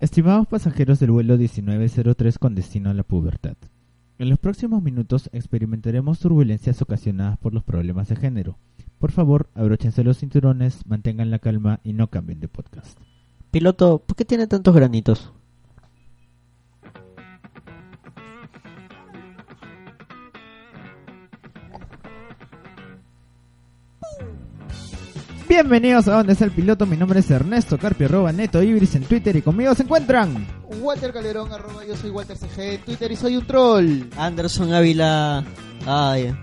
Estimados 0.00 0.46
pasajeros 0.46 0.98
del 0.98 1.10
vuelo 1.10 1.36
1903 1.36 2.38
con 2.38 2.54
destino 2.54 2.88
a 2.88 2.94
la 2.94 3.02
pubertad. 3.02 3.58
En 4.18 4.30
los 4.30 4.38
próximos 4.38 4.82
minutos 4.82 5.28
experimentaremos 5.34 6.20
turbulencias 6.20 6.80
ocasionadas 6.80 7.36
por 7.36 7.52
los 7.52 7.64
problemas 7.64 8.08
de 8.08 8.16
género. 8.16 8.56
Por 8.98 9.12
favor, 9.12 9.50
abróchense 9.54 10.02
los 10.02 10.16
cinturones, 10.16 10.86
mantengan 10.86 11.30
la 11.30 11.38
calma 11.38 11.80
y 11.84 11.92
no 11.92 12.08
cambien 12.08 12.40
de 12.40 12.48
podcast. 12.48 12.98
Piloto, 13.50 13.98
¿por 13.98 14.16
qué 14.16 14.24
tiene 14.24 14.46
tantos 14.46 14.74
granitos? 14.74 15.34
Bienvenidos 25.62 26.08
a 26.08 26.12
Donde 26.14 26.32
está 26.32 26.46
el 26.46 26.52
piloto, 26.52 26.86
mi 26.86 26.96
nombre 26.96 27.20
es 27.20 27.30
Ernesto 27.30 27.76
Carpio, 27.78 28.06
arroba 28.06 28.32
neto 28.32 28.62
ibris 28.62 28.94
en 28.94 29.02
Twitter 29.04 29.36
y 29.36 29.42
conmigo 29.42 29.74
se 29.74 29.82
encuentran... 29.82 30.46
Walter 30.80 31.12
Calderón, 31.12 31.52
arroba 31.52 31.84
yo 31.84 31.94
soy 31.98 32.08
Walter 32.08 32.34
CG 32.38 32.60
en 32.60 32.80
Twitter 32.80 33.12
y 33.12 33.16
soy 33.16 33.36
un 33.36 33.46
troll. 33.46 34.04
Anderson 34.16 34.72
Ávila. 34.72 35.44
Ay. 35.86 36.34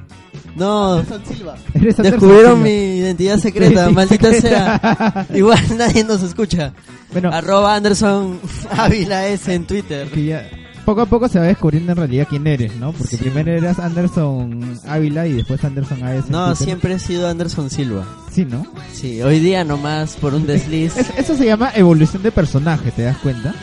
No, 0.56 0.94
Anderson 1.00 1.26
Silva. 1.26 1.56
Eres 1.74 1.98
Anderson 1.98 2.04
descubrieron 2.04 2.52
Silva. 2.58 2.64
mi 2.64 2.98
identidad 3.00 3.38
secreta, 3.40 3.88
Sí, 3.88 3.94
maldita 3.96 4.34
secreta. 4.34 4.50
sea. 4.50 5.28
Igual 5.34 5.60
nadie 5.78 6.04
nos 6.04 6.22
escucha. 6.22 6.74
Bueno, 7.12 7.30
Arroba 7.34 7.74
Anderson 7.76 8.40
Ávila 8.70 9.28
S 9.30 9.52
en 9.52 9.66
Twitter. 9.66 10.08
que 10.12 10.26
ya 10.26 10.48
poco 10.88 11.02
a 11.02 11.06
poco 11.06 11.28
se 11.28 11.38
va 11.38 11.46
descubriendo 11.46 11.92
en 11.92 11.98
realidad 11.98 12.28
quién 12.30 12.48
eres, 12.48 12.76
¿no? 12.78 12.94
Porque 12.94 13.18
Sí. 13.18 13.24
primero 13.24 13.52
eras 13.52 13.78
Anderson 13.78 14.80
Ávila 14.88 15.28
y 15.28 15.34
después 15.34 15.62
Anderson 15.64 16.02
AS. 16.02 16.26
en 16.28 16.32
No, 16.32 16.46
Twitter. 16.48 16.66
siempre 16.66 16.94
he 16.94 17.00
sido 17.00 17.28
Anderson 17.28 17.70
Silva. 17.70 18.06
Sí, 18.32 18.46
¿no? 18.46 18.66
Sí, 18.94 19.22
hoy 19.22 19.40
día 19.40 19.66
nomás 19.66 20.16
por 20.16 20.34
un 20.34 20.48
desliz. 20.48 20.96
Es- 20.98 21.12
eso 21.18 21.36
se 21.36 21.46
llama 21.46 21.72
evolución 21.76 22.24
de 22.24 22.32
personaje, 22.32 22.92
¿te 22.92 23.02
das 23.04 23.18
cuenta? 23.18 23.54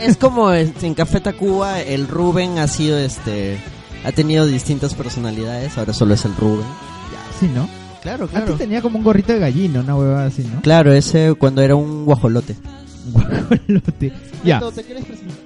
Es 0.00 0.16
como 0.16 0.52
este, 0.52 0.86
en 0.86 0.94
Café 0.94 1.20
Tacuba, 1.20 1.80
el 1.80 2.06
Rubén 2.08 2.58
ha 2.58 2.68
sido 2.68 2.96
este. 2.96 3.58
Ha 4.04 4.12
tenido 4.12 4.46
distintas 4.46 4.94
personalidades, 4.94 5.76
ahora 5.78 5.92
solo 5.92 6.14
es 6.14 6.24
el 6.24 6.34
Rubén. 6.36 6.66
Sí, 7.40 7.50
¿no? 7.52 7.68
Claro, 8.02 8.28
Antes 8.34 8.56
tenía 8.58 8.80
como 8.82 8.98
un 8.98 9.04
gorrito 9.04 9.32
de 9.32 9.38
gallina, 9.40 9.80
una 9.80 9.96
huevada 9.96 10.26
así, 10.26 10.44
¿no? 10.44 10.60
Claro, 10.60 10.92
ese 10.92 11.34
cuando 11.38 11.60
era 11.62 11.74
un 11.74 12.04
guajolote. 12.04 12.54
Guajolote. 13.12 14.12
Ya. 14.44 14.60
¿Te 14.74 14.82
quieres 14.84 15.04
presentar? 15.04 15.36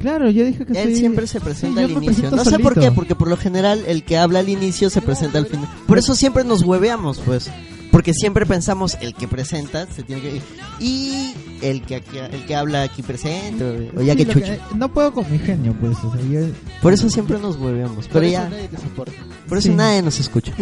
Claro, 0.00 0.30
yo 0.30 0.44
dije 0.46 0.64
que 0.64 0.72
Él 0.80 0.88
soy- 0.92 0.96
siempre 0.96 1.26
se 1.26 1.40
presenta 1.40 1.80
Sí, 1.86 1.92
al 1.94 2.02
inicio. 2.02 2.30
No 2.30 2.44
sé 2.44 2.58
por 2.58 2.78
qué, 2.78 2.90
porque 2.90 3.14
por 3.14 3.28
lo 3.28 3.36
general 3.36 3.82
el 3.86 4.02
que 4.02 4.16
habla 4.16 4.38
al 4.40 4.48
inicio 4.48 4.88
se 4.90 5.02
presenta 5.02 5.38
al 5.38 5.46
final. 5.46 5.68
Por 5.86 5.98
eso 5.98 6.14
siempre 6.14 6.42
nos 6.42 6.62
hueveamos, 6.62 7.18
pues. 7.20 7.50
Porque 7.92 8.14
siempre 8.14 8.46
pensamos 8.46 8.96
el 9.00 9.14
que 9.14 9.26
presenta 9.28 9.86
se 9.92 10.02
tiene 10.04 10.22
que 10.22 10.40
y 10.78 11.34
el 11.60 11.82
que 11.82 11.96
aquí- 11.96 12.18
el 12.18 12.46
que 12.46 12.54
habla 12.54 12.82
aquí 12.82 13.02
presente 13.02 13.90
o 13.96 14.00
ya 14.00 14.12
Sí, 14.12 14.18
que 14.20 14.24
lo 14.26 14.32
chucha. 14.32 14.58
no 14.76 14.92
puedo 14.92 15.12
con 15.12 15.30
mi 15.30 15.38
genio, 15.38 15.74
pues. 15.80 15.98
O 16.04 16.12
sea, 16.12 16.22
yo- 16.30 16.46
Por 16.80 16.92
eso 16.92 17.10
siempre 17.10 17.38
nos 17.40 17.56
hueveamos. 17.56 18.06
Por 18.06 18.22
Pero 18.22 18.26
eso 18.26 18.32
ya, 18.32 18.48
nadie 18.48 18.68
te 18.68 18.76
soporta. 18.78 19.12
por 19.48 19.58
eso 19.58 19.68
Sí. 19.68 19.74
nadie 19.74 20.02
nos 20.02 20.18
escucha. 20.20 20.52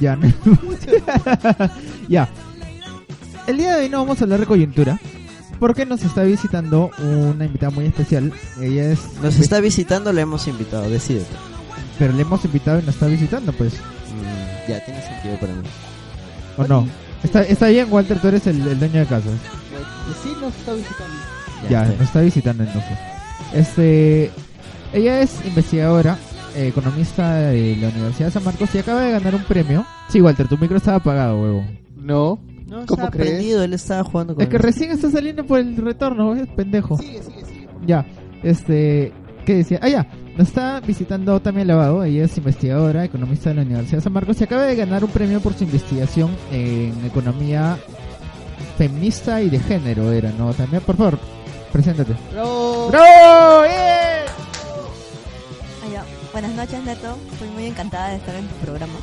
ya. 0.00 0.18
ya. 2.08 2.28
El 3.46 3.56
día 3.56 3.74
de 3.76 3.82
hoy 3.84 3.88
no 3.88 3.98
vamos 3.98 4.20
a 4.20 4.24
hablar 4.24 4.40
de 4.40 4.46
coyuntura. 4.46 5.00
Porque 5.62 5.86
nos 5.86 6.02
está 6.02 6.24
visitando 6.24 6.90
una 6.98 7.44
invitada 7.44 7.70
muy 7.70 7.86
especial. 7.86 8.32
Ella 8.60 8.90
es. 8.90 8.98
Nos 9.22 9.38
está 9.38 9.60
visitando, 9.60 10.12
le 10.12 10.22
hemos 10.22 10.48
invitado, 10.48 10.90
decídete. 10.90 11.36
Pero 12.00 12.12
le 12.14 12.22
hemos 12.22 12.44
invitado 12.44 12.80
y 12.80 12.82
nos 12.82 12.96
está 12.96 13.06
visitando, 13.06 13.52
pues. 13.52 13.74
Mm, 13.74 14.68
ya, 14.68 14.84
tiene 14.84 15.00
sentido 15.02 15.36
para 15.38 15.52
mí. 15.52 15.62
¿O 16.56 16.64
no? 16.64 16.88
Está, 17.22 17.42
está 17.42 17.68
bien, 17.68 17.86
Walter, 17.92 18.18
tú 18.18 18.26
eres 18.26 18.44
el, 18.48 18.60
el 18.66 18.76
dueño 18.76 18.98
de 18.98 19.06
casa. 19.06 19.28
Pues, 19.28 20.16
Sí 20.24 20.32
nos 20.40 20.52
está 20.52 20.72
visitando. 20.72 21.14
Ya, 21.70 21.82
está. 21.82 21.92
nos 21.92 22.08
está 22.08 22.20
visitando 22.22 22.64
entonces. 22.64 22.98
Este, 23.54 24.32
ella 24.92 25.20
es 25.20 25.46
investigadora, 25.46 26.18
eh, 26.56 26.66
economista 26.66 27.36
de 27.36 27.76
la 27.76 27.90
Universidad 27.90 28.26
de 28.26 28.32
San 28.32 28.42
Marcos 28.42 28.74
y 28.74 28.78
acaba 28.78 29.02
de 29.02 29.12
ganar 29.12 29.36
un 29.36 29.44
premio. 29.44 29.86
Sí, 30.08 30.20
Walter, 30.20 30.48
tu 30.48 30.58
micro 30.58 30.78
estaba 30.78 30.96
apagado, 30.96 31.40
huevo. 31.40 31.64
No. 31.94 32.40
No, 32.72 32.86
¿Cómo 32.86 33.02
estaba 33.02 33.10
crees? 33.10 33.30
prendido, 33.32 33.62
él 33.62 33.74
estaba 33.74 34.02
jugando 34.04 34.34
con 34.34 34.42
Es 34.42 34.48
que 34.48 34.56
él. 34.56 34.62
recién 34.62 34.90
está 34.90 35.10
saliendo 35.10 35.44
por 35.44 35.58
el 35.60 35.76
retorno, 35.76 36.34
es 36.34 36.48
pendejo. 36.48 36.96
Sigue, 36.98 37.22
sigue, 37.22 37.44
sigue. 37.44 37.68
Ya, 37.86 38.06
este, 38.42 39.12
¿qué 39.44 39.56
decía? 39.56 39.78
Ah, 39.82 39.88
ya, 39.90 40.06
nos 40.38 40.48
está 40.48 40.80
visitando 40.80 41.38
también 41.40 41.68
Lavado, 41.68 42.02
ella 42.02 42.24
es 42.24 42.36
investigadora, 42.38 43.04
economista 43.04 43.50
de 43.50 43.56
la 43.56 43.62
Universidad 43.62 43.98
de 43.98 44.02
San 44.04 44.12
Marcos 44.14 44.40
y 44.40 44.44
acaba 44.44 44.62
de 44.62 44.74
ganar 44.74 45.04
un 45.04 45.10
premio 45.10 45.40
por 45.40 45.52
su 45.52 45.64
investigación 45.64 46.30
en 46.50 46.94
economía 47.04 47.76
feminista 48.78 49.42
y 49.42 49.50
de 49.50 49.58
género, 49.58 50.10
era, 50.12 50.30
¿no? 50.38 50.52
También, 50.54 50.82
por 50.82 50.96
favor, 50.96 51.18
preséntate. 51.72 52.14
Bravo. 52.32 52.88
¡Bravo! 52.90 53.64
¡Eh! 53.66 54.24
Ah, 55.84 55.92
ya. 55.92 56.04
Buenas 56.32 56.52
noches, 56.54 56.82
Neto. 56.84 57.18
Estoy 57.32 57.48
muy 57.50 57.66
encantada 57.66 58.08
de 58.10 58.16
estar 58.16 58.34
en 58.34 58.46
tu 58.46 58.54
programa. 58.64 58.94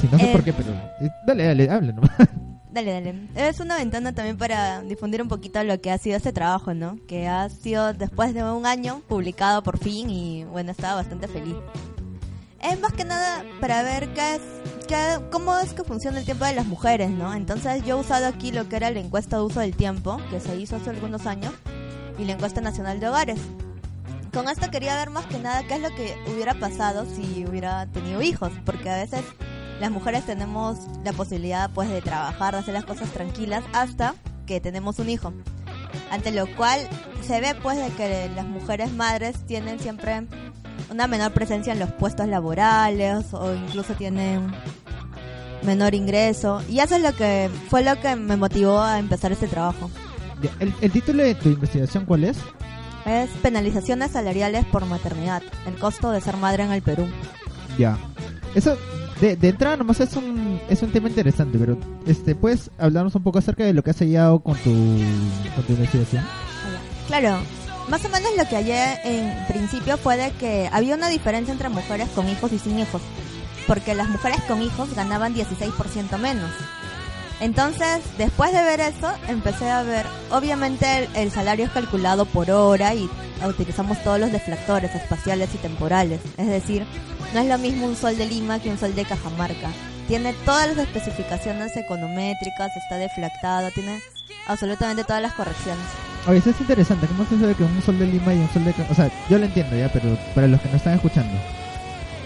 Sí, 0.00 0.08
no 0.10 0.18
sé 0.18 0.24
Eh. 0.28 0.32
por 0.32 0.42
qué, 0.42 0.52
pero... 0.52 0.70
eh, 1.00 1.10
dale, 1.24 1.44
dale, 1.44 1.70
habla 1.70 1.92
nomás. 1.92 2.10
Dale, 2.76 2.92
dale. 2.92 3.28
Es 3.34 3.58
una 3.60 3.78
ventana 3.78 4.14
también 4.14 4.36
para 4.36 4.82
difundir 4.82 5.22
un 5.22 5.28
poquito 5.28 5.64
lo 5.64 5.80
que 5.80 5.90
ha 5.90 5.96
sido 5.96 6.18
este 6.18 6.30
trabajo, 6.30 6.74
¿no? 6.74 6.98
Que 7.08 7.26
ha 7.26 7.48
sido 7.48 7.94
después 7.94 8.34
de 8.34 8.44
un 8.44 8.66
año 8.66 9.00
publicado 9.08 9.62
por 9.62 9.78
fin 9.78 10.10
y 10.10 10.44
bueno, 10.44 10.72
estaba 10.72 10.96
bastante 10.96 11.26
feliz. 11.26 11.56
Es 12.62 12.78
más 12.78 12.92
que 12.92 13.06
nada 13.06 13.46
para 13.62 13.82
ver 13.82 14.12
qué 14.12 14.34
es, 14.34 14.42
qué, 14.86 14.96
cómo 15.32 15.58
es 15.58 15.72
que 15.72 15.84
funciona 15.84 16.18
el 16.18 16.26
tiempo 16.26 16.44
de 16.44 16.54
las 16.54 16.66
mujeres, 16.66 17.08
¿no? 17.08 17.32
Entonces 17.32 17.82
yo 17.82 17.96
he 17.96 18.00
usado 18.00 18.26
aquí 18.26 18.52
lo 18.52 18.68
que 18.68 18.76
era 18.76 18.90
la 18.90 19.00
encuesta 19.00 19.38
de 19.38 19.44
uso 19.44 19.60
del 19.60 19.74
tiempo, 19.74 20.18
que 20.28 20.38
se 20.38 20.54
hizo 20.56 20.76
hace 20.76 20.90
algunos 20.90 21.24
años, 21.24 21.54
y 22.18 22.26
la 22.26 22.32
encuesta 22.32 22.60
nacional 22.60 23.00
de 23.00 23.08
hogares. 23.08 23.40
Con 24.34 24.50
esto 24.50 24.70
quería 24.70 24.96
ver 24.96 25.08
más 25.08 25.24
que 25.24 25.38
nada 25.38 25.66
qué 25.66 25.76
es 25.76 25.80
lo 25.80 25.88
que 25.94 26.14
hubiera 26.30 26.52
pasado 26.52 27.06
si 27.06 27.46
hubiera 27.48 27.86
tenido 27.86 28.20
hijos, 28.20 28.52
porque 28.66 28.90
a 28.90 28.96
veces 28.96 29.24
las 29.80 29.90
mujeres 29.90 30.24
tenemos 30.24 30.78
la 31.04 31.12
posibilidad 31.12 31.70
pues 31.70 31.88
de 31.88 32.00
trabajar, 32.00 32.54
de 32.54 32.60
hacer 32.60 32.74
las 32.74 32.84
cosas 32.84 33.10
tranquilas 33.10 33.64
hasta 33.72 34.14
que 34.46 34.60
tenemos 34.60 34.98
un 34.98 35.10
hijo. 35.10 35.32
Ante 36.10 36.30
lo 36.30 36.46
cual 36.56 36.80
se 37.22 37.40
ve 37.40 37.54
pues 37.62 37.78
de 37.78 37.90
que 37.90 38.30
las 38.34 38.46
mujeres 38.46 38.92
madres 38.92 39.36
tienen 39.46 39.78
siempre 39.78 40.26
una 40.90 41.06
menor 41.06 41.32
presencia 41.32 41.72
en 41.72 41.78
los 41.78 41.92
puestos 41.92 42.28
laborales 42.28 43.32
o 43.32 43.54
incluso 43.54 43.94
tienen 43.94 44.52
menor 45.62 45.94
ingreso 45.94 46.62
y 46.68 46.78
eso 46.80 46.96
es 46.96 47.02
lo 47.02 47.12
que 47.14 47.50
fue 47.68 47.82
lo 47.82 47.98
que 48.00 48.14
me 48.14 48.36
motivó 48.36 48.80
a 48.80 48.98
empezar 48.98 49.32
este 49.32 49.48
trabajo. 49.48 49.90
El, 50.60 50.72
el 50.80 50.90
título 50.92 51.22
de 51.22 51.34
tu 51.34 51.48
investigación 51.48 52.04
cuál 52.04 52.24
es? 52.24 52.38
Es 53.06 53.30
penalizaciones 53.42 54.12
salariales 54.12 54.64
por 54.66 54.84
maternidad, 54.84 55.42
el 55.66 55.76
costo 55.76 56.10
de 56.10 56.20
ser 56.20 56.36
madre 56.36 56.64
en 56.64 56.72
el 56.72 56.82
Perú. 56.82 57.06
Ya. 57.78 57.98
Eso, 58.54 58.76
de, 59.20 59.36
de 59.36 59.48
entrada 59.48 59.76
nomás 59.76 60.00
es 60.00 60.14
un, 60.16 60.60
es 60.68 60.82
un 60.82 60.90
tema 60.90 61.08
interesante, 61.08 61.58
pero 61.58 61.78
este 62.06 62.34
puedes 62.34 62.70
hablarnos 62.78 63.14
un 63.14 63.22
poco 63.22 63.38
acerca 63.38 63.64
de 63.64 63.72
lo 63.72 63.82
que 63.82 63.90
has 63.90 63.98
hallado 63.98 64.40
con 64.40 64.56
tu, 64.58 64.70
con 65.54 65.64
tu 65.64 65.72
investigación. 65.72 66.24
Claro, 67.06 67.38
más 67.88 68.04
o 68.04 68.08
menos 68.08 68.30
lo 68.36 68.48
que 68.48 68.56
hallé 68.56 68.98
en 69.04 69.46
principio 69.46 69.96
fue 69.96 70.16
de 70.16 70.32
que 70.32 70.68
había 70.72 70.94
una 70.94 71.08
diferencia 71.08 71.52
entre 71.52 71.68
mujeres 71.68 72.08
con 72.14 72.28
hijos 72.28 72.52
y 72.52 72.58
sin 72.58 72.78
hijos, 72.78 73.00
porque 73.66 73.94
las 73.94 74.08
mujeres 74.08 74.40
con 74.48 74.60
hijos 74.62 74.94
ganaban 74.94 75.34
16% 75.34 76.18
menos. 76.18 76.50
Entonces, 77.40 78.00
después 78.16 78.52
de 78.52 78.62
ver 78.62 78.80
eso, 78.80 79.12
empecé 79.28 79.70
a 79.70 79.82
ver, 79.82 80.06
obviamente 80.30 80.86
el, 80.98 81.08
el 81.16 81.30
salario 81.30 81.66
es 81.66 81.70
calculado 81.70 82.24
por 82.24 82.50
hora 82.50 82.94
y 82.94 83.10
utilizamos 83.46 84.02
todos 84.02 84.18
los 84.18 84.32
deflectores 84.32 84.94
espaciales 84.94 85.50
y 85.54 85.58
temporales, 85.58 86.20
es 86.38 86.46
decir, 86.46 86.86
no 87.34 87.40
es 87.40 87.46
lo 87.46 87.58
mismo 87.58 87.86
un 87.86 87.96
sol 87.96 88.16
de 88.16 88.26
Lima 88.26 88.58
que 88.58 88.70
un 88.70 88.78
sol 88.78 88.94
de 88.94 89.04
Cajamarca. 89.04 89.70
Tiene 90.08 90.32
todas 90.44 90.68
las 90.68 90.78
especificaciones 90.78 91.76
econométricas, 91.76 92.70
está 92.76 92.96
deflactado, 92.96 93.70
tiene 93.72 94.00
absolutamente 94.46 95.04
todas 95.04 95.20
las 95.20 95.34
correcciones. 95.34 95.84
Oye, 96.28 96.38
eso 96.38 96.50
es 96.50 96.60
interesante. 96.60 97.06
¿Cómo 97.08 97.28
se 97.28 97.38
sabe 97.38 97.54
que 97.54 97.64
un 97.64 97.82
sol 97.82 97.98
de 97.98 98.06
Lima 98.06 98.32
y 98.32 98.38
un 98.38 98.52
sol 98.52 98.64
de... 98.64 98.74
O 98.88 98.94
sea, 98.94 99.10
yo 99.28 99.38
lo 99.38 99.44
entiendo 99.44 99.76
ya, 99.76 99.88
pero 99.92 100.16
para 100.34 100.46
los 100.46 100.60
que 100.60 100.68
no 100.68 100.76
están 100.76 100.94
escuchando. 100.94 101.36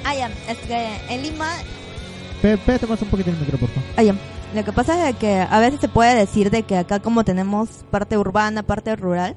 Ah, 0.04 0.14
ya, 0.14 0.30
es 0.48 0.58
que 0.58 0.96
en 1.08 1.22
Lima 1.22 1.50
Pégate 2.42 2.86
más 2.86 3.02
un 3.02 3.08
poquito 3.08 3.30
el 3.30 3.36
micro, 3.36 3.58
por 3.58 3.68
favor. 3.68 3.84
Ah, 3.96 4.02
ya. 4.02 4.14
Lo 4.54 4.64
que 4.64 4.72
pasa 4.72 5.08
es 5.08 5.16
que 5.16 5.38
a 5.40 5.60
veces 5.60 5.80
se 5.80 5.88
puede 5.88 6.14
decir 6.16 6.50
de 6.50 6.64
que 6.64 6.76
acá 6.76 6.98
como 6.98 7.24
tenemos 7.24 7.84
parte 7.90 8.18
urbana, 8.18 8.64
parte 8.64 8.96
rural, 8.96 9.36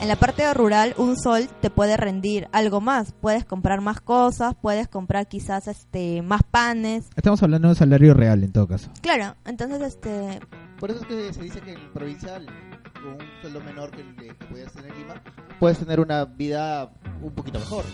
en 0.00 0.08
la 0.08 0.16
parte 0.16 0.52
rural 0.54 0.94
un 0.96 1.16
sol 1.18 1.48
te 1.60 1.68
puede 1.70 1.96
rendir 1.96 2.48
algo 2.52 2.80
más, 2.80 3.12
puedes 3.20 3.44
comprar 3.44 3.80
más 3.82 4.00
cosas, 4.00 4.54
puedes 4.60 4.88
comprar 4.88 5.28
quizás 5.28 5.68
este 5.68 6.22
más 6.22 6.42
panes. 6.50 7.10
Estamos 7.14 7.42
hablando 7.42 7.68
de 7.68 7.72
un 7.72 7.76
salario 7.76 8.14
real 8.14 8.42
en 8.42 8.52
todo 8.52 8.66
caso. 8.68 8.88
Claro, 9.02 9.34
entonces 9.44 9.82
este 9.82 10.40
Por 10.80 10.90
eso 10.92 11.00
es 11.00 11.06
que 11.06 11.32
se 11.34 11.42
dice 11.42 11.60
que 11.60 11.72
en 11.72 11.92
provincial, 11.92 12.46
con 12.94 13.14
un 13.14 13.18
sueldo 13.42 13.60
menor 13.60 13.90
que 13.90 14.00
el 14.00 14.16
de- 14.16 14.28
que 14.28 14.44
puedes 14.46 14.72
tener 14.72 14.92
en 14.92 14.98
Lima, 14.98 15.22
puedes 15.60 15.78
tener 15.78 16.00
una 16.00 16.24
vida 16.24 16.90
un 17.20 17.32
poquito 17.32 17.58
mejor. 17.58 17.84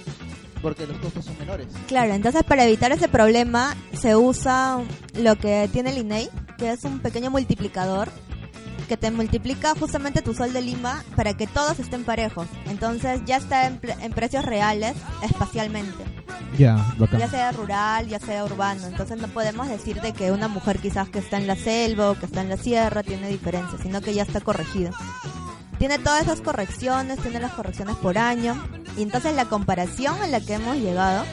Porque 0.65 0.85
los 0.87 0.97
costos 0.99 1.27
son 1.27 1.39
menores. 1.39 1.69
Claro, 1.87 2.15
entonces 2.15 2.43
para 2.43 2.65
evitar 2.65 2.91
ese 2.91 3.07
problema 3.07 3.77
se 3.93 4.17
usa 4.17 4.79
lo 5.17 5.37
que 5.37 5.69
tiene 5.73 5.91
el 5.91 5.99
INEI, 5.99 6.29
que 6.59 6.73
es 6.73 6.83
un 6.85 6.99
pequeño 7.01 7.31
multiplicador 7.31 8.09
que 8.89 8.97
te 8.97 9.11
multiplica 9.11 9.75
justamente 9.79 10.21
tu 10.23 10.35
sol 10.35 10.53
de 10.53 10.61
Lima 10.63 11.03
para 11.17 11.35
que 11.35 11.47
todos 11.47 11.79
estén 11.79 12.05
parejos. 12.05 12.47
Entonces 12.67 13.21
ya 13.27 13.37
está 13.37 13.67
en, 13.67 13.79
pre- 13.79 13.97
en 14.01 14.13
precios 14.13 14.45
reales 14.45 14.95
espacialmente. 15.23 16.03
Ya, 16.59 16.77
bacán. 16.99 17.19
Ya 17.21 17.29
sea 17.29 17.53
rural, 17.53 18.09
ya 18.09 18.19
sea 18.19 18.45
urbano. 18.45 18.87
Entonces 18.87 19.19
no 19.21 19.29
podemos 19.29 19.69
decir 19.69 20.01
de 20.01 20.13
que 20.13 20.33
una 20.33 20.49
mujer 20.49 20.79
quizás 20.79 21.09
que 21.09 21.19
está 21.19 21.37
en 21.39 21.47
la 21.47 21.57
selva 21.57 22.11
o 22.11 22.15
que 22.19 22.27
está 22.27 22.41
en 22.43 22.49
la 22.49 22.57
sierra 22.57 23.03
tiene 23.03 23.29
diferencia, 23.29 23.79
sino 23.83 24.01
que 24.01 24.15
ya 24.15 24.23
está 24.23 24.41
corregido. 24.41 24.93
Tiene 25.79 25.99
todas 25.99 26.23
esas 26.23 26.41
correcciones, 26.41 27.19
tiene 27.21 27.41
las 27.41 27.53
correcciones 27.53 27.97
por 27.97 28.17
año. 28.19 28.63
Y 28.97 29.03
entonces 29.03 29.35
la 29.35 29.47
comparación 29.47 30.21
a 30.23 30.27
la 30.27 30.41
que 30.41 30.55
hemos 30.55 30.77
llegado 30.77 31.25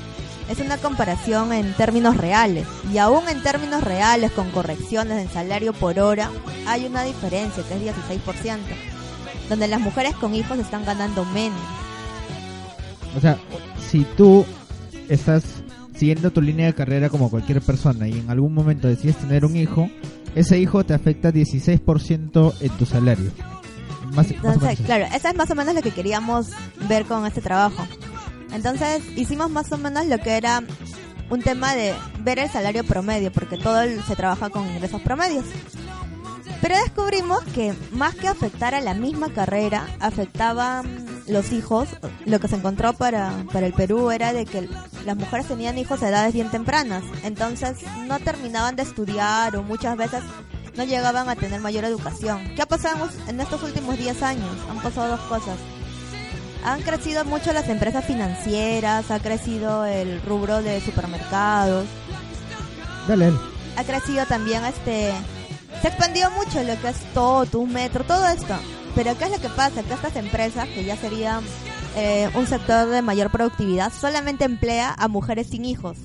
es 0.50 0.60
una 0.60 0.78
comparación 0.78 1.54
en 1.54 1.74
términos 1.74 2.18
reales. 2.18 2.68
Y 2.92 2.98
aún 2.98 3.28
en 3.30 3.42
términos 3.42 3.84
reales, 3.84 4.32
con 4.32 4.50
correcciones 4.52 5.22
en 5.22 5.32
salario 5.32 5.74
por 5.74 6.00
hora, 6.00 6.30
hay 6.68 6.86
una 6.86 7.04
diferencia 7.04 7.64
que 7.64 7.76
es 7.76 7.96
16%. 7.96 8.58
Donde 9.50 9.68
las 9.68 9.80
mujeres 9.80 10.14
con 10.16 10.36
hijos 10.36 10.60
están 10.60 10.86
ganando 10.86 11.26
menos. 11.26 11.60
O 13.16 13.20
sea, 13.20 13.38
si 13.90 14.06
tú 14.18 14.46
estás 15.10 15.44
siguiendo 15.96 16.32
tu 16.32 16.42
línea 16.42 16.68
de 16.68 16.74
carrera 16.74 17.10
como 17.10 17.30
cualquier 17.30 17.62
persona 17.62 18.08
y 18.08 18.20
en 18.20 18.30
algún 18.30 18.54
momento 18.54 18.88
decides 18.88 19.18
tener 19.18 19.46
un 19.46 19.56
hijo, 19.56 19.90
ese 20.36 20.60
hijo 20.60 20.84
te 20.84 20.94
afecta 20.94 21.32
16% 21.32 22.54
en 22.60 22.70
tu 22.72 22.86
salario. 22.86 23.32
Más, 24.12 24.30
Entonces, 24.30 24.80
claro, 24.82 25.06
eso 25.14 25.28
es 25.28 25.36
más 25.36 25.50
o 25.50 25.56
menos 25.56 25.74
lo 25.74 25.82
que 25.82 25.92
queríamos 25.92 26.50
ver 26.88 27.06
con 27.06 27.26
este 27.26 27.42
trabajo. 27.42 27.88
Entonces, 28.54 29.02
hicimos 29.16 29.50
más 29.50 29.72
o 29.72 29.78
menos 29.78 30.06
lo 30.06 30.18
que 30.20 30.32
era 30.32 30.62
un 31.30 31.42
tema 31.42 31.74
de 31.74 31.94
ver 32.20 32.40
el 32.40 32.50
salario 32.50 32.84
promedio, 32.84 33.32
porque 33.32 33.58
todo 33.58 33.82
se 34.06 34.16
trabaja 34.16 34.50
con 34.50 34.68
ingresos 34.68 35.02
promedios. 35.02 35.46
Pero 36.62 36.76
descubrimos 36.78 37.44
que 37.56 37.74
más 37.92 38.14
que 38.16 38.28
afectar 38.28 38.76
a 38.76 38.82
la 38.82 38.94
misma 38.94 39.34
carrera, 39.34 39.88
afectaban 40.00 40.86
los 41.28 41.52
hijos. 41.52 41.88
Lo 42.26 42.40
que 42.40 42.48
se 42.48 42.56
encontró 42.56 42.94
para, 42.94 43.46
para 43.52 43.66
el 43.66 43.74
Perú 43.74 44.12
era 44.12 44.34
de 44.34 44.46
que 44.46 44.70
las 45.06 45.18
mujeres 45.18 45.48
tenían 45.48 45.78
hijos 45.78 46.04
a 46.04 46.10
edades 46.10 46.34
bien 46.34 46.52
tempranas. 46.52 47.04
Entonces 47.24 47.78
no 48.08 48.20
terminaban 48.20 48.76
de 48.76 48.84
estudiar 48.84 49.56
o 49.56 49.64
muchas 49.64 49.98
veces 49.98 50.22
no 50.76 50.84
llegaban 50.84 51.30
a 51.30 51.36
tener 51.36 51.60
mayor 51.60 51.86
educación. 51.86 52.54
¿Qué 52.56 52.62
ha 52.62 52.68
pasado 52.68 53.10
en 53.28 53.40
estos 53.40 53.62
últimos 53.64 53.98
10 53.98 54.22
años? 54.24 54.56
Han 54.70 54.82
pasado 54.82 55.10
dos 55.10 55.20
cosas. 55.22 55.58
Han 56.64 56.82
crecido 56.84 57.26
mucho 57.26 57.54
las 57.54 57.68
empresas 57.70 58.06
financieras, 58.06 59.10
ha 59.10 59.20
crecido 59.20 59.86
el 59.86 60.22
rubro 60.22 60.62
de 60.62 60.80
supermercados, 60.82 61.88
Dale, 63.08 63.34
ha 63.78 63.84
crecido 63.84 64.26
también 64.26 64.64
este 64.66 65.12
se 65.82 65.88
expandió 65.88 66.30
mucho 66.32 66.62
lo 66.64 66.80
que 66.80 66.90
es 66.90 66.98
todo 67.14 67.46
tu 67.46 67.66
metro 67.66 68.04
todo 68.04 68.28
esto 68.28 68.56
pero 68.94 69.18
qué 69.18 69.26
es 69.26 69.32
lo 69.32 69.40
que 69.40 69.50
pasa 69.50 69.82
que 69.82 69.94
estas 69.94 70.16
empresas 70.16 70.68
que 70.70 70.84
ya 70.84 70.96
serían 70.96 71.44
eh, 71.96 72.30
un 72.36 72.46
sector 72.46 72.88
de 72.88 73.02
mayor 73.02 73.32
productividad 73.32 73.92
solamente 73.92 74.46
emplea 74.46 74.94
a 74.96 75.08
mujeres 75.08 75.48
sin 75.48 75.66
hijos 75.66 75.98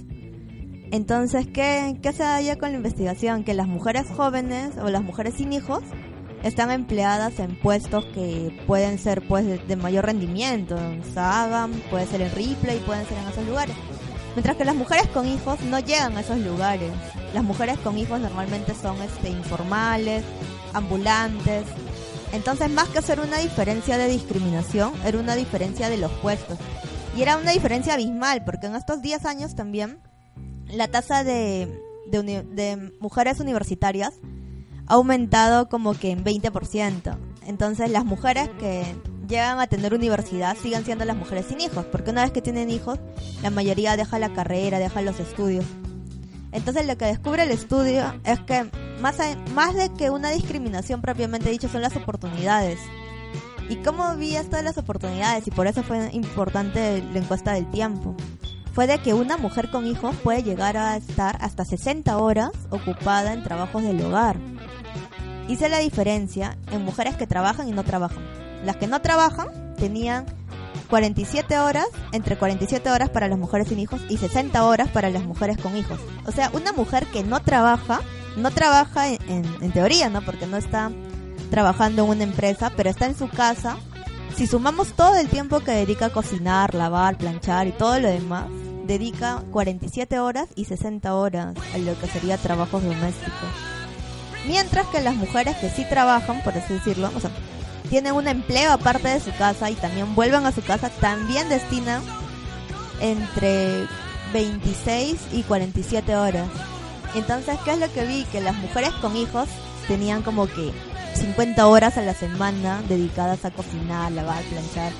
entonces 0.91 1.47
qué 1.47 1.97
qué 2.03 2.12
se 2.12 2.25
halla 2.25 2.56
con 2.56 2.71
la 2.71 2.77
investigación 2.77 3.44
que 3.44 3.55
las 3.55 3.67
mujeres 3.67 4.06
jóvenes 4.17 4.73
o 4.79 4.88
las 4.88 5.03
mujeres 5.03 5.35
sin 5.35 5.53
hijos 5.53 5.83
están 6.43 6.71
empleadas 6.71 7.38
en 7.38 7.59
puestos 7.59 8.05
que 8.06 8.56
pueden 8.67 8.99
ser 8.99 9.27
pues 9.27 9.47
de, 9.47 9.59
de 9.59 9.77
mayor 9.77 10.06
rendimiento 10.06 10.77
en 10.79 11.03
Sagan 11.12 11.73
puede 11.91 12.06
ser 12.06 12.21
en 12.21 12.33
Ripley 12.33 12.79
pueden 12.81 13.06
ser 13.06 13.19
en 13.19 13.29
esos 13.29 13.47
lugares 13.47 13.75
Mientras 14.37 14.59
que 14.59 14.67
las 14.67 14.75
mujeres 14.75 15.06
con 15.09 15.27
hijos 15.27 15.62
no 15.62 15.81
llegan 15.81 16.15
a 16.15 16.21
esos 16.21 16.37
lugares. 16.37 16.93
Las 17.32 17.43
mujeres 17.43 17.79
con 17.79 17.97
hijos 17.97 18.21
normalmente 18.21 18.75
son 18.75 19.00
este, 19.00 19.31
informales, 19.31 20.25
ambulantes. 20.75 21.65
Entonces, 22.35 22.69
más 22.69 22.91
que 22.91 23.00
ser 23.00 23.19
una 23.19 23.39
diferencia 23.39 23.97
de 23.97 24.09
discriminación, 24.09 24.93
era 25.06 25.19
una 25.19 25.37
diferencia 25.37 25.89
de 25.89 25.97
los 25.97 26.12
puestos. 26.21 26.59
Y 27.17 27.23
era 27.23 27.39
una 27.39 27.53
diferencia 27.53 27.94
abismal, 27.94 28.44
porque 28.44 28.67
en 28.67 28.75
estos 28.75 29.00
10 29.00 29.25
años 29.25 29.55
también 29.55 30.00
la 30.69 30.89
tasa 30.89 31.25
de, 31.25 31.81
de, 32.07 32.43
de 32.43 32.93
mujeres 33.01 33.41
universitarias 33.41 34.15
ha 34.87 34.95
aumentado 34.95 35.69
como 35.69 35.95
que 35.95 36.11
en 36.11 36.25
20%. 36.25 37.17
Entonces, 37.47 37.91
las 37.91 38.05
mujeres 38.05 38.49
que 38.59 38.85
llegan 39.29 39.61
a 39.61 39.67
tener 39.67 39.95
universidad 39.95 40.57
siguen 40.57 40.85
siendo 40.85 41.05
las 41.05 41.17
mujeres 41.17 41.47
sin 41.47 41.61
hijos, 41.61 41.85
porque 41.87 42.11
una 42.11 42.23
vez 42.23 42.33
que 42.33 42.43
tienen 42.43 42.71
hijos, 42.71 42.99
la 43.43 43.51
mayoría 43.51 43.97
deja 43.97 44.19
la 44.19 44.33
carrera, 44.33 44.79
deja 44.79 45.03
los 45.03 45.21
estudios. 45.21 45.65
Entonces 46.53 46.87
lo 46.87 46.97
que 46.97 47.07
descubre 47.07 47.43
el 47.43 47.51
estudio 47.51 48.15
es 48.25 48.41
que 48.41 48.71
más, 49.01 49.19
más 49.55 49.75
de 49.75 49.93
que 49.93 50.11
una 50.11 50.31
discriminación 50.31 51.03
propiamente 51.03 51.51
dicho 51.51 51.69
son 51.69 51.83
las 51.83 51.97
oportunidades. 51.97 52.79
¿Y 53.69 53.77
cómo 53.77 54.17
vi 54.17 54.37
esto 54.37 54.57
de 54.57 54.63
las 54.63 54.79
oportunidades? 54.79 55.47
Y 55.47 55.51
por 55.51 55.67
eso 55.67 55.83
fue 55.83 56.09
importante 56.13 57.03
la 57.13 57.19
encuesta 57.19 57.53
del 57.53 57.69
tiempo. 57.71 58.15
Fue 58.76 58.87
de 58.87 58.99
que 58.99 59.12
una 59.14 59.37
mujer 59.38 59.70
con 59.70 59.87
hijos 59.87 60.14
puede 60.23 60.43
llegar 60.44 60.76
a 60.76 60.96
estar 60.96 61.38
hasta 61.40 61.64
60 61.64 62.17
horas 62.19 62.50
ocupada 62.70 63.32
en 63.32 63.43
trabajos 63.43 63.82
del 63.82 64.00
hogar. 64.05 64.37
Hice 65.49 65.69
la 65.69 65.78
diferencia 65.78 66.58
en 66.70 66.84
mujeres 66.84 67.17
que 67.17 67.26
trabajan 67.26 67.69
y 67.69 67.73
no 67.73 67.82
trabajan. 67.84 68.23
Las 68.64 68.76
que 68.76 68.87
no 68.87 69.00
trabajan 69.00 69.49
tenían 69.76 70.26
47 70.90 71.58
horas, 71.58 71.87
entre 72.12 72.37
47 72.37 72.90
horas 72.90 73.08
para 73.11 73.28
las 73.28 73.38
mujeres 73.38 73.69
sin 73.69 73.78
hijos 73.78 74.00
y 74.11 74.19
60 74.19 74.62
horas 74.64 74.88
para 74.90 75.08
las 75.11 75.25
mujeres 75.25 75.56
con 75.56 75.75
hijos. 75.76 75.99
O 76.26 76.31
sea, 76.32 76.50
una 76.52 76.72
mujer 76.72 77.06
que 77.06 77.25
no 77.25 77.40
trabaja, 77.40 78.00
no 78.37 78.50
trabaja 78.50 79.08
en, 79.08 79.19
en- 79.29 79.56
en 79.62 79.72
teoría, 79.72 80.11
¿no? 80.11 80.20
Porque 80.22 80.46
no 80.46 80.58
está 80.58 80.90
trabajando 81.50 82.05
en 82.05 82.11
una 82.11 82.25
empresa, 82.25 82.70
pero 82.76 82.90
está 82.90 83.06
en 83.06 83.17
su 83.17 83.29
casa. 83.29 83.79
Si 84.37 84.46
sumamos 84.46 84.93
todo 84.93 85.17
el 85.17 85.29
tiempo 85.29 85.61
que 85.61 85.70
dedica 85.72 86.06
a 86.06 86.11
cocinar, 86.11 86.75
lavar, 86.75 87.17
planchar 87.17 87.67
y 87.69 87.72
todo 87.72 87.99
lo 88.00 88.08
demás, 88.08 88.44
dedica 88.87 89.43
47 89.50 90.19
horas 90.19 90.49
y 90.55 90.65
60 90.65 91.15
horas 91.15 91.55
a 91.75 91.79
lo 91.79 91.99
que 91.99 92.06
sería 92.06 92.38
trabajos 92.38 92.83
domésticos. 92.83 93.50
Mientras 94.47 94.87
que 94.88 95.00
las 95.00 95.15
mujeres 95.17 95.56
que 95.56 95.71
sí 95.71 95.85
trabajan, 95.88 96.43
por 96.43 96.56
así 96.56 96.75
decirlo, 96.75 97.11
o 97.15 97.21
sea, 97.21 97.31
tienen 97.91 98.15
un 98.15 98.29
empleo 98.29 98.73
aparte 98.73 99.09
de 99.09 99.21
su 99.21 99.33
casa 99.37 99.71
y 99.71 99.75
también 99.75 100.15
vuelven 100.15 100.47
a 100.47 100.53
su 100.53 100.62
casa, 100.62 100.91
también 100.91 101.49
destinan 101.49 102.03
entre 103.00 103.87
26 104.33 105.17
y 105.32 105.43
47 105.43 106.17
horas. 106.17 106.49
Entonces, 107.15 107.59
¿qué 107.65 107.73
es 107.73 107.79
lo 107.79 107.91
que 107.93 108.05
vi? 108.05 108.25
Que 108.25 108.41
las 108.41 108.56
mujeres 108.56 108.91
con 109.00 109.17
hijos 109.17 109.49
tenían 109.89 110.23
como 110.23 110.47
que 110.47 110.73
50 111.15 111.67
horas 111.67 111.97
a 111.97 112.03
la 112.03 112.15
semana 112.15 112.82
dedicadas 112.89 113.44
a 113.44 113.50
cocinar, 113.50 114.12
lavar, 114.12 114.43
planchar, 114.44 114.93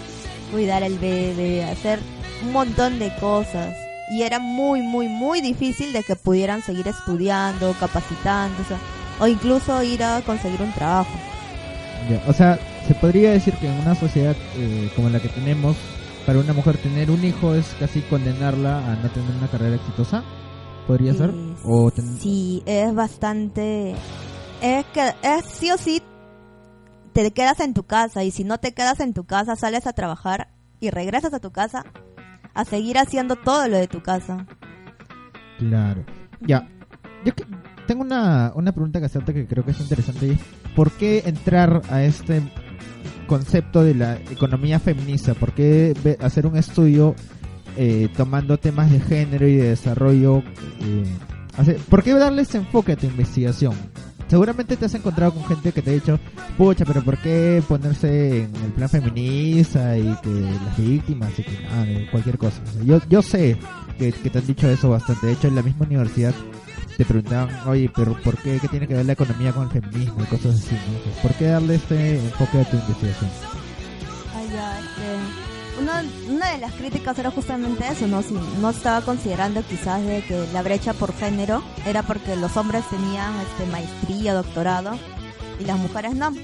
cuidar 0.51 0.83
al 0.83 0.99
bebé, 0.99 1.65
hacer 1.65 2.01
un 2.43 2.53
montón 2.53 2.99
de 2.99 3.15
cosas. 3.17 3.75
Y 4.11 4.23
era 4.23 4.39
muy, 4.39 4.83
muy, 4.83 5.09
muy 5.09 5.41
difícil 5.41 5.93
de 5.93 6.03
que 6.03 6.15
pudieran 6.17 6.63
seguir 6.63 6.87
estudiando, 6.89 7.75
capacitándose, 7.81 8.77
o 9.19 9.27
incluso 9.27 9.83
ir 9.83 10.03
a 10.05 10.21
conseguir 10.23 10.63
un 10.63 10.73
trabajo. 10.73 11.11
Ya, 12.09 12.23
O 12.29 12.33
sea, 12.33 12.59
se 12.87 12.95
podría 12.95 13.31
decir 13.33 13.55
que 13.55 13.67
en 13.69 13.81
una 13.81 13.95
sociedad 13.97 14.37
eh, 14.57 14.91
como 14.95 15.09
la 15.09 15.19
que 15.19 15.29
tenemos, 15.29 15.77
para 16.25 16.39
una 16.39 16.53
mujer 16.53 16.79
tener 16.79 17.11
un 17.11 17.25
hijo 17.25 17.55
es 17.55 17.67
casi 17.81 18.01
condenarla 18.03 18.79
a 18.79 18.95
no 18.97 19.09
tener 19.11 19.35
una 19.37 19.49
carrera 19.49 19.77
exitosa. 19.77 20.23
¿Podría 20.87 21.15
ser? 21.15 21.31
O 21.65 21.91
ten- 21.91 22.17
Sí, 22.21 22.63
es 22.65 22.95
bastante... 22.95 23.95
Es 24.63 24.85
que 24.95 25.15
es 25.23 25.45
sí 25.53 25.71
o 25.73 25.77
sí 25.79 26.01
te 27.13 27.31
quedas 27.33 27.61
en 27.61 27.75
tu 27.75 27.83
casa 27.85 28.23
y 28.25 28.31
si 28.31 28.45
no 28.45 28.59
te 28.59 28.73
quedas 28.73 29.01
en 29.01 29.13
tu 29.15 29.25
casa 29.25 29.57
sales 29.57 29.87
a 29.87 29.93
trabajar 29.93 30.49
y 30.81 30.91
regresas 30.91 31.35
a 31.35 31.41
tu 31.41 31.51
casa 31.51 31.85
a 32.57 32.65
seguir 32.65 32.99
haciendo 32.99 33.37
todo 33.37 33.69
lo 33.69 33.77
de 33.77 33.87
tu 33.87 34.01
casa. 34.03 34.47
Claro. 35.59 36.05
Ya. 36.41 36.67
Yo 37.25 37.33
tengo 37.87 38.03
una, 38.03 38.51
una 38.55 38.73
pregunta 38.73 38.99
que 38.99 39.07
hacerte 39.07 39.35
que 39.35 39.47
creo 39.47 39.65
que 39.65 39.73
es 39.73 39.81
interesante. 39.81 40.39
¿Por 40.75 40.91
qué 40.93 41.23
entrar 41.27 41.83
a 41.91 42.03
este 42.03 42.43
concepto 43.27 43.83
de 43.83 43.95
la 43.95 44.17
economía 44.17 44.81
feminista? 44.81 45.35
¿Por 45.35 45.53
qué 45.53 45.95
hacer 46.21 46.47
un 46.47 46.57
estudio 46.57 47.15
eh, 47.77 48.09
tomando 48.17 48.57
temas 48.59 48.91
de 48.91 49.01
género 49.01 49.47
y 49.47 49.57
de 49.57 49.69
desarrollo? 49.69 50.43
eh, 50.81 51.79
¿Por 51.89 52.03
qué 52.03 52.13
darle 52.15 52.43
ese 52.43 52.59
enfoque 52.59 52.93
a 52.93 52.97
tu 52.97 53.07
investigación? 53.07 53.75
Seguramente 54.29 54.77
te 54.77 54.87
has 54.87 54.95
encontrado 54.95 55.33
con 55.33 55.45
gente 55.45 55.73
que 55.73 55.83
te 55.83 55.91
ha 55.91 55.95
dicho, 55.95 56.19
pucha, 56.59 56.85
pero 56.85 57.03
¿por 57.03 57.17
qué 57.19 57.63
ponerse 57.67 58.45
en 58.45 58.57
el 58.57 58.73
plan 58.73 58.89
feminista 58.89 59.97
y 59.97 60.17
que 60.23 60.31
las 60.31 60.77
víctimas 60.77 61.39
y 61.39 61.45
que 61.45 61.63
nada, 61.63 61.87
cualquier 62.11 62.37
cosa? 62.37 62.61
Yo, 62.85 63.01
yo 63.09 63.23
sé 63.23 63.57
que, 63.99 64.11
te 64.13 64.39
han 64.39 64.47
dicho 64.47 64.69
eso 64.69 64.91
bastante. 64.91 65.27
De 65.27 65.33
hecho, 65.35 65.49
en 65.49 65.55
la 65.55 65.63
misma 65.63 65.87
universidad 65.87 66.35
te 66.97 67.05
preguntaban, 67.05 67.51
oye, 67.69 67.91
pero 67.95 68.21
¿por 68.23 68.37
qué? 68.39 68.59
¿Qué 68.61 68.69
tiene 68.69 68.89
que 68.89 68.95
ver 68.95 69.07
la 69.07 69.13
economía 69.13 69.53
con 69.53 69.65
el 69.65 69.71
feminismo 69.71 70.23
y 70.23 70.27
cosas 70.27 70.57
así? 70.57 70.75
¿no? 70.75 71.23
¿Por 71.23 71.33
qué 71.35 71.47
darle 71.47 71.77
este 71.77 72.19
enfoque 72.19 72.61
a 72.61 72.65
tu 72.65 72.77
investigación? 72.77 73.31
Una, 76.29 76.53
de 76.53 76.59
las 76.59 76.73
críticas 76.73 77.19
era 77.19 77.31
justamente 77.31 77.87
eso, 77.89 78.07
¿no? 78.07 78.23
Si 78.23 78.35
no 78.61 78.71
estaba 78.71 79.01
considerando 79.03 79.63
quizás 79.63 80.03
de 80.05 80.23
que 80.23 80.47
la 80.53 80.63
brecha 80.63 80.93
por 80.93 81.15
género 81.15 81.63
era 81.87 82.03
porque 82.03 82.37
los 82.37 82.57
hombres 82.57 82.85
tenían 82.91 83.35
este, 83.41 83.67
maestría, 83.67 84.35
doctorado, 84.35 84.99
y 85.59 85.65
las 85.65 85.79
mujeres 85.79 86.15
no. 86.15 86.35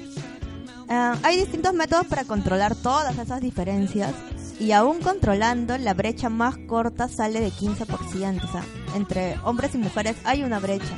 Ah, 0.89 1.17
hay 1.23 1.37
distintos 1.37 1.75
métodos 1.75 2.07
para 2.07 2.25
controlar 2.25 2.75
todas 2.75 3.19
esas 3.19 3.41
diferencias 3.41 4.13
y 4.59 4.73
aún 4.73 5.01
controlando 5.01 5.77
la 5.79 5.95
brecha 5.95 6.29
más 6.29 6.57
corta 6.69 7.09
sale 7.09 7.41
de 7.41 7.51
15%, 7.51 8.45
o 8.45 8.53
sea, 8.53 8.65
entre 8.95 9.37
hombres 9.45 9.75
y 9.75 9.79
mujeres 9.79 10.17
hay 10.25 10.43
una 10.43 10.61
brecha. 10.61 10.97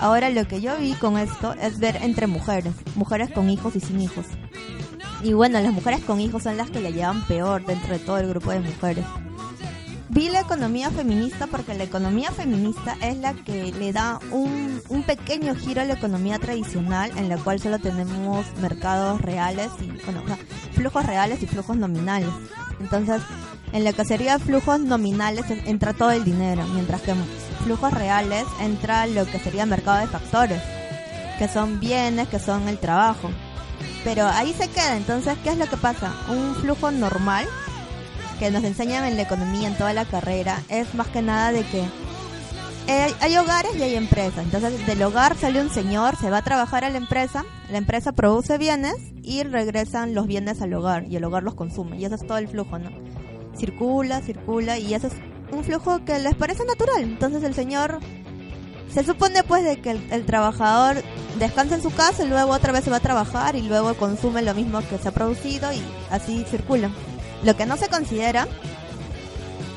Ahora 0.00 0.30
lo 0.30 0.46
que 0.46 0.60
yo 0.60 0.76
vi 0.76 0.92
con 0.92 1.18
esto 1.18 1.54
es 1.54 1.80
ver 1.80 1.96
entre 2.02 2.26
mujeres, 2.28 2.74
mujeres 2.94 3.30
con 3.30 3.50
hijos 3.50 3.74
y 3.74 3.80
sin 3.80 4.00
hijos. 4.00 4.26
Y 5.22 5.32
bueno, 5.32 5.60
las 5.60 5.72
mujeres 5.72 6.00
con 6.04 6.20
hijos 6.20 6.44
son 6.44 6.56
las 6.56 6.70
que 6.70 6.80
le 6.80 6.92
llevan 6.92 7.26
peor 7.26 7.64
dentro 7.66 7.92
de 7.92 7.98
todo 7.98 8.18
el 8.18 8.28
grupo 8.28 8.50
de 8.52 8.60
mujeres. 8.60 9.04
Vi 10.10 10.30
la 10.30 10.40
economía 10.40 10.90
feminista 10.90 11.46
porque 11.48 11.74
la 11.74 11.84
economía 11.84 12.30
feminista 12.32 12.96
es 13.02 13.18
la 13.18 13.34
que 13.34 13.72
le 13.72 13.92
da 13.92 14.18
un, 14.30 14.80
un 14.88 15.02
pequeño 15.02 15.54
giro 15.54 15.82
a 15.82 15.84
la 15.84 15.94
economía 15.94 16.38
tradicional 16.38 17.10
en 17.16 17.28
la 17.28 17.36
cual 17.36 17.60
solo 17.60 17.78
tenemos 17.78 18.46
mercados 18.60 19.20
reales 19.20 19.68
y, 19.80 19.86
bueno, 20.06 20.22
o 20.24 20.26
sea, 20.26 20.38
flujos 20.72 21.04
reales 21.04 21.42
y 21.42 21.46
flujos 21.46 21.76
nominales. 21.76 22.30
Entonces, 22.80 23.20
en 23.72 23.84
la 23.84 23.92
que 23.92 24.04
sería 24.04 24.38
flujos 24.38 24.80
nominales 24.80 25.50
en- 25.50 25.66
entra 25.68 25.92
todo 25.92 26.10
el 26.12 26.24
dinero, 26.24 26.64
mientras 26.72 27.02
que 27.02 27.10
en 27.10 27.22
flujos 27.64 27.92
reales 27.92 28.44
entra 28.60 29.06
lo 29.06 29.26
que 29.26 29.38
sería 29.38 29.66
mercado 29.66 29.98
de 30.00 30.06
factores, 30.06 30.62
que 31.38 31.48
son 31.48 31.80
bienes, 31.80 32.28
que 32.28 32.38
son 32.38 32.66
el 32.68 32.78
trabajo. 32.78 33.30
Pero 34.04 34.26
ahí 34.26 34.54
se 34.54 34.68
queda, 34.68 34.96
entonces, 34.96 35.36
¿qué 35.42 35.50
es 35.50 35.58
lo 35.58 35.66
que 35.66 35.76
pasa? 35.76 36.14
Un 36.28 36.54
flujo 36.56 36.90
normal 36.90 37.46
que 38.38 38.50
nos 38.50 38.64
enseñan 38.64 39.04
en 39.04 39.16
la 39.16 39.22
economía 39.22 39.68
en 39.68 39.76
toda 39.76 39.92
la 39.92 40.04
carrera 40.04 40.62
es 40.68 40.94
más 40.94 41.08
que 41.08 41.22
nada 41.22 41.50
de 41.50 41.64
que 41.64 41.84
eh, 42.86 43.14
hay 43.20 43.36
hogares 43.36 43.76
y 43.76 43.82
hay 43.82 43.96
empresas. 43.96 44.44
Entonces, 44.44 44.86
del 44.86 45.02
hogar 45.02 45.36
sale 45.36 45.60
un 45.60 45.68
señor, 45.68 46.16
se 46.16 46.30
va 46.30 46.38
a 46.38 46.42
trabajar 46.42 46.84
a 46.84 46.90
la 46.90 46.96
empresa, 46.96 47.44
la 47.70 47.76
empresa 47.76 48.12
produce 48.12 48.56
bienes 48.56 48.96
y 49.22 49.42
regresan 49.42 50.14
los 50.14 50.26
bienes 50.26 50.62
al 50.62 50.72
hogar 50.72 51.04
y 51.06 51.16
el 51.16 51.24
hogar 51.24 51.42
los 51.42 51.54
consume. 51.54 51.98
Y 51.98 52.06
eso 52.06 52.14
es 52.14 52.26
todo 52.26 52.38
el 52.38 52.48
flujo, 52.48 52.78
¿no? 52.78 52.90
Circula, 53.58 54.22
circula 54.22 54.78
y 54.78 54.94
eso 54.94 55.08
es 55.08 55.12
un 55.52 55.64
flujo 55.64 56.02
que 56.06 56.18
les 56.18 56.34
parece 56.34 56.64
natural. 56.64 57.02
Entonces, 57.02 57.42
el 57.42 57.54
señor 57.54 57.98
se 58.92 59.04
supone 59.04 59.42
pues 59.42 59.64
de 59.64 59.80
que 59.80 59.90
el, 59.90 60.26
trabajador 60.26 61.02
descansa 61.38 61.76
en 61.76 61.82
su 61.82 61.90
casa 61.90 62.24
y 62.24 62.28
luego 62.28 62.52
otra 62.52 62.72
vez 62.72 62.84
se 62.84 62.90
va 62.90 62.96
a 62.96 63.00
trabajar 63.00 63.54
y 63.56 63.62
luego 63.62 63.94
consume 63.94 64.42
lo 64.42 64.54
mismo 64.54 64.80
que 64.80 64.98
se 64.98 65.08
ha 65.08 65.12
producido 65.12 65.72
y 65.72 65.82
así 66.10 66.44
circula. 66.44 66.90
Lo 67.44 67.56
que 67.56 67.66
no 67.66 67.76
se 67.76 67.88
considera 67.88 68.48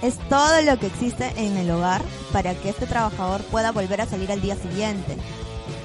es 0.02 0.18
todo 0.30 0.62
lo 0.64 0.80
que 0.80 0.88
existe 0.88 1.32
en 1.36 1.58
el 1.58 1.70
hogar 1.70 2.02
para 2.32 2.56
que 2.56 2.70
este 2.70 2.88
trabajador 2.88 3.42
pueda 3.44 3.72
volver 3.72 4.02
a 4.02 4.08
salir 4.08 4.32
al 4.32 4.42
día 4.42 4.56
siguiente. 4.56 5.16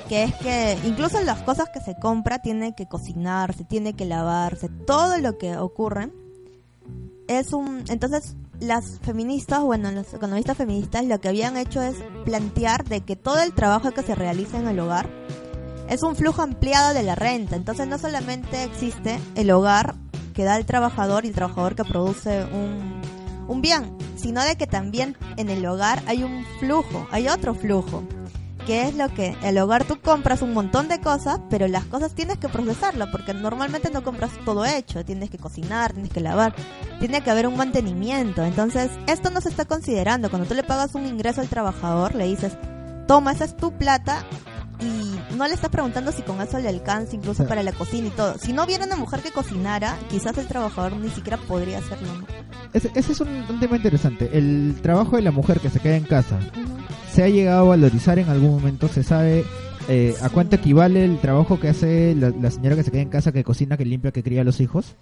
Que 0.09 0.23
es 0.23 0.35
que 0.37 0.79
incluso 0.85 1.21
las 1.23 1.43
cosas 1.43 1.69
que 1.71 1.81
se 1.81 1.97
compra 1.97 2.39
tiene 2.39 2.75
que 2.75 2.87
cocinarse, 2.87 3.65
tiene 3.65 3.95
que 3.95 4.05
lavarse, 4.05 4.69
todo 4.69 5.19
lo 5.19 5.37
que 5.37 5.57
ocurre 5.57 6.11
es 7.27 7.53
un... 7.53 7.85
Entonces 7.89 8.37
las 8.61 8.99
feministas, 9.01 9.61
bueno, 9.61 9.91
los 9.91 10.13
economistas 10.15 10.57
feministas 10.57 11.05
lo 11.05 11.21
que 11.21 11.29
habían 11.29 11.57
hecho 11.57 11.83
es 11.83 11.97
plantear 12.25 12.85
de 12.85 13.03
que 13.03 13.17
todo 13.17 13.41
el 13.41 13.53
trabajo 13.53 13.91
que 13.93 14.03
se 14.03 14.15
realiza 14.15 14.59
en 14.59 14.69
el 14.69 14.81
hogar 14.81 15.09
es 15.89 16.03
un 16.03 16.17
flujo 16.17 16.43
ampliado 16.43 16.95
de 16.95 17.03
la 17.03 17.15
renta. 17.15 17.57
Entonces 17.57 17.87
no 17.87 17.99
solamente 17.99 18.65
existe 18.65 19.19
el 19.35 19.51
hogar 19.51 19.95
que 20.35 20.45
da 20.45 20.57
el 20.57 20.67
trabajador 20.67 21.25
y 21.25 21.29
el 21.29 21.35
trabajador 21.35 21.75
que 21.75 21.85
produce 21.85 22.45
un, 22.45 23.01
un 23.49 23.63
bien, 23.63 23.97
sino 24.17 24.43
de 24.43 24.57
que 24.57 24.67
también 24.67 25.17
en 25.37 25.49
el 25.49 25.65
hogar 25.67 26.03
hay 26.07 26.25
un 26.25 26.45
flujo, 26.59 27.07
hay 27.11 27.29
otro 27.29 27.55
flujo, 27.55 28.03
que 28.67 28.83
es 28.83 28.95
lo 28.95 29.09
que 29.09 29.37
el 29.43 29.57
hogar 29.59 29.85
tú 29.85 30.01
compras 30.01 30.43
un 30.43 30.53
montón 30.53 30.89
de 30.89 31.01
cosas, 31.01 31.41
pero 31.49 31.69
las 31.69 31.85
cosas 31.85 32.15
tienes 32.15 32.37
que 32.39 32.49
procesarlas, 32.49 33.09
porque 33.11 33.33
normalmente 33.33 33.91
no 33.91 34.03
compras 34.03 34.33
todo 34.45 34.65
hecho, 34.67 35.05
tienes 35.05 35.31
que 35.31 35.39
cocinar, 35.39 35.93
tienes 35.93 36.13
que 36.13 36.21
lavar, 36.21 36.53
tiene 36.99 37.23
que 37.23 37.31
haber 37.31 37.47
un 37.47 37.57
mantenimiento. 37.57 38.45
Entonces, 38.45 38.91
esto 39.07 39.31
no 39.31 39.41
se 39.41 39.51
está 39.51 39.65
considerando. 39.65 40.31
Cuando 40.31 40.49
tú 40.49 40.55
le 40.55 40.65
pagas 40.65 40.97
un 40.97 41.07
ingreso 41.07 41.41
al 41.41 41.49
trabajador, 41.49 42.17
le 42.17 42.27
dices, 42.27 42.59
toma, 43.07 43.33
esa 43.33 43.45
es 43.45 43.57
tu 43.57 43.73
plata 43.73 44.27
y 44.81 45.35
no 45.37 45.47
le 45.47 45.55
estás 45.55 45.71
preguntando 45.71 46.13
si 46.13 46.23
con 46.23 46.41
eso 46.41 46.59
le 46.59 46.69
alcanza 46.69 47.17
incluso 47.17 47.43
Sí. 47.43 47.49
para 47.49 47.63
la 47.63 47.73
cocina 47.73 48.09
y 48.09 48.11
todo. 48.11 48.37
Si 48.39 48.53
no 48.53 48.65
hubiera 48.65 48.85
una 48.85 48.97
mujer 48.97 49.21
que 49.21 49.31
cocinara, 49.31 49.97
quizás 50.11 50.37
el 50.39 50.47
trabajador 50.47 50.93
ni 50.97 51.09
siquiera 51.11 51.37
podría 51.37 51.79
hacerlo. 51.79 52.09
¿no? 52.21 52.27
Ese, 52.73 52.91
ese 52.95 53.13
es 53.13 53.21
un, 53.21 53.29
un 53.49 53.61
tema 53.61 53.77
interesante. 53.77 54.31
El 54.33 54.77
trabajo 54.83 55.17
de 55.17 55.23
la 55.23 55.31
mujer 55.31 55.61
que 55.61 55.71
se 55.71 55.81
queda 55.81 55.97
en 55.97 56.05
casa, 56.05 56.39
¿se 57.13 57.23
ha 57.23 57.29
llegado 57.29 57.61
a 57.67 57.69
valorizar 57.71 58.19
en 58.19 58.29
algún 58.29 58.51
momento? 58.53 58.89
¿Se 58.89 59.03
sabe 59.03 59.45
eh, 59.89 60.15
a 60.21 60.29
cuánto 60.29 60.57
equivale 60.57 61.05
el 61.05 61.19
trabajo 61.21 61.59
que 61.61 61.69
hace 61.69 62.15
la, 62.15 62.31
la 62.31 62.51
señora 62.51 62.77
que 62.77 62.83
se 62.83 62.91
queda 62.91 63.03
en 63.03 63.09
casa, 63.11 63.33
que 63.33 63.45
cocina, 63.45 63.77
que 63.77 63.85
limpia, 63.85 64.11
que 64.13 64.23
cría 64.23 64.41
a 64.43 64.45
los 64.45 64.61
hijos? 64.61 64.97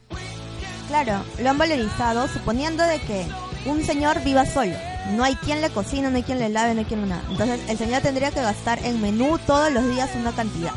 Claro, 0.89 1.23
lo 1.43 1.51
han 1.51 1.59
valorizado 1.59 2.29
suponiendo 2.29 2.85
de 2.85 2.99
que 3.01 3.25
un 3.67 3.83
señor 3.83 4.23
viva 4.23 4.45
solo. 4.47 4.73
No 5.13 5.25
hay 5.25 5.37
quien 5.37 5.61
le 5.61 5.71
cocina, 5.71 6.11
no 6.11 6.17
hay 6.17 6.23
quien 6.23 6.39
le 6.39 6.49
lave, 6.49 6.75
no 6.75 6.81
hay 6.81 6.87
quien 6.87 7.03
le 7.03 7.07
nada. 7.09 7.23
Entonces 7.31 7.61
el 7.69 7.79
señor 7.79 8.03
tendría 8.03 8.31
que 8.31 8.41
gastar 8.41 8.79
en 8.85 9.01
menú 9.01 9.39
todos 9.47 9.71
los 9.71 9.87
días 9.89 10.11
una 10.17 10.33
cantidad. 10.33 10.73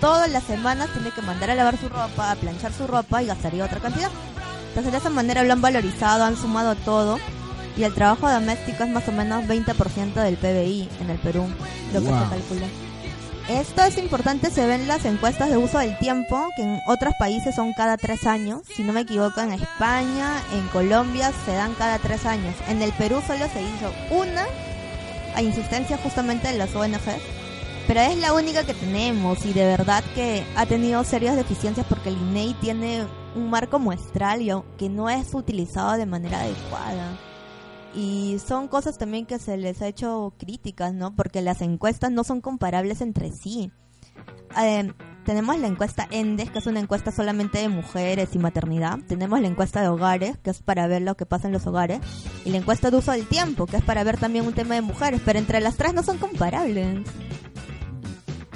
Todas 0.00 0.30
las 0.30 0.44
semanas 0.44 0.88
tiene 0.92 1.10
que 1.10 1.22
mandar 1.22 1.50
a 1.50 1.54
lavar 1.54 1.78
su 1.78 1.88
ropa, 1.88 2.30
a 2.30 2.36
planchar 2.36 2.72
su 2.72 2.86
ropa 2.86 3.22
y 3.22 3.26
gastaría 3.26 3.64
otra 3.64 3.80
cantidad. 3.80 4.10
Entonces 4.68 4.92
de 4.92 4.98
esa 4.98 5.10
manera 5.10 5.42
lo 5.42 5.52
han 5.52 5.60
valorizado, 5.60 6.24
han 6.24 6.36
sumado 6.36 6.74
todo. 6.76 7.18
Y 7.76 7.84
el 7.84 7.94
trabajo 7.94 8.30
doméstico 8.30 8.84
es 8.84 8.90
más 8.90 9.08
o 9.08 9.12
menos 9.12 9.44
20% 9.44 10.14
del 10.14 10.36
PBI 10.36 10.88
en 11.00 11.10
el 11.10 11.18
Perú, 11.18 11.46
lo 11.92 12.00
que 12.00 12.06
se 12.06 12.12
calcula. 12.12 12.66
Esto 13.48 13.82
es 13.82 13.98
importante, 13.98 14.50
se 14.50 14.66
ven 14.66 14.86
las 14.86 15.04
encuestas 15.04 15.50
de 15.50 15.56
uso 15.56 15.78
del 15.78 15.98
tiempo, 15.98 16.48
que 16.54 16.62
en 16.62 16.80
otros 16.86 17.12
países 17.18 17.54
son 17.54 17.72
cada 17.72 17.96
tres 17.96 18.24
años. 18.26 18.62
Si 18.74 18.84
no 18.84 18.92
me 18.92 19.00
equivoco, 19.00 19.40
en 19.40 19.52
España, 19.52 20.40
en 20.54 20.68
Colombia 20.68 21.32
se 21.44 21.52
dan 21.52 21.74
cada 21.74 21.98
tres 21.98 22.24
años. 22.24 22.54
En 22.68 22.80
el 22.80 22.92
Perú 22.92 23.20
solo 23.26 23.46
se 23.48 23.62
hizo 23.62 23.92
una, 24.10 24.46
a 25.34 25.42
insistencia 25.42 25.98
justamente 25.98 26.48
de 26.48 26.56
las 26.58 26.74
ONG. 26.74 27.00
Pero 27.88 28.00
es 28.00 28.16
la 28.18 28.32
única 28.32 28.62
que 28.62 28.74
tenemos 28.74 29.44
y 29.44 29.52
de 29.52 29.66
verdad 29.66 30.04
que 30.14 30.44
ha 30.54 30.64
tenido 30.66 31.02
serias 31.02 31.34
deficiencias 31.34 31.84
porque 31.88 32.10
el 32.10 32.16
INEI 32.16 32.54
tiene 32.54 33.06
un 33.34 33.50
marco 33.50 33.80
muestral 33.80 34.62
que 34.78 34.88
no 34.88 35.10
es 35.10 35.34
utilizado 35.34 35.94
de 35.94 36.06
manera 36.06 36.40
adecuada. 36.40 37.31
Y 37.94 38.38
son 38.46 38.68
cosas 38.68 38.96
también 38.98 39.26
que 39.26 39.38
se 39.38 39.56
les 39.56 39.82
ha 39.82 39.88
hecho 39.88 40.34
críticas, 40.38 40.94
¿no? 40.94 41.14
Porque 41.14 41.42
las 41.42 41.60
encuestas 41.60 42.10
no 42.10 42.24
son 42.24 42.40
comparables 42.40 43.00
entre 43.00 43.32
sí. 43.32 43.70
Eh, 44.62 44.92
tenemos 45.24 45.58
la 45.58 45.68
encuesta 45.68 46.08
ENDES, 46.10 46.50
que 46.50 46.58
es 46.58 46.66
una 46.66 46.80
encuesta 46.80 47.12
solamente 47.12 47.58
de 47.58 47.68
mujeres 47.68 48.30
y 48.34 48.38
maternidad. 48.38 48.98
Tenemos 49.06 49.40
la 49.40 49.48
encuesta 49.48 49.80
de 49.80 49.88
hogares, 49.88 50.36
que 50.38 50.50
es 50.50 50.62
para 50.62 50.86
ver 50.88 51.02
lo 51.02 51.16
que 51.16 51.26
pasa 51.26 51.46
en 51.46 51.52
los 51.52 51.66
hogares. 51.66 52.00
Y 52.44 52.50
la 52.50 52.58
encuesta 52.58 52.90
de 52.90 52.96
uso 52.96 53.12
del 53.12 53.26
tiempo, 53.26 53.66
que 53.66 53.76
es 53.76 53.84
para 53.84 54.02
ver 54.02 54.18
también 54.18 54.46
un 54.46 54.52
tema 54.52 54.74
de 54.74 54.80
mujeres. 54.80 55.20
Pero 55.24 55.38
entre 55.38 55.60
las 55.60 55.76
tres 55.76 55.94
no 55.94 56.02
son 56.02 56.18
comparables. 56.18 57.06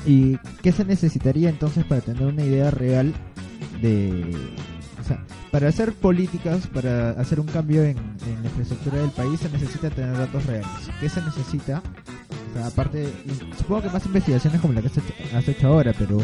¿Y 0.06 0.38
qué 0.62 0.72
se 0.72 0.84
necesitaría 0.84 1.48
entonces 1.48 1.84
para 1.84 2.00
tener 2.00 2.24
una 2.24 2.42
idea 2.42 2.70
real 2.70 3.14
de... 3.80 4.34
Para 5.50 5.68
hacer 5.68 5.92
políticas, 5.92 6.66
para 6.66 7.10
hacer 7.10 7.40
un 7.40 7.46
cambio 7.46 7.84
en, 7.84 7.96
la 7.96 8.48
infraestructura 8.48 8.98
del 8.98 9.10
país, 9.10 9.40
se 9.40 9.50
necesita 9.50 9.90
tener 9.90 10.16
datos 10.16 10.44
reales. 10.46 10.68
¿Qué 11.00 11.08
se 11.08 11.22
necesita? 11.22 11.82
O 12.50 12.58
sea, 12.58 12.66
aparte, 12.66 13.12
supongo 13.56 13.82
que 13.82 13.90
más 13.90 14.06
investigaciones 14.06 14.60
como 14.60 14.74
la 14.74 14.80
que 14.80 14.88
has 14.88 14.96
hecho, 14.96 15.50
hecho 15.50 15.66
ahora, 15.68 15.92
pero 15.98 16.18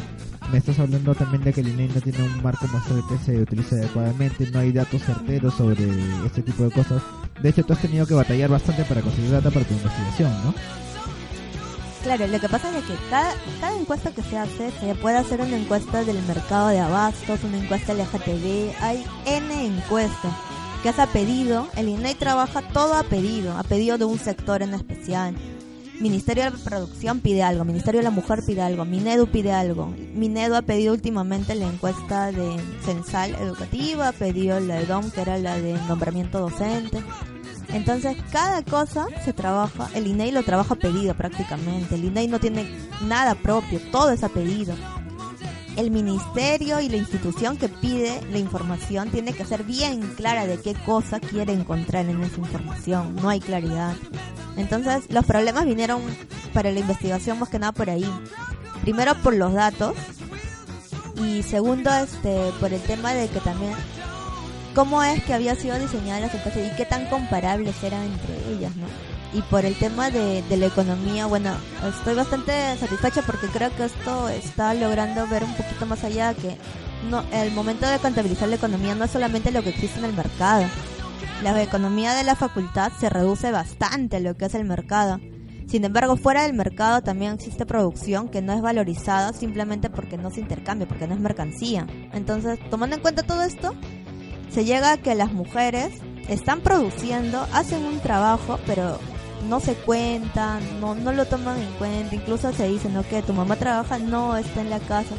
me 0.51 0.59
estás 0.59 0.79
hablando 0.79 1.15
también 1.15 1.43
de 1.45 1.53
que 1.53 1.61
el 1.61 1.69
INEI 1.69 1.89
no 1.95 2.01
tiene 2.01 2.23
un 2.23 2.43
marco 2.43 2.67
muestral 2.69 3.03
que 3.09 3.19
se 3.19 3.41
utilice 3.41 3.77
adecuadamente, 3.77 4.51
no 4.51 4.59
hay 4.59 4.73
datos 4.73 5.03
certeros 5.03 5.55
sobre 5.55 5.87
este 6.27 6.43
tipo 6.43 6.65
de 6.65 6.71
cosas. 6.71 7.03
De 7.43 7.49
hecho, 7.49 7.65
tú 7.65 7.73
has 7.73 7.81
tenido 7.81 8.07
que 8.07 8.15
batallar 8.15 8.51
bastante 8.51 8.85
para 8.85 9.01
conseguir 9.01 9.31
data 9.31 9.51
para 9.51 9.65
tu 9.65 9.75
investigación, 9.75 10.31
¿no? 10.45 10.55
Claro, 12.03 12.27
lo 12.27 12.41
que 12.41 12.49
pasa 12.49 12.77
es 12.77 12.85
que 12.85 12.95
cada, 13.09 13.33
encuesta 13.77 14.11
que 14.11 14.23
se 14.23 14.37
hace, 14.37 14.73
se 14.73 14.95
puede 14.97 15.19
hacer 15.19 15.41
una 15.41 15.57
encuesta 15.57 16.03
del 16.03 16.21
mercado 16.23 16.69
de 16.69 16.81
abastos, 16.81 17.45
una 17.45 17.59
encuesta 17.59 17.95
LGTB, 17.95 18.75
hay 18.81 19.05
N 19.25 19.67
encuestas 19.67 20.33
que 20.83 20.89
es 20.89 20.99
a 20.99 21.07
pedido, 21.07 21.69
el 21.77 21.89
INEI 21.89 22.17
trabaja 22.17 22.61
todo 22.61 22.95
a 22.95 23.05
pedido, 23.05 23.57
a 23.57 23.63
pedido 23.63 23.99
de 23.99 24.05
un 24.05 24.19
sector 24.19 24.63
en 24.63 24.75
especial. 24.75 25.37
Ministerio 26.01 26.43
de 26.43 26.51
Producción 26.51 27.21
pide 27.21 27.45
algo, 27.45 27.65
Ministerio 27.65 28.01
de 28.01 28.05
la 28.05 28.11
Mujer 28.11 28.41
pide 28.45 28.63
algo, 28.63 28.85
Minedu 28.85 29.29
pide 29.29 29.53
algo. 29.53 29.87
Minedu 29.87 30.57
ha 30.57 30.63
pedido 30.63 30.93
últimamente 30.93 31.55
la 31.55 31.69
encuesta 31.69 32.33
de 32.33 32.57
censal 32.85 33.37
educativa, 33.37 34.09
ha 34.09 34.13
pedido 34.13 34.59
la 34.59 34.81
de 34.81 34.87
DOM, 34.87 35.13
que 35.13 35.21
era 35.21 35.39
la 35.39 35.57
de 35.57 35.75
nombramiento 35.87 36.41
docente. 36.41 37.01
Entonces, 37.73 38.17
cada 38.31 38.63
cosa 38.63 39.07
se 39.25 39.33
trabaja, 39.33 39.89
el 39.95 40.07
INEI 40.07 40.33
lo 40.33 40.43
trabaja 40.43 40.75
a 40.75 40.79
pedido 40.79 41.15
prácticamente. 41.15 41.95
El 41.95 42.05
INEI 42.05 42.29
no 42.29 42.39
tiene 42.39 42.71
nada 43.07 43.35
propio, 43.35 43.81
todo 43.91 44.11
es 44.11 44.23
a 44.23 44.29
pedido. 44.29 44.75
El 45.77 45.91
ministerio 45.91 46.81
y 46.81 46.91
la 46.91 46.99
institución 46.99 47.57
que 47.57 47.71
pide 47.71 48.21
la 48.31 48.39
información 48.39 49.11
tiene 49.11 49.33
que 49.33 49.47
ser 49.47 49.65
bien 49.65 50.03
clara 50.17 50.47
de 50.47 50.61
qué 50.61 50.75
cosa 50.75 51.19
quiere 51.19 51.55
encontrar 51.55 52.07
en 52.07 52.23
esa 52.23 52.41
información. 52.41 53.17
No 53.17 53.31
hay 53.31 53.41
claridad. 53.41 53.95
Entonces, 54.59 55.05
los 55.09 55.25
problemas 55.25 55.65
vinieron 55.65 56.03
para 56.53 56.71
la 56.71 56.81
investigación 56.81 57.39
más 57.39 57.49
que 57.49 57.59
nada 57.59 57.73
por 57.73 57.89
ahí. 57.89 58.09
Primero 58.83 59.15
por 59.23 59.35
los 59.35 59.53
datos 59.53 59.95
Y 61.15 61.43
segundo, 61.43 61.91
este, 61.95 62.51
por 62.59 62.73
el 62.73 62.81
tema 62.83 63.13
de 63.13 63.29
que 63.29 63.41
también 63.41 63.73
cómo 64.75 65.03
es 65.03 65.23
que 65.25 65.35
había 65.35 65.55
sido 65.55 65.79
diseñada 65.79 66.21
las 66.21 66.35
empresas 66.35 66.73
y 66.73 66.77
qué 66.77 66.85
tan 66.85 67.07
comparables 67.07 67.83
eran 67.83 68.03
entre 68.03 68.53
ellas, 68.53 68.75
¿no? 68.77 68.87
Y 69.35 69.41
por 69.43 69.65
el 69.65 69.75
tema 69.75 70.11
de, 70.11 70.43
de 70.43 70.57
la 70.59 70.67
economía, 70.67 71.27
bueno, 71.27 71.53
estoy 71.89 72.15
bastante 72.15 72.53
satisfecha 72.77 73.23
porque 73.23 73.47
creo 73.47 73.75
que 73.75 73.85
esto 73.85 74.29
está 74.29 74.75
logrando 74.75 75.27
ver 75.27 75.43
un 75.43 75.55
poquito 75.55 75.87
más 75.87 76.05
allá 76.05 76.35
que 76.35 76.57
no 77.09 77.25
el 77.33 77.51
momento 77.53 77.87
de 77.87 77.99
contabilizar 77.99 78.49
la 78.49 78.57
economía 78.57 78.95
no 78.95 79.05
es 79.05 79.11
solamente 79.11 79.51
lo 79.51 79.63
que 79.63 79.71
existe 79.71 79.99
en 79.99 80.05
el 80.05 80.13
mercado. 80.13 80.67
La 81.43 81.61
economía 81.61 82.15
de 82.15 82.25
la 82.25 82.37
facultad 82.37 82.93
se 83.01 83.09
reduce 83.09 83.51
bastante 83.51 84.17
a 84.17 84.21
lo 84.21 84.37
que 84.37 84.45
es 84.45 84.55
el 84.55 84.65
mercado. 84.65 85.19
Sin 85.67 85.85
embargo, 85.85 86.17
fuera 86.17 86.43
del 86.43 86.53
mercado 86.53 87.03
también 87.03 87.33
existe 87.33 87.67
producción 87.67 88.29
que 88.29 88.43
no 88.43 88.53
es 88.53 88.61
valorizada 88.61 89.33
simplemente 89.33 89.89
porque 89.91 90.19
no 90.19 90.31
se 90.31 90.41
intercambia, 90.41 90.87
porque 90.87 91.07
no 91.07 91.15
es 91.15 91.21
mercancía. 91.21 91.87
Entonces, 92.13 92.59
tomando 92.71 92.97
en 92.97 93.03
cuenta 93.03 93.23
todo 93.23 93.43
esto, 93.43 93.75
se 94.53 94.65
llega 94.65 94.93
a 94.93 94.97
que 94.99 95.15
las 95.15 95.33
mujeres 95.33 95.93
están 96.29 96.61
produciendo, 96.61 97.47
hacen 97.53 97.85
un 97.85 97.99
trabajo, 98.01 98.59
pero 98.67 98.99
no 99.49 99.61
se 99.61 99.75
cuentan, 99.75 100.63
no, 100.81 100.95
no 100.95 101.13
lo 101.13 101.25
toman 101.27 101.61
en 101.61 101.73
cuenta. 101.79 102.15
Incluso 102.15 102.53
se 102.53 102.69
dice, 102.69 102.89
¿no? 102.89 103.03
Que 103.03 103.23
tu 103.23 103.33
mamá 103.33 103.57
trabaja, 103.57 103.99
no, 103.99 104.37
está 104.37 104.61
en 104.61 104.71
la 104.71 104.79
casa. 104.81 105.15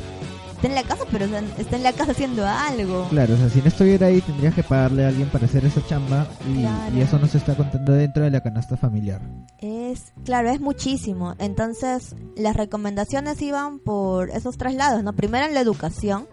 Está 0.56 0.68
en 0.70 0.76
la 0.76 0.84
casa, 0.84 1.04
pero 1.12 1.26
está 1.26 1.40
en- 1.40 1.52
está 1.58 1.76
en 1.76 1.84
la 1.84 1.92
casa 1.92 2.12
haciendo 2.14 2.48
algo. 2.48 3.06
Claro, 3.10 3.34
o 3.34 3.38
sea, 3.38 3.50
si 3.50 3.60
no 3.60 3.68
estuviera 3.68 4.08
ahí 4.08 4.22
tendrías 4.22 4.54
que 4.56 4.64
pagarle 4.64 5.04
a 5.04 5.10
alguien 5.10 5.28
para 5.28 5.44
hacer 5.46 5.66
esa 5.66 5.86
chamba 5.86 6.26
y, 6.50 6.62
Claro. 6.62 6.96
y 6.96 7.02
eso 7.02 7.20
no 7.20 7.28
se 7.28 7.38
está 7.38 7.54
contando 7.56 7.92
dentro 7.92 8.24
de 8.24 8.32
la 8.32 8.40
canasta 8.40 8.78
familiar. 8.78 9.20
Es, 9.58 10.14
claro, 10.24 10.50
es 10.52 10.62
muchísimo. 10.62 11.36
Entonces, 11.38 12.16
las 12.38 12.56
recomendaciones 12.56 13.42
iban 13.42 13.80
por 13.80 14.30
esos 14.30 14.58
tres 14.58 14.76
lados, 14.76 15.04
¿no? 15.04 15.12
Primero 15.12 15.46
en 15.46 15.54
la 15.54 15.60
educación, 15.60 16.28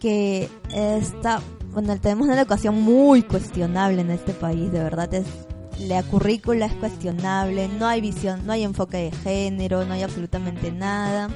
que 0.00 0.48
está, 0.74 1.40
bueno, 1.72 1.98
tenemos 2.00 2.26
una 2.26 2.40
educación 2.40 2.80
muy 2.80 3.22
cuestionable 3.22 4.00
en 4.00 4.10
este 4.10 4.32
país, 4.32 4.72
de 4.72 4.82
verdad 4.82 5.12
es 5.14 5.26
la 5.78 6.02
currícula 6.02 6.66
es 6.66 6.74
cuestionable, 6.74 7.68
no 7.68 7.86
hay 7.86 8.00
visión, 8.00 8.44
no 8.46 8.52
hay 8.52 8.64
enfoque 8.64 8.96
de 8.96 9.12
género, 9.12 9.84
no 9.84 9.94
hay 9.94 10.02
absolutamente 10.02 10.72
nada. 10.72 11.28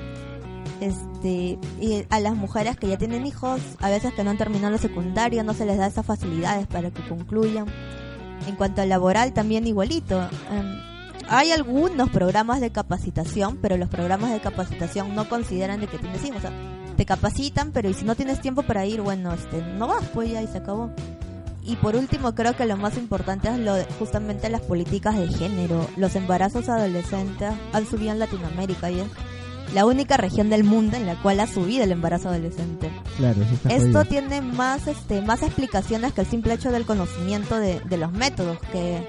Este, 0.80 1.58
y 1.80 2.04
a 2.10 2.18
las 2.18 2.34
mujeres 2.34 2.76
que 2.76 2.88
ya 2.88 2.98
tienen 2.98 3.24
hijos, 3.24 3.60
a 3.78 3.88
veces 3.88 4.12
que 4.14 4.24
no 4.24 4.30
han 4.30 4.38
terminado 4.38 4.72
lo 4.72 4.78
secundario, 4.78 5.44
no 5.44 5.54
se 5.54 5.64
les 5.64 5.78
da 5.78 5.86
esas 5.86 6.04
facilidades 6.04 6.66
para 6.66 6.90
que 6.90 7.06
concluyan. 7.08 7.66
En 8.48 8.56
cuanto 8.56 8.82
al 8.82 8.88
laboral, 8.88 9.32
también 9.32 9.64
igualito. 9.64 10.20
Em, 10.50 10.80
hay 11.28 11.52
algunos 11.52 12.10
programas 12.10 12.60
de 12.60 12.72
capacitación, 12.72 13.58
pero 13.62 13.76
los 13.76 13.88
programas 13.88 14.32
de 14.32 14.40
capacitación 14.40 15.14
no 15.14 15.28
consideran 15.28 15.80
de 15.80 15.86
que 15.86 15.98
tienes 15.98 16.24
hijos. 16.24 16.42
Te 17.02 17.06
capacitan, 17.06 17.72
pero 17.72 17.88
y 17.90 17.94
si 17.94 18.04
no 18.04 18.14
tienes 18.14 18.40
tiempo 18.40 18.62
para 18.62 18.86
ir, 18.86 19.00
bueno, 19.00 19.32
este, 19.32 19.60
no 19.76 19.88
vas, 19.88 20.04
pues 20.14 20.30
ya 20.30 20.40
y 20.40 20.46
se 20.46 20.58
acabó. 20.58 20.90
Y 21.64 21.74
por 21.76 21.96
último, 21.96 22.32
creo 22.34 22.56
que 22.56 22.64
lo 22.64 22.76
más 22.76 22.96
importante 22.96 23.48
es 23.48 23.58
lo 23.58 23.74
de- 23.74 23.84
justamente 23.98 24.48
las 24.50 24.60
políticas 24.60 25.16
de 25.18 25.26
género. 25.28 25.86
Los 25.96 26.14
embarazos 26.14 26.68
adolescentes 26.68 27.52
han 27.72 27.86
subido 27.86 28.12
en 28.12 28.18
Latinoamérica 28.20 28.90
y 28.92 29.00
es 29.00 29.06
la 29.74 29.84
única 29.86 30.16
región 30.16 30.48
del 30.50 30.62
mundo 30.64 30.96
en 30.96 31.06
la 31.06 31.20
cual 31.22 31.40
ha 31.40 31.46
subido 31.48 31.82
el 31.84 31.90
embarazo 31.92 32.28
adolescente. 32.28 32.90
Claro, 33.16 33.40
Esto 33.42 33.68
jodido. 33.68 34.04
tiene 34.04 34.40
más, 34.42 34.86
este, 34.86 35.22
más 35.22 35.42
explicaciones 35.42 36.12
que 36.12 36.20
el 36.20 36.26
simple 36.28 36.54
hecho 36.54 36.70
del 36.70 36.84
conocimiento 36.84 37.58
de, 37.58 37.80
de 37.80 37.96
los 37.96 38.12
métodos, 38.12 38.58
que 38.70 39.06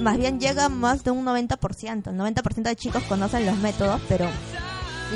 más 0.00 0.16
bien 0.16 0.40
llega 0.40 0.68
más 0.68 1.04
de 1.04 1.10
un 1.12 1.24
90%. 1.24 2.10
El 2.10 2.16
90% 2.18 2.62
de 2.62 2.76
chicos 2.76 3.02
conocen 3.04 3.46
los 3.46 3.56
métodos, 3.58 4.00
pero 4.08 4.26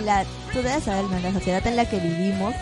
la, 0.04 0.24
tú 0.52 0.58
debes 0.62 0.84
saber, 0.84 1.04
¿no? 1.04 1.18
la 1.20 1.32
sociedad 1.32 1.66
en 1.66 1.76
la 1.76 1.88
que 1.88 1.98
vivimos 1.98 2.54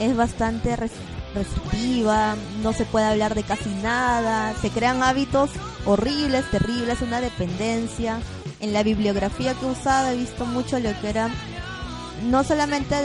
es 0.00 0.16
bastante 0.16 0.76
res- 0.76 0.90
restrictiva, 1.34 2.36
no 2.62 2.72
se 2.72 2.84
puede 2.84 3.06
hablar 3.06 3.34
de 3.34 3.42
casi 3.42 3.68
nada, 3.82 4.54
se 4.60 4.70
crean 4.70 5.02
hábitos 5.02 5.50
horribles, 5.86 6.50
terribles, 6.50 7.00
una 7.02 7.20
dependencia. 7.20 8.20
En 8.60 8.72
la 8.72 8.82
bibliografía 8.82 9.54
que 9.54 9.66
he 9.66 9.70
usado 9.70 10.08
he 10.10 10.16
visto 10.16 10.44
mucho 10.44 10.80
lo 10.80 10.90
que 11.00 11.10
era 11.10 11.30
no 12.28 12.42
solamente 12.42 12.96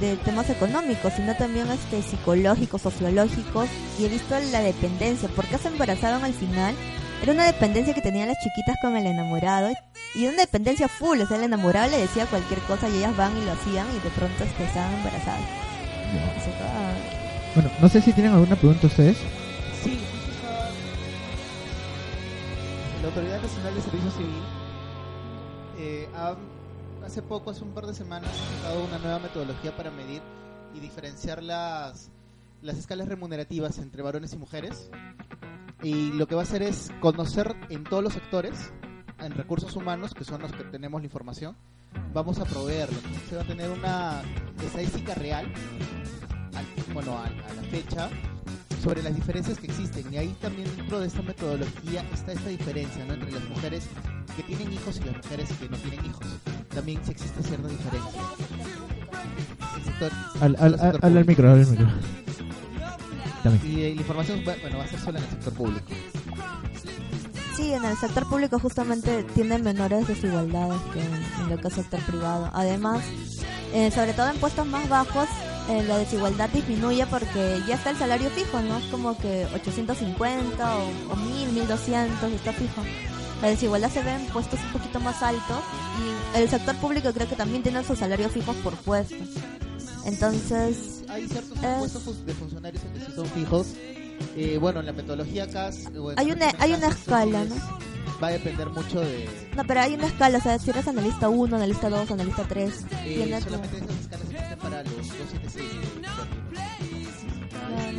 de, 0.00 0.16
temas 0.24 0.48
económicos, 0.48 1.12
sino 1.16 1.34
también 1.36 1.68
este 1.70 2.02
psicológicos, 2.02 2.82
sociológicos, 2.82 3.68
y 3.98 4.04
he 4.04 4.08
visto 4.08 4.36
la 4.52 4.60
dependencia, 4.60 5.28
¿por 5.30 5.44
qué 5.46 5.58
se 5.58 5.68
embarazaban 5.68 6.22
al 6.22 6.34
final? 6.34 6.74
Era 7.22 7.32
una 7.32 7.44
dependencia 7.46 7.94
que 7.94 8.00
tenían 8.02 8.28
las 8.28 8.38
chiquitas 8.40 8.76
con 8.80 8.96
el 8.96 9.06
enamorado, 9.06 9.70
y 10.14 10.24
era 10.24 10.32
una 10.32 10.42
dependencia 10.42 10.88
full, 10.88 11.20
o 11.20 11.26
sea, 11.26 11.36
el 11.36 11.44
enamorado 11.44 11.88
le 11.90 11.98
decía 11.98 12.26
cualquier 12.26 12.58
cosa 12.60 12.88
y 12.88 12.96
ellas 12.96 13.16
van 13.16 13.36
y 13.38 13.44
lo 13.44 13.52
hacían, 13.52 13.86
y 13.90 14.00
de 14.00 14.10
pronto 14.10 14.42
este, 14.44 14.64
estaban 14.64 14.92
embarazadas. 14.94 15.40
Se 16.44 16.50
acaba. 16.50 16.92
Bueno, 17.54 17.70
no 17.80 17.88
sé 17.88 18.00
si 18.02 18.12
tienen 18.12 18.32
alguna 18.32 18.56
pregunta 18.56 18.86
ustedes. 18.88 19.16
Sí, 19.82 20.00
La 23.02 23.08
Autoridad 23.08 23.40
Nacional 23.40 23.74
de 23.74 23.80
Servicio 23.82 24.10
Civil 24.12 24.42
eh, 25.78 26.08
ha- 26.14 26.36
hace 27.06 27.22
poco, 27.22 27.50
hace 27.50 27.62
un 27.62 27.70
par 27.72 27.86
de 27.86 27.94
semanas, 27.94 28.30
ha 28.30 28.56
sacado 28.62 28.84
una 28.84 28.98
nueva 28.98 29.18
metodología 29.20 29.74
para 29.76 29.90
medir 29.90 30.22
y 30.74 30.80
diferenciar 30.80 31.42
las, 31.42 32.10
las 32.62 32.76
escalas 32.78 33.06
remunerativas 33.08 33.78
entre 33.78 34.02
varones 34.02 34.32
y 34.32 34.36
mujeres. 34.38 34.90
Y 35.82 36.12
lo 36.12 36.26
que 36.26 36.34
va 36.34 36.42
a 36.42 36.44
hacer 36.44 36.62
es 36.62 36.90
conocer 37.00 37.54
en 37.68 37.84
todos 37.84 38.02
los 38.04 38.12
sectores, 38.12 38.72
en 39.20 39.32
recursos 39.32 39.74
humanos, 39.76 40.14
que 40.14 40.24
son 40.24 40.40
los 40.42 40.52
que 40.52 40.64
tenemos 40.64 41.00
la 41.00 41.06
información, 41.06 41.56
vamos 42.14 42.38
a 42.38 42.44
proveerlo. 42.44 42.96
Entonces 42.98 43.28
se 43.28 43.36
va 43.36 43.42
a 43.42 43.46
tener 43.46 43.70
una 43.70 44.22
estadística 44.64 45.14
real, 45.14 45.46
al- 46.54 46.94
bueno, 46.94 47.18
a, 47.18 47.24
a 47.26 47.54
la 47.54 47.62
fecha, 47.70 48.08
sobre 48.82 49.02
las 49.02 49.14
diferencias 49.14 49.58
que 49.58 49.66
existen. 49.66 50.12
Y 50.12 50.16
ahí 50.18 50.36
también 50.40 50.68
dentro 50.76 51.00
de 51.00 51.06
esta 51.08 51.22
metodología 51.22 52.04
está 52.12 52.32
esta 52.32 52.48
diferencia 52.48 53.04
¿no? 53.04 53.14
entre 53.14 53.32
las 53.32 53.48
mujeres 53.48 53.88
que 54.36 54.42
tienen 54.44 54.72
hijos 54.72 54.96
y 55.00 55.04
las 55.04 55.16
mujeres 55.16 55.48
que 55.60 55.68
no 55.68 55.76
tienen 55.78 56.04
hijos. 56.06 56.26
También 56.74 57.00
sí 57.04 57.10
existe 57.10 57.42
cierta 57.42 57.68
diferencia. 57.68 58.20
Sector- 59.84 60.12
Al, 60.42 60.56
al, 60.58 60.70
sector 60.78 61.00
al, 61.04 61.16
al 61.18 61.24
micro, 61.26 61.50
al 61.52 61.66
micro. 61.66 61.86
Y 63.64 63.80
eh, 63.80 63.94
la 63.94 64.00
información 64.00 64.44
va, 64.46 64.54
bueno, 64.60 64.78
va 64.78 64.84
a 64.84 64.88
ser 64.88 65.00
solo 65.00 65.18
en 65.18 65.24
el 65.24 65.30
sector 65.30 65.52
público. 65.54 65.86
Sí, 67.56 67.72
en 67.72 67.84
el 67.84 67.96
sector 67.96 68.28
público 68.28 68.58
justamente 68.58 69.24
tiene 69.34 69.58
menores 69.58 70.06
desigualdades 70.08 70.80
que 70.92 71.00
en, 71.00 71.42
en 71.42 71.50
lo 71.50 71.58
que 71.58 71.68
es 71.68 71.74
sector 71.74 72.00
privado. 72.00 72.50
Además, 72.52 73.02
eh, 73.74 73.90
sobre 73.90 74.14
todo 74.14 74.30
en 74.30 74.38
puestos 74.38 74.66
más 74.66 74.88
bajos, 74.88 75.28
eh, 75.68 75.82
la 75.86 75.98
desigualdad 75.98 76.50
disminuye 76.50 77.06
porque 77.06 77.60
ya 77.66 77.74
está 77.74 77.90
el 77.90 77.96
salario 77.96 78.30
fijo, 78.30 78.60
¿no? 78.60 78.78
Es 78.78 78.84
como 78.86 79.16
que 79.18 79.46
850 79.54 80.76
o, 80.76 81.12
o 81.12 81.16
1000, 81.16 81.52
1200 81.52 82.32
está 82.32 82.52
fijo. 82.52 82.82
La 83.42 83.48
desigualdad 83.48 83.90
se 83.90 84.02
ve 84.02 84.14
en 84.14 84.26
puestos 84.26 84.60
un 84.60 84.72
poquito 84.72 85.00
más 85.00 85.22
altos 85.22 85.58
y 85.98 86.38
el 86.38 86.48
sector 86.48 86.76
público 86.76 87.12
creo 87.12 87.28
que 87.28 87.34
también 87.34 87.62
tiene 87.62 87.82
sus 87.82 87.98
salarios 87.98 88.32
fijos 88.32 88.54
por 88.56 88.74
puesto. 88.76 89.16
Entonces, 90.04 91.01
Hay 91.22 91.28
ciertos 91.28 91.58
puestos 91.58 92.26
de 92.26 92.34
funcionarios 92.34 92.82
que 92.82 93.00
sí 93.06 93.12
son 93.14 93.26
fijos. 93.26 93.66
Eh, 94.36 94.58
bueno, 94.60 94.80
en 94.80 94.86
la 94.86 94.92
metodología 94.92 95.48
CAS... 95.48 95.86
o 95.98 96.12
en 96.12 96.18
Hay 96.18 96.30
una- 96.30 96.52
hay 96.58 96.72
una 96.74 96.88
escala, 96.88 97.42
es- 97.42 97.50
¿no? 97.50 97.56
Va 98.22 98.28
a 98.28 98.30
depender 98.32 98.68
mucho 98.70 99.00
de... 99.00 99.28
no, 99.56 99.64
pero 99.66 99.80
hay 99.80 99.94
una 99.94 100.06
escala, 100.06 100.38
o 100.38 100.40
sea, 100.40 100.56
si 100.58 100.70
eres 100.70 100.86
analista 100.86 101.28
1, 101.28 101.56
analista 101.56 101.88
2, 101.90 102.10
analista 102.12 102.44
3, 102.44 102.72
eh, 103.04 103.40
solamente 103.42 103.76
esas 103.78 103.90
escalas 104.00 104.26
existen 104.30 104.58
para 104.60 104.82
los 104.84 104.94
276. 104.96 105.64
Claro. 107.50 107.98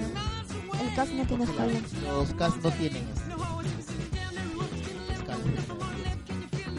El 0.90 0.96
CAS 0.96 1.10
no 1.12 1.26
tiene 1.26 1.44
escala. 1.44 1.74
Los 2.08 2.34
CAS 2.36 2.54
no 2.64 2.72
tienen. 2.72 3.04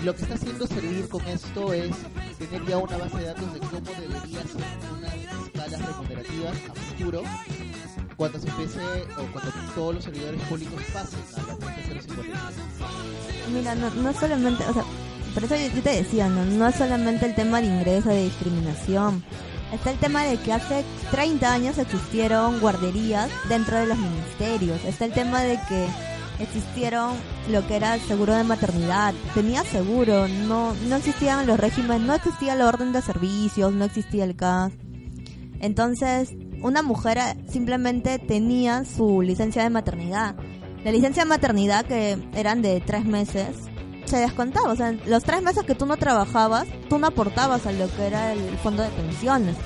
Y 0.01 0.05
lo 0.05 0.15
que 0.15 0.23
está 0.23 0.35
haciendo 0.35 0.67
servir 0.67 1.09
con 1.09 1.27
esto 1.27 1.73
es 1.73 1.91
tener 2.39 2.65
ya 2.67 2.79
una 2.79 2.97
base 2.97 3.17
de 3.19 3.25
datos 3.27 3.53
de 3.55 3.59
cómo 3.61 3.91
debería 4.01 4.43
ser 4.43 4.65
unas 4.99 5.14
escalas 5.65 5.87
remunerativas 5.87 6.57
a 6.71 6.75
futuro 6.75 7.23
cuando 8.17 8.39
se 8.39 8.49
empiece 8.49 8.81
o 9.19 9.33
cuando 9.33 9.51
todos 9.75 9.95
los 9.97 10.05
servidores 10.05 10.41
públicos 10.43 10.83
pasen 10.93 11.21
a 11.37 11.43
la 11.47 11.57
30053. 11.57 12.39
Mira, 13.53 13.75
no, 13.75 13.91
no 13.91 14.13
solamente, 14.13 14.65
o 14.65 14.73
sea, 14.73 14.85
por 15.33 15.45
eso 15.45 15.57
yo 15.57 15.83
te 15.83 15.91
decía, 15.91 16.29
¿no? 16.29 16.45
no 16.45 16.69
es 16.69 16.77
solamente 16.77 17.27
el 17.27 17.35
tema 17.35 17.61
de 17.61 17.67
ingreso, 17.67 18.11
de 18.11 18.25
discriminación. 18.25 19.25
Está 19.73 19.91
el 19.91 19.99
tema 19.99 20.23
de 20.23 20.37
que 20.37 20.53
hace 20.53 20.85
30 21.11 21.53
años 21.53 21.79
existieron 21.79 22.61
guarderías 22.61 23.29
dentro 23.49 23.77
de 23.77 23.87
los 23.87 23.99
ministerios. 23.99 24.85
Está 24.85 25.07
el 25.07 25.13
tema 25.13 25.43
de 25.43 25.59
que 25.69 25.89
existieron 26.39 27.17
lo 27.51 27.67
que 27.67 27.77
era 27.77 27.97
el 27.97 28.01
seguro 28.03 28.35
de 28.35 28.45
maternidad. 28.45 29.15
Tenía 29.35 29.65
seguro, 29.65 30.29
no, 30.29 30.75
no 30.89 30.97
existían 30.97 31.49
los 31.49 31.59
regímenes, 31.59 32.03
no 32.03 32.15
existía 32.15 32.55
la 32.55 32.69
orden 32.69 32.93
de 32.93 33.03
servicios, 33.03 33.73
no 33.73 33.85
existía 33.85 34.25
el 34.25 34.37
CAS. 34.37 34.73
Entonces, 35.65 36.35
una 36.61 36.83
mujer 36.83 37.17
eh, 37.17 37.37
simplemente 37.51 38.19
tenía 38.19 38.85
su 38.85 39.23
licencia 39.23 39.63
de 39.63 39.71
maternidad. 39.71 40.37
La 40.85 40.93
licencia 40.93 41.23
de 41.23 41.29
maternidad, 41.31 41.87
que 41.87 42.19
eran 42.35 42.61
de 42.61 42.83
tres 42.83 43.07
meses, 43.07 43.57
se 44.05 44.19
descontaba. 44.19 44.71
O 44.71 44.77
sea, 44.77 44.93
los 45.07 45.25
tres 45.25 45.41
meses 45.41 45.65
que 45.65 45.75
tú 45.75 45.87
no 45.87 45.97
trabajabas, 45.97 46.67
tú 46.91 46.99
no 46.99 47.07
aportabas 47.07 47.65
a 47.65 47.73
lo 47.73 47.89
que 47.97 48.07
era 48.07 48.35
el 48.35 48.59
fondo 48.59 48.83
de 48.83 48.91
pensiones. 48.91 49.57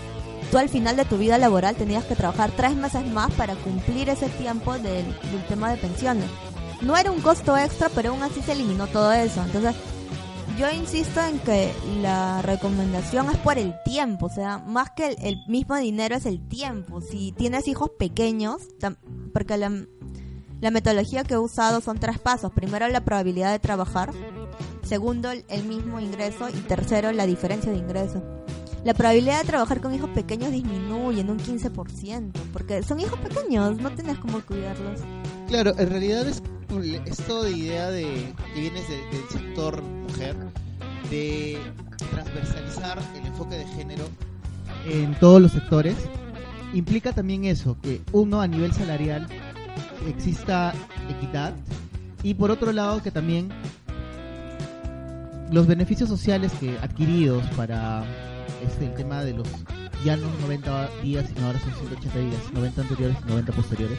tú 0.52 0.58
al 0.58 0.68
final 0.68 0.94
de 0.94 1.04
tu 1.04 1.18
vida 1.18 1.36
laboral 1.36 1.74
tenías 1.74 2.04
que 2.04 2.14
trabajar 2.14 2.52
tres 2.56 2.76
meses 2.76 3.04
más 3.08 3.32
para 3.32 3.56
cumplir 3.56 4.08
ese 4.08 4.28
tiempo 4.28 4.74
del, 4.74 5.04
del 5.04 5.46
tema 5.48 5.72
de 5.72 5.78
pensiones. 5.78 6.30
No 6.80 6.96
era 6.96 7.10
un 7.10 7.20
costo 7.20 7.56
extra, 7.56 7.88
pero 7.88 8.10
aún 8.10 8.22
así 8.22 8.40
se 8.40 8.52
eliminó 8.52 8.86
todo 8.86 9.12
eso. 9.12 9.42
Entonces, 9.42 9.74
yo 10.58 10.68
insisto 10.72 11.20
en 11.20 11.38
que 11.38 11.72
la 12.02 12.42
recomendación 12.42 13.30
es 13.30 13.36
por 13.38 13.58
el 13.58 13.74
tiempo, 13.84 14.26
o 14.26 14.30
sea, 14.30 14.58
más 14.58 14.90
que 14.90 15.08
el, 15.08 15.16
el 15.22 15.36
mismo 15.46 15.76
dinero 15.76 16.16
es 16.16 16.26
el 16.26 16.46
tiempo. 16.48 17.00
Si 17.00 17.32
tienes 17.32 17.68
hijos 17.68 17.90
pequeños, 17.96 18.62
porque 19.32 19.56
la, 19.56 19.70
la 20.60 20.70
metodología 20.72 21.22
que 21.22 21.34
he 21.34 21.38
usado 21.38 21.80
son 21.80 21.98
tres 21.98 22.18
pasos. 22.18 22.52
Primero, 22.52 22.88
la 22.88 23.04
probabilidad 23.04 23.52
de 23.52 23.60
trabajar. 23.60 24.12
Segundo, 24.82 25.30
el 25.30 25.64
mismo 25.64 26.00
ingreso. 26.00 26.48
Y 26.48 26.60
tercero, 26.62 27.12
la 27.12 27.26
diferencia 27.26 27.70
de 27.70 27.78
ingreso. 27.78 28.22
La 28.84 28.94
probabilidad 28.94 29.42
de 29.42 29.46
trabajar 29.46 29.80
con 29.80 29.94
hijos 29.94 30.10
pequeños 30.10 30.50
disminuye 30.50 31.20
en 31.20 31.30
un 31.30 31.38
15%, 31.38 32.32
porque 32.52 32.82
son 32.82 33.00
hijos 33.00 33.18
pequeños, 33.20 33.76
no 33.76 33.90
tienes 33.90 34.18
cómo 34.18 34.40
cuidarlos. 34.40 35.00
Claro, 35.48 35.74
en 35.78 35.90
realidad 35.90 36.26
es 36.26 36.42
esto 37.06 37.42
de 37.42 37.50
idea 37.52 37.90
de 37.90 38.34
que 38.54 38.60
vienes 38.60 38.88
de- 38.88 38.96
del 39.16 39.28
sector 39.30 39.82
mujer, 39.82 40.36
de 41.10 41.58
transversalizar 42.10 42.98
el 43.18 43.26
enfoque 43.26 43.56
de 43.56 43.66
género 43.68 44.04
en 44.86 45.14
todos 45.18 45.40
los 45.40 45.52
sectores, 45.52 45.96
implica 46.74 47.12
también 47.12 47.44
eso, 47.46 47.76
que 47.82 48.02
uno 48.12 48.40
a 48.40 48.46
nivel 48.46 48.72
salarial 48.72 49.26
exista 50.06 50.74
equidad 51.08 51.54
y 52.22 52.34
por 52.34 52.50
otro 52.50 52.72
lado 52.72 53.02
que 53.02 53.10
también 53.10 53.48
los 55.50 55.66
beneficios 55.66 56.08
sociales 56.08 56.52
que 56.60 56.76
adquiridos 56.78 57.44
para 57.56 58.04
este, 58.66 58.86
el 58.86 58.94
tema 58.94 59.24
de 59.24 59.32
los 59.34 59.48
ya 60.04 60.16
no 60.16 60.26
90 60.42 60.88
días, 61.02 61.26
sino 61.34 61.46
ahora 61.46 61.58
son 61.60 61.72
180 61.74 62.18
días, 62.18 62.52
90 62.52 62.82
anteriores 62.82 63.16
y 63.24 63.28
90 63.28 63.52
posteriores, 63.52 63.98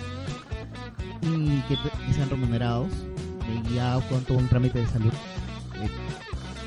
y 1.21 1.61
que, 1.67 1.75
que 2.07 2.13
sean 2.13 2.29
remunerados, 2.29 2.91
eh, 2.93 3.61
ya 3.75 3.99
con 4.09 4.23
todo 4.23 4.37
un 4.37 4.47
trámite 4.47 4.79
de 4.79 4.87
salud. 4.87 5.11
Eh, 5.81 5.89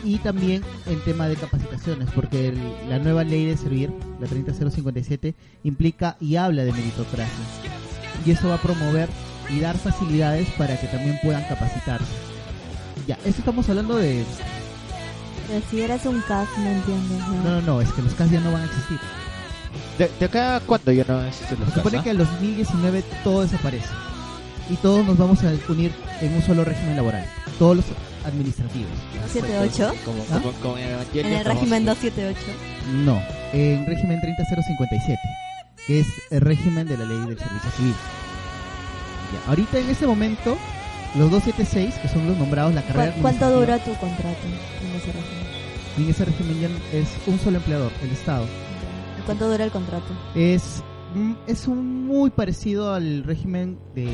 y 0.04 0.18
también 0.18 0.62
en 0.86 1.00
tema 1.04 1.28
de 1.28 1.36
capacitaciones, 1.36 2.08
porque 2.14 2.48
el- 2.48 2.88
la 2.88 2.98
nueva 2.98 3.22
ley 3.24 3.44
de 3.46 3.56
servir, 3.56 3.92
la 4.20 4.26
30057, 4.26 5.34
implica 5.64 6.16
y 6.20 6.36
habla 6.36 6.64
de 6.64 6.72
meritocracia. 6.72 7.44
Y 8.26 8.32
eso 8.32 8.48
va 8.48 8.56
a 8.56 8.62
promover 8.62 9.08
y 9.50 9.60
dar 9.60 9.76
facilidades 9.78 10.48
para 10.58 10.78
que 10.80 10.86
también 10.88 11.18
puedan 11.22 11.44
capacitarse. 11.44 12.06
Ya, 13.06 13.14
esto 13.24 13.40
estamos 13.40 13.68
hablando 13.68 13.96
de... 13.96 14.24
Pero 15.48 15.64
si 15.70 15.80
eres 15.82 16.04
un 16.06 16.20
CAS, 16.22 16.48
no 16.58 16.66
entiendo. 16.68 17.14
No, 17.44 17.50
no, 17.50 17.60
no, 17.62 17.80
es 17.80 17.92
que 17.92 18.02
los 18.02 18.14
CAS 18.14 18.30
ya 18.30 18.40
no 18.40 18.52
van 18.52 18.62
a 18.62 18.66
existir. 18.66 18.98
¿De, 19.98 20.10
de 20.18 20.26
acá 20.26 20.60
cuándo 20.66 20.90
ya 20.92 21.04
no 21.06 21.22
existen 21.24 21.58
los 21.60 21.68
Se 21.70 21.74
supone 21.76 22.02
que 22.02 22.10
al 22.10 22.18
2019 22.18 23.04
todo 23.24 23.42
desaparece. 23.42 23.88
Y 24.70 24.76
todos 24.76 25.04
nos 25.04 25.18
vamos 25.18 25.42
a 25.44 25.52
unir 25.68 25.92
en 26.20 26.34
un 26.34 26.42
solo 26.42 26.64
régimen 26.64 26.96
laboral. 26.96 27.26
Todos 27.58 27.76
los 27.76 27.84
administrativos. 28.24 28.90
78. 29.32 29.92
Como, 30.04 30.22
¿Ah? 30.30 30.38
como, 30.40 30.52
como 30.62 30.78
Evangelion, 30.78 31.26
En 31.32 31.38
el 31.38 31.44
régimen 31.44 31.84
278. 31.84 32.40
No, 33.04 33.20
en 33.52 33.86
régimen 33.86 34.20
30057, 34.20 35.18
que 35.86 36.00
es 36.00 36.06
el 36.30 36.40
régimen 36.40 36.86
de 36.86 36.96
la 36.96 37.04
ley 37.04 37.18
del 37.26 37.38
servicio 37.38 37.70
civil. 37.76 37.94
Ya, 39.32 39.50
ahorita 39.50 39.78
en 39.78 39.90
este 39.90 40.06
momento, 40.06 40.56
los 41.16 41.30
276, 41.30 41.94
que 42.00 42.08
son 42.08 42.26
los 42.28 42.36
nombrados, 42.38 42.74
la 42.74 42.82
carrera 42.82 43.12
¿Cu- 43.12 43.22
¿Cuánto 43.22 43.50
dura 43.50 43.78
tu 43.78 43.92
contrato 43.94 44.38
en 44.46 44.96
ese 44.96 45.06
régimen? 45.12 45.42
En 45.98 46.08
ese 46.08 46.24
régimen 46.24 46.60
ya 46.60 46.98
es 46.98 47.08
un 47.26 47.38
solo 47.40 47.56
empleador, 47.58 47.92
el 48.02 48.10
Estado. 48.12 48.46
¿Y 49.18 49.22
¿Cuánto 49.22 49.48
dura 49.50 49.64
el 49.64 49.70
contrato? 49.70 50.06
Es, 50.34 50.82
es 51.46 51.66
un 51.68 52.06
muy 52.06 52.30
parecido 52.30 52.92
al 52.94 53.24
régimen 53.24 53.78
de 53.94 54.08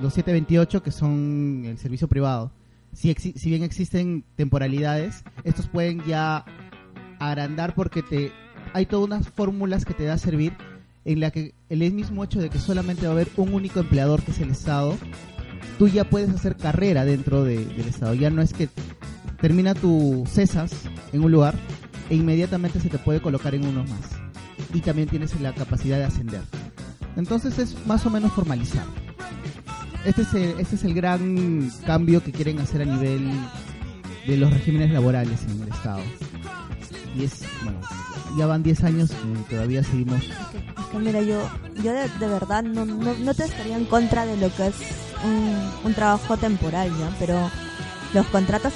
los 0.00 0.12
728, 0.14 0.82
que 0.82 0.90
son 0.90 1.62
el 1.66 1.78
servicio 1.78 2.08
privado. 2.08 2.50
Si, 2.92 3.12
si 3.14 3.50
bien 3.50 3.62
existen 3.62 4.24
temporalidades, 4.36 5.22
estos 5.44 5.66
pueden 5.68 6.02
ya 6.04 6.44
agrandar 7.18 7.74
porque 7.74 8.02
te 8.02 8.32
hay 8.72 8.86
todas 8.86 9.06
unas 9.06 9.28
fórmulas 9.28 9.84
que 9.84 9.94
te 9.94 10.04
da 10.04 10.14
a 10.14 10.18
servir 10.18 10.52
en 11.04 11.20
la 11.20 11.30
que 11.30 11.54
el 11.68 11.78
mismo 11.92 12.24
hecho 12.24 12.40
de 12.40 12.50
que 12.50 12.58
solamente 12.58 13.02
va 13.06 13.10
a 13.10 13.12
haber 13.12 13.28
un 13.36 13.54
único 13.54 13.80
empleador 13.80 14.22
que 14.22 14.32
es 14.32 14.40
el 14.40 14.50
Estado, 14.50 14.96
tú 15.78 15.88
ya 15.88 16.04
puedes 16.04 16.30
hacer 16.30 16.56
carrera 16.56 17.04
dentro 17.04 17.44
de- 17.44 17.64
del 17.64 17.88
Estado. 17.88 18.14
Ya 18.14 18.28
no 18.30 18.42
es 18.42 18.52
que 18.52 18.68
termina 19.40 19.74
tu 19.74 20.24
cesas 20.26 20.72
en 21.12 21.22
un 21.22 21.30
lugar 21.32 21.54
e 22.10 22.16
inmediatamente 22.16 22.80
se 22.80 22.88
te 22.88 22.98
puede 22.98 23.20
colocar 23.20 23.54
en 23.54 23.66
uno 23.66 23.84
más. 23.84 24.25
Y 24.72 24.80
también 24.80 25.08
tienes 25.08 25.38
la 25.40 25.54
capacidad 25.54 25.98
de 25.98 26.04
ascender. 26.04 26.42
Entonces 27.16 27.58
es 27.58 27.86
más 27.86 28.04
o 28.06 28.10
menos 28.10 28.32
formalizado. 28.32 28.90
Este 30.04 30.22
es 30.22 30.34
el, 30.34 30.60
este 30.60 30.76
es 30.76 30.84
el 30.84 30.94
gran 30.94 31.70
cambio 31.84 32.22
que 32.22 32.30
quieren 32.30 32.60
hacer 32.60 32.82
a 32.82 32.84
nivel 32.84 33.30
de 34.26 34.36
los 34.36 34.52
regímenes 34.52 34.90
laborales 34.90 35.42
en 35.44 35.62
el 35.62 35.68
Estado. 35.68 36.00
Y 37.16 37.24
es, 37.24 37.44
bueno, 37.64 37.80
ya 38.36 38.46
van 38.46 38.62
10 38.62 38.84
años 38.84 39.10
y 39.10 39.50
todavía 39.50 39.82
seguimos 39.82 40.22
Es 40.22 40.86
que, 40.92 40.98
mira, 40.98 41.22
yo, 41.22 41.48
yo 41.82 41.92
de, 41.92 42.08
de 42.20 42.28
verdad 42.28 42.62
no, 42.62 42.84
no, 42.84 43.14
no 43.14 43.34
te 43.34 43.44
estaría 43.44 43.76
en 43.76 43.86
contra 43.86 44.26
de 44.26 44.36
lo 44.36 44.54
que 44.54 44.66
es 44.66 44.74
un, 45.24 45.70
un 45.84 45.94
trabajo 45.94 46.36
temporal, 46.36 46.90
¿ya? 46.90 47.16
Pero 47.18 47.50
los 48.14 48.26
contratos 48.26 48.72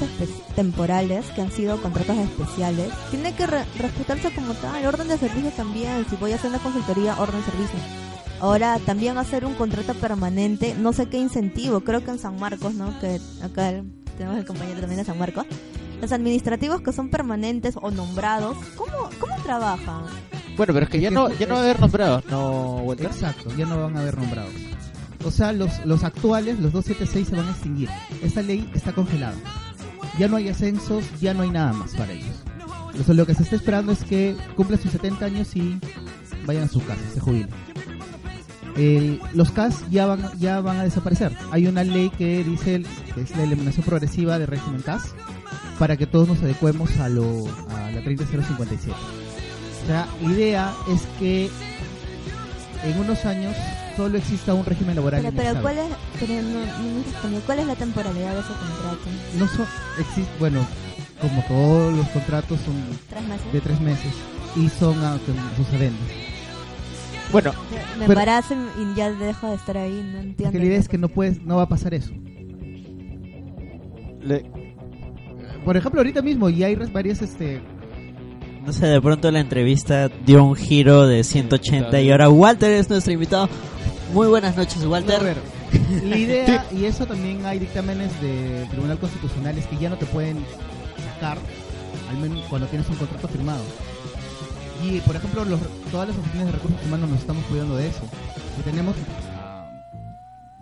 temporales, 0.57 1.27
que 1.35 1.43
han 1.43 1.51
sido 1.53 1.81
contratos 1.81 2.17
especiales, 2.19 2.91
tienen 3.11 3.35
que 3.35 3.47
re- 3.47 3.65
respetarse 3.79 4.33
como 4.35 4.55
tal. 4.55 4.85
Orden 4.87 5.09
de 5.09 5.19
servicio 5.19 5.51
también. 5.51 6.05
Si 6.11 6.17
voy 6.17 6.33
a 6.33 6.37
hacer 6.37 6.51
una 6.51 6.59
consultoría, 6.59 7.17
orden 7.19 7.41
de 7.41 7.47
servicio. 7.51 7.79
Ahora, 8.41 8.79
también 8.87 9.19
hacer 9.19 9.45
un 9.45 9.55
contrato 9.55 9.95
permanente, 9.95 10.75
no 10.79 10.93
sé 10.93 11.07
qué 11.09 11.19
incentivo. 11.19 11.81
Creo 11.81 12.03
que 12.05 12.11
en 12.11 12.19
San 12.19 12.39
Marcos, 12.39 12.75
¿no? 12.75 12.99
Que 13.01 13.21
acá 13.43 13.69
el- 13.71 13.85
tenemos 14.17 14.39
el 14.39 14.45
compañero 14.47 14.81
también 14.81 14.99
de 14.99 15.05
San 15.05 15.19
Marcos. 15.19 15.47
Los 16.01 16.13
administrativos 16.13 16.81
que 16.81 16.93
son 16.93 17.11
permanentes 17.11 17.75
o 17.81 17.91
nombrados, 17.91 18.57
¿cómo, 18.77 19.11
cómo 19.19 19.35
trabajan? 19.43 20.05
Bueno, 20.57 20.73
pero 20.75 20.81
es 20.85 20.89
que 20.91 21.01
ya 21.01 21.09
Es 21.09 21.15
no, 21.15 21.29
que- 21.29 21.37
ya 21.37 21.47
no 21.47 21.55
va 21.55 21.61
a 21.61 21.65
haber 21.65 21.81
nombrados, 21.81 22.25
¿no, 22.27 22.77
Walter? 22.79 23.07
Exacto, 23.07 23.51
ya 23.57 23.67
no 23.67 23.83
van 23.83 23.97
a 23.97 24.01
haber 24.01 24.17
nombrados. 24.17 24.53
O 25.25 25.31
sea, 25.31 25.53
los, 25.53 25.85
los 25.85 26.05
actuales, 26.05 26.59
los 26.59 26.73
276 26.73 27.29
se 27.29 27.37
van 27.37 27.49
a 27.49 27.51
extinguir. 27.51 27.89
Esta 28.23 28.43
ley 28.43 28.69
está 28.75 28.93
congelada. 28.93 29.37
Ya 30.19 30.29
no 30.29 30.37
hay 30.37 30.49
ascensos, 30.49 31.05
ya 31.21 31.35
no 31.35 31.43
hay 31.43 31.51
nada 31.51 31.73
más 31.73 31.95
para 31.95 32.13
ellos. 32.13 32.37
O 33.09 33.13
lo 33.13 33.27
que 33.27 33.35
se 33.35 33.43
está 33.43 33.57
esperando 33.57 33.93
es 33.93 34.03
que 34.05 34.37
cumplan 34.57 34.81
sus 34.81 34.93
70 34.93 35.25
años 35.25 35.55
y 35.57 35.79
vayan 36.45 36.65
a 36.65 36.69
su 36.69 36.85
casa, 36.85 37.01
se 37.13 37.21
jubilen. 37.21 37.49
Los 39.35 39.51
CAS 39.51 39.85
ya 39.91 40.07
van, 40.07 40.23
ya 40.39 40.61
van 40.61 40.79
a 40.79 40.85
desaparecer. 40.85 41.33
Hay 41.51 41.67
una 41.67 41.85
ley 41.85 42.11
que 42.11 42.43
dice 42.45 42.83
que 43.15 43.23
es 43.23 43.37
la 43.37 43.43
eliminación 43.43 43.85
progresiva 43.85 44.39
de 44.39 44.47
régimen 44.47 44.81
CAS 44.83 45.15
para 45.79 45.97
que 45.97 46.07
todos 46.07 46.29
nos 46.29 46.43
adecuemos 46.43 46.97
a, 46.99 47.09
lo, 47.09 47.47
a 47.71 47.91
la 47.91 48.03
30057. 48.03 48.93
O 48.93 49.87
sea, 49.87 50.07
la 50.23 50.33
idea 50.33 50.75
es 50.89 51.03
que 51.19 51.51
en 52.85 52.99
unos 52.99 53.25
años 53.25 53.55
solo 54.01 54.17
exista 54.17 54.55
un 54.55 54.65
régimen 54.65 54.97
laboral 54.97 55.21
Pero, 55.23 55.37
pero. 55.37 55.61
¿cuál 55.61 55.77
es, 55.79 55.85
pero 56.19 56.33
no, 56.43 56.61
no 57.31 57.41
¿cuál 57.45 57.59
es 57.59 57.67
la 57.67 57.75
temporalidad 57.75 58.33
de 58.33 58.41
ese 58.41 58.49
contrato? 58.49 58.99
No 59.39 59.47
son, 59.49 59.67
existe, 59.99 60.33
bueno, 60.39 60.67
como 61.21 61.43
todos 61.45 61.95
los 61.99 62.09
contratos 62.09 62.61
son 62.61 62.75
¿Tres 63.11 63.29
meses? 63.29 63.53
de 63.53 63.61
tres 63.61 63.81
meses 63.83 64.13
y 64.57 64.69
son 64.71 64.95
sus 65.57 65.69
adendos. 65.75 66.01
Bueno, 67.31 67.53
Me 67.99 68.07
pero- 68.07 68.13
embarazo 68.13 68.55
y 68.55 68.97
ya 68.97 69.11
dejo 69.13 69.49
de 69.51 69.55
estar 69.57 69.77
ahí, 69.77 69.93
no 70.13 70.19
entiendo. 70.21 70.45
Porque 70.45 70.59
la 70.59 70.65
idea 70.65 70.79
es 70.79 70.89
que 70.89 70.97
no 70.99 71.09
puedes, 71.09 71.43
no 71.43 71.57
va 71.57 71.63
a 71.65 71.69
pasar 71.69 71.93
eso. 71.93 72.13
le- 74.23 74.45
Por 75.65 75.77
ejemplo, 75.77 76.01
ahorita 76.01 76.23
mismo 76.23 76.49
ya 76.49 76.67
hay 76.69 76.75
varias 76.75 77.21
este 77.21 77.61
No 78.65 78.73
sé, 78.73 78.87
de 78.87 79.01
pronto 79.01 79.31
la 79.31 79.41
entrevista 79.41 80.09
dio 80.09 80.45
un 80.45 80.55
giro 80.55 81.07
de 81.07 81.25
180 81.25 82.01
y 82.03 82.11
ahora 82.11 82.29
Walter 82.29 82.71
es 82.73 82.89
nuestro 82.91 83.13
invitado. 83.13 83.49
Muy 84.13 84.27
buenas 84.29 84.57
noches, 84.57 84.83
A 84.83 84.89
Walter. 84.89 85.23
ver, 85.23 85.37
la 86.05 86.17
idea, 86.17 86.67
y 86.73 86.85
eso 86.85 87.07
también 87.07 87.45
hay 87.47 87.59
dictámenes 87.59 88.11
del 88.21 88.69
Tribunal 88.69 88.99
Constitucional, 88.99 89.57
es 89.57 89.67
que 89.67 89.77
ya 89.77 89.89
no 89.89 89.97
te 89.97 90.07
pueden 90.07 90.39
sacar, 91.15 91.39
al 92.11 92.19
menos 92.19 92.45
cuando 92.49 92.67
tienes 92.69 92.89
un 92.91 92.97
contrato 92.97 93.29
firmado. 93.29 93.63
Y, 94.85 94.99
por 95.01 95.15
ejemplo, 95.17 95.45
los, 95.45 95.61
todas 95.91 96.09
las 96.09 96.17
oficinas 96.19 96.47
de 96.47 96.53
recursos 96.53 96.81
humanos 96.87 97.11
nos 97.11 97.21
estamos 97.21 97.45
cuidando 97.45 97.77
de 97.77 97.87
eso. 97.89 98.03
Que 98.57 98.71
tenemos 98.71 98.97
a, 99.37 99.69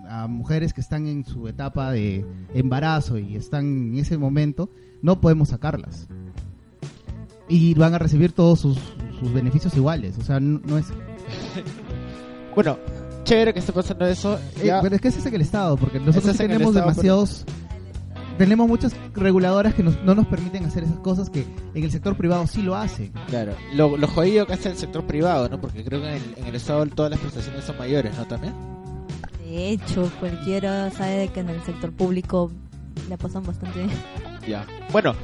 a 0.09 0.27
mujeres 0.29 0.73
que 0.73 0.81
están 0.81 1.07
en 1.07 1.25
su 1.25 1.47
etapa 1.49 1.91
de 1.93 2.27
embarazo 2.55 3.19
y 3.19 3.37
están 3.37 3.65
en 3.93 3.99
ese 3.99 4.19
momento, 4.19 4.71
no 5.03 5.21
podemos 5.21 5.49
sacarlas. 5.51 6.09
Y 7.49 7.75
van 7.75 7.95
a 7.95 7.99
recibir 7.99 8.33
todos 8.33 8.61
sus, 8.61 8.79
sus 9.19 9.33
beneficios 9.33 9.75
iguales. 9.77 10.17
O 10.19 10.23
sea, 10.23 10.39
no, 10.41 10.61
no 10.65 10.77
es 10.79 10.87
bueno, 12.55 12.79
chévere 13.25 13.53
que 13.53 13.61
esté 13.61 13.73
pasando 13.73 14.07
eso. 14.07 14.39
Eh, 14.61 14.73
pero 14.83 14.95
es 14.97 15.01
que 15.01 15.09
ese 15.09 15.21
es 15.21 15.27
en 15.27 15.35
el 15.35 15.41
Estado, 15.43 15.77
porque 15.77 16.01
nosotros 16.01 16.33
sí 16.33 16.39
tenemos 16.39 16.69
Estado, 16.69 16.91
demasiados 16.91 17.45
tenemos 18.37 18.69
muchas 18.69 18.95
reguladoras 19.15 19.75
que 19.75 19.83
nos- 19.83 20.01
no 20.05 20.15
nos 20.15 20.25
permiten 20.29 20.65
hacer 20.65 20.85
esas 20.85 20.99
cosas 21.01 21.29
que 21.29 21.45
en 21.75 21.83
el 21.83 21.91
sector 21.91 22.17
privado 22.17 22.47
sí 22.47 22.63
lo 22.63 22.77
hacen. 22.77 23.11
Claro, 23.27 23.53
lo, 23.75 23.97
lo 23.97 24.07
jodido 24.07 24.47
que 24.47 24.53
hace 24.53 24.69
el 24.71 24.77
sector 24.77 25.05
privado, 25.07 25.49
¿no? 25.49 25.61
Porque 25.61 25.83
creo 25.85 26.01
que 26.01 26.09
en 26.09 26.15
el, 26.15 26.23
en 26.37 26.47
el 26.47 26.55
Estado 26.55 26.87
todas 26.87 27.11
las 27.11 27.19
prestaciones 27.19 27.65
son 27.65 27.77
mayores, 27.79 28.17
¿no? 28.17 28.25
También. 28.27 28.55
De 29.45 29.71
hecho, 29.71 30.09
cualquiera 30.21 30.89
sabe 30.93 31.29
que 31.35 31.41
en 31.41 31.49
el 31.49 31.61
sector 31.65 31.91
público 31.91 32.53
la 33.09 33.17
pasan 33.17 33.43
bastante 33.45 33.81
bien. 33.81 33.91
Ya. 34.47 34.65
Bueno, 34.93 35.15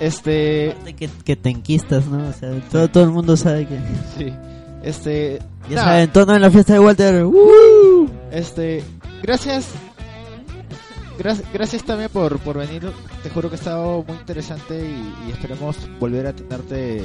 este... 0.00 0.74
Que, 0.96 1.08
que 1.24 1.36
te 1.36 1.50
enquistas, 1.50 2.06
¿no? 2.06 2.28
O 2.28 2.32
sea, 2.32 2.50
todo, 2.70 2.88
todo 2.88 3.04
el 3.04 3.10
mundo 3.10 3.36
sabe 3.36 3.66
que... 3.66 3.78
Sí. 4.18 4.32
Este... 4.82 5.38
Ya 5.68 5.76
nada, 5.76 5.88
saben, 5.88 6.12
todo 6.12 6.34
en 6.34 6.42
la 6.42 6.50
fiesta 6.50 6.72
de 6.72 6.80
Walter. 6.80 7.24
¡uh! 7.24 8.10
Este... 8.32 8.82
Gracias... 9.22 9.66
Gracias, 11.18 11.52
gracias 11.52 11.84
también 11.84 12.08
por, 12.10 12.38
por 12.38 12.56
venir. 12.56 12.90
Te 13.22 13.28
juro 13.28 13.50
que 13.50 13.56
ha 13.56 13.58
estado 13.58 14.02
muy 14.08 14.16
interesante 14.16 14.74
y, 14.74 15.28
y 15.28 15.30
esperemos 15.30 15.76
volver 15.98 16.26
a 16.26 16.32
tenerte 16.32 17.02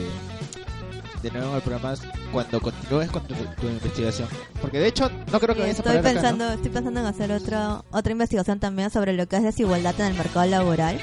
de 1.21 1.31
nuevo 1.31 1.49
en 1.49 1.55
el 1.55 1.61
programa 1.61 1.95
cuando 2.31 2.61
continúes 2.61 3.09
con 3.09 3.23
tu, 3.23 3.33
tu 3.33 3.67
investigación. 3.67 4.29
Porque 4.61 4.79
de 4.79 4.87
hecho, 4.87 5.09
no 5.33 5.39
creo 5.39 5.55
que 5.55 5.61
vayas 5.61 5.79
a 5.79 5.81
Estoy 5.81 5.97
parar 5.97 5.99
acá, 5.99 6.13
¿no? 6.13 6.21
pensando, 6.21 6.53
estoy 6.53 6.71
pensando 6.71 6.99
en 7.01 7.05
hacer 7.07 7.31
otra 7.31 7.83
otra 7.91 8.11
investigación 8.11 8.59
también 8.59 8.89
sobre 8.89 9.13
lo 9.13 9.27
que 9.27 9.37
es 9.37 9.43
desigualdad 9.43 9.99
en 9.99 10.05
el 10.07 10.13
mercado 10.13 10.45
laboral 10.45 10.97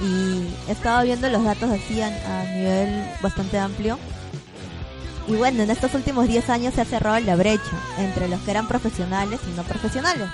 y 0.00 0.46
he 0.68 0.72
estado 0.72 1.04
viendo 1.04 1.28
los 1.28 1.44
datos 1.44 1.70
así 1.70 2.00
a, 2.00 2.06
a 2.08 2.44
nivel 2.44 3.04
bastante 3.22 3.58
amplio. 3.58 3.98
Y 5.28 5.32
bueno, 5.32 5.62
en 5.62 5.70
estos 5.70 5.92
últimos 5.94 6.28
10 6.28 6.50
años 6.50 6.74
se 6.74 6.82
ha 6.82 6.84
cerrado 6.84 7.18
la 7.20 7.34
brecha 7.34 7.62
entre 7.98 8.28
los 8.28 8.40
que 8.42 8.52
eran 8.52 8.68
profesionales 8.68 9.40
y 9.50 9.56
no 9.56 9.62
profesionales. 9.64 10.28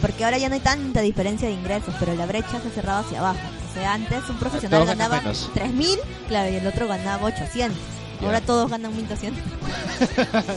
Porque 0.00 0.24
ahora 0.24 0.38
ya 0.38 0.48
no 0.48 0.54
hay 0.54 0.60
tanta 0.60 1.00
diferencia 1.00 1.48
de 1.48 1.54
ingresos, 1.54 1.94
pero 1.98 2.14
la 2.14 2.26
brecha 2.26 2.60
se 2.60 2.68
ha 2.68 2.70
cerrado 2.70 3.00
hacia 3.00 3.20
abajo. 3.20 3.38
O 3.70 3.74
sea, 3.74 3.94
antes 3.94 4.28
un 4.28 4.36
profesional 4.36 4.80
Todos 4.82 4.96
ganaba 4.96 5.20
menos. 5.20 5.50
3.000, 5.54 5.98
claro, 6.28 6.50
y 6.50 6.56
el 6.56 6.66
otro 6.66 6.88
ganaba 6.88 7.26
800. 7.26 7.78
Ya. 8.20 8.26
Ahora 8.26 8.40
todos 8.40 8.70
ganan 8.70 8.92
1.200. 8.92 9.32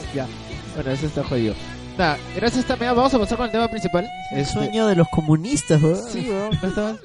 ya. 0.14 0.26
Bueno, 0.74 0.90
eso 0.90 1.06
está 1.06 1.24
jodido. 1.24 1.54
Nada, 1.98 2.18
gracias 2.34 2.64
también. 2.66 2.94
Vamos 2.94 3.12
a 3.14 3.18
pasar 3.18 3.36
con 3.38 3.46
el 3.46 3.52
tema 3.52 3.68
principal. 3.68 4.06
El 4.32 4.40
Este- 4.40 4.52
sueño 4.52 4.86
de 4.86 4.96
los 4.96 5.08
comunistas, 5.08 5.80
weón. 5.82 5.96
Sí, 6.12 6.26
weón, 6.28 6.52
estaba- 6.54 6.96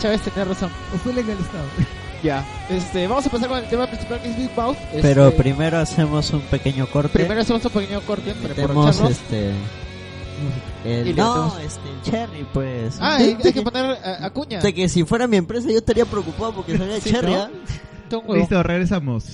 Chávez 0.00 0.20
tenía 0.22 0.44
razón. 0.44 0.70
¿O 0.94 0.98
fue 0.98 1.12
legalizado? 1.12 1.64
Ya. 2.22 2.44
Este, 2.70 3.06
vamos 3.06 3.24
a 3.26 3.30
pasar 3.30 3.46
con 3.48 3.58
el 3.58 3.68
tema 3.68 3.86
principal 3.86 4.20
que 4.22 4.30
es 4.30 4.36
Big 4.38 4.50
Mouth. 4.56 4.76
Este, 4.86 5.02
Pero 5.02 5.30
primero 5.36 5.78
hacemos 5.78 6.32
un 6.32 6.40
pequeño 6.40 6.86
corte. 6.90 7.10
primero 7.10 7.40
hacemos 7.42 7.62
un 7.64 7.70
pequeño 7.70 8.00
corte 8.00 8.32
para 8.34 8.48
Metemos 8.54 9.00
este... 9.02 9.50
El, 10.84 11.14
no, 11.14 11.56
este, 11.58 11.88
el 11.88 12.02
cherry, 12.02 12.46
pues. 12.52 12.96
Ah, 13.00 13.16
hay, 13.16 13.36
hay 13.44 13.52
que 13.52 13.62
poner 13.62 13.98
a, 14.02 14.26
a 14.26 14.30
cuña. 14.30 14.60
de 14.60 14.74
que 14.74 14.88
si 14.88 15.04
fuera 15.04 15.26
mi 15.28 15.36
empresa 15.36 15.68
yo 15.70 15.76
estaría 15.78 16.06
preocupado 16.06 16.54
porque 16.54 16.76
salga 16.78 16.96
Sí, 17.00 17.10
cherry, 17.10 17.32
¿no? 17.34 17.42
¿ah? 17.42 17.50
Listo, 18.34 18.62
regresamos. 18.62 19.26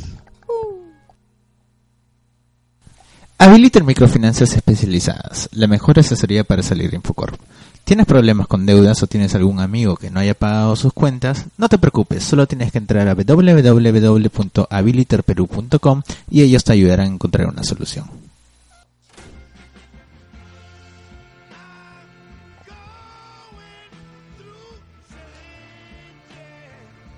Habiliter 3.43 3.83
Microfinanzas 3.83 4.55
Especializadas, 4.55 5.49
la 5.51 5.67
mejor 5.67 5.99
asesoría 5.99 6.45
para 6.45 6.63
salir 6.63 6.91
de 6.91 6.97
Infocorp. 6.97 7.35
¿Tienes 7.83 8.07
problemas 8.07 8.47
con 8.47 8.67
deudas 8.67 9.03
o 9.03 9.09
tienes 9.09 9.35
algún 9.35 9.59
amigo 9.59 9.97
que 9.97 10.13
no 10.13 10.21
haya 10.21 10.35
pagado 10.35 10.77
sus 10.77 10.93
cuentas? 10.93 11.47
No 11.59 11.69
te 11.69 11.77
preocupes, 11.77 12.23
solo 12.23 12.47
tienes 12.47 12.71
que 12.71 12.79
entrar 12.79 13.09
a 13.09 13.17
www.habiliterperú.com 13.17 16.03
y 16.31 16.43
ellos 16.43 16.63
te 16.63 16.75
ayudarán 16.75 17.07
a 17.07 17.15
encontrar 17.15 17.49
una 17.49 17.65
solución. 17.65 18.09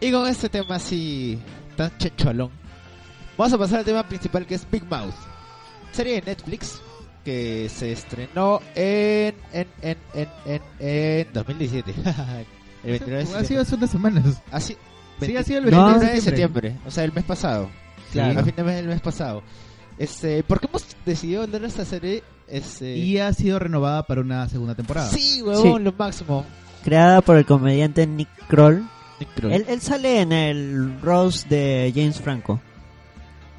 Y 0.01 0.11
con 0.11 0.27
este 0.27 0.49
tema 0.49 0.77
así 0.77 1.39
tan 1.77 1.93
checholón, 1.99 2.49
vamos 3.37 3.53
a 3.53 3.59
pasar 3.59 3.81
al 3.81 3.85
tema 3.85 4.09
principal 4.09 4.47
que 4.47 4.55
es 4.55 4.67
Big 4.71 4.87
Mouth. 4.89 5.34
Serie 5.95 6.21
de 6.21 6.23
Netflix 6.23 6.81
que 7.25 7.69
se 7.71 7.93
estrenó 7.93 8.61
en 8.75 9.35
en 9.53 9.67
en 9.83 9.97
en 10.15 10.29
en, 10.45 10.61
en 10.81 11.27
2017. 11.33 11.95
el 12.85 12.91
29 12.91 13.25
de 13.25 13.39
Ha 13.39 13.45
sido 13.45 13.45
septiembre. 13.45 13.61
hace 13.63 13.75
unas 13.77 13.91
semanas. 13.91 14.43
Así, 14.51 14.77
Sí, 15.21 15.37
ha 15.37 15.43
sido 15.45 15.59
el 15.61 15.65
29 15.67 15.93
29 16.01 16.15
de 16.17 16.21
septiembre, 16.21 16.77
o 16.87 16.91
sea, 16.91 17.05
el 17.05 17.13
mes 17.13 17.25
pasado. 17.25 17.71
Claro. 18.13 18.41
A 18.41 18.45
fin 18.45 18.55
de 18.57 18.65
mes 18.65 18.77
del 18.77 18.89
mes 18.89 19.01
pasado. 19.01 19.43
Este, 19.97 20.43
¿por 20.43 20.59
qué 20.61 20.67
hemos 20.67 20.85
decidido 21.07 21.43
hablar 21.45 21.61
de 21.63 21.69
esta 21.69 21.85
serie? 21.85 22.23
Este, 22.49 22.97
Y 22.97 23.19
ha 23.19 23.33
sido 23.33 23.59
renovada 23.61 24.03
para 24.03 24.21
una 24.21 24.49
segunda 24.49 24.75
temporada. 24.75 25.09
sí, 25.09 25.41
huevón, 25.41 25.79
Sí. 25.79 25.85
lo 25.85 25.93
máximo. 25.93 26.45
Creada 26.83 27.21
por 27.23 27.37
el 27.37 27.47
comediante 27.47 28.07
Nick 28.07 28.29
Kroll. 28.49 28.85
Nick 29.21 29.33
Kroll. 29.37 29.53
Él, 29.53 29.65
él 29.69 29.81
sale 29.81 30.21
en 30.21 30.33
el 30.33 31.01
Rose 31.01 31.49
de 31.49 31.93
James 31.95 32.21
Franco. 32.21 32.61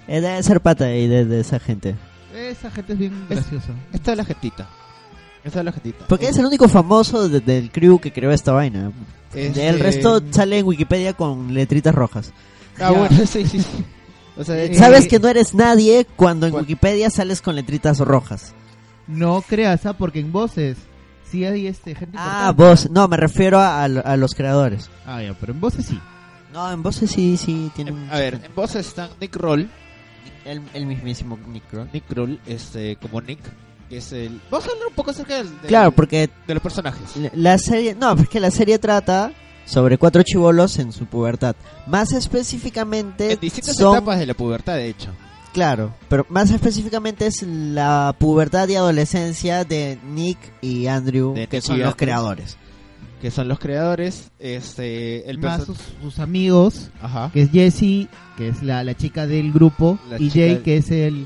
Él 0.07 0.21
debe 0.23 0.43
ser 0.43 0.61
pata 0.61 0.85
ahí 0.85 1.07
de, 1.07 1.25
de 1.25 1.39
esa 1.39 1.57
gente. 1.59 1.95
Esa 2.35 2.69
gente 2.71 2.93
es 2.93 2.99
bien 2.99 3.13
Es- 3.29 3.37
graciosa. 3.37 3.73
Esta 3.93 4.11
es 4.11 4.17
la 4.17 4.25
gentita. 4.25 4.67
Esta 5.43 5.59
es 5.59 5.65
la 5.65 5.71
gentita. 5.71 6.05
Porque 6.07 6.27
es 6.27 6.37
el 6.37 6.45
único 6.45 6.67
famoso 6.67 7.29
de- 7.29 7.39
del 7.39 7.71
crew 7.71 7.99
que 7.99 8.11
creó 8.11 8.31
esta 8.31 8.51
vaina. 8.51 8.91
Este- 9.33 9.67
El 9.67 9.79
resto 9.79 10.21
sale 10.31 10.59
en 10.59 10.65
Wikipedia 10.65 11.13
con 11.13 11.53
letritas 11.53 11.93
rojas. 11.93 12.31
Ah, 12.77 12.91
Ya. 12.91 12.91
bueno, 12.91 13.07
sí, 13.27 13.45
sí, 13.45 13.59
sí. 13.59 13.85
O 14.37 14.43
sea, 14.43 14.55
de 14.55 14.63
Eh, 14.63 14.65
hecho, 14.67 14.79
Sabes 14.79 15.07
que 15.07 15.19
no 15.19 15.27
eres 15.29 15.53
nadie 15.53 16.05
cuando 16.15 16.45
en 16.47 16.51
¿Cuál? 16.51 16.63
Wikipedia 16.63 17.09
sales 17.09 17.41
con 17.41 17.55
letritas 17.55 17.99
rojas. 17.99 18.53
No 19.07 19.41
creas, 19.41 19.85
¿ah? 19.85 19.93
porque 19.93 20.19
en 20.19 20.31
voces 20.31 20.77
sí 21.31 21.45
hay 21.45 21.67
este, 21.67 21.95
gente 21.95 22.17
Ah, 22.19 22.47
importante. 22.49 22.63
vos. 22.63 22.91
No, 22.91 23.07
me 23.07 23.17
refiero 23.17 23.59
a, 23.59 23.83
a 23.83 23.87
lo- 23.87 24.05
a 24.05 24.17
los 24.17 24.33
creadores. 24.33 24.89
Ah, 25.05 25.21
ya, 25.21 25.33
pero 25.39 25.53
en 25.53 25.61
voces 25.61 25.85
sí. 25.85 25.99
No, 26.53 26.71
en 26.71 26.81
voces 26.81 27.11
sí, 27.11 27.37
sí, 27.37 27.71
tiene 27.75 27.91
un... 27.91 28.09
a 28.09 28.15
ver, 28.17 28.41
en 28.43 28.55
voz 28.55 28.75
están 28.75 29.09
Nick 29.21 29.35
Roll, 29.35 29.69
El, 30.45 30.61
el 30.73 30.85
mismísimo 30.85 31.37
Nick 31.51 31.63
Kroll. 31.69 31.89
Nick 31.91 32.03
Roll, 32.11 32.39
este, 32.45 32.95
como 32.97 33.19
Nick, 33.21 33.39
que 33.89 33.97
es 33.97 34.11
el... 34.11 34.39
Vamos 34.51 34.67
a 34.67 34.71
hablar 34.71 34.87
un 34.89 34.93
poco 34.93 35.11
acerca 35.11 35.35
del, 35.37 35.49
del- 35.61 35.67
Claro, 35.67 35.91
porque 35.91 36.29
de 36.47 36.53
los 36.53 36.61
personajes. 36.63 37.15
La- 37.17 37.31
La 37.33 37.57
serie, 37.57 37.95
no, 37.95 38.15
porque 38.15 38.39
la 38.39 38.51
serie 38.51 38.77
trata 38.79 39.31
sobre 39.65 39.97
cuatro 39.97 40.21
chivolos 40.23 40.77
en 40.77 40.91
su 40.91 41.05
pubertad. 41.07 41.55
Más 41.87 42.11
específicamente 42.13 43.33
En 43.33 43.39
distintas 43.39 43.75
son, 43.75 43.95
etapas 43.95 44.19
de 44.19 44.25
la 44.27 44.33
pubertad, 44.35 44.75
de 44.75 44.87
hecho. 44.89 45.09
claro, 45.53 45.93
pero 46.07 46.25
más 46.29 46.51
específicamente 46.51 47.25
es 47.27 47.41
la 47.43 48.15
pubertad 48.19 48.67
y 48.67 48.75
adolescencia 48.75 49.63
de 49.63 49.97
Nick 50.05 50.37
y 50.61 50.85
Andrew, 50.87 51.33
De 51.33 51.47
que 51.47 51.61
son 51.61 51.79
los 51.79 51.95
creadores. 51.95 52.57
Que 53.21 53.31
son 53.31 53.47
los 53.47 53.57
creadores, 53.59 54.29
este, 54.39 55.27
el 55.29 55.39
Más 55.39 55.63
sus, 55.65 55.77
sus 56.01 56.19
amigos, 56.19 56.89
Ajá. 57.01 57.31
que 57.33 57.43
es 57.43 57.51
Jessie, 57.51 58.07
que 58.37 58.49
es 58.49 58.61
la, 58.61 58.83
la 58.83 58.93
chica 58.95 59.25
del 59.25 59.51
grupo, 59.51 59.97
La 60.09 60.17
y 60.17 60.29
chica 60.29 60.33
Jay, 60.45 60.53
del- 60.55 60.63
que 60.63 60.77
es 60.77 60.91
el 60.91 61.25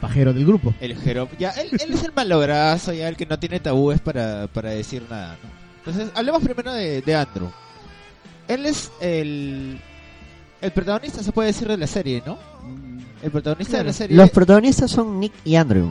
pajero 0.00 0.34
del 0.34 0.44
grupo. 0.44 0.74
El 0.80 0.96
Jerome. 0.96 1.30
Ya, 1.38 1.50
él, 1.52 1.70
él 1.72 1.92
es 1.94 2.02
el 2.04 2.12
malograzo, 2.14 2.92
ya 2.92 3.08
el 3.08 3.16
que 3.16 3.24
no 3.24 3.38
tiene 3.38 3.60
tabúes 3.60 4.00
para, 4.00 4.46
para 4.48 4.70
decir 4.70 5.04
nada, 5.08 5.38
¿no? 5.42 5.48
Entonces, 5.78 6.10
hablemos 6.14 6.42
primero 6.42 6.72
de, 6.72 7.00
de 7.02 7.14
Andrew. 7.14 7.50
Él 8.48 8.66
es 8.66 8.90
el, 9.00 9.80
el 10.60 10.70
protagonista, 10.72 11.22
se 11.22 11.32
puede 11.32 11.48
decir, 11.48 11.66
de 11.68 11.76
la 11.78 11.86
serie, 11.86 12.22
¿no? 12.26 12.36
El 13.22 13.30
protagonista 13.30 13.78
de 13.78 13.84
la 13.84 13.92
serie... 13.92 14.16
Los 14.16 14.30
protagonistas 14.30 14.90
son 14.90 15.18
Nick 15.18 15.32
y 15.44 15.54
Andrew. 15.56 15.88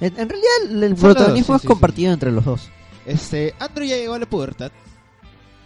En, 0.00 0.18
en 0.18 0.28
realidad 0.28 0.50
el, 0.70 0.70
el 0.70 0.80
Son 0.80 0.90
los 0.90 1.00
protagonismo 1.00 1.52
dos, 1.54 1.60
sí, 1.60 1.66
es 1.66 1.68
sí, 1.68 1.68
compartido 1.68 2.12
entre 2.12 2.32
los 2.32 2.44
dos. 2.44 2.70
Este, 3.06 3.54
Andrew 3.58 3.86
ya 3.86 3.96
llegó 3.96 4.14
a 4.14 4.18
la 4.18 4.26
pubertad. 4.26 4.70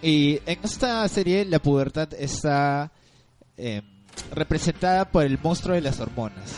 Y 0.02 0.40
en 0.46 0.58
esta 0.62 1.06
serie 1.08 1.44
la 1.44 1.58
pubertad 1.60 2.08
está 2.14 2.92
eh, 3.56 3.82
representada 4.32 5.10
por 5.10 5.24
el 5.24 5.38
monstruo 5.42 5.74
de 5.74 5.80
las 5.80 6.00
hormonas. 6.00 6.56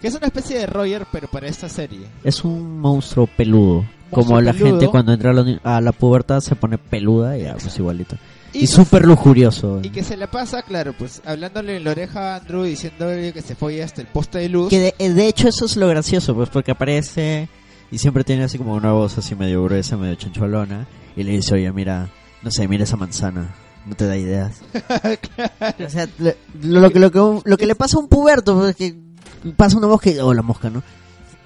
Que 0.00 0.08
es 0.08 0.14
una 0.14 0.26
especie 0.26 0.58
de 0.58 0.66
Roger, 0.66 1.06
pero 1.12 1.28
para 1.28 1.48
esta 1.48 1.68
serie. 1.68 2.06
Es 2.24 2.44
un 2.44 2.78
monstruo 2.78 3.26
peludo. 3.26 3.84
como 4.10 4.40
la 4.40 4.52
peludo. 4.52 4.70
gente 4.70 4.88
cuando 4.88 5.12
entra 5.12 5.30
a 5.32 5.34
la, 5.34 5.60
a 5.64 5.80
la 5.80 5.92
pubertad 5.92 6.40
se 6.40 6.54
pone 6.56 6.78
peluda 6.78 7.36
y 7.36 7.42
ya, 7.42 7.54
pues 7.56 7.76
igualito. 7.78 8.16
Y, 8.52 8.60
que- 8.60 8.66
súper 8.68 9.04
lujurioso. 9.04 9.80
Y 9.82 9.90
que 9.90 10.02
se 10.02 10.16
la 10.16 10.30
pasa, 10.30 10.62
claro, 10.62 10.94
pues 10.96 11.20
hablándole 11.26 11.76
en 11.76 11.84
la 11.84 11.90
oreja 11.90 12.34
a 12.34 12.36
Andrew 12.36 12.62
diciéndole 12.62 13.32
que 13.34 13.42
se 13.42 13.54
fue 13.54 13.82
hasta 13.82 14.00
el 14.00 14.06
poste 14.06 14.38
de 14.38 14.48
luz. 14.48 14.70
Que 14.70 14.94
de, 14.98 15.10
de 15.12 15.26
hecho 15.28 15.48
eso 15.48 15.66
es 15.66 15.76
lo 15.76 15.88
gracioso, 15.88 16.34
pues 16.34 16.48
porque 16.48 16.70
aparece 16.70 17.48
y 17.90 17.98
siempre 17.98 18.24
tiene 18.24 18.44
así 18.44 18.58
como 18.58 18.74
una 18.74 18.92
voz 18.92 19.18
así 19.18 19.34
medio 19.34 19.64
gruesa, 19.64 19.96
medio 19.96 20.14
choncholona. 20.14 20.86
Y 21.16 21.24
le 21.24 21.32
dice, 21.32 21.54
oye, 21.54 21.72
mira, 21.72 22.08
no 22.42 22.50
sé, 22.50 22.68
mira 22.68 22.84
esa 22.84 22.96
manzana. 22.96 23.54
No 23.86 23.94
te 23.96 24.06
da 24.06 24.16
ideas. 24.16 24.60
O 25.84 25.88
sea, 25.90 26.06
lo, 26.18 26.32
lo 26.80 26.90
que, 26.90 26.98
lo, 26.98 27.10
que, 27.10 27.40
lo 27.48 27.56
que 27.56 27.66
le 27.66 27.74
pasa 27.74 27.96
a 27.96 28.00
un 28.00 28.08
puberto, 28.08 28.56
pues, 28.56 28.70
es 28.70 28.76
que 28.76 29.52
pasa 29.56 29.76
una 29.78 29.86
mosca 29.86 30.10
y... 30.10 30.18
Oh, 30.18 30.34
la 30.34 30.42
mosca, 30.42 30.68
¿no? 30.70 30.82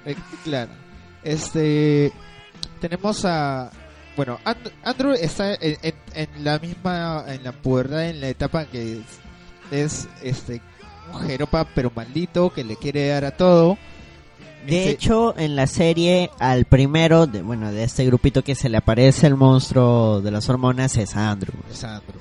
Eh, 0.04 0.16
claro. 0.44 0.72
Este. 1.22 2.12
Tenemos 2.80 3.24
a. 3.24 3.70
Bueno, 4.16 4.38
And- 4.44 4.70
Andrew 4.82 5.12
está 5.12 5.54
en, 5.54 5.76
en- 5.82 5.94
en 6.14 6.44
la 6.44 6.58
misma. 6.58 7.24
En 7.28 7.44
la 7.44 7.52
pubertad, 7.52 8.08
en 8.08 8.20
la 8.20 8.28
etapa 8.28 8.64
que 8.66 8.98
es, 8.98 9.04
es, 9.70 10.08
este. 10.22 10.60
Un 11.12 11.20
jeropa, 11.26 11.66
pero 11.74 11.92
maldito, 11.94 12.50
que 12.50 12.64
le 12.64 12.76
quiere 12.76 13.08
dar 13.08 13.24
a 13.24 13.36
todo. 13.36 13.78
De 14.66 14.78
Este- 14.78 14.90
hecho, 14.92 15.36
en 15.36 15.56
la 15.56 15.66
serie, 15.66 16.30
al 16.38 16.64
primero, 16.66 17.26
de, 17.26 17.42
bueno, 17.42 17.72
de 17.72 17.82
este 17.84 18.04
grupito 18.06 18.42
que 18.44 18.54
se 18.54 18.68
le 18.68 18.76
aparece 18.76 19.26
el 19.26 19.34
monstruo 19.36 20.20
de 20.20 20.30
las 20.30 20.48
hormonas 20.48 20.96
es 20.96 21.16
Andrew. 21.16 21.54
es 21.70 21.82
Andrew. 21.84 22.20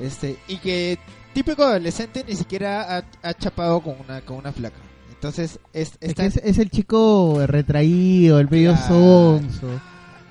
Este, 0.00 0.38
y 0.48 0.56
que 0.56 0.98
típico 1.34 1.62
adolescente 1.62 2.24
ni 2.26 2.34
siquiera 2.34 2.98
ha, 2.98 3.04
ha 3.28 3.34
chapado 3.34 3.80
con 3.80 3.94
una, 4.00 4.20
con 4.22 4.38
una 4.38 4.52
flaca. 4.52 4.76
Entonces, 5.10 5.58
es, 5.72 5.92
Es, 6.00 6.14
que 6.14 6.26
es, 6.26 6.36
es 6.38 6.58
el 6.58 6.70
chico 6.70 7.38
retraído, 7.46 8.40
el 8.40 8.48
medio 8.50 8.72
Claro. 8.72 8.88
sonso. 8.88 9.68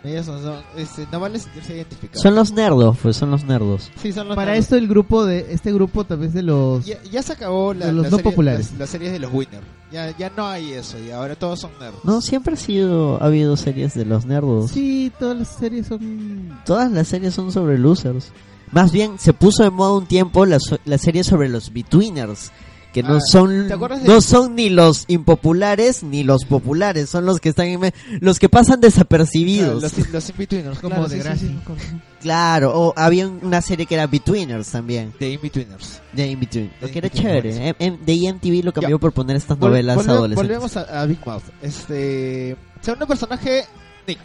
ellos 0.03 0.25
son, 0.25 0.41
son- 0.41 0.63
este, 0.75 1.07
no 1.11 1.19
vale 1.19 1.37
sentirse 1.39 1.75
identificados. 1.75 2.21
Son 2.23 2.33
los 2.35 2.51
nerdos, 2.51 2.97
pues 3.01 3.15
son 3.15 3.29
los 3.31 3.43
nerdos. 3.45 3.91
sí, 4.01 4.11
son 4.11 4.27
los 4.29 4.35
Para 4.35 4.55
esto 4.57 4.75
el 4.75 4.87
grupo 4.87 5.25
de 5.25 5.53
este 5.53 5.71
grupo 5.71 6.03
tal 6.05 6.17
vez 6.17 6.33
de 6.33 6.41
los 6.41 6.85
Ya, 6.85 7.01
ya 7.03 7.21
se 7.21 7.33
acabó 7.33 7.73
la, 7.75 7.85
de 7.85 7.93
los 7.93 8.05
la 8.05 8.09
no 8.09 8.17
serie- 8.17 8.31
populares. 8.31 8.71
Las, 8.71 8.79
las 8.79 8.89
series 8.89 9.11
de 9.13 9.19
los 9.19 9.31
winners. 9.31 9.63
Ya, 9.91 10.15
ya 10.17 10.31
no 10.35 10.47
hay 10.47 10.71
eso. 10.73 10.97
Y 10.99 11.11
ahora 11.11 11.35
todos 11.35 11.59
son 11.59 11.71
nerds. 11.79 11.97
No, 12.03 12.21
siempre 12.21 12.53
ha 12.53 12.57
sido, 12.57 13.21
ha 13.21 13.25
habido 13.25 13.57
series 13.57 13.93
de 13.93 14.05
los 14.05 14.25
nerdos. 14.25 14.71
Sí, 14.71 15.11
todas 15.19 15.37
las 15.37 15.47
series 15.49 15.87
son 15.87 16.59
Todas 16.65 16.89
las 16.91 17.07
series 17.09 17.33
son 17.33 17.51
sobre 17.51 17.77
losers. 17.77 18.31
Más 18.71 18.91
bien, 18.93 19.19
se 19.19 19.33
puso 19.33 19.63
de 19.63 19.69
moda 19.69 19.93
un 19.97 20.05
tiempo 20.05 20.45
la, 20.45 20.59
so- 20.59 20.79
la 20.85 20.97
serie 20.97 21.23
sobre 21.25 21.49
los 21.49 21.73
betweeners. 21.73 22.51
Que 22.93 23.03
no 23.03 23.15
Ah, 23.15 23.19
son 23.21 23.67
¿te 23.69 23.73
acuerdas 23.73 24.03
de- 24.03 24.07
no 24.09 24.19
son 24.19 24.53
ni 24.55 24.69
los 24.69 25.05
impopulares 25.07 26.03
ni 26.03 26.23
los 26.23 26.43
populares, 26.43 27.09
son 27.09 27.25
los 27.25 27.39
que 27.39 27.47
están 27.49 27.67
en 27.67 27.79
me- 27.79 27.93
los 28.19 28.37
que 28.37 28.49
pasan 28.49 28.81
desapercibidos. 28.81 29.79
Claro, 29.79 29.97
los, 29.97 30.09
los 30.11 30.29
in-betweeners. 30.29 30.79
como 30.79 30.95
claro, 30.95 31.07
de 31.07 31.15
sí, 31.15 31.21
sí, 31.21 31.23
Gracie. 31.23 31.47
sí. 31.47 31.95
Claro, 32.21 32.73
o 32.77 32.93
había 32.97 33.27
una 33.29 33.61
serie 33.61 33.85
que 33.85 33.95
era 33.95 34.07
Betweeners 34.07 34.67
también, 34.69 35.13
De 35.19 35.29
in-betweeners. 35.31 36.01
de 36.11 36.27
In 36.27 36.39
Between, 36.39 36.69
De 36.81 36.91
que 36.91 36.97
era 36.99 37.07
In-Between, 37.07 37.23
chévere. 37.41 37.67
Em- 37.69 37.75
em- 37.79 37.97
de 38.05 38.13
EMTV 38.13 38.61
lo 38.63 38.73
cambió 38.73 38.97
Ya. 38.97 38.99
por 38.99 39.13
poner 39.13 39.37
estas 39.37 39.57
Vol- 39.57 39.69
novelas 39.69 39.97
volve- 39.97 40.09
adolescentes. 40.11 40.35
Volvemos 40.59 40.77
a, 40.77 41.01
a 41.01 41.05
Big 41.05 41.19
Mouth. 41.25 41.43
Este, 41.61 42.57
segundo 42.81 43.07
personaje, 43.07 43.63
Nick, 44.05 44.19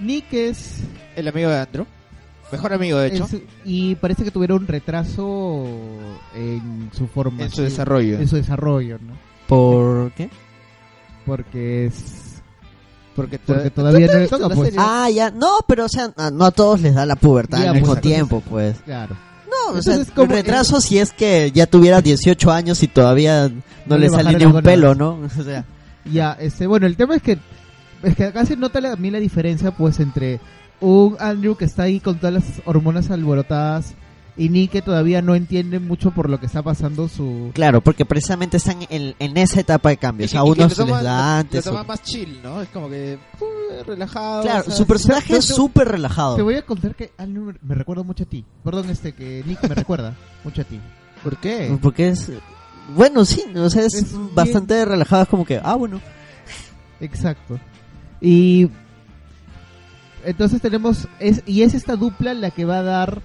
Nick 0.00 0.32
es, 0.32 0.74
el 1.16 1.28
amigo 1.28 1.48
de 1.48 1.58
Andrew. 1.58 1.86
Mejor 2.52 2.72
amigo, 2.74 2.98
de 2.98 3.08
hecho, 3.08 3.24
es- 3.24 3.36
y 3.64 3.94
parece 3.96 4.24
que 4.24 4.30
tuvieron 4.30 4.62
un 4.62 4.66
retraso 4.68 5.64
en 6.34 6.90
su 6.92 7.06
forma 7.08 7.42
en 7.42 7.50
su 7.50 7.62
desarrollo. 7.62 8.18
en 8.20 8.28
su 8.28 8.36
desarrollo, 8.36 8.98
¿no? 9.00 9.14
¿Por 9.48 10.12
qué? 10.12 10.30
Porque 11.26 11.86
es 11.86 12.42
Porque, 13.14 13.38
porque 13.38 13.70
to- 13.70 13.82
todavía 13.82 14.06
¿tú 14.06 14.12
no 14.14 14.18
le 14.20 14.28
toca, 14.28 14.48
pues. 14.54 14.74
Ah, 14.78 15.08
ya, 15.10 15.30
no, 15.30 15.58
pero 15.68 15.84
o 15.84 15.88
sea, 15.88 16.12
a- 16.16 16.30
no 16.30 16.44
a 16.46 16.50
todos 16.50 16.80
les 16.80 16.94
da 16.94 17.04
la 17.06 17.16
pubertad 17.16 17.58
Ya, 17.58 17.64
al 17.64 17.70
pues, 17.70 17.80
mismo 17.82 17.94
entonces- 17.94 18.12
tiempo, 18.14 18.42
pues. 18.48 18.76
claro. 18.84 19.16
No, 19.46 19.74
o 19.74 19.78
Entonces, 19.78 20.06
sea, 20.06 20.14
como- 20.14 20.32
retraso 20.32 20.80
si 20.80 20.98
es 20.98 21.12
que 21.12 21.50
ya 21.52 21.66
tuviera 21.66 22.00
18 22.00 22.50
años 22.50 22.82
y 22.82 22.88
todavía 22.88 23.48
no, 23.48 23.62
No 23.86 23.98
le 23.98 24.08
le 24.08 24.10
sale 24.10 24.38
ni 24.38 24.44
un 24.46 24.62
pelo, 24.62 24.94
¿no? 24.94 25.18
O 25.38 25.42
sea, 25.42 25.64
Ya, 26.10 26.32
este, 26.40 26.66
bueno, 26.66 26.86
el 26.86 26.96
tema 26.96 27.14
es 27.16 27.22
que 27.22 27.38
es 28.02 28.16
que 28.16 28.24
acá 28.24 28.44
se 28.44 28.56
nota 28.56 28.80
la- 28.80 28.92
a 28.92 28.96
mí 28.96 29.10
la 29.10 29.20
diferencia 29.20 29.70
pues 29.70 30.00
entre 30.00 30.40
un 30.82 31.16
Andrew 31.18 31.56
que 31.56 31.64
está 31.64 31.84
ahí 31.84 31.98
con 32.00 32.18
todas 32.18 32.34
las 32.34 32.44
hormonas 32.66 33.10
alborotadas 33.10 33.94
y 34.36 34.48
Nick 34.48 34.70
que 34.72 34.82
todavía 34.82 35.20
no 35.22 35.34
entiende 35.34 35.78
mucho 35.78 36.10
por 36.10 36.28
lo 36.30 36.40
que 36.40 36.46
está 36.46 36.62
pasando 36.62 37.06
su 37.08 37.50
claro, 37.54 37.82
porque 37.82 38.04
precisamente 38.06 38.56
están 38.56 38.78
en, 38.88 39.14
en 39.18 39.36
esa 39.36 39.60
etapa 39.60 39.90
de 39.90 39.98
cambio. 39.98 40.24
O 40.26 40.28
sea, 40.28 40.42
Y 40.44 40.54
lo 40.54 40.68
toma- 40.68 40.96
les 40.96 41.04
da 41.04 41.38
antes. 41.38 41.64
Lo 41.66 41.70
toma 41.72 41.82
o- 41.82 41.86
más 41.86 42.02
chill, 42.02 42.40
¿no? 42.42 42.62
Es 42.62 42.68
como 42.70 42.88
que 42.88 43.18
uh, 43.40 43.84
relajado. 43.86 44.42
Claro, 44.42 44.60
o 44.60 44.64
sea, 44.64 44.74
su 44.74 44.86
personaje 44.86 45.36
es 45.36 45.44
súper 45.44 45.88
relajado. 45.88 46.36
Te 46.36 46.42
voy 46.42 46.54
a 46.56 46.62
contar 46.62 46.94
que 46.94 47.12
Andrew 47.18 47.52
me- 47.62 47.74
recuerda 47.74 48.02
mucho 48.02 48.24
a 48.24 48.26
ti. 48.26 48.44
Perdón, 48.64 48.88
este 48.90 49.12
que 49.12 49.44
Nick 49.46 49.62
me 49.68 49.74
recuerda 49.74 50.14
mucho 50.44 50.62
a 50.62 50.64
ti. 50.64 50.80
¿Por 51.22 51.36
qué? 51.36 51.76
Porque 51.82 52.08
es... 52.08 52.32
Bueno, 52.96 53.24
sí, 53.24 53.44
o 53.54 53.70
sea, 53.70 53.82
es, 53.84 53.94
Es 53.94 54.10
bien- 54.12 54.34
bastante 54.34 54.84
relajado. 54.84 55.22
Es 55.24 55.28
como 55.28 55.44
que, 55.44 55.60
ah, 55.62 55.74
bueno. 55.76 56.00
Exacto. 57.00 57.58
Y 58.20 58.68
entonces 60.24 60.60
tenemos 60.60 61.08
es 61.18 61.42
y 61.46 61.62
es 61.62 61.74
esta 61.74 61.96
dupla 61.96 62.34
la 62.34 62.50
que 62.50 62.64
va 62.64 62.78
a 62.78 62.82
dar 62.82 63.22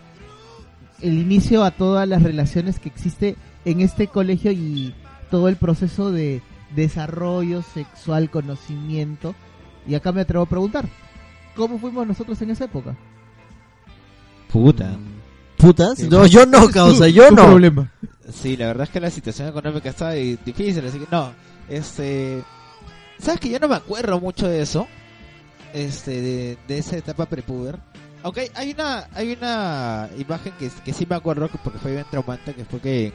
el 1.02 1.18
inicio 1.20 1.64
a 1.64 1.72
todas 1.72 2.08
las 2.08 2.24
relaciones 2.24 2.80
que 2.80 2.90
existe 2.90 3.36
en 3.66 3.82
este 3.82 4.08
colegio 4.08 4.52
y 4.52 4.94
todo 5.30 5.48
el 5.48 5.56
proceso 5.58 6.12
de 6.12 6.42
desarrollo 6.76 7.62
sexual, 7.62 8.30
conocimiento. 8.30 9.36
Y 9.88 9.96
acá 9.96 10.12
me 10.12 10.22
atrevo 10.22 10.44
a 10.46 10.50
preguntar, 10.50 10.86
¿cómo 11.56 11.78
fuimos 11.80 12.08
nosotros 12.08 12.42
en 12.42 12.50
esa 12.52 12.66
época? 12.66 12.96
Puta. 14.52 14.98
¿Putas? 15.58 15.98
Sí. 15.98 16.08
No, 16.10 16.26
yo 16.26 16.46
no, 16.46 16.68
causa, 16.74 17.08
yo 17.08 17.30
no. 17.32 17.46
problema. 17.48 17.92
Sí, 18.32 18.56
la 18.58 18.68
verdad 18.68 18.84
es 18.84 18.90
que 18.90 19.00
la 19.00 19.10
situación 19.10 19.48
económica 19.50 19.90
está 19.90 20.12
di- 20.12 20.38
difícil, 20.46 20.86
así 20.86 21.00
que 21.00 21.08
no. 21.12 21.32
Este. 21.70 22.44
¿Sabes 23.20 23.40
que 23.40 23.50
yo 23.50 23.60
no 23.60 23.68
me 23.68 23.76
acuerdo 23.76 24.20
mucho 24.20 24.48
de 24.48 24.62
eso? 24.62 24.88
Este, 25.74 26.22
de, 26.22 26.58
de 26.68 26.78
esa 26.78 26.98
etapa 26.98 27.26
prepuber. 27.26 27.78
Aunque 28.24 28.52
hay 28.56 28.72
una, 28.72 29.08
hay 29.14 29.34
una 29.34 30.10
imagen 30.18 30.54
que, 30.60 30.70
que 30.84 30.94
sí 30.94 31.06
me 31.10 31.16
acuerdo 31.16 31.50
que- 31.50 31.58
porque 31.60 31.80
fue 31.80 31.92
bien 31.94 32.06
traumante, 32.10 32.54
que 32.54 32.66
fue 32.66 32.80
que 32.80 33.14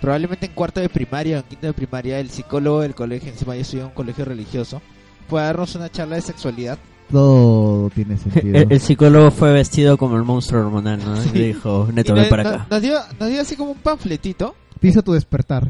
probablemente 0.00 0.46
en 0.46 0.52
cuarto 0.52 0.80
de 0.80 0.88
primaria 0.88 1.36
o 1.36 1.40
en 1.40 1.46
quinto 1.46 1.66
de 1.66 1.72
primaria 1.72 2.20
el 2.20 2.30
psicólogo 2.30 2.80
del 2.80 2.94
colegio, 2.94 3.30
encima 3.30 3.54
yo 3.56 3.62
estudié 3.62 3.82
en 3.82 3.88
un 3.88 3.94
colegio 3.94 4.24
religioso, 4.24 4.80
fue 5.28 5.40
a 5.40 5.44
darnos 5.46 5.74
una 5.74 5.90
charla 5.90 6.16
de 6.16 6.22
sexualidad. 6.22 6.78
Todo 7.10 7.90
tiene 7.90 8.16
sentido. 8.18 8.56
El, 8.58 8.72
el 8.72 8.80
psicólogo 8.80 9.30
fue 9.30 9.52
vestido 9.52 9.96
como 9.98 10.16
el 10.16 10.22
monstruo 10.24 10.60
hormonal, 10.60 11.00
¿no? 11.04 11.16
Sí. 11.20 11.30
Y 11.34 11.38
dijo, 11.48 11.88
Neto, 11.92 12.12
Y 12.12 12.14
ven 12.14 12.22
nos- 12.22 12.30
para 12.30 12.42
acá. 12.50 12.66
Nos 12.70 12.82
dio, 12.82 12.98
nos 13.18 13.28
dio 13.30 13.40
así 13.40 13.56
como 13.56 13.72
un 13.72 13.78
panfletito. 13.78 14.54
Te 14.80 14.88
hizo 14.88 15.02
tu 15.02 15.12
despertar. 15.12 15.68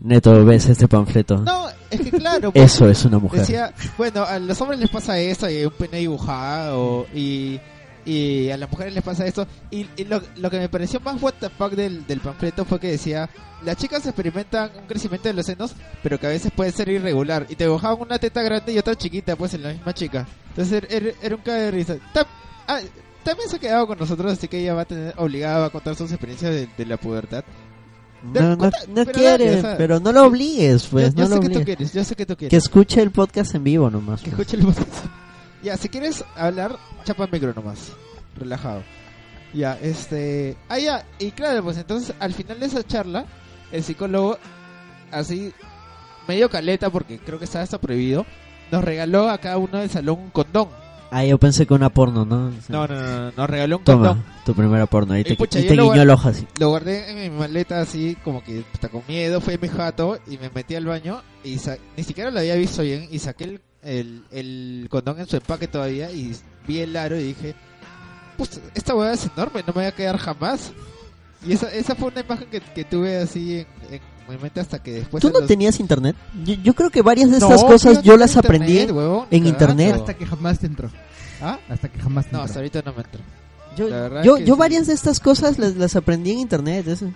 Neto, 0.00 0.44
ves 0.44 0.66
este 0.68 0.88
panfleto. 0.88 1.38
No, 1.38 1.68
es 1.90 2.00
que 2.00 2.10
claro, 2.10 2.50
Eso 2.54 2.88
es 2.88 3.04
una 3.04 3.18
mujer. 3.18 3.40
Decía, 3.40 3.72
bueno, 3.98 4.24
a 4.24 4.38
los 4.38 4.58
hombres 4.60 4.80
les 4.80 4.88
pasa 4.90 5.18
esto, 5.18 5.48
y 5.50 5.64
un 5.64 5.72
pene 5.72 5.98
dibujado, 5.98 7.06
y, 7.14 7.60
y 8.06 8.48
a 8.50 8.56
las 8.56 8.70
mujeres 8.70 8.94
les 8.94 9.02
pasa 9.04 9.26
esto. 9.26 9.46
Y, 9.70 9.86
y 9.96 10.04
lo, 10.04 10.22
lo 10.36 10.50
que 10.50 10.58
me 10.58 10.68
pareció 10.70 11.00
más 11.00 11.20
what 11.22 11.34
the 11.40 11.50
fuck 11.50 11.72
del, 11.72 12.06
del 12.06 12.20
panfleto 12.20 12.64
fue 12.64 12.80
que 12.80 12.92
decía, 12.92 13.28
las 13.62 13.76
chicas 13.76 14.06
experimentan 14.06 14.70
un 14.80 14.86
crecimiento 14.86 15.28
de 15.28 15.34
los 15.34 15.44
senos, 15.44 15.74
pero 16.02 16.18
que 16.18 16.26
a 16.26 16.30
veces 16.30 16.50
puede 16.54 16.72
ser 16.72 16.88
irregular. 16.88 17.44
Y 17.50 17.56
te 17.56 17.64
dibujaban 17.64 18.00
una 18.00 18.18
teta 18.18 18.40
grande 18.42 18.72
y 18.72 18.78
otra 18.78 18.94
chiquita, 18.94 19.36
pues 19.36 19.52
en 19.52 19.62
la 19.64 19.72
misma 19.74 19.92
chica. 19.92 20.26
Entonces 20.48 20.82
era, 20.88 21.10
era 21.22 21.36
un 21.36 21.42
cae 21.42 21.60
de 21.64 21.70
risa. 21.72 21.96
Tam- 22.14 22.26
ah, 22.68 22.80
también 23.22 23.50
se 23.50 23.56
ha 23.56 23.58
quedado 23.58 23.86
con 23.86 23.98
nosotros, 23.98 24.32
así 24.32 24.48
que 24.48 24.60
ella 24.60 24.72
va 24.72 24.82
a 24.82 24.86
tener 24.86 25.12
obligada 25.18 25.66
a 25.66 25.70
contar 25.70 25.94
sus 25.94 26.10
experiencias 26.10 26.52
de, 26.54 26.68
de 26.74 26.86
la 26.86 26.96
pubertad. 26.96 27.44
No, 28.22 28.56
no, 28.56 28.70
pero 28.94 29.12
quiere, 29.12 29.62
no 30.00 30.12
lo 30.12 30.24
obligues, 30.24 30.86
pues, 30.86 31.14
yo, 31.14 31.22
yo 31.22 31.28
no 31.28 31.36
lo 31.36 31.36
sé 31.36 31.40
que 31.40 31.46
tú 31.48 31.58
obligues. 31.60 31.64
quieres, 31.64 31.92
yo 31.94 32.04
sé 32.04 32.16
que 32.16 32.26
tú 32.26 32.36
quieres. 32.36 32.50
Que 32.50 32.56
escuche 32.56 33.00
el 33.00 33.10
podcast 33.10 33.54
en 33.54 33.64
vivo 33.64 33.90
nomás. 33.90 34.20
Que 34.20 34.30
pues. 34.30 34.40
escuche 34.40 34.56
el 34.56 34.66
podcast. 34.66 35.06
Ya, 35.62 35.76
si 35.76 35.90
quieres 35.90 36.24
hablar, 36.36 36.78
chapa 37.04 37.24
el 37.24 37.32
micro 37.32 37.52
nomás. 37.52 37.92
Relajado. 38.34 38.82
Ya, 39.52 39.78
este. 39.82 40.56
Ah, 40.70 40.78
ya. 40.78 41.04
Y 41.18 41.32
claro, 41.32 41.62
pues 41.62 41.76
entonces 41.76 42.14
al 42.18 42.32
final 42.32 42.60
de 42.60 42.66
esa 42.66 42.82
charla, 42.82 43.26
el 43.70 43.82
psicólogo, 43.82 44.38
así, 45.10 45.52
medio 46.26 46.48
caleta, 46.48 46.88
porque 46.88 47.18
creo 47.18 47.38
que 47.38 47.44
estaba 47.44 47.62
hasta 47.62 47.78
prohibido, 47.78 48.24
nos 48.70 48.82
regaló 48.82 49.28
a 49.28 49.36
cada 49.36 49.58
uno 49.58 49.78
del 49.78 49.90
salón 49.90 50.18
un 50.18 50.30
condón. 50.30 50.68
Ah, 51.12 51.24
yo 51.24 51.38
pensé 51.38 51.66
que 51.66 51.74
una 51.74 51.88
porno, 51.90 52.24
¿no? 52.24 52.46
O 52.46 52.52
sea, 52.52 52.76
No, 52.76 52.86
no, 52.86 52.94
no, 52.94 53.20
no, 53.26 53.32
nos 53.36 53.50
regaló 53.50 53.78
un 53.78 53.84
Toma, 53.84 54.08
condón. 54.08 54.24
tu 54.44 54.54
primera 54.54 54.86
porno. 54.86 55.18
Y 55.18 55.24
te, 55.24 55.34
pucha, 55.34 55.58
y 55.58 55.62
te 55.66 55.70
guiñó 55.74 55.86
guard- 55.92 56.00
el 56.02 56.10
ojo 56.10 56.28
así. 56.28 56.46
Lo 56.58 56.68
guardé 56.68 57.10
en 57.10 57.32
mi 57.32 57.38
maleta 57.38 57.80
así, 57.80 58.16
como 58.22 58.44
que 58.44 58.64
está 58.72 58.88
con 58.88 59.02
miedo, 59.08 59.40
fue 59.40 59.54
a 59.54 59.58
mi 59.58 59.68
jato 59.68 60.18
y 60.28 60.38
me 60.38 60.50
metí 60.50 60.74
al 60.76 60.86
baño 60.86 61.20
y 61.42 61.58
sa- 61.58 61.78
ni 61.96 62.04
siquiera 62.04 62.30
lo 62.30 62.38
había 62.38 62.54
visto 62.54 62.82
bien 62.82 63.08
y 63.10 63.18
saqué 63.18 63.44
el, 63.44 63.60
el, 63.82 64.22
el 64.30 64.86
condón 64.90 65.18
en 65.18 65.26
su 65.26 65.36
empaque 65.36 65.66
todavía 65.66 66.12
y 66.12 66.34
vi 66.68 66.78
el 66.80 66.96
aro 66.96 67.16
y 67.18 67.24
dije, 67.24 67.54
pues 68.36 68.60
esta 68.74 68.94
hueá 68.94 69.12
es 69.12 69.28
enorme, 69.36 69.60
no 69.60 69.68
me 69.68 69.72
voy 69.72 69.84
a 69.86 69.92
quedar 69.94 70.16
jamás. 70.16 70.72
Y 71.46 71.54
esa, 71.54 71.72
esa 71.72 71.94
fue 71.94 72.08
una 72.08 72.20
imagen 72.20 72.48
que, 72.50 72.60
que 72.60 72.84
tuve 72.84 73.16
así 73.16 73.60
en, 73.60 73.66
en 73.94 74.00
mi 74.30 74.38
mente 74.38 74.60
hasta 74.60 74.82
que 74.82 74.92
después... 74.92 75.20
¿Tú 75.20 75.30
no 75.30 75.40
los- 75.40 75.48
tenías 75.48 75.78
internet? 75.80 76.16
Yo, 76.44 76.54
yo 76.54 76.74
creo 76.74 76.90
que 76.90 77.02
varias 77.02 77.30
de 77.30 77.38
No, 77.38 77.46
estas 77.48 77.64
cosas 77.64 77.94
no 77.96 78.02
yo 78.02 78.16
las 78.16 78.36
aprendí 78.36 78.72
internet, 78.72 78.96
huevón, 78.96 79.26
ni 79.30 79.38
en 79.38 79.46
internet. 79.46 79.94
Hasta 79.96 80.14
que 80.14 80.26
jamás 80.26 80.58
te 80.58 80.66
entró. 80.66 80.90
¿Ah? 81.42 81.58
Hasta 81.68 81.88
que 81.88 81.98
jamás 82.00 82.26
te 82.26 82.32
No, 82.32 82.38
entró. 82.38 82.44
hasta 82.46 82.58
ahorita 82.58 82.82
no 82.84 82.92
me 82.92 83.02
entró. 83.02 83.20
Yo, 83.76 83.88
yo, 84.22 84.38
yo 84.38 84.54
sí. 84.54 84.58
varias 84.58 84.86
de 84.88 84.94
estas 84.94 85.20
cosas 85.20 85.58
las, 85.58 85.76
las 85.76 85.94
aprendí 85.96 86.32
en 86.32 86.38
internet. 86.40 86.86
eso. 86.88 87.10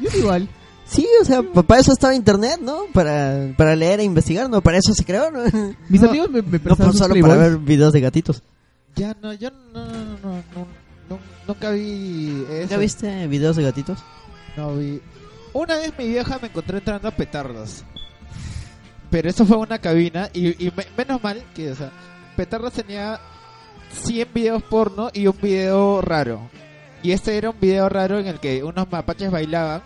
Yo 0.00 0.18
igual. 0.18 0.48
Sí, 0.86 1.06
o 1.20 1.24
sea, 1.24 1.42
pa- 1.42 1.62
para 1.62 1.80
eso 1.80 1.92
estaba 1.92 2.14
internet, 2.14 2.58
¿no? 2.62 2.82
Para, 2.92 3.52
para 3.56 3.76
leer 3.76 4.00
e 4.00 4.04
investigar, 4.04 4.48
¿no? 4.50 4.60
Para 4.60 4.78
eso 4.78 4.92
se 4.94 5.04
creó, 5.04 5.30
¿no? 5.30 5.44
No, 5.44 5.74
Mis 5.88 6.00
No, 6.00 6.08
amigos 6.08 6.30
me, 6.30 6.42
me 6.42 6.58
por 6.58 6.60
prestaron 6.60 6.92
sus 6.92 7.00
solo 7.00 7.14
para 7.20 7.36
ver 7.36 7.58
videos 7.58 7.92
de 7.92 8.00
gatitos. 8.00 8.42
Ya 8.96 9.16
no, 9.22 9.32
yo 9.34 9.50
no, 9.50 9.84
no, 9.84 9.84
no, 9.94 10.14
no, 10.22 10.34
no, 10.56 10.66
no- 11.10 11.18
nunca 11.46 11.70
vi 11.70 12.44
eso. 12.50 12.70
¿Ya 12.70 12.76
viste 12.76 13.26
videos 13.28 13.56
de 13.56 13.62
gatitos? 13.62 13.98
No 14.56 14.74
vi. 14.76 15.00
Una 15.52 15.76
vez 15.76 15.92
mi 15.98 16.08
vieja 16.08 16.38
me 16.40 16.48
encontró 16.48 16.78
entrando 16.78 17.08
a 17.08 17.10
petardos. 17.10 17.84
Pero 19.10 19.28
eso 19.28 19.44
fue 19.44 19.56
una 19.56 19.78
cabina 19.78 20.28
y, 20.32 20.48
y 20.64 20.72
me- 20.76 20.86
menos 20.96 21.22
mal 21.22 21.42
que, 21.54 21.72
o 21.72 21.74
sea, 21.74 21.90
petardos 22.36 22.72
tenía 22.72 23.18
100 24.04 24.28
videos 24.32 24.62
porno 24.62 25.10
y 25.12 25.26
un 25.26 25.36
video 25.42 26.00
raro. 26.00 26.48
Y 27.02 27.12
este 27.12 27.36
era 27.36 27.50
un 27.50 27.58
video 27.58 27.88
raro 27.88 28.18
en 28.20 28.26
el 28.28 28.38
que 28.38 28.62
unos 28.62 28.90
mapaches 28.92 29.30
bailaban 29.30 29.82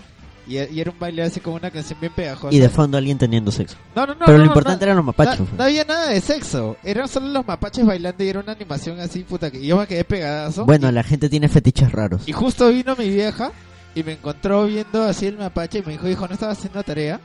Y, 0.47 0.59
y 0.59 0.81
era 0.81 0.91
un 0.91 0.99
baile 0.99 1.23
así 1.23 1.41
como 1.41 1.57
una 1.57 1.71
canción 1.71 1.99
bien 2.01 2.13
pegajosa. 2.13 2.55
Y 2.55 2.59
de 2.59 2.69
fondo 2.69 2.99
alguien 2.99 3.17
teniendo 3.17 3.51
sexo. 3.51 3.77
No, 3.97 4.05
no, 4.07 4.13
no. 4.15 4.27
Pero 4.27 4.33
no, 4.33 4.39
lo 4.39 4.45
no, 4.45 4.51
importante 4.51 4.81
no, 4.85 4.87
eran 4.89 4.97
los 4.99 5.07
mapaches. 5.07 5.41
No, 5.41 5.47
pues. 5.47 5.59
no 5.59 5.65
había 5.65 5.85
nada 5.85 6.09
de 6.11 6.21
sexo. 6.21 6.77
Eran 6.85 7.09
solo 7.09 7.29
los 7.29 7.47
mapaches 7.47 7.87
bailando 7.87 8.23
y 8.23 8.29
era 8.29 8.41
una 8.41 8.53
animación 8.53 9.01
así, 9.01 9.21
puta, 9.21 9.51
que 9.51 9.65
yo 9.65 9.79
me 9.79 9.87
quedé 9.87 10.05
pegadazo. 10.05 10.67
Bueno, 10.67 10.93
la 10.93 11.03
gente 11.03 11.31
tiene 11.31 11.49
fetiches 11.49 11.91
raros. 11.93 12.29
y 12.29 12.33
justo 12.33 12.69
vino 12.69 12.95
mi 12.97 13.09
vieja 13.09 13.53
y 13.95 14.03
me 14.03 14.13
encontró 14.13 14.67
viendo 14.67 15.03
así 15.05 15.27
el 15.27 15.39
mapache 15.39 15.79
y 15.79 15.83
me 15.83 15.93
dijo, 15.93 16.09
hijo, 16.09 16.27
¿no 16.27 16.35
estaba 16.35 16.53
haciendo 16.53 16.83
tarea? 16.83 17.21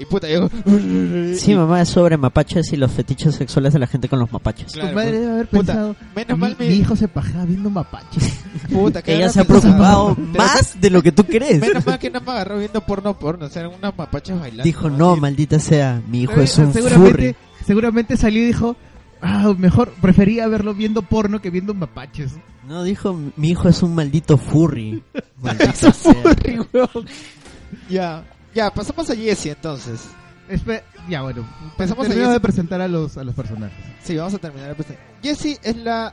Y 0.00 0.04
puta, 0.04 0.28
yo... 0.28 0.48
Sí, 1.34 1.54
mamá, 1.56 1.82
es 1.82 1.88
sobre 1.88 2.16
mapaches 2.16 2.72
y 2.72 2.76
los 2.76 2.90
fetiches 2.92 3.34
sexuales 3.34 3.72
de 3.72 3.78
la 3.80 3.86
gente 3.88 4.08
con 4.08 4.18
los 4.20 4.30
mapaches. 4.32 4.72
Claro, 4.72 4.90
tu 4.90 4.94
madre 4.94 5.10
pues, 5.10 5.20
debe 5.20 5.32
haber 5.32 5.46
puta, 5.48 5.72
pensado. 5.72 5.96
menos 6.14 6.36
mi, 6.38 6.40
mal 6.40 6.56
mi- 6.58 6.68
mi 6.68 6.74
hijo 6.74 6.94
se 6.96 7.08
pajaba 7.08 7.44
viendo 7.44 7.68
mapaches. 7.70 8.34
Puta, 8.72 9.02
que 9.02 9.14
Ella 9.16 9.28
se 9.28 9.40
ha 9.40 9.44
preocupado 9.44 10.16
más 10.36 10.80
de 10.80 10.90
lo 10.90 11.02
que 11.02 11.10
tú 11.12 11.24
crees. 11.24 11.60
Menos 11.60 11.84
mal 11.86 11.98
que 11.98 12.10
no 12.10 12.20
me 12.20 12.30
agarró 12.32 12.58
viendo 12.58 12.80
porno 12.80 13.18
porno, 13.18 13.46
o 13.46 13.48
sea, 13.48 13.62
eran 13.62 13.74
unos 13.78 13.96
mapaches 13.96 14.38
bailando. 14.38 14.62
Dijo, 14.64 14.88
no, 14.90 15.16
maldita 15.16 15.58
sea, 15.58 16.00
mi 16.08 16.22
hijo 16.22 16.40
Eh, 16.40 16.44
es 16.44 16.58
un 16.58 16.72
seguramente, 16.72 17.10
furry. 17.10 17.36
seguramente 17.66 18.16
salió 18.16 18.42
y 18.42 18.46
dijo. 18.46 18.76
Ah, 19.20 19.52
mejor 19.58 19.92
prefería 20.00 20.46
verlo 20.48 20.74
viendo 20.74 21.02
porno 21.02 21.40
que 21.40 21.50
viendo 21.50 21.74
mapaches. 21.74 22.32
No, 22.66 22.82
dijo, 22.84 23.18
mi 23.36 23.50
hijo 23.50 23.68
es 23.68 23.82
un 23.82 23.94
maldito 23.94 24.36
furry. 24.38 25.02
Maldita 25.42 25.92
sea. 25.92 26.12
Furry, 26.14 26.60
weón. 26.72 27.06
Ya, 27.88 28.24
ya, 28.54 28.70
pasamos 28.70 29.08
a 29.10 29.16
Jessie 29.16 29.52
entonces. 29.52 30.08
Espe- 30.48 30.82
ya, 31.08 31.22
bueno. 31.22 31.46
Empezamos 31.70 32.06
a 32.06 32.10
Jessie. 32.10 32.28
de 32.28 32.40
presentar 32.40 32.80
a 32.80 32.88
los, 32.88 33.16
a 33.18 33.24
los 33.24 33.34
personajes. 33.34 33.76
Sí, 34.02 34.16
vamos 34.16 34.34
a 34.34 34.38
terminar 34.38 34.70
el 34.70 34.76
presente. 34.76 35.02
Jessie 35.22 35.58
es 35.62 35.76
la, 35.76 36.12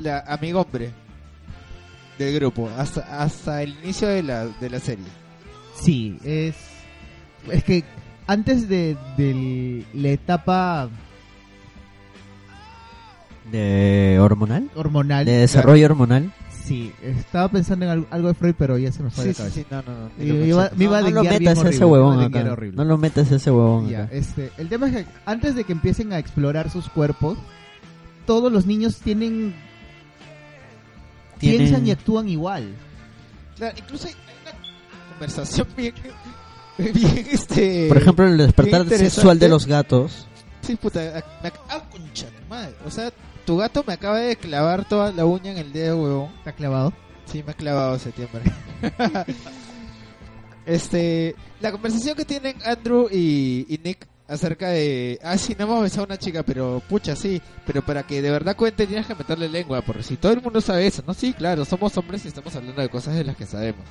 la 0.00 0.20
amiga 0.28 0.60
hombre 0.60 0.90
del 2.18 2.34
grupo, 2.34 2.70
hasta, 2.78 3.22
hasta 3.22 3.62
el 3.62 3.76
inicio 3.84 4.08
de 4.08 4.22
la, 4.22 4.46
de 4.46 4.70
la 4.70 4.80
serie. 4.80 5.04
Sí, 5.74 6.18
es. 6.24 6.54
Es 7.50 7.62
que 7.64 7.84
antes 8.26 8.68
de, 8.68 8.96
de 9.16 9.84
la 9.94 10.08
etapa 10.08 10.88
¿De 13.50 14.18
hormonal? 14.20 14.70
hormonal. 14.74 15.24
¿De 15.24 15.32
desarrollo 15.38 15.86
hormonal? 15.86 16.32
Sí, 16.64 16.92
estaba 17.00 17.48
pensando 17.48 17.84
en 17.84 17.90
al- 17.92 18.06
algo 18.10 18.26
de 18.28 18.34
Freud, 18.34 18.54
pero 18.58 18.76
ya 18.76 18.90
se 18.90 19.00
me 19.02 19.10
fue 19.10 19.24
de 19.26 19.34
Sí, 19.34 19.42
la 19.42 19.50
sí, 19.50 19.62
cabeza. 19.64 19.82
sí, 19.82 19.88
no, 19.88 19.94
no, 19.94 20.08
no. 20.08 20.24
Y 20.24 20.32
me 20.32 20.46
iba- 20.48 20.70
me 20.74 20.84
iba 20.84 20.98
a 20.98 21.02
no 21.02 21.10
lo 21.10 21.22
metas 21.24 21.58
a 21.64 21.68
ese 21.68 21.84
huevón 21.84 22.18
a 22.20 22.24
acá. 22.26 22.42
No 22.74 22.84
lo 22.84 22.98
metas 22.98 23.30
a 23.30 23.36
ese 23.36 23.50
huevón 23.52 23.88
Ya, 23.88 24.02
acá. 24.04 24.14
este, 24.14 24.50
el 24.58 24.68
tema 24.68 24.88
es 24.88 24.96
que 24.96 25.06
antes 25.26 25.54
de 25.54 25.62
que 25.62 25.72
empiecen 25.72 26.12
a 26.12 26.18
explorar 26.18 26.68
sus 26.70 26.88
cuerpos, 26.88 27.38
todos 28.26 28.50
los 28.52 28.66
niños 28.66 28.96
tienen 28.98 29.54
Tienen- 31.38 31.58
piensan 31.58 31.86
y 31.86 31.90
actúan 31.92 32.28
igual. 32.28 32.74
Claro, 33.56 33.76
incluso 33.78 34.08
hay 34.08 34.14
una 34.14 35.10
conversación 35.10 35.68
bien, 35.76 35.94
bien 36.78 37.26
este... 37.30 37.86
Por 37.88 37.98
ejemplo, 37.98 38.26
el 38.26 38.38
despertar 38.38 38.88
sexual 38.88 39.38
de 39.38 39.48
los 39.48 39.66
gatos. 39.66 40.26
Sí, 40.62 40.74
puta, 40.76 40.98
me, 41.42 41.48
ac- 41.50 41.88
concha 41.90 42.26
tu 42.26 42.48
madre. 42.48 42.74
O 42.84 42.90
sea, 42.90 43.10
tu 43.46 43.56
gato 43.56 43.84
me 43.86 43.94
acaba 43.94 44.18
de 44.18 44.36
clavar 44.36 44.86
toda 44.86 45.12
la 45.12 45.24
uña 45.24 45.52
en 45.52 45.58
el 45.58 45.72
dedo, 45.72 46.02
huevón. 46.02 46.32
¿Está 46.38 46.52
clavado? 46.52 46.92
Sí, 47.24 47.42
me 47.42 47.52
ha 47.52 47.54
clavado 47.54 47.98
septiembre. 47.98 48.42
este, 50.66 51.34
la 51.60 51.72
conversación 51.72 52.16
que 52.16 52.24
tienen 52.24 52.56
Andrew 52.64 53.08
y, 53.10 53.66
y 53.68 53.80
Nick 53.82 54.06
acerca 54.28 54.70
de, 54.70 55.20
ah, 55.22 55.38
sí, 55.38 55.54
no 55.56 55.64
hemos 55.64 55.82
besado 55.82 56.02
a 56.02 56.06
una 56.06 56.18
chica, 56.18 56.42
pero 56.42 56.82
pucha, 56.88 57.14
sí, 57.14 57.40
pero 57.64 57.82
para 57.82 58.04
que 58.04 58.20
de 58.20 58.30
verdad 58.30 58.56
cuente 58.56 58.86
tienes 58.86 59.06
que 59.06 59.14
meterle 59.14 59.48
lengua, 59.48 59.82
porque 59.82 60.02
si 60.02 60.16
todo 60.16 60.32
el 60.32 60.42
mundo 60.42 60.60
sabe 60.60 60.86
eso, 60.86 61.04
no, 61.06 61.14
sí, 61.14 61.32
claro, 61.32 61.64
somos 61.64 61.96
hombres 61.96 62.24
y 62.24 62.28
estamos 62.28 62.54
hablando 62.56 62.82
de 62.82 62.88
cosas 62.88 63.14
de 63.14 63.22
las 63.22 63.36
que 63.36 63.46
sabemos. 63.46 63.84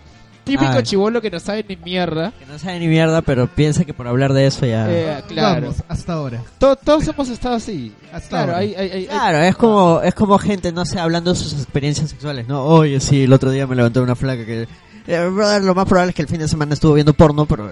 Típico 0.46 0.72
Ah. 0.74 0.84
chivolo 0.84 1.22
que 1.22 1.30
no 1.32 1.40
sabe 1.40 1.66
ni 1.68 1.76
mierda. 1.76 2.32
Que 2.40 2.46
no 2.46 2.58
sabe 2.60 2.80
ni 2.80 2.88
mierda, 2.88 3.22
pero 3.24 3.48
piensa 3.48 3.84
que 3.84 3.94
por 3.94 4.08
hablar 4.08 4.32
de 4.32 4.46
eso 4.46 4.66
ya... 4.66 4.86
Eh, 4.90 5.24
claro, 5.28 5.68
Vamos, 5.68 5.84
hasta 5.90 6.14
ahora. 6.14 6.42
To- 6.60 6.76
todos 6.76 7.08
hemos 7.08 7.28
estado 7.30 7.56
así. 7.56 7.92
Hasta 8.14 8.30
claro, 8.30 8.52
ahora. 8.54 8.58
hay, 8.60 8.76
hay, 8.76 8.92
hay- 8.92 9.06
Claro, 9.08 9.40
es 9.40 9.56
como, 9.56 10.02
es 10.04 10.14
como 10.14 10.38
gente, 10.38 10.72
no 10.72 10.86
sé, 10.86 11.00
hablando 11.00 11.34
de 11.34 11.40
sus 11.40 11.54
experiencias 11.54 12.10
sexuales, 12.12 12.48
¿no? 12.48 12.64
Oye, 12.64 13.00
sí, 13.00 13.24
el 13.24 13.34
otro 13.34 13.50
día 13.52 13.66
me 13.68 13.76
levanté 13.76 14.00
una 14.00 14.16
flaca 14.16 14.46
que... 14.46 14.68
Eh, 15.08 15.20
brother, 15.32 15.64
lo 15.64 15.76
más 15.76 15.86
probable 15.88 16.10
es 16.10 16.16
que 16.16 16.22
el 16.24 16.28
fin 16.28 16.40
de 16.40 16.48
semana 16.48 16.74
estuvo 16.74 16.94
viendo 16.94 17.14
porno, 17.14 17.46
pero... 17.46 17.72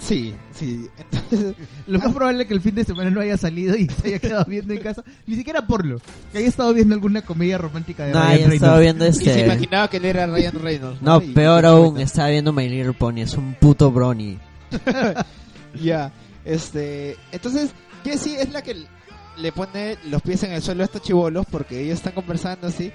Sí, 0.00 0.34
sí. 0.52 0.88
Entonces, 0.98 1.54
Lo 1.86 1.98
más 2.00 2.12
probable 2.12 2.42
es 2.42 2.48
que 2.48 2.54
el 2.54 2.60
fin 2.60 2.74
de 2.74 2.84
semana 2.84 3.08
no 3.10 3.20
haya 3.20 3.36
salido 3.36 3.76
y 3.76 3.86
se 3.88 4.08
haya 4.08 4.18
quedado 4.18 4.44
viendo 4.46 4.74
en 4.74 4.80
casa. 4.80 5.04
Ni 5.26 5.36
siquiera 5.36 5.64
porno. 5.64 5.98
Que 6.32 6.38
haya 6.38 6.48
estado 6.48 6.74
viendo 6.74 6.94
alguna 6.94 7.22
comedia 7.22 7.56
romántica 7.58 8.06
de 8.06 8.12
No, 8.12 8.20
Ryan 8.20 8.48
ya 8.50 8.54
estaba 8.54 8.76
Reynolds. 8.78 8.80
viendo 8.82 9.06
y 9.06 9.12
se 9.24 9.30
este... 9.30 9.44
imaginaba 9.44 9.88
que 9.88 9.96
él 9.98 10.04
era 10.06 10.26
Ryan 10.26 10.54
Reynolds. 10.60 11.02
No, 11.02 11.22
Y- 11.22 11.28
peor 11.32 11.62
y- 11.62 11.66
aún, 11.68 12.00
estaba 12.00 12.28
viendo 12.30 12.52
My 12.52 12.68
Little 12.68 12.94
Pony, 12.94 13.18
es 13.20 13.34
un 13.34 13.54
puto 13.54 13.90
brony. 13.92 14.38
Ya, 15.80 16.12
este, 16.44 17.16
entonces 17.30 17.70
Jessie 18.04 18.40
es 18.40 18.50
la 18.52 18.60
que 18.62 18.76
le 19.38 19.52
pone 19.52 19.96
los 20.10 20.20
pies 20.20 20.42
en 20.42 20.52
el 20.52 20.62
suelo 20.62 20.82
a 20.82 20.84
estos 20.86 21.00
chivolos 21.02 21.46
porque 21.50 21.80
ellos 21.80 21.94
están 21.96 22.12
conversando 22.12 22.66
así 22.66 22.92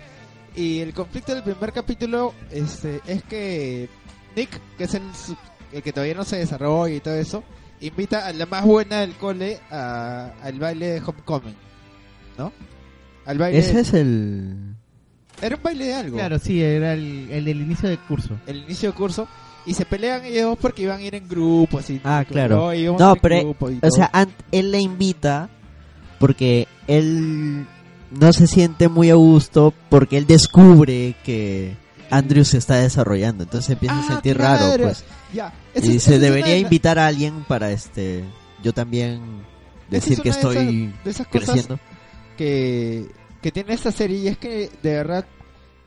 y 0.58 0.80
el 0.80 0.94
conflicto 0.94 1.34
del 1.34 1.44
primer 1.44 1.72
capítulo 1.72 2.34
este 2.52 3.00
es 3.08 3.24
que 3.24 3.88
Nick, 4.36 4.50
que 4.78 4.84
es 4.86 4.94
el, 4.96 5.04
su- 5.16 5.38
el 5.72 5.82
que 5.82 5.94
todavía 5.94 6.16
no 6.16 6.24
se 6.26 6.38
desarrolla 6.38 6.94
y 6.96 7.00
todo 7.00 7.16
eso, 7.16 7.44
invita 7.82 8.26
a 8.28 8.34
la 8.34 8.46
más 8.46 8.66
buena 8.66 9.02
del 9.02 9.14
cole 9.14 9.60
a- 9.72 10.32
al 10.44 10.60
baile 10.60 10.88
de 10.88 11.02
Homecoming, 11.02 11.56
¿no? 12.38 12.52
Al 13.26 13.38
baile 13.38 13.60
Ese 13.60 13.80
es 13.82 13.94
el... 13.94 14.76
era 15.42 15.56
un 15.56 15.64
baile 15.64 15.86
de 15.86 15.94
algo. 15.94 16.18
Claro, 16.18 16.40
sí, 16.40 16.62
era 16.62 16.94
el, 16.94 17.28
el 17.32 17.46
del 17.46 17.62
inicio 17.62 17.90
del 17.90 18.00
curso. 18.00 18.40
El 18.48 18.58
inicio 18.64 18.90
del 18.90 18.98
curso 18.98 19.28
y 19.66 19.74
se 19.74 19.86
pelean 19.86 20.24
ellos 20.26 20.44
dos 20.44 20.58
porque 20.60 20.84
iban 20.84 21.00
a 21.00 21.04
ir 21.04 21.14
en 21.16 21.28
grupo 21.28 21.80
así. 21.80 22.00
Ah, 22.04 22.24
claro. 22.28 22.66
"Oh, 22.68 22.74
íbamos 22.74 23.02
a 23.02 23.06
No, 23.06 23.14
en 23.16 23.20
pero, 23.22 23.40
grupo 23.42 23.70
y 23.70 23.78
o 23.78 23.80
todo". 23.82 23.92
sea, 23.92 24.12
ant- 24.14 24.30
él 24.52 24.72
le 24.72 24.80
invita 24.80 25.50
porque 26.20 26.68
él 26.88 27.68
no 28.12 28.32
se 28.34 28.48
siente 28.48 28.88
muy 28.88 29.10
a 29.10 29.16
gusto 29.16 29.74
porque 29.90 30.18
él 30.18 30.26
descubre 30.28 31.16
que 31.24 31.76
Andrew 32.10 32.46
se 32.46 32.58
está 32.58 32.76
desarrollando, 32.78 33.44
entonces 33.44 33.72
empieza 33.72 33.96
a 33.96 34.00
Ah, 34.00 34.08
sentir 34.08 34.38
raro, 34.38 34.74
pues. 34.82 35.04
Ya, 35.34 35.54
Y 35.76 35.98
es 35.98 36.06
debería 36.08 36.54
de 36.54 36.60
invitar 36.60 36.98
a 37.00 37.08
alguien 37.08 37.44
para 37.48 37.72
este 37.72 38.24
yo 38.64 38.74
también 38.74 39.22
decir 39.90 40.14
es 40.14 40.20
que 40.22 40.30
de 40.30 40.36
estoy 40.36 40.58
esas- 40.58 41.04
de 41.04 41.12
esas 41.12 41.28
creciendo. 41.28 41.80
que, 42.38 43.08
que 43.42 43.52
tiene 43.52 43.74
esta 43.74 43.92
serie 43.92 44.18
y 44.20 44.28
es 44.30 44.38
que 44.38 44.70
de 44.82 44.94
verdad 44.94 45.26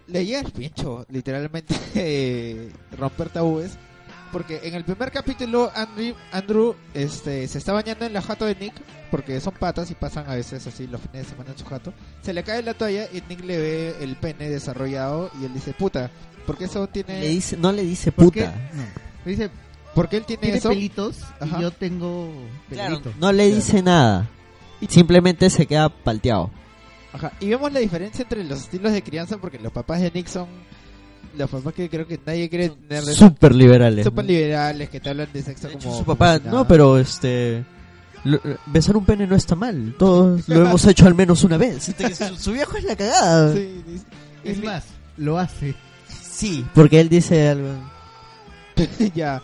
le 0.06 0.26
llega 0.26 0.40
el 0.40 0.50
pincho, 0.52 1.06
literalmente, 1.08 1.74
romper 2.98 3.30
tabúes. 3.30 3.78
Porque 4.32 4.60
en 4.62 4.74
el 4.74 4.84
primer 4.84 5.10
capítulo 5.10 5.72
Andrew, 5.74 6.14
Andrew 6.30 6.76
este, 6.94 7.48
se 7.48 7.58
está 7.58 7.72
bañando 7.72 8.04
en 8.06 8.12
la 8.12 8.22
jato 8.22 8.44
de 8.44 8.54
Nick, 8.54 8.74
porque 9.10 9.40
son 9.40 9.54
patas 9.54 9.90
y 9.90 9.94
pasan 9.94 10.28
a 10.30 10.34
veces 10.36 10.64
así 10.66 10.86
los 10.86 11.00
fines 11.00 11.24
de 11.24 11.30
semana 11.30 11.50
en 11.50 11.58
su 11.58 11.64
jato. 11.64 11.92
Se 12.22 12.32
le 12.32 12.44
cae 12.44 12.62
la 12.62 12.74
toalla 12.74 13.06
y 13.12 13.22
Nick 13.28 13.44
le 13.44 13.58
ve 13.58 13.96
el 14.00 14.14
pene 14.16 14.48
desarrollado 14.48 15.30
y 15.40 15.46
él 15.46 15.52
dice, 15.54 15.72
puta, 15.72 16.10
porque 16.46 16.64
eso 16.66 16.86
tiene... 16.86 17.20
Le 17.20 17.28
dice, 17.28 17.56
no 17.56 17.72
le 17.72 17.82
dice 17.82 18.12
¿Por 18.12 18.26
puta. 18.26 18.54
Me 19.24 19.32
dice, 19.32 19.50
porque 19.96 20.18
él 20.18 20.24
tiene, 20.24 20.42
tiene 20.42 20.58
eso? 20.58 20.68
pelitos 20.68 21.18
Ajá. 21.40 21.58
y 21.58 21.62
yo 21.62 21.70
tengo 21.72 22.30
Claro, 22.70 23.00
pelitos. 23.00 23.16
no 23.20 23.32
le 23.32 23.44
Claro. 23.46 23.56
dice 23.56 23.82
nada. 23.82 24.28
Simplemente 24.88 25.50
se 25.50 25.66
queda 25.66 25.88
palteado. 25.88 26.50
Ajá, 27.12 27.32
Y 27.40 27.48
vemos 27.48 27.72
la 27.72 27.80
diferencia 27.80 28.22
entre 28.22 28.44
los 28.44 28.60
estilos 28.60 28.92
de 28.92 29.02
crianza 29.02 29.36
porque 29.38 29.58
los 29.58 29.72
papás 29.72 30.00
de 30.00 30.12
Nick 30.12 30.28
son 30.28 30.46
los 31.36 31.50
papás 31.50 31.74
que 31.74 31.88
creo 31.88 32.06
que 32.06 32.18
nadie 32.26 32.48
quiere 32.48 32.68
tener 32.70 33.04
de 33.04 33.12
Súper 33.14 33.54
liberales. 33.54 34.04
super 34.04 34.24
¿no? 34.24 34.28
liberales 34.30 34.88
que 34.90 35.00
te 35.00 35.10
hablan 35.10 35.28
de 35.32 35.42
sexo 35.42 35.68
De 35.68 35.74
como 35.74 35.86
hecho, 35.88 35.98
su 35.98 36.04
papá, 36.04 36.38
nada. 36.38 36.50
no, 36.50 36.66
pero 36.68 36.98
este. 36.98 37.64
lo- 38.24 38.40
besar 38.66 38.96
un 38.96 39.04
pene 39.04 39.26
no 39.26 39.36
está 39.36 39.54
mal. 39.54 39.94
Todos 39.98 40.48
lo 40.48 40.66
hemos 40.66 40.84
hecho 40.86 41.06
al 41.06 41.14
menos 41.14 41.42
una 41.44 41.56
vez. 41.56 41.88
Este, 41.88 42.14
Su, 42.14 42.36
su 42.36 42.52
viejo 42.52 42.76
es 42.76 42.84
la 42.84 42.96
cagada. 42.96 43.54
Sí. 43.54 43.82
Sí, 43.86 44.02
Es 44.44 44.62
más, 44.64 44.84
lo 45.16 45.38
hace. 45.38 45.74
porque 46.74 47.00
él 47.00 47.08
dice 47.08 47.48
algo. 47.50 47.68
ya, 49.14 49.42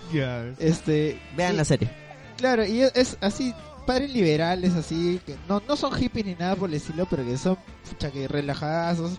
este, 0.59 1.21
Vean 1.37 1.55
y- 1.55 1.57
la 1.59 1.65
serie. 1.65 1.91
Claro, 2.37 2.65
y 2.67 2.83
es, 2.83 2.93
es 2.95 3.19
así, 3.21 3.55
padres 3.87 4.13
liberales 4.13 4.75
así, 4.75 5.21
que 5.25 5.37
no, 5.49 5.63
no 5.67 5.77
son 5.77 5.93
hippies 5.93 6.27
ni 6.27 6.35
nada 6.35 6.55
por 6.57 6.69
el 6.69 6.77
estilo, 6.77 7.07
pero 7.09 7.25
que 7.25 7.37
son 7.39 7.57
pucha, 7.89 8.11
que 8.11 8.29
relajazos. 8.29 9.13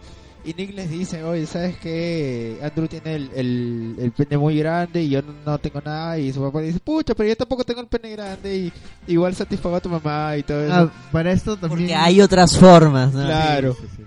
Y 0.47 0.53
Nick 0.53 0.73
les 0.73 0.89
dice, 0.89 1.23
oye, 1.25 1.45
¿sabes 1.45 1.75
qué? 1.77 2.57
Andrew 2.63 2.87
tiene 2.87 3.15
el, 3.15 3.29
el, 3.35 3.95
el 3.99 4.11
pene 4.13 4.37
muy 4.37 4.57
grande 4.57 5.03
y 5.03 5.09
yo 5.09 5.21
no, 5.21 5.33
no 5.45 5.57
tengo 5.57 5.81
nada. 5.83 6.17
Y 6.17 6.31
su 6.31 6.41
papá 6.41 6.61
le 6.61 6.67
dice, 6.67 6.79
pucha, 6.79 7.13
pero 7.15 7.27
yo 7.27 7.35
tampoco 7.35 7.65
tengo 7.65 7.81
el 7.81 7.87
pene 7.87 8.11
grande 8.11 8.55
y 8.55 8.73
igual 9.11 9.35
satisfago 9.35 9.75
a 9.75 9.81
tu 9.81 9.89
mamá 9.89 10.37
y 10.37 10.43
todo 10.43 10.63
eso. 10.63 10.73
Ah, 10.73 10.89
para 11.11 11.33
esto 11.33 11.57
también... 11.57 11.79
Porque 11.89 11.95
hay 11.95 12.21
otras 12.21 12.57
formas, 12.57 13.13
¿no? 13.13 13.25
Claro. 13.25 13.73
Sí, 13.73 13.87
sí, 13.97 13.97
sí. 13.97 14.03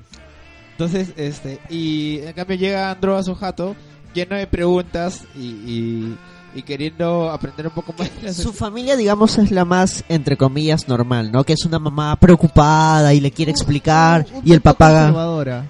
Entonces, 0.72 1.08
este, 1.18 1.58
y 1.68 2.20
en 2.20 2.32
cambio 2.32 2.56
llega 2.56 2.90
Andrew 2.90 3.16
a 3.16 3.22
su 3.22 3.34
jato 3.34 3.76
lleno 4.14 4.34
de 4.34 4.46
preguntas 4.46 5.24
y, 5.36 5.40
y, 5.46 6.16
y 6.54 6.62
queriendo 6.62 7.30
aprender 7.30 7.66
un 7.66 7.74
poco 7.74 7.94
más 7.98 8.10
de 8.16 8.28
la 8.28 8.32
Su 8.32 8.54
familia, 8.54 8.96
digamos, 8.96 9.36
es 9.36 9.50
la 9.50 9.66
más, 9.66 10.04
entre 10.08 10.38
comillas, 10.38 10.88
normal, 10.88 11.30
¿no? 11.32 11.44
Que 11.44 11.52
es 11.52 11.66
una 11.66 11.78
mamá 11.78 12.16
preocupada 12.16 13.12
y 13.12 13.20
le 13.20 13.30
quiere 13.30 13.50
explicar 13.52 14.24
Un- 14.32 14.38
un 14.38 14.48
y 14.48 14.52
el 14.54 14.62
papá... 14.62 14.90
conservadora. 15.02 15.66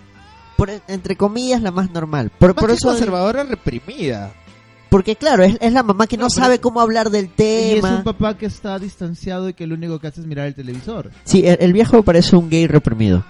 Por, 0.60 0.70
entre 0.88 1.16
comillas, 1.16 1.62
la 1.62 1.70
más 1.70 1.90
normal. 1.90 2.30
Por, 2.38 2.54
por 2.54 2.70
eso... 2.70 2.88
conservadora 2.88 3.44
reprimida. 3.44 4.30
Porque 4.90 5.16
claro, 5.16 5.42
es, 5.42 5.56
es 5.60 5.72
la 5.72 5.82
mamá 5.82 6.06
que 6.06 6.18
no, 6.18 6.28
sabe 6.28 6.60
cómo 6.60 6.80
hablar 6.80 7.10
del 7.10 7.30
Y 7.38 7.42
es 7.42 7.76
un 7.76 7.80
tema. 7.82 8.04
papá 8.04 8.36
que 8.36 8.44
está 8.46 8.78
distanciado 8.78 9.48
y 9.48 9.54
que 9.54 9.66
lo 9.66 9.74
único 9.76 9.98
que 9.98 10.08
hace 10.08 10.20
es 10.20 10.26
mirar 10.26 10.48
el 10.48 10.54
televisor. 10.54 11.12
Sí, 11.24 11.46
el, 11.46 11.56
el 11.60 11.72
viejo 11.72 12.02
parece 12.02 12.36
un 12.36 12.50
gay 12.50 12.66
reprimido. 12.66 13.24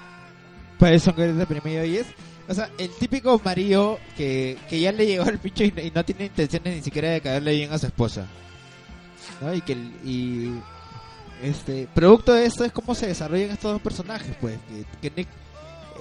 Parece 0.78 1.10
un 1.10 1.16
gay 1.16 1.32
deprimido 1.32 1.84
y 1.84 1.98
es, 1.98 2.06
o 2.48 2.54
sea, 2.54 2.68
el 2.78 2.90
típico 2.90 3.40
marido 3.44 3.98
que, 4.16 4.58
que 4.68 4.80
ya 4.80 4.90
le 4.90 5.06
llegó 5.06 5.22
al 5.22 5.38
pincho 5.38 5.62
y, 5.62 5.66
y 5.68 5.92
no 5.94 6.04
tiene 6.04 6.24
intenciones 6.24 6.76
ni 6.76 6.82
siquiera 6.82 7.10
de 7.10 7.20
caerle 7.20 7.54
bien 7.54 7.72
a 7.72 7.78
su 7.78 7.86
esposa. 7.86 8.26
¿No? 9.40 9.54
Y 9.54 9.60
que 9.60 9.72
y 9.72 10.52
este 11.42 11.86
producto 11.94 12.32
de 12.32 12.46
esto 12.46 12.64
es 12.64 12.72
cómo 12.72 12.94
se 12.94 13.06
desarrollan 13.06 13.50
estos 13.50 13.72
dos 13.72 13.82
personajes, 13.82 14.34
pues, 14.40 14.58
que, 15.00 15.10
que 15.10 15.14
Nick 15.14 15.28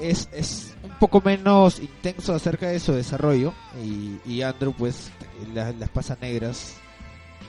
es, 0.01 0.75
poco 0.99 1.21
menos 1.23 1.79
intenso 1.79 2.33
acerca 2.33 2.67
de 2.67 2.79
su 2.79 2.93
desarrollo 2.93 3.53
y, 3.83 4.19
y 4.25 4.41
Andrew 4.41 4.73
pues 4.77 5.11
la- 5.53 5.71
las 5.71 5.89
pasa 5.89 6.17
negras 6.21 6.75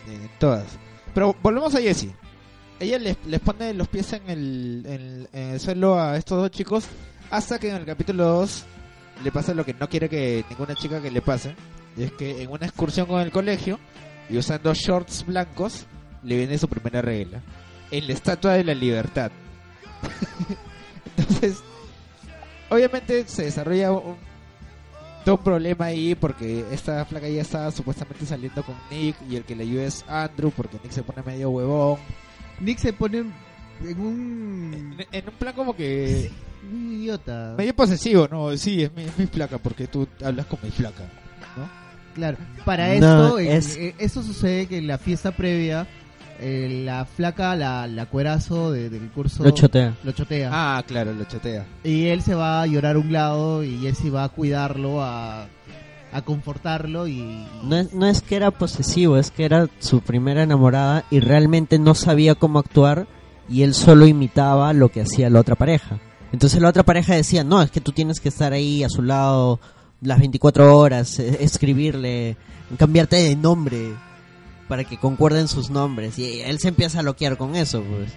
en 0.08 0.30
todas. 0.38 0.64
Pero 1.14 1.34
volvemos 1.42 1.74
a 1.74 1.80
Jessie. 1.80 2.14
Ella 2.78 2.98
les, 2.98 3.16
les 3.26 3.40
pone 3.40 3.74
los 3.74 3.88
pies 3.88 4.12
en 4.14 4.30
el, 4.30 4.82
en, 4.86 5.28
en 5.38 5.50
el 5.54 5.60
suelo 5.60 6.00
a 6.00 6.16
estos 6.16 6.40
dos 6.40 6.50
chicos 6.50 6.84
hasta 7.30 7.58
que 7.58 7.68
en 7.68 7.76
el 7.76 7.84
capítulo 7.84 8.24
2 8.26 8.64
le 9.24 9.30
pasa 9.32 9.52
lo 9.52 9.64
que 9.66 9.74
no 9.74 9.88
quiere 9.88 10.08
que 10.08 10.44
ninguna 10.48 10.74
chica 10.74 11.02
que 11.02 11.10
le 11.10 11.20
pase. 11.20 11.54
Y 11.96 12.04
es 12.04 12.12
que 12.12 12.42
en 12.42 12.50
una 12.50 12.66
excursión 12.66 13.06
con 13.06 13.20
el 13.20 13.30
colegio 13.30 13.78
y 14.30 14.38
usando 14.38 14.72
shorts 14.72 15.26
blancos 15.26 15.84
le 16.22 16.36
viene 16.38 16.56
su 16.56 16.68
primera 16.68 17.02
regla. 17.02 17.42
En 17.90 18.06
la 18.06 18.12
estatua 18.14 18.52
de 18.54 18.64
la 18.64 18.74
libertad. 18.74 19.30
Entonces, 21.16 21.62
obviamente 22.70 23.24
se 23.26 23.44
desarrolla 23.44 23.92
un, 23.92 24.16
todo 25.24 25.36
un 25.36 25.42
problema 25.44 25.86
ahí 25.86 26.14
porque 26.14 26.64
esta 26.72 27.04
flaca 27.04 27.28
ya 27.28 27.42
está 27.42 27.70
supuestamente 27.70 28.24
saliendo 28.24 28.62
con 28.62 28.74
Nick 28.90 29.16
y 29.28 29.36
el 29.36 29.44
que 29.44 29.54
le 29.54 29.64
ayuda 29.64 29.84
es 29.84 30.04
Andrew 30.08 30.50
porque 30.50 30.78
Nick 30.82 30.92
se 30.92 31.02
pone 31.02 31.22
medio 31.22 31.50
huevón. 31.50 31.98
Nick 32.60 32.78
se 32.78 32.92
pone 32.92 33.18
en 33.18 34.00
un... 34.00 34.96
En, 34.98 35.06
en 35.12 35.28
un 35.28 35.34
plan 35.34 35.54
como 35.54 35.74
que 35.76 36.30
un 36.72 36.92
idiota. 36.92 37.54
medio 37.58 37.74
posesivo, 37.74 38.28
¿no? 38.30 38.56
Sí, 38.56 38.82
es 38.82 38.94
mi, 38.94 39.04
es 39.04 39.18
mi 39.18 39.26
flaca 39.26 39.58
porque 39.58 39.86
tú 39.86 40.06
hablas 40.24 40.46
con 40.46 40.58
mi 40.62 40.70
flaca. 40.70 41.04
Claro, 42.14 42.38
para 42.64 42.88
No, 42.98 43.38
esto, 43.38 43.38
es- 43.38 43.76
eh, 43.76 43.94
esto 43.98 44.22
sucede 44.22 44.66
que 44.66 44.78
en 44.78 44.86
la 44.88 44.98
fiesta 44.98 45.30
previa, 45.32 45.86
eh, 46.40 46.82
la 46.84 47.04
flaca, 47.04 47.54
la, 47.54 47.86
la 47.86 48.06
cuerazo 48.06 48.72
de- 48.72 48.88
del 48.90 49.10
curso, 49.10 49.44
Lo 49.44 49.50
chotea. 49.50 49.94
lo 50.02 50.12
chotea. 50.12 50.48
Ah, 50.52 50.82
claro, 50.86 51.12
lo 51.12 51.24
chatea. 51.24 51.66
Y 51.84 52.06
él 52.06 52.22
se 52.22 52.34
va 52.34 52.62
a 52.62 52.66
llorar 52.66 52.96
a 52.96 52.98
un 52.98 53.12
lado 53.12 53.62
y 53.62 53.78
Jesse 53.78 54.12
va 54.14 54.24
a 54.24 54.28
cuidarlo, 54.30 55.02
a, 55.02 55.46
a 56.12 56.22
confortarlo 56.22 57.06
y... 57.06 57.46
No 57.62 57.76
es, 57.76 57.92
no 57.92 58.06
es 58.06 58.22
que 58.22 58.36
era 58.36 58.50
posesivo, 58.50 59.16
es 59.18 59.30
que 59.30 59.44
era 59.44 59.68
su 59.78 60.00
primera 60.00 60.42
enamorada 60.42 61.04
y 61.10 61.20
realmente 61.20 61.78
no 61.78 61.94
sabía 61.94 62.34
cómo 62.34 62.58
actuar 62.58 63.06
y 63.48 63.62
él 63.62 63.74
solo 63.74 64.06
imitaba 64.06 64.72
lo 64.72 64.88
que 64.88 65.02
hacía 65.02 65.28
la 65.30 65.40
otra 65.40 65.56
pareja. 65.56 65.98
Entonces 66.32 66.60
la 66.62 66.68
otra 66.68 66.84
pareja 66.84 67.14
decía, 67.14 67.44
no, 67.44 67.60
es 67.60 67.70
que 67.70 67.80
tú 67.80 67.92
tienes 67.92 68.20
que 68.20 68.28
estar 68.28 68.52
ahí 68.52 68.82
a 68.84 68.88
su 68.88 69.02
lado 69.02 69.60
las 70.00 70.18
24 70.20 70.78
horas, 70.78 71.18
eh, 71.18 71.38
escribirle, 71.40 72.36
cambiarte 72.78 73.16
de 73.16 73.36
nombre 73.36 73.92
para 74.70 74.84
que 74.84 74.96
concuerden 74.96 75.48
sus 75.48 75.68
nombres. 75.68 76.18
Y 76.18 76.40
él 76.40 76.58
se 76.60 76.68
empieza 76.68 77.00
a 77.00 77.02
loquear 77.02 77.36
con 77.36 77.54
eso, 77.56 77.82
pues. 77.82 78.12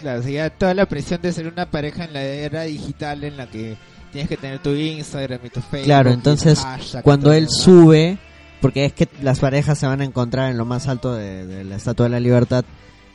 Claro, 0.00 0.20
o 0.20 0.22
sea, 0.22 0.32
ya 0.32 0.48
toda 0.50 0.72
la 0.72 0.86
presión 0.86 1.20
de 1.20 1.30
ser 1.32 1.46
una 1.48 1.70
pareja 1.70 2.04
en 2.04 2.14
la 2.14 2.22
era 2.22 2.62
digital 2.62 3.22
en 3.24 3.36
la 3.36 3.46
que 3.50 3.76
tienes 4.12 4.28
que 4.30 4.38
tener 4.38 4.60
tu 4.60 4.70
Instagram 4.70 5.40
y 5.44 5.50
tu 5.50 5.60
Facebook. 5.60 5.84
Claro, 5.84 6.10
entonces 6.10 6.60
hashtag 6.60 7.02
cuando 7.04 7.32
él 7.34 7.48
sube, 7.50 8.16
porque 8.62 8.86
es 8.86 8.92
que 8.94 9.08
las 9.20 9.40
parejas 9.40 9.78
se 9.78 9.86
van 9.86 10.00
a 10.00 10.04
encontrar 10.04 10.50
en 10.50 10.56
lo 10.56 10.64
más 10.64 10.88
alto 10.88 11.12
de, 11.14 11.44
de 11.46 11.64
la 11.64 11.76
Estatua 11.76 12.04
de 12.06 12.10
la 12.10 12.20
Libertad 12.20 12.64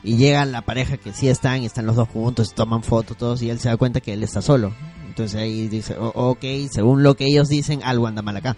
y 0.04 0.16
llega 0.16 0.44
la 0.44 0.62
pareja 0.62 0.96
que 0.98 1.12
sí 1.12 1.28
están 1.28 1.62
y 1.62 1.66
están 1.66 1.86
los 1.86 1.96
dos 1.96 2.08
juntos, 2.08 2.54
toman 2.54 2.84
fotos 2.84 3.16
todos 3.16 3.42
y 3.42 3.50
él 3.50 3.58
se 3.58 3.68
da 3.68 3.76
cuenta 3.76 4.00
que 4.00 4.12
él 4.12 4.22
está 4.22 4.40
solo. 4.40 4.72
Entonces 5.08 5.40
ahí 5.40 5.66
dice, 5.66 5.96
"O- 5.98 6.12
ok, 6.14 6.44
según 6.70 7.02
lo 7.02 7.16
que 7.16 7.24
ellos 7.26 7.48
dicen, 7.48 7.80
algo 7.82 8.06
anda 8.06 8.22
mal 8.22 8.36
acá. 8.36 8.54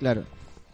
Claro. 0.00 0.24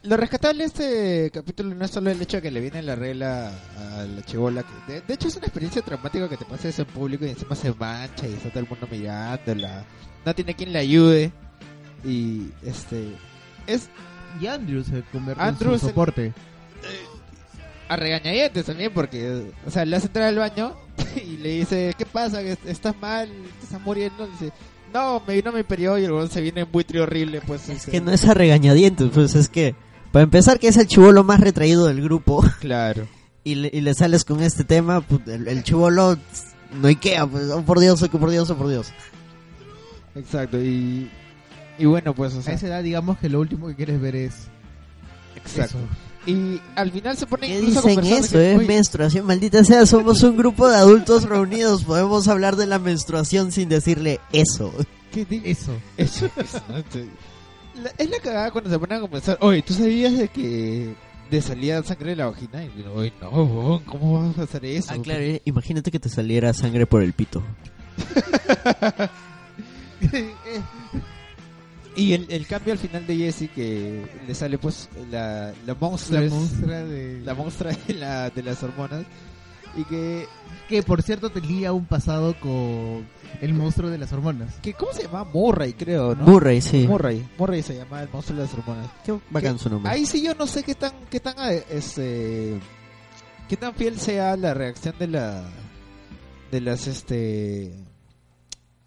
Lo 0.05 0.16
rescatable 0.16 0.64
de 0.64 0.66
este 0.66 1.30
capítulo 1.32 1.74
no 1.74 1.84
es 1.84 1.90
solo 1.92 2.11
el 2.11 2.20
hecho 2.20 2.38
de 2.38 2.42
que 2.42 2.50
le 2.50 2.61
viene 2.61 2.82
la 2.82 2.96
regla 2.96 3.53
a 3.78 4.03
la 4.03 4.22
chivola. 4.22 4.64
Que 4.64 4.94
de, 4.94 5.00
de 5.00 5.14
hecho, 5.14 5.28
es 5.28 5.36
una 5.36 5.46
experiencia 5.46 5.80
traumática 5.80 6.28
que 6.28 6.36
te 6.36 6.44
pasa 6.44 6.68
eso 6.68 6.82
en 6.82 6.88
público 6.88 7.24
y 7.24 7.30
encima 7.30 7.55
se 7.55 7.72
mancha 7.72 8.26
y 8.26 8.32
está 8.32 8.48
todo 8.50 8.61
el 8.61 8.68
mundo 8.68 8.88
mirándola. 8.90 9.84
No 10.24 10.34
tiene 10.34 10.55
quien 10.55 10.72
le 10.72 10.80
ayude. 10.80 11.32
Y 12.05 12.48
este. 12.64 13.14
Es 13.68 13.88
Y 14.40 14.46
Andrew 14.48 14.82
se 14.82 15.03
convierte 15.12 15.40
Andrew 15.42 15.74
en 15.74 15.78
su 15.78 15.86
soporte. 15.86 16.32
a 17.88 17.96
regañadientes 17.96 18.66
también 18.66 18.92
porque, 18.92 19.53
o 19.64 19.70
sea, 19.70 19.84
le 19.84 19.96
hace 19.96 20.09
entrar 20.09 20.26
al 20.26 20.36
baño 20.36 20.74
y 21.24 21.36
le 21.36 21.50
dice, 21.50 21.94
¿qué 21.96 22.07
pasa? 22.07 22.42
¿Que 22.42 22.59
¿Estás 22.66 22.96
mal? 23.00 23.28
¿Te 23.28 23.66
estás 23.66 23.80
muriendo? 23.80 24.26
dice, 24.26 24.53
no, 24.92 25.22
me 25.26 25.34
vino 25.34 25.53
mi 25.53 25.62
periodo 25.62 25.98
y 25.98 26.05
el 26.05 26.30
se 26.30 26.40
viene 26.40 26.62
en 26.62 26.72
buitre 26.72 27.00
horrible. 27.00 27.40
Pues 27.46 27.68
Es 27.68 27.78
este, 27.78 27.92
que 27.92 28.00
no 28.00 28.11
es 28.12 28.26
a 28.26 28.34
regañadientes, 28.34 29.11
pues 29.12 29.34
es 29.34 29.48
que, 29.48 29.74
para 30.12 30.22
empezar, 30.24 30.58
que 30.60 30.68
es 30.68 30.76
el 30.76 30.86
chivolo 30.86 31.24
más 31.24 31.40
retraído 31.40 31.86
del 31.86 32.02
grupo 32.02 32.44
Claro. 32.60 33.08
y 33.44 33.54
le, 33.56 33.70
y 33.72 33.80
le 33.80 33.94
sales 33.94 34.24
con 34.24 34.42
este 34.42 34.64
tema, 34.64 35.00
pues, 35.00 35.26
el, 35.26 35.48
el 35.48 35.62
chivolo 35.64 36.16
no 36.80 36.88
Ikea, 36.88 37.26
pues, 37.26 37.50
oh 37.50 37.62
por 37.62 37.80
Dios, 37.80 38.02
oh 38.02 38.08
por 38.08 38.30
Dios, 38.30 38.48
oh 38.50 38.56
por 38.56 38.68
Dios. 38.68 38.92
Exacto. 40.14 40.60
Y, 40.60 41.10
y 41.78 41.86
bueno, 41.86 42.14
pues, 42.14 42.34
o 42.34 42.40
A 42.40 42.42
sea, 42.42 42.54
esa 42.54 42.66
edad, 42.66 42.82
digamos 42.82 43.18
que 43.18 43.28
lo 43.28 43.40
último 43.40 43.66
que 43.68 43.74
quieres 43.74 44.00
ver 44.00 44.14
es 44.16 44.34
exacto. 45.36 45.78
eso. 45.78 45.86
Y 46.24 46.60
al 46.76 46.92
final 46.92 47.16
se 47.16 47.26
pone 47.26 47.48
¿Qué 47.48 47.58
incluso 47.58 47.80
a 47.80 47.90
dicen 47.90 48.04
eso? 48.04 48.32
que, 48.38 48.52
Es 48.52 48.58
"Oye, 48.58 48.66
menstruación, 48.68 49.26
maldita 49.26 49.64
sea, 49.64 49.86
somos 49.86 50.22
un 50.22 50.36
grupo 50.36 50.68
de 50.68 50.76
adultos 50.76 51.24
reunidos, 51.24 51.82
podemos 51.84 52.28
hablar 52.28 52.54
de 52.56 52.66
la 52.66 52.78
menstruación 52.78 53.50
sin 53.50 53.68
decirle 53.68 54.20
eso. 54.32 54.72
¿qué 55.10 55.24
di- 55.24 55.42
Eso. 55.44 55.72
Eso, 55.96 56.26
eso, 56.36 56.62
la- 57.83 57.93
es 57.99 58.11
la 58.11 58.18
cagada 58.18 58.51
cuando 58.51 58.70
se 58.70 58.78
ponen 58.78 58.99
a 58.99 59.01
conversar. 59.01 59.39
Oye, 59.41 59.62
¿tú 59.62 59.74
sabías 59.74 60.16
de 60.16 60.28
que 60.28 60.95
de 61.30 61.43
salía 61.43 61.83
sangre 61.83 62.11
de 62.11 62.16
la 62.16 62.26
vagina? 62.26 62.64
Y 62.64 62.68
digo, 62.68 62.93
oye, 62.95 63.12
no, 63.20 63.83
¿cómo 63.87 64.22
vas 64.28 64.39
a 64.39 64.43
hacer 64.43 64.64
eso? 64.66 64.93
Ah, 64.95 64.99
claro, 65.03 65.20
eh, 65.22 65.41
imagínate 65.45 65.91
que 65.91 65.99
te 65.99 66.09
saliera 66.09 66.53
sangre 66.53 66.87
por 66.87 67.03
el 67.03 67.12
pito. 67.12 67.43
Y 71.95 72.14
el, 72.14 72.26
el 72.30 72.47
cambio 72.47 72.72
al 72.72 72.78
final 72.78 73.07
de 73.07 73.16
Jesse 73.18 73.51
que 73.55 74.07
le 74.26 74.35
sale 74.35 74.57
pues 74.57 74.89
la, 75.11 75.53
la 75.66 75.74
monstrua, 75.74 76.20
La 76.22 76.85
de... 76.85 77.20
la 77.22 77.35
monstrua 77.35 77.72
de, 77.87 77.95
la, 77.95 78.30
de 78.30 78.43
las 78.43 78.62
hormonas 78.62 79.05
y 79.76 79.84
que, 79.84 80.26
Que 80.68 80.82
por 80.82 81.02
cierto 81.02 81.30
tenía 81.30 81.72
un 81.72 81.84
pasado 81.86 82.34
con 82.40 83.06
el 83.40 83.54
monstruo 83.54 83.90
de 83.90 83.98
las 83.98 84.12
hormonas. 84.12 84.54
que 84.62 84.74
¿cómo 84.74 84.92
se 84.92 85.02
llama? 85.04 85.24
Murray 85.24 85.72
creo, 85.72 86.14
¿no? 86.14 86.24
Murray, 86.24 86.60
sí. 86.60 86.86
Murray, 86.86 87.26
Murray 87.38 87.62
se 87.62 87.76
llama 87.76 88.02
el 88.02 88.08
monstruo 88.10 88.38
de 88.38 88.44
las 88.44 88.54
hormonas. 88.54 88.88
Qué 89.04 89.18
bacán 89.30 89.58
su 89.58 89.68
nombre. 89.70 89.90
Ahí 89.90 90.06
sí 90.06 90.22
yo 90.22 90.34
no 90.34 90.46
sé 90.46 90.62
qué 90.62 90.74
tan 90.74 90.92
qué 91.10 91.20
tan 91.20 91.34
eh, 91.50 91.64
este 91.70 92.58
qué 93.48 93.56
tan 93.56 93.74
fiel 93.74 93.98
sea 93.98 94.36
la 94.36 94.54
reacción 94.54 94.94
de 94.98 95.06
la 95.08 95.42
de 96.50 96.60
las 96.60 96.86
este 96.86 97.72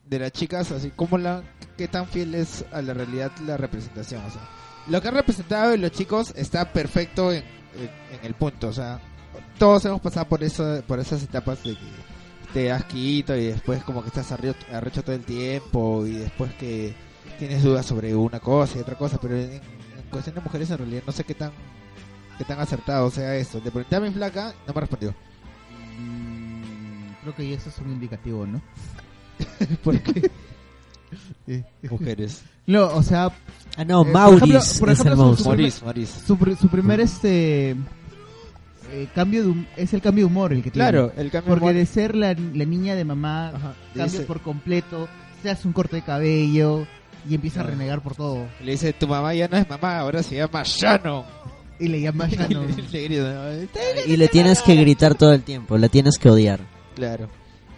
de 0.07 0.19
las 0.19 0.31
chicas 0.31 0.71
así 0.71 0.91
como 0.91 1.17
la 1.17 1.43
qué 1.77 1.88
tan 1.88 2.07
fiel 2.07 2.36
es 2.36 2.63
a 2.71 2.81
la 2.81 2.93
realidad 2.93 3.31
la 3.45 3.57
representación, 3.57 4.23
o 4.23 4.29
sea, 4.31 4.41
lo 4.88 5.01
que 5.01 5.07
han 5.07 5.15
representado 5.15 5.71
de 5.71 5.77
los 5.79 5.91
chicos 5.91 6.31
está 6.36 6.71
perfecto 6.71 7.31
en, 7.31 7.39
en- 7.43 8.17
en 8.19 8.25
el 8.25 8.33
punto, 8.36 8.67
o 8.69 8.73
sea, 8.73 8.99
todos 9.58 9.84
hemos 9.86 10.01
pasado 10.01 10.28
por 10.28 10.43
eso 10.43 10.82
por 10.88 10.99
esas 10.99 11.24
etapas 11.24 11.64
de 11.64 11.72
que 11.76 12.06
te 12.53 12.66
das 12.66 12.86
quito 12.86 13.36
y 13.36 13.45
después 13.47 13.84
como 13.84 14.01
que 14.01 14.08
estás 14.10 14.32
arrecho, 14.32 15.03
todo 15.03 15.16
el 15.16 15.24
tiempo 15.24 16.06
y 16.06 16.12
después 16.12 16.53
que 16.53 16.93
tienes 17.39 17.64
dudas 17.64 17.86
sobre 17.86 18.16
una 18.16 18.39
cosa 18.39 18.78
y 18.78 18.82
otra 18.82 18.95
cosa, 18.97 19.18
pero 19.22 19.36
en, 19.36 19.51
en 19.53 19.62
cuestión 20.10 20.36
de 20.36 20.41
mujeres 20.41 20.70
en 20.72 20.78
realidad 20.78 21.03
no 21.06 21.12
sé 21.14 21.24
qué 21.24 21.34
tan 21.34 21.51
qué 22.38 22.43
tan 22.45 22.60
acertado 22.60 23.10
sea 23.12 23.36
eso. 23.36 23.58
Le 23.64 23.72
pregunté 23.72 23.95
a 23.95 23.99
mi 24.01 24.10
flaca, 24.12 24.53
no 24.68 24.74
me 24.74 24.82
respondió. 24.82 25.14
Mm, 25.99 27.14
creo 27.22 27.36
que 27.36 27.53
eso 27.53 27.70
es 27.70 27.78
un 27.80 27.91
indicativo, 27.91 28.45
¿no? 28.45 28.62
Porque 29.84 30.30
Eh, 31.47 31.64
mujeres. 31.89 32.41
No, 32.66 32.88
o 32.88 33.03
sea, 33.03 33.32
Ah, 33.78 33.86
no, 33.86 34.01
Eh, 34.01 34.06
por 34.06 34.14
Maurice 34.14 34.47
ejemplo- 34.58 34.80
por 34.80 34.89
es 34.89 34.99
ejemplo, 34.99 35.30
el 35.32 35.38
su- 35.38 35.43
su- 35.43 35.49
Maurice, 35.49 35.86
Maurice. 35.86 36.20
su, 36.26 36.38
pr- 36.38 36.58
su 36.58 36.68
primer 36.70 36.99
este 36.99 37.76
eh, 39.04 39.08
cambio 39.14 39.43
de 39.43 39.50
hum- 39.50 39.66
es 39.78 39.93
el 39.93 40.02
cambio 40.02 40.26
de 40.26 40.32
humor 40.32 40.54
el 40.54 40.64
que 40.64 40.72
tiene. 40.72 40.89
Claro, 40.89 41.12
el 41.18 41.32
cambio 41.32 41.54
Porque 41.56 41.66
hormon- 41.66 41.74
de 41.76 41.86
ser 41.86 42.16
la, 42.16 42.34
la 42.34 42.66
niña 42.66 42.96
de 42.96 43.06
mamá 43.06 43.50
Ajá, 43.50 43.74
cambia 43.93 44.04
dice- 44.06 44.22
por 44.26 44.41
completo, 44.41 45.08
se 45.43 45.50
hace 45.50 45.68
un 45.68 45.74
corte 45.74 45.98
de 45.98 46.02
cabello 46.04 46.88
y 47.30 47.36
empieza 47.36 47.62
a 47.62 47.64
renegar 47.64 48.02
por 48.02 48.16
todo. 48.16 48.46
le 48.64 48.72
dice, 48.72 48.93
tu 48.93 49.08
mamá 49.08 49.34
ya 49.34 49.48
no 49.48 49.58
es 49.58 49.70
mamá, 49.70 50.00
ahora 50.00 50.22
se 50.24 50.36
llama 50.36 50.64
Shannon. 50.64 51.24
Y 51.80 51.88
le 51.89 52.00
llama 52.02 52.28
Y 52.32 52.36
Shannon. 52.36 52.68
le- 52.68 52.84
le 52.91 53.04
grita, 53.04 53.54
"Está 53.56 53.80
Y 54.08 54.16
le 54.18 54.28
tienes 54.30 54.62
que 54.62 54.76
gritar 54.76 55.16
todo 55.16 55.34
el 55.34 55.41
tiempo, 55.43 55.78
la 55.78 55.89
tienes 55.89 56.18
que 56.18 56.30
odiar. 56.30 56.60
Claro. 56.96 57.28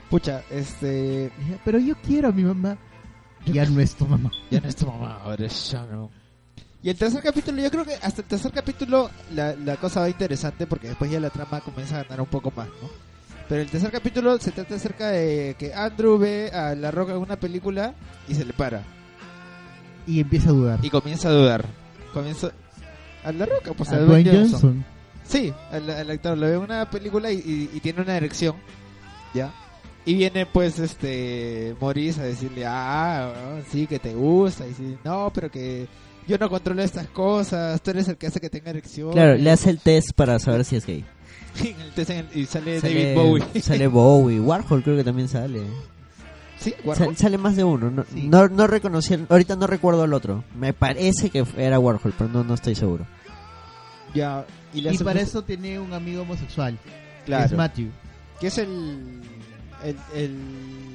Pucha, 0.09 0.41
este. 0.51 1.31
Pero 1.65 1.79
yo 1.79 1.95
quiero 2.05 2.29
a 2.29 2.31
mi 2.31 2.43
mamá. 2.43 2.77
Ya 3.45 3.65
no 3.65 3.79
es 3.81 3.95
tu 3.95 4.05
mamá. 4.05 4.31
Ya 4.51 4.59
no 4.61 4.67
es 4.69 4.75
tu 4.75 4.85
mamá, 4.87 5.19
ahora 5.23 5.45
es 5.45 5.53
Shannon. 5.53 6.09
Y 6.83 6.89
el 6.89 6.95
tercer 6.95 7.21
capítulo, 7.23 7.61
yo 7.61 7.71
creo 7.71 7.85
que 7.85 7.95
hasta 7.95 8.21
el 8.21 8.27
tercer 8.27 8.51
capítulo 8.51 9.09
la, 9.33 9.55
la 9.55 9.75
cosa 9.77 10.01
va 10.01 10.09
interesante 10.09 10.67
porque 10.67 10.89
después 10.89 11.09
ya 11.11 11.19
la 11.19 11.29
trama 11.29 11.59
comienza 11.61 11.99
a 11.99 12.03
ganar 12.03 12.21
un 12.21 12.27
poco 12.27 12.51
más, 12.55 12.67
¿no? 12.67 12.89
Pero 13.49 13.61
el 13.61 13.69
tercer 13.69 13.91
capítulo 13.91 14.37
se 14.39 14.51
trata 14.51 14.75
acerca 14.75 15.09
de 15.09 15.55
que 15.57 15.73
Andrew 15.73 16.17
ve 16.17 16.51
a 16.53 16.75
La 16.75 16.91
Roca 16.91 17.13
en 17.13 17.19
una 17.19 17.35
película 17.37 17.93
y 18.27 18.35
se 18.35 18.45
le 18.45 18.53
para. 18.53 18.83
Y 20.05 20.19
empieza 20.21 20.49
a 20.49 20.53
dudar. 20.53 20.79
Y 20.83 20.89
comienza 20.89 21.29
a 21.29 21.31
dudar. 21.31 21.65
Comienza... 22.13 22.51
A 23.23 23.31
La 23.31 23.45
Roca, 23.45 23.73
pues 23.73 23.89
A 23.91 23.95
a 23.95 23.99
Dwayne 23.99 24.29
Johnson. 24.31 24.51
Johnson. 24.51 24.85
Sí, 25.25 25.53
al, 25.71 25.89
al 25.89 26.09
actor 26.11 26.37
lo 26.37 26.45
ve 26.47 26.53
en 26.53 26.59
una 26.59 26.89
película 26.89 27.31
y, 27.31 27.37
y- 27.37 27.69
y 27.73 27.79
tiene 27.81 28.01
una 28.01 28.15
erección, 28.15 28.55
¿ya? 29.33 29.51
Y 30.05 30.13
viene 30.15 30.45
pues 30.45 30.79
este 30.79 31.75
Maurice 31.81 32.21
a 32.21 32.25
decirle, 32.25 32.65
ah, 32.65 33.33
ah, 33.35 33.59
sí, 33.69 33.87
que 33.87 33.99
te 33.99 34.13
gusta, 34.13 34.65
y 34.65 34.73
sí, 34.73 34.97
no, 35.03 35.29
pero 35.33 35.51
que 35.51 35.87
yo 36.27 36.37
no 36.37 36.49
controlo 36.49 36.81
estas 36.83 37.07
cosas, 37.07 37.81
tú 37.81 37.91
eres 37.91 38.07
el 38.07 38.17
que 38.17 38.27
hace 38.27 38.39
que 38.39 38.49
tenga 38.49 38.69
erección. 38.71 39.11
Claro, 39.13 39.35
le 39.35 39.49
hace 39.51 39.69
el 39.69 39.79
test 39.79 40.11
para 40.13 40.39
saber 40.39 40.65
si 40.65 40.75
es 40.75 40.85
gay. 40.85 41.05
y 42.35 42.45
sale, 42.45 42.79
Sale, 42.79 42.79
David 42.81 43.15
Bowie. 43.15 43.43
sale 43.61 43.87
Bowie, 43.87 44.39
Warhol 44.39 44.83
creo 44.83 44.95
que 44.97 45.03
también 45.03 45.27
sale. 45.27 45.61
sí, 46.59 46.71
Sal- 46.71 46.85
Warhol. 46.85 47.17
sale 47.17 47.37
más 47.37 47.55
de 47.55 47.63
uno. 47.63 47.89
No, 47.89 48.05
Sí. 48.13 48.27
no, 48.27 48.47
no 48.49 48.67
reconocí, 48.67 49.17
ahorita 49.29 49.55
no 49.55 49.65
recuerdo 49.67 50.03
el 50.03 50.13
otro. 50.13 50.43
Me 50.59 50.73
parece 50.73 51.29
que 51.29 51.43
era 51.57 51.79
Warhol, 51.79 52.13
pero 52.17 52.29
no, 52.29 52.43
no 52.43 52.53
estoy 52.53 52.75
seguro. 52.75 53.05
Ya, 54.13 54.45
y, 54.73 54.87
Y 54.87 54.97
para 54.99 55.21
eso 55.21 55.43
tiene 55.43 55.79
un 55.79 55.93
amigo 55.93 56.21
homosexual. 56.23 56.77
claro, 57.25 57.45
Es 57.45 57.53
Matthew. 57.53 57.89
que 58.39 58.47
es 58.47 58.57
el... 58.57 59.21
el, 59.83 59.95
el 60.13 60.35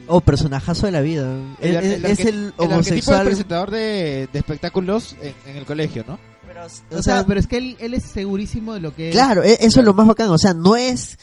Oh, 0.09 0.21
personajazo 0.21 0.87
de 0.87 0.93
la 0.93 1.01
vida. 1.01 1.33
el 1.61 1.77
es, 1.77 1.85
el 1.85 2.05
es 2.05 2.21
el 2.21 2.29
el 2.29 2.53
homosexual. 2.59 3.25
presentador 3.27 3.71
de, 3.71 4.29
de 4.33 4.39
espectáculos 4.39 5.17
en, 5.23 5.33
en 5.51 5.57
el 5.57 5.65
colegio, 5.65 6.05
¿no? 6.07 6.19
O, 6.97 7.03
sea, 7.03 7.25
pero 7.27 7.41
es 7.41 7.47
que 7.47 7.57
él, 7.57 7.77
él 7.81 7.95
es 7.95 8.03
segurísimo 8.05 8.75
de 8.75 8.81
lo 8.81 8.95
que. 8.95 9.11
Claro, 9.11 9.43
e- 9.43 9.59
eso 9.61 9.81
es 9.81 9.87
lo 9.87 9.95
más 9.95 10.07
bacán. 10.07 10.29
O 10.31 10.39
sea, 10.39 10.53
no 10.55 10.77
es, 10.77 11.19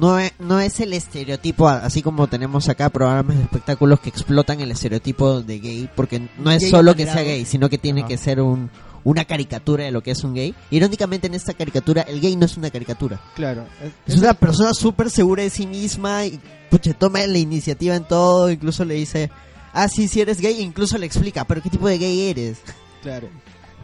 no 0.00 0.18
es, 0.18 0.32
no 0.38 0.58
es 0.58 0.80
el 0.80 0.92
estereotipo, 0.94 1.68
así 1.68 2.02
como 2.02 2.26
tenemos 2.28 2.68
acá 2.68 2.88
programas 2.88 3.36
de 3.36 3.42
espectáculos 3.42 4.00
que 4.00 4.08
explotan 4.08 4.60
el 4.60 4.70
estereotipo 4.70 5.42
de 5.42 5.58
gay, 5.60 5.90
porque 5.94 6.28
no 6.38 6.50
es 6.50 6.62
Gay 6.62 6.70
solo 6.70 6.94
que 6.96 7.04
sea 7.04 7.22
gay, 7.22 7.44
sino 7.44 7.68
que 7.68 7.78
tiene 7.78 8.00
Ajá. 8.00 8.08
que 8.08 8.16
ser 8.16 8.40
un, 8.40 8.70
una 9.04 9.24
caricatura 9.24 9.84
de 9.84 9.90
lo 9.90 10.02
que 10.02 10.10
es 10.12 10.22
un 10.24 10.34
gay. 10.34 10.54
Irónicamente, 10.70 11.26
en 11.26 11.34
esta 11.34 11.54
caricatura, 11.54 12.02
el 12.02 12.20
gay 12.20 12.36
no 12.36 12.46
es 12.46 12.56
una 12.56 12.70
caricatura. 12.70 13.20
Claro. 13.34 13.64
Es 14.06 14.16
una 14.16 14.34
persona 14.34 14.74
súper 14.74 15.10
segura 15.10 15.42
de 15.42 15.50
sí 15.50 15.66
misma 15.66 16.26
y 16.26 16.40
pucha, 16.70 16.92
toma 16.94 17.26
la 17.26 17.38
iniciativa 17.38 17.94
en 17.96 18.04
todo, 18.04 18.50
incluso 18.50 18.84
le 18.84 18.94
dice, 18.94 19.30
ah, 19.72 19.88
sí, 19.88 20.08
sí 20.08 20.20
eres 20.20 20.40
gay, 20.40 20.60
incluso 20.60 20.98
le 20.98 21.06
explica, 21.06 21.44
pero 21.44 21.62
¿qué 21.62 21.70
tipo 21.70 21.88
de 21.88 21.98
gay 21.98 22.28
eres? 22.28 22.58
Claro. 23.02 23.28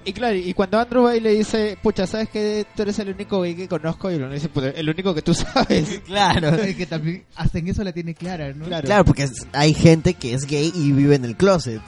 Y 0.08 0.12
claro, 0.12 0.36
y 0.36 0.54
cuando 0.54 0.78
Andrew 0.78 1.02
va 1.02 1.16
y 1.16 1.20
le 1.20 1.30
dice, 1.34 1.76
pucha, 1.82 2.06
¿sabes 2.06 2.28
que 2.28 2.64
tú 2.76 2.82
eres 2.82 2.96
el 3.00 3.08
único 3.08 3.40
gay 3.40 3.56
que 3.56 3.66
conozco? 3.66 4.08
Y 4.08 4.14
uno 4.14 4.30
dice, 4.30 4.48
pues 4.48 4.72
el 4.76 4.88
único 4.88 5.12
que 5.12 5.22
tú 5.22 5.34
sabes. 5.34 6.00
Claro. 6.06 6.50
Es 6.62 6.76
que 6.76 6.86
también 6.86 7.24
hasta 7.34 7.58
en 7.58 7.66
eso 7.66 7.82
la 7.82 7.90
tiene 7.92 8.14
clara, 8.14 8.52
¿no? 8.52 8.66
Claro. 8.66 8.86
Claro, 8.86 9.04
porque 9.04 9.24
es- 9.24 9.48
hay 9.52 9.74
gente 9.74 10.14
que 10.14 10.32
es 10.34 10.46
gay 10.46 10.70
y 10.76 10.92
vive 10.92 11.16
en 11.16 11.24
el 11.24 11.36
closet. 11.36 11.80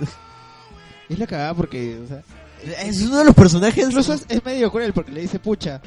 Es 1.09 1.17
la 1.17 1.29
cagada 1.29 1.55
porque, 1.55 1.97
o 2.05 2.09
sea, 2.09 2.23
Es 2.65 3.03
uno 3.03 3.19
de 3.19 3.25
los 3.25 3.35
personajes. 3.35 3.87
incluso 3.87 4.15
es, 4.15 4.25
es 4.29 4.45
medio 4.45 4.71
cruel 4.71 4.93
porque 4.93 5.13
le 5.13 5.23
dice, 5.23 5.39
pucha, 5.39 5.81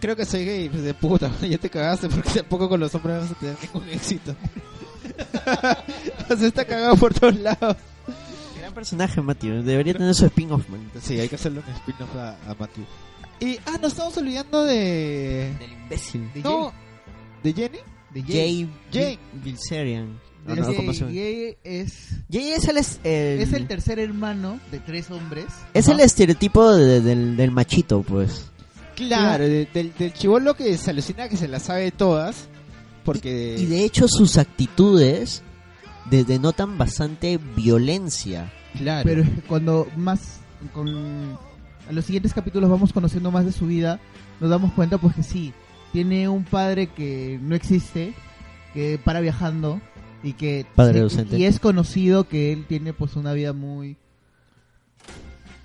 creo 0.00 0.16
que 0.16 0.24
soy 0.24 0.44
gay. 0.44 0.68
Pues 0.68 0.82
de 0.82 0.94
puta, 0.94 1.30
ya 1.42 1.58
te 1.58 1.70
cagaste 1.70 2.08
porque 2.08 2.30
tampoco 2.30 2.68
con 2.68 2.80
los 2.80 2.94
hombres 2.94 3.20
vas 3.20 3.30
a 3.30 3.34
tener 3.34 3.56
ningún 3.62 3.88
éxito. 3.90 4.34
o 6.30 6.36
sea, 6.36 6.46
está 6.46 6.64
cagado 6.64 6.96
por 6.96 7.14
todos 7.14 7.38
lados. 7.38 7.76
gran 8.58 8.74
personaje, 8.74 9.20
Matthew. 9.20 9.62
Debería 9.62 9.94
tener 9.94 10.14
su 10.14 10.26
spin-off, 10.26 10.68
man. 10.68 10.90
Sí, 11.00 11.18
hay 11.20 11.28
que 11.28 11.36
hacerle 11.36 11.60
un 11.66 11.74
spin-off 11.74 12.14
a, 12.16 12.36
a 12.50 12.54
Matthew. 12.58 12.84
Y, 13.38 13.58
ah, 13.66 13.78
nos 13.80 13.92
estamos 13.92 14.16
olvidando 14.16 14.64
de... 14.64 15.54
Del 15.58 15.72
imbécil. 15.72 16.32
De 16.32 16.40
No, 16.40 16.72
¿de 17.42 17.52
Jenny? 17.52 17.78
De 18.10 18.22
Jay, 18.22 18.70
Jay. 18.90 19.18
Bilzerian. 19.44 20.18
Jay 20.46 21.56
es, 21.64 22.08
Jay 22.30 22.50
es 22.52 22.68
el, 22.68 22.76
es 22.78 23.00
el, 23.04 23.40
es 23.40 23.52
el 23.52 23.66
tercer 23.66 23.98
hermano 23.98 24.58
de 24.70 24.78
tres 24.80 25.10
hombres. 25.10 25.46
es 25.74 25.88
el 25.88 26.00
estereotipo 26.00 26.74
de- 26.74 27.00
del, 27.00 27.36
del 27.36 27.50
machito, 27.50 28.02
pues. 28.02 28.50
Claro, 28.94 29.44
de- 29.44 29.68
del, 29.72 29.92
del 29.98 30.12
chivolo 30.12 30.54
que 30.54 30.76
se 30.78 30.90
alucina 30.90 31.28
que 31.28 31.36
se 31.36 31.48
las 31.48 31.64
sabe 31.64 31.90
todas. 31.90 32.48
Porque... 33.04 33.56
Y 33.58 33.66
de 33.66 33.84
hecho 33.84 34.08
sus 34.08 34.36
actitudes 34.38 35.42
de- 36.10 36.24
denotan 36.24 36.78
bastante 36.78 37.38
violencia. 37.56 38.52
Claro. 38.76 39.02
Pero 39.08 39.24
cuando 39.46 39.86
más 39.96 40.40
con 40.72 40.88
a 41.88 41.92
los 41.92 42.04
siguientes 42.04 42.32
capítulos 42.32 42.68
vamos 42.68 42.92
conociendo 42.92 43.30
más 43.30 43.44
de 43.44 43.52
su 43.52 43.66
vida, 43.66 44.00
nos 44.40 44.50
damos 44.50 44.72
cuenta 44.72 44.98
pues 44.98 45.14
que 45.14 45.22
sí, 45.22 45.52
tiene 45.92 46.28
un 46.28 46.42
padre 46.44 46.88
que 46.88 47.38
no 47.40 47.54
existe, 47.54 48.12
que 48.74 48.98
para 49.02 49.20
viajando 49.20 49.80
y 50.26 50.32
que 50.32 50.66
Padre 50.74 51.06
y 51.32 51.44
es 51.44 51.60
conocido 51.60 52.28
que 52.28 52.52
él 52.52 52.64
tiene 52.68 52.92
pues 52.92 53.16
una 53.16 53.32
vida 53.32 53.52
muy 53.52 53.96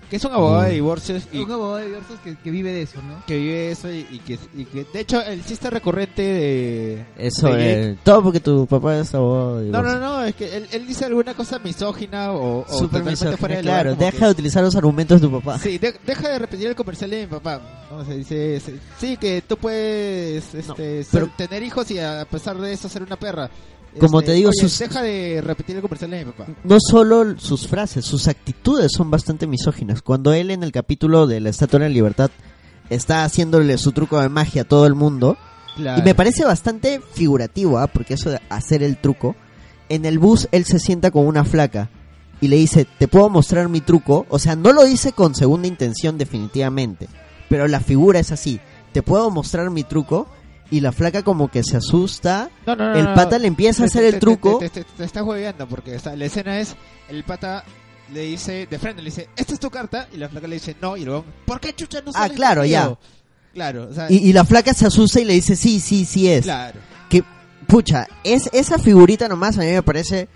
que 0.08 0.16
es 0.16 0.24
un 0.26 0.32
abogado 0.32 0.64
de 0.64 0.72
divorcios 0.74 1.26
y 1.32 1.38
un 1.38 1.50
abogado 1.50 1.76
de 1.78 1.86
divorcios 1.86 2.20
que, 2.22 2.36
que 2.36 2.50
vive 2.50 2.70
de 2.70 2.82
eso, 2.82 3.00
¿no? 3.00 3.24
que 3.26 3.34
vive 3.38 3.70
eso 3.70 3.90
y, 3.90 4.06
y 4.10 4.18
que, 4.18 4.38
y 4.54 4.66
que... 4.66 4.84
De 4.92 5.00
hecho, 5.00 5.22
el 5.24 5.42
chiste 5.42 5.70
recurrente 5.70 6.20
de... 6.20 7.06
Eso, 7.16 7.46
de 7.46 7.52
Jake- 7.54 7.90
eh, 7.92 7.96
todo 8.04 8.22
porque 8.24 8.38
tu 8.40 8.66
papá 8.66 8.98
es 8.98 9.14
abogado. 9.14 9.60
de 9.60 9.70
No, 9.70 9.82
no, 9.82 9.98
no, 9.98 10.22
es 10.22 10.34
que 10.34 10.54
él, 10.54 10.66
él 10.70 10.86
dice 10.86 11.06
alguna 11.06 11.32
cosa 11.32 11.58
misógina 11.60 12.32
o, 12.32 12.58
o 12.68 12.78
totalmente 12.82 13.34
fuera 13.38 13.56
de 13.56 13.62
lugar, 13.62 13.84
claro, 13.84 13.96
deja 13.96 14.18
que- 14.18 14.24
de 14.26 14.30
utilizar 14.32 14.62
los 14.62 14.76
argumentos 14.76 15.18
de 15.18 15.28
tu 15.28 15.32
papá. 15.40 15.58
Sí, 15.58 15.78
de- 15.78 15.94
deja 16.06 16.28
de 16.28 16.38
repetir 16.40 16.66
el 16.66 16.74
comercial 16.76 17.08
de 17.08 17.20
mi 17.22 17.26
papá. 17.28 17.62
¿no? 17.90 18.04
Se 18.04 18.14
dice, 18.18 18.60
sí, 18.98 19.16
que 19.16 19.42
tú 19.48 19.56
puedes 19.56 20.54
este, 20.54 20.68
No, 20.68 20.76
ser- 20.76 21.06
pero- 21.10 21.30
tener 21.38 21.62
hijos 21.62 21.90
y 21.90 21.98
a 22.00 22.26
pesar 22.30 22.58
de 22.58 22.70
eso 22.70 22.86
ser 22.90 23.02
una 23.02 23.16
perra. 23.16 23.48
Como 24.00 24.20
Este, 24.20 24.32
te 24.32 24.36
digo, 24.36 24.50
oye, 24.50 24.60
sus- 24.60 24.78
deja 24.78 25.02
de 25.02 25.40
repetir 25.42 25.76
el 25.76 25.82
comercial 25.82 26.10
de 26.10 26.24
mi 26.24 26.32
papá. 26.32 26.46
no 26.64 26.78
solo 26.80 27.38
sus 27.38 27.66
frases, 27.68 28.04
sus 28.04 28.26
actitudes 28.28 28.90
son 28.96 29.10
bastante 29.10 29.46
misóginas. 29.46 30.00
Cuando 30.02 30.32
él 30.32 30.50
en 30.50 30.62
el 30.62 30.72
capítulo 30.72 31.26
de 31.26 31.40
la 31.40 31.50
Estatua 31.50 31.78
de 31.80 31.86
la 31.88 31.94
Libertad 31.94 32.30
está 32.90 33.24
haciéndole 33.24 33.76
su 33.78 33.92
truco 33.92 34.20
de 34.20 34.28
magia 34.28 34.62
a 34.62 34.64
todo 34.66 34.86
el 34.86 34.94
mundo, 34.94 35.36
Claro. 35.76 36.00
y 36.00 36.04
me 36.04 36.14
parece 36.14 36.44
bastante 36.44 37.00
figurativo, 37.12 37.78
¿ah? 37.78 37.86
porque 37.86 38.14
eso 38.14 38.30
de 38.30 38.40
hacer 38.50 38.82
el 38.82 38.96
truco, 38.98 39.36
en 39.88 40.04
el 40.04 40.18
bus 40.18 40.48
él 40.52 40.64
se 40.64 40.78
sienta 40.78 41.10
con 41.10 41.26
una 41.26 41.44
flaca 41.44 41.90
y 42.40 42.48
le 42.48 42.56
dice, 42.56 42.86
te 42.98 43.08
puedo 43.08 43.28
mostrar 43.30 43.68
mi 43.68 43.80
truco, 43.80 44.26
o 44.28 44.38
sea, 44.38 44.56
no 44.56 44.72
lo 44.72 44.84
dice 44.84 45.12
con 45.12 45.34
segunda 45.34 45.68
intención 45.68 46.18
definitivamente, 46.18 47.08
pero 47.48 47.68
la 47.68 47.80
figura 47.80 48.18
es 48.20 48.32
así, 48.32 48.58
te 48.92 49.02
puedo 49.02 49.30
mostrar 49.30 49.70
mi 49.70 49.84
truco, 49.84 50.26
y 50.72 50.80
la 50.80 50.90
flaca 50.90 51.22
como 51.22 51.48
que 51.48 51.62
se 51.62 51.76
asusta, 51.76 52.50
No, 52.66 52.74
no, 52.74 52.92
no, 52.92 52.98
el 52.98 53.14
pata 53.14 53.38
le 53.38 53.46
empieza 53.46 53.84
a 53.84 53.86
hacer 53.86 54.02
el 54.04 54.18
truco, 54.18 54.58
Te, 54.58 54.68
te- 54.70 54.82
te- 54.84 54.90
te 54.96 55.04
estás 55.04 55.22
hueveando 55.22 55.68
porque 55.68 55.96
sea, 56.00 56.16
la 56.16 56.24
escena 56.24 56.58
es: 56.58 56.74
el 57.08 57.22
pata 57.22 57.62
le 58.12 58.22
dice, 58.22 58.66
de 58.68 58.78
frente 58.78 59.00
le 59.02 59.10
dice, 59.10 59.28
esta 59.36 59.54
es 59.54 59.60
tu 59.60 59.70
carta. 59.70 60.08
Y 60.12 60.16
la 60.16 60.28
flaca 60.28 60.46
le 60.48 60.56
dice, 60.56 60.74
no. 60.82 60.96
Y 60.96 61.04
luego, 61.04 61.24
¿por 61.46 61.60
qué 61.60 61.72
chucha 61.74 62.00
no 62.04 62.10
Ah, 62.14 62.28
claro, 62.28 62.62
conmigo?" 62.62 62.98
Claro, 63.54 63.88
o 63.90 63.94
sea, 63.94 64.10
y, 64.10 64.16
y 64.16 64.32
la 64.32 64.44
flaca 64.46 64.72
se 64.74 64.86
asusta 64.86 65.20
y 65.20 65.24
le 65.26 65.34
dice, 65.34 65.54
sí, 65.56 65.78
sí, 65.78 66.04
sí 66.06 66.26
es. 66.28 66.42
claro. 66.44 66.80
que 67.10 67.22
pucha, 67.66 68.08
es 68.24 68.48
esa 68.52 68.78
figurita 68.78 69.28
nomás 69.28 69.58
a 69.58 69.60
mí 69.60 69.66
me 69.66 69.82
parece 69.82 70.28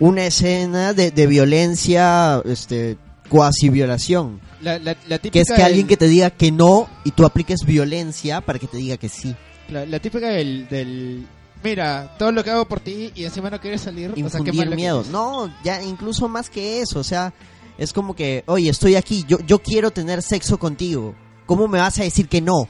una 0.00 0.24
escena 0.24 0.94
de, 0.94 1.10
de 1.10 1.26
violencia, 1.26 2.40
este, 2.46 2.96
cuasi 3.28 3.68
violación. 3.68 4.40
La, 4.62 4.78
la, 4.78 4.96
la 5.08 5.18
típica 5.18 5.32
Que 5.32 5.40
es 5.40 5.48
que 5.48 5.54
del- 5.54 5.62
alguien 5.64 5.86
que 5.86 5.96
te 5.96 6.08
diga 6.08 6.30
que 6.30 6.50
no 6.50 6.88
y 7.04 7.10
tú 7.10 7.24
apliques 7.26 7.60
violencia 7.66 8.40
para 8.40 8.58
que 8.58 8.66
te 8.66 8.78
diga 8.78 8.96
que 8.96 9.08
sí. 9.08 9.34
La, 9.70 9.86
la 9.86 9.98
típica 10.00 10.28
del, 10.28 10.68
del. 10.68 11.26
Mira, 11.64 12.14
todo 12.18 12.32
lo 12.32 12.42
que 12.42 12.50
hago 12.50 12.66
por 12.66 12.80
ti 12.80 13.12
y 13.14 13.24
encima 13.24 13.48
no 13.50 13.60
quieres 13.60 13.80
salir. 13.82 14.10
o 14.10 14.14
sea, 14.14 14.40
Infundir 14.40 14.68
miedo. 14.74 15.04
No, 15.10 15.52
ya 15.64 15.82
incluso 15.82 16.28
más 16.28 16.50
que 16.50 16.80
eso, 16.80 16.98
o 16.98 17.04
sea, 17.04 17.32
es 17.78 17.92
como 17.92 18.14
que, 18.14 18.42
oye, 18.46 18.68
estoy 18.68 18.96
aquí, 18.96 19.24
yo, 19.28 19.38
yo 19.46 19.60
quiero 19.60 19.90
tener 19.90 20.22
sexo 20.22 20.58
contigo. 20.58 21.14
¿Cómo 21.46 21.68
me 21.68 21.78
vas 21.78 21.98
a 22.00 22.02
decir 22.04 22.28
que 22.28 22.40
no? 22.40 22.68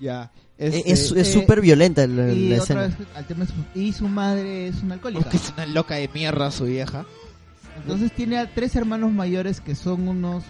Ya. 0.00 0.30
E- 0.58 0.66
Este, 0.66 0.92
es 0.92 1.12
es 1.12 1.28
eh, 1.28 1.32
súper 1.32 1.60
violenta 1.60 2.06
la, 2.06 2.30
Y 2.32 2.48
la 2.50 2.62
otra 2.62 2.84
escena. 2.84 2.96
vez 2.98 3.08
al 3.16 3.26
tema 3.26 3.46
y 3.74 3.92
su 3.92 4.08
madre 4.08 4.68
es 4.68 4.82
una 4.82 4.94
alcohólica. 4.94 5.30
es 5.32 5.52
una 5.54 5.66
loca 5.66 5.94
de 5.94 6.08
mierda 6.12 6.50
su 6.50 6.64
vieja. 6.64 7.06
Entonces 7.76 8.12
tiene 8.12 8.38
a 8.38 8.52
tres 8.52 8.76
hermanos 8.76 9.10
mayores 9.12 9.60
que 9.60 9.74
son 9.74 10.06
unos 10.08 10.44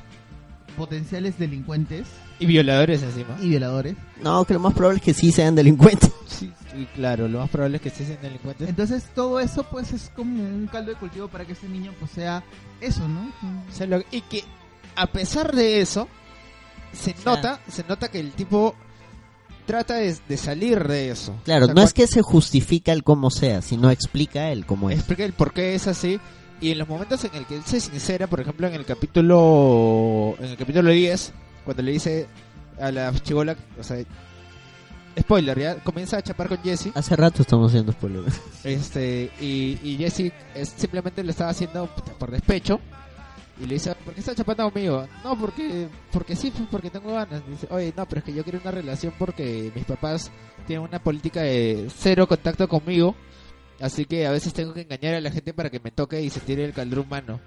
potenciales 0.77 1.39
delincuentes 1.39 2.07
Y 2.39 2.47
violadores 2.47 3.03
encima. 3.03 3.37
y 3.41 3.49
violadores. 3.51 3.97
No, 4.23 4.45
que 4.45 4.55
lo 4.55 4.61
más 4.61 4.75
probable 4.75 4.99
es 4.99 5.05
que 5.05 5.15
sí 5.15 5.33
sean 5.33 5.55
delincuentes. 5.55 6.11
Sí, 6.31 6.51
y 6.75 6.85
claro, 6.95 7.27
lo 7.29 7.41
más 7.41 7.51
probable 7.51 7.77
es 7.79 7.83
que 7.83 7.91
sí 7.91 8.05
sean 8.07 8.23
delincuentes. 8.23 8.69
Entonces 8.69 9.05
todo 9.15 9.41
eso 9.41 9.65
pues 9.65 9.93
es 9.93 10.11
como 10.15 10.43
un 10.43 10.69
caldo 10.73 10.93
de 10.93 10.97
cultivo 10.97 11.27
para 11.29 11.45
que 11.45 11.53
ese 11.53 11.69
niño 11.69 11.93
pues 11.99 12.13
sea 12.13 12.43
eso, 12.81 13.07
¿no? 13.09 13.31
O 13.69 13.73
sea, 13.75 13.87
lo- 13.89 14.01
y 14.13 14.21
que 14.23 14.45
a 14.97 15.07
pesar 15.09 15.53
de 15.55 15.81
eso, 15.81 16.07
se 16.93 17.13
sea- 17.13 17.25
nota, 17.25 17.61
se 17.69 17.83
nota 17.89 18.09
que 18.09 18.21
el 18.21 18.31
tipo 18.31 18.75
trata 19.67 19.95
de, 19.97 20.17
de 20.29 20.37
salir 20.37 20.87
de 20.87 21.11
eso. 21.11 21.35
Claro, 21.45 21.65
O 21.65 21.67
sea, 21.67 21.75
no 21.75 21.83
es 21.83 21.93
que 21.93 22.07
se 22.07 22.23
justifica 22.23 22.93
el 22.93 23.03
cómo 23.03 23.31
sea, 23.31 23.61
sino 23.61 23.91
explica 23.91 24.51
el 24.51 24.65
cómo 24.65 24.89
es. 24.89 24.99
explica 24.99 25.25
el 25.25 25.33
por 25.33 25.53
qué 25.53 25.75
es 25.75 25.89
así. 25.89 26.21
Y 26.61 26.71
en 26.73 26.79
los 26.79 26.89
momentos 26.89 27.25
en 27.25 27.35
el 27.35 27.47
que 27.47 27.57
él 27.57 27.63
se 27.65 27.81
sincera, 27.81 28.27
por 28.27 28.41
ejemplo, 28.41 28.67
en 28.67 28.75
el 28.75 28.85
capítulo 28.85 30.35
en 30.39 30.51
el 30.51 30.57
capítulo 30.57 30.91
10, 30.91 31.33
cuando 31.65 31.83
le 31.83 31.93
dice 31.93 32.27
a 32.81 32.91
la 32.91 33.13
chivola, 33.15 33.57
o 33.79 33.83
sea, 33.83 33.99
spoiler, 35.19 35.59
ya 35.59 35.75
comienza 35.77 36.17
a 36.19 36.23
chapar 36.23 36.49
con 36.49 36.59
Jesse, 36.63 36.91
Hace 36.95 37.17
rato 37.17 37.43
estamos 37.43 37.71
haciendo 37.71 37.93
spoiler. 37.93 38.25
este 38.65 39.31
y, 39.41 39.79
y 39.83 39.97
Jesse 39.99 40.33
es, 40.55 40.69
simplemente 40.77 41.23
lo 41.23 41.31
estaba 41.31 41.51
haciendo 41.51 41.89
por 42.19 42.31
despecho 42.31 42.81
y 43.63 43.67
le 43.67 43.75
dice, 43.75 43.95
¿por 44.05 44.15
qué 44.15 44.21
estás 44.21 44.37
chapando 44.37 44.71
conmigo? 44.71 45.07
No, 45.23 45.39
porque 45.39 45.89
porque 46.13 46.35
sí, 46.35 46.51
pues, 46.51 46.67
porque 46.71 46.89
tengo 46.89 47.13
ganas. 47.13 47.47
Dice, 47.47 47.67
oye, 47.71 47.93
no, 47.95 48.07
pero 48.07 48.21
es 48.21 48.25
que 48.25 48.33
yo 48.33 48.43
quiero 48.43 48.59
una 48.59 48.71
relación 48.71 49.13
porque 49.19 49.71
mis 49.75 49.85
papás 49.85 50.31
tienen 50.67 50.87
una 50.89 50.99
política 50.99 51.43
de 51.43 51.89
cero 51.95 52.27
contacto 52.27 52.67
conmigo. 52.69 53.15
Así 53.81 54.05
que 54.05 54.27
a 54.27 54.31
veces 54.31 54.53
tengo 54.53 54.75
que 54.75 54.83
engañar 54.83 55.15
a 55.15 55.21
la 55.21 55.31
gente 55.31 55.55
para 55.55 55.71
que 55.71 55.81
me 55.81 55.91
toque 55.91 56.21
y 56.23 56.31
se 56.31 56.41
tire 56.41 56.65
el 56.65 56.73
caldrón 56.73 57.07
humano. 57.07 57.41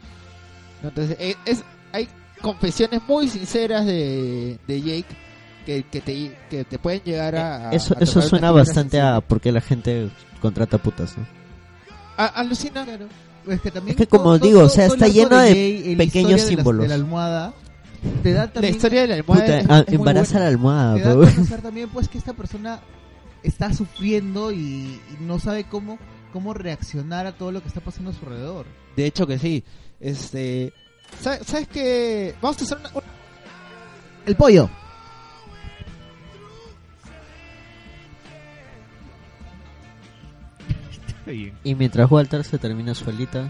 ¿No? 0.81 0.89
Entonces, 0.89 1.15
eh, 1.19 1.35
es, 1.45 1.63
hay 1.91 2.07
confesiones 2.41 3.01
muy 3.07 3.27
sinceras 3.27 3.85
de, 3.85 4.57
de 4.67 4.81
Jake 4.81 5.05
que, 5.65 5.83
que, 5.83 6.01
te, 6.01 6.35
que 6.49 6.63
te 6.65 6.79
pueden 6.79 7.01
llegar 7.03 7.35
a... 7.35 7.69
a- 7.69 7.71
Eso, 7.71 7.95
a 7.97 8.03
eso 8.03 8.21
suena 8.21 8.51
bastante 8.51 8.99
a 8.99 9.03
sensible. 9.13 9.27
por 9.29 9.41
qué 9.41 9.51
la 9.51 9.61
gente 9.61 10.09
contrata 10.41 10.77
putas, 10.77 11.17
¿no? 11.17 11.25
A- 12.17 12.25
alucina. 12.27 12.85
Es 13.47 13.61
que, 13.61 13.71
también 13.71 13.91
Es 13.95 13.97
que 13.97 14.07
como 14.07 14.23
todo- 14.37 14.39
digo, 14.47 14.59
todo- 14.59 14.67
o 14.67 14.69
sea, 14.69 14.87
está 14.87 15.07
lleno 15.07 15.37
de 15.37 15.51
Jay 15.51 15.95
la 15.95 15.97
pequeños 16.03 16.31
de 16.31 16.37
la- 16.37 16.43
símbolos. 16.43 16.81
De 16.83 16.87
la 16.89 16.95
almohada 16.95 17.53
te 18.21 18.33
da 18.33 18.41
La 18.45 18.51
también 18.51 18.75
historia 18.75 19.01
de 19.03 19.07
la 19.07 19.15
almohada 19.15 19.43
Puta, 19.45 19.57
es- 19.59 19.65
ah, 19.69 19.79
es 19.79 19.87
muy 19.87 19.95
embaraza 19.95 20.39
la 20.39 20.47
almohada, 20.47 20.95
te 20.95 21.01
da 21.03 21.11
a 21.11 21.15
conocer 21.15 21.61
también 21.61 21.89
pues 21.89 22.09
que 22.09 22.17
esta 22.17 22.33
persona 22.33 22.81
está 23.43 23.73
sufriendo 23.73 24.51
y, 24.51 24.57
y 24.57 25.17
no 25.21 25.39
sabe 25.39 25.63
cómo 25.65 25.97
cómo 26.33 26.53
reaccionar 26.53 27.25
a 27.27 27.31
todo 27.31 27.51
lo 27.53 27.61
que 27.61 27.69
está 27.69 27.79
pasando 27.79 28.09
a 28.11 28.13
su 28.13 28.25
alrededor. 28.25 28.65
De 28.97 29.05
hecho 29.05 29.25
que 29.25 29.39
sí. 29.39 29.63
Este... 30.01 30.73
¿Sabes, 31.21 31.41
¿sabes 31.45 31.67
qué? 31.69 32.35
Vamos 32.41 32.59
a 32.59 32.63
hacer 32.65 32.77
una- 32.79 32.89
una 32.89 33.03
El 34.25 34.35
pollo. 34.35 34.69
Y 41.63 41.75
mientras 41.75 42.09
Walter 42.11 42.43
se 42.43 42.57
termina 42.57 42.93
su 42.93 43.09
alita, 43.09 43.49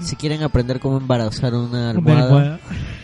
si 0.00 0.16
quieren 0.16 0.42
aprender 0.42 0.80
cómo 0.80 0.96
embarazar 0.96 1.52
una 1.54 1.68
Una 1.68 1.90
almohada, 1.90 2.24
almohada. 2.24 2.60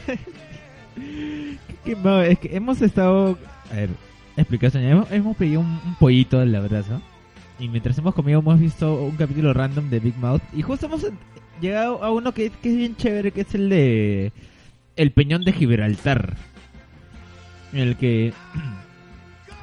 ¿Qué 1.85 1.97
más? 1.97 2.27
es 2.29 2.39
que 2.39 2.57
hemos 2.57 2.81
estado. 2.81 3.37
A 3.71 3.75
ver, 3.75 3.91
explicación. 4.39 4.85
Hemos, 4.85 5.11
hemos 5.13 5.37
pedido 5.37 5.61
un, 5.61 5.67
un 5.85 5.95
pollito 5.97 6.41
al 6.41 6.55
abrazo. 6.55 7.01
Y 7.59 7.69
mientras 7.69 7.97
hemos 7.99 8.15
comido, 8.15 8.41
hemos 8.41 8.59
visto 8.59 8.95
un 9.03 9.17
capítulo 9.17 9.53
random 9.55 9.89
de 9.91 10.01
Big 10.01 10.17
Mouth. 10.19 10.43
Y 10.53 10.63
justo 10.63 10.87
hemos 10.87 11.07
llegado 11.61 12.03
a 12.03 12.11
uno 12.11 12.33
que, 12.35 12.51
que 12.51 12.71
es 12.71 12.77
bien 12.77 12.97
chévere, 12.97 13.31
que 13.31 13.43
es 13.43 13.55
el 13.55 13.69
de. 13.69 14.33
El 14.97 15.13
Peñón 15.13 15.45
de 15.45 15.53
Gibraltar. 15.53 16.37
En 17.73 17.81
el 17.81 17.97
que. 17.97 18.33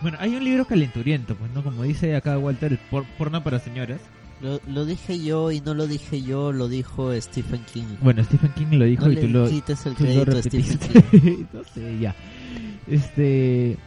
Bueno, 0.02 0.18
hay 0.20 0.36
un 0.36 0.44
libro 0.44 0.66
calenturiento, 0.66 1.36
pues, 1.36 1.52
¿no? 1.52 1.62
Como 1.64 1.84
dice 1.84 2.16
acá 2.16 2.36
Walter, 2.40 2.72
el 2.72 2.80
por- 2.80 3.06
porno 3.20 3.44
para 3.44 3.60
señoras. 3.60 4.02
lo, 4.42 4.60
lo 4.68 4.84
dije 4.86 5.24
yo 5.24 5.52
y 5.52 5.62
no 5.62 5.76
lo 5.76 5.86
dije 5.86 6.24
yo, 6.24 6.52
lo 6.52 6.68
dijo 6.68 7.14
Stephen 7.22 7.62
King. 7.72 7.84
Bueno, 8.02 8.24
Stephen 8.24 8.52
King 8.54 8.80
lo 8.80 8.86
dijo 8.86 9.06
no 9.06 9.12
y 9.12 9.16
le 9.18 9.22
tú 9.22 9.28
lo, 9.28 9.48
quites 9.48 9.86
el 9.86 9.94
crédito 9.94 10.38
a 10.38 10.42
Stephen. 10.42 10.80
King. 11.12 11.44
no 11.54 11.64
sé, 11.66 12.00
ya. 12.00 12.16
Este. 12.88 13.78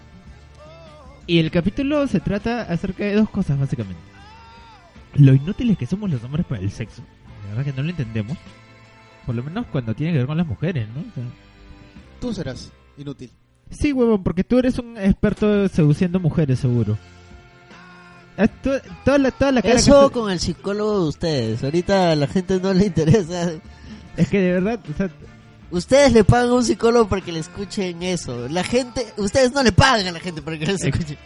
Y 1.27 1.39
el 1.39 1.51
capítulo 1.51 2.07
se 2.07 2.21
trata 2.21 2.63
acerca 2.63 3.05
de 3.05 3.15
dos 3.15 3.31
cosas, 3.31 3.59
básicamente. 3.59 4.01
Lo 5.15 5.33
inútiles 5.35 5.79
que 5.79 5.87
somos 5.87 6.11
los 6.11 6.23
hombres 6.25 6.45
para 6.47 6.61
el 6.61 6.71
sexo. 6.71 7.03
La 7.45 7.51
verdad 7.57 7.65
que 7.73 7.77
no 7.77 7.83
lo 7.83 7.91
entendemos. 7.91 8.37
Por 9.25 9.35
lo 9.35 9.43
menos 9.43 9.67
cuando 9.73 9.95
tiene 9.95 10.13
que 10.13 10.19
ver 10.19 10.27
con 10.27 10.37
las 10.37 10.47
mujeres, 10.47 10.87
¿no? 10.95 11.01
O 11.01 11.15
sea, 11.15 11.25
Tú 12.21 12.35
serás 12.35 12.73
inútil. 12.99 13.31
sí, 13.71 13.93
huevón, 13.93 14.23
porque 14.23 14.45
tú 14.45 14.59
eres 14.59 14.79
un 14.79 14.99
experto 14.99 15.69
seduciendo 15.69 16.21
mujeres, 16.21 16.59
seguro. 16.59 16.99
Ah, 18.37 18.49
tú- 18.49 18.71
Toda 19.05 19.19
la, 19.19 19.31
toda 19.31 19.53
la 19.53 19.63
cara 19.63 19.75
que 19.75 19.81
Eso 19.81 20.09
se- 20.09 20.13
con 20.13 20.31
el 20.31 20.41
psicólogo 20.41 21.03
de 21.05 21.09
ustedes. 21.09 21.65
Ahorita 21.65 22.11
a 22.13 22.17
la 22.17 22.27
gente 22.27 22.59
no 22.61 22.75
le 22.75 22.87
interesa. 22.87 23.53
Es 24.17 24.29
que 24.29 24.41
de 24.41 24.53
verdad, 24.53 24.81
o 24.93 24.97
sea, 24.97 25.09
Ustedes 25.75 26.13
le 26.13 26.25
pagan 26.25 26.51
a 26.51 26.55
un 26.55 26.65
psicólogo 26.65 27.09
para 27.09 27.23
que 27.23 27.33
le 27.33 27.41
escuchen 27.41 28.03
eso. 28.03 28.49
La 28.49 28.65
gente, 28.65 29.07
ustedes 29.17 29.53
no 29.53 29.63
le 29.63 29.73
pagan 29.73 30.07
a 30.07 30.13
la 30.13 30.21
gente 30.21 30.41
para 30.43 30.59
que 30.59 30.67
les 30.67 30.83
Ex- 30.85 30.95
escuchen. 30.99 31.19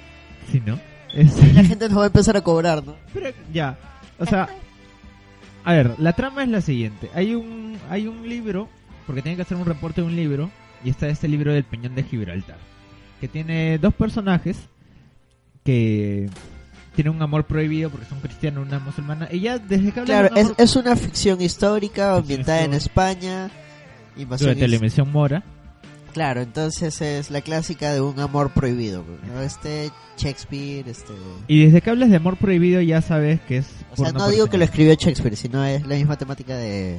sí, 0.50 0.62
¿no? 0.64 0.78
Es- 1.14 1.54
La 1.54 1.64
gente 1.64 1.88
nos 1.88 1.98
va 1.98 2.04
a 2.04 2.06
empezar 2.06 2.36
a 2.36 2.40
cobrar, 2.42 2.84
¿no? 2.84 2.96
Pero 3.14 3.30
ya, 3.52 3.78
o 4.18 4.26
sea, 4.26 4.48
a 5.64 5.72
ver, 5.72 5.94
la 5.98 6.12
trama 6.14 6.42
es 6.42 6.48
la 6.48 6.60
siguiente. 6.60 7.10
Hay 7.14 7.34
un 7.34 7.78
hay 7.90 8.06
un 8.06 8.28
libro, 8.28 8.68
porque 9.06 9.22
tienen 9.22 9.36
que 9.36 9.42
hacer 9.42 9.56
un 9.56 9.64
reporte 9.66 10.00
de 10.00 10.06
un 10.06 10.16
libro, 10.16 10.50
y 10.84 10.90
está 10.90 11.08
este 11.08 11.28
libro 11.28 11.52
del 11.52 11.64
Peñón 11.64 11.94
de 11.94 12.02
Gibraltar, 12.04 12.58
que 13.20 13.28
tiene 13.28 13.78
dos 13.78 13.94
personajes 13.94 14.56
que 15.64 16.28
tienen 16.94 17.14
un 17.14 17.22
amor 17.22 17.44
prohibido 17.44 17.90
porque 17.90 18.06
son 18.06 18.20
cristianos, 18.20 18.66
una 18.66 18.78
musulmana, 18.78 19.28
y 19.30 19.40
ya 19.40 19.58
desde 19.58 19.92
que 19.92 20.02
Claro, 20.02 20.34
es, 20.36 20.52
es 20.56 20.76
una 20.76 20.96
ficción 20.96 21.40
histórica 21.40 22.16
ambientada 22.16 22.62
en. 22.62 22.74
España. 22.74 23.50
Invasión 24.18 24.56
is- 24.58 24.72
invasión 24.72 25.12
mora, 25.12 25.42
Claro, 26.12 26.40
entonces 26.40 27.00
es 27.02 27.30
la 27.30 27.42
clásica 27.42 27.92
de 27.92 28.00
un 28.00 28.18
amor 28.18 28.50
prohibido. 28.50 29.04
¿no? 29.32 29.40
Este 29.42 29.90
Shakespeare, 30.16 30.88
este... 30.88 31.12
y 31.46 31.66
desde 31.66 31.80
que 31.80 31.90
hablas 31.90 32.10
de 32.10 32.16
amor 32.16 32.36
prohibido 32.38 32.80
ya 32.80 33.00
sabes 33.02 33.40
que 33.42 33.58
es... 33.58 33.66
O 33.92 33.96
sea, 33.96 34.10
no 34.12 34.28
digo 34.28 34.46
que 34.48 34.58
lo 34.58 34.64
escribió 34.64 34.94
Shakespeare, 34.94 35.36
sino 35.36 35.64
es 35.64 35.86
la 35.86 35.94
misma 35.94 36.16
temática 36.16 36.56
de 36.56 36.98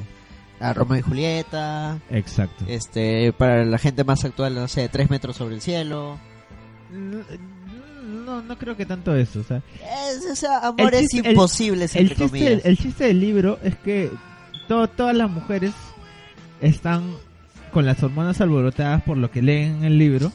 a 0.60 0.72
Romeo 0.72 0.98
y 0.98 1.02
Julieta. 1.02 1.98
Exacto. 2.10 2.64
Este, 2.68 3.32
para 3.32 3.64
la 3.64 3.78
gente 3.78 4.04
más 4.04 4.24
actual, 4.24 4.54
no 4.54 4.68
sé, 4.68 4.88
tres 4.88 5.10
metros 5.10 5.36
sobre 5.36 5.54
el 5.56 5.60
cielo. 5.60 6.18
No, 6.92 8.42
no 8.42 8.58
creo 8.58 8.76
que 8.76 8.86
tanto 8.86 9.14
eso, 9.14 9.40
o 9.40 9.44
sea, 9.44 9.62
Es, 10.10 10.24
o 10.30 10.36
sea, 10.36 10.58
amores 10.58 11.08
chiste- 11.08 11.26
el- 11.28 11.32
imposibles, 11.34 11.94
el 11.96 12.02
entre 12.02 12.16
chiste, 12.16 12.38
comillas. 12.38 12.64
el 12.64 12.78
chiste 12.78 13.04
del 13.04 13.20
libro 13.20 13.58
es 13.62 13.76
que 13.76 14.10
to- 14.68 14.88
todas 14.88 15.14
las 15.16 15.30
mujeres 15.30 15.72
están 16.60 17.02
con 17.72 17.86
las 17.86 18.02
hormonas 18.02 18.40
alborotadas 18.40 19.02
por 19.02 19.16
lo 19.16 19.30
que 19.30 19.42
leen 19.42 19.76
en 19.78 19.84
el 19.84 19.98
libro. 19.98 20.32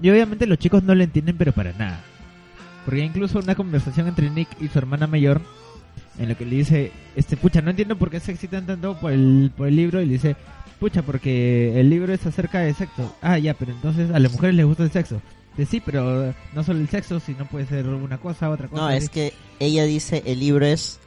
Y 0.00 0.10
obviamente 0.10 0.46
los 0.46 0.58
chicos 0.58 0.82
no 0.82 0.94
lo 0.94 1.04
entienden, 1.04 1.36
pero 1.36 1.52
para 1.52 1.72
nada. 1.72 2.00
Porque 2.84 3.04
incluso 3.04 3.38
una 3.38 3.54
conversación 3.54 4.08
entre 4.08 4.30
Nick 4.30 4.48
y 4.60 4.68
su 4.68 4.78
hermana 4.78 5.06
mayor 5.06 5.40
en 6.18 6.28
lo 6.28 6.36
que 6.36 6.44
le 6.44 6.56
dice, 6.56 6.92
este 7.16 7.36
pucha, 7.36 7.62
no 7.62 7.70
entiendo 7.70 7.96
por 7.96 8.10
qué 8.10 8.20
se 8.20 8.32
excitan 8.32 8.66
tanto 8.66 8.98
por 8.98 9.12
el, 9.12 9.52
por 9.56 9.68
el 9.68 9.76
libro. 9.76 10.00
Y 10.00 10.06
le 10.06 10.14
dice, 10.14 10.36
pucha, 10.80 11.02
porque 11.02 11.78
el 11.78 11.88
libro 11.88 12.12
es 12.12 12.26
acerca 12.26 12.60
de 12.60 12.74
sexo. 12.74 13.14
Ah, 13.22 13.38
ya, 13.38 13.54
pero 13.54 13.72
entonces 13.72 14.10
a 14.10 14.18
las 14.18 14.32
mujeres 14.32 14.56
les 14.56 14.66
gusta 14.66 14.82
el 14.82 14.90
sexo. 14.90 15.22
Dice, 15.56 15.70
sí, 15.70 15.82
pero 15.84 16.34
no 16.54 16.64
solo 16.64 16.80
el 16.80 16.88
sexo, 16.88 17.20
sino 17.20 17.46
puede 17.46 17.66
ser 17.66 17.86
una 17.86 18.18
cosa, 18.18 18.50
otra 18.50 18.68
cosa. 18.68 18.82
No, 18.82 18.90
es 18.90 19.08
que 19.08 19.32
ella 19.60 19.84
dice, 19.84 20.22
el 20.26 20.40
libro 20.40 20.66
es 20.66 20.98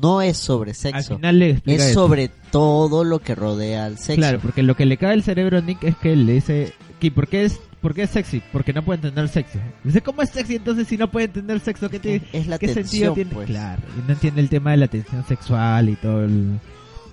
no 0.00 0.20
es 0.22 0.36
sobre 0.36 0.70
Al 0.72 0.76
sexo, 0.76 1.16
final 1.16 1.38
le 1.38 1.50
explica 1.50 1.86
es 1.86 1.92
sobre 1.94 2.28
todo 2.50 3.04
lo 3.04 3.20
que 3.20 3.34
rodea 3.34 3.84
al 3.86 3.98
sexo. 3.98 4.16
Claro, 4.20 4.40
porque 4.40 4.62
lo 4.62 4.76
que 4.76 4.86
le 4.86 4.96
cae 4.96 5.12
al 5.12 5.22
cerebro 5.22 5.58
a 5.58 5.60
Nick 5.60 5.82
es 5.84 5.96
que 5.96 6.14
le 6.16 6.32
dice, 6.34 6.72
¿y 7.00 7.10
por 7.10 7.28
qué 7.28 7.44
es, 7.44 7.60
por 7.80 7.94
qué 7.94 8.02
es 8.02 8.10
sexy? 8.10 8.42
Porque 8.52 8.72
no 8.72 8.82
puede 8.84 8.96
entender 8.98 9.28
sexo. 9.28 9.58
Dice, 9.84 10.00
¿cómo 10.00 10.22
es 10.22 10.30
sexy 10.30 10.56
entonces 10.56 10.88
si 10.88 10.96
no 10.96 11.10
puede 11.10 11.26
entender 11.26 11.60
sexo? 11.60 11.88
¿Qué, 11.90 11.98
te- 12.00 12.22
es 12.32 12.46
la 12.48 12.58
qué 12.58 12.66
sentido 12.68 13.12
tensión, 13.12 13.14
tiene? 13.14 13.30
pues. 13.30 13.46
Claro, 13.46 13.82
y 13.98 14.06
no 14.06 14.12
entiende 14.14 14.40
el 14.40 14.48
tema 14.48 14.72
de 14.72 14.76
la 14.78 14.88
tensión 14.88 15.24
sexual 15.26 15.88
y 15.88 15.96
todo 15.96 16.24
el, 16.24 16.58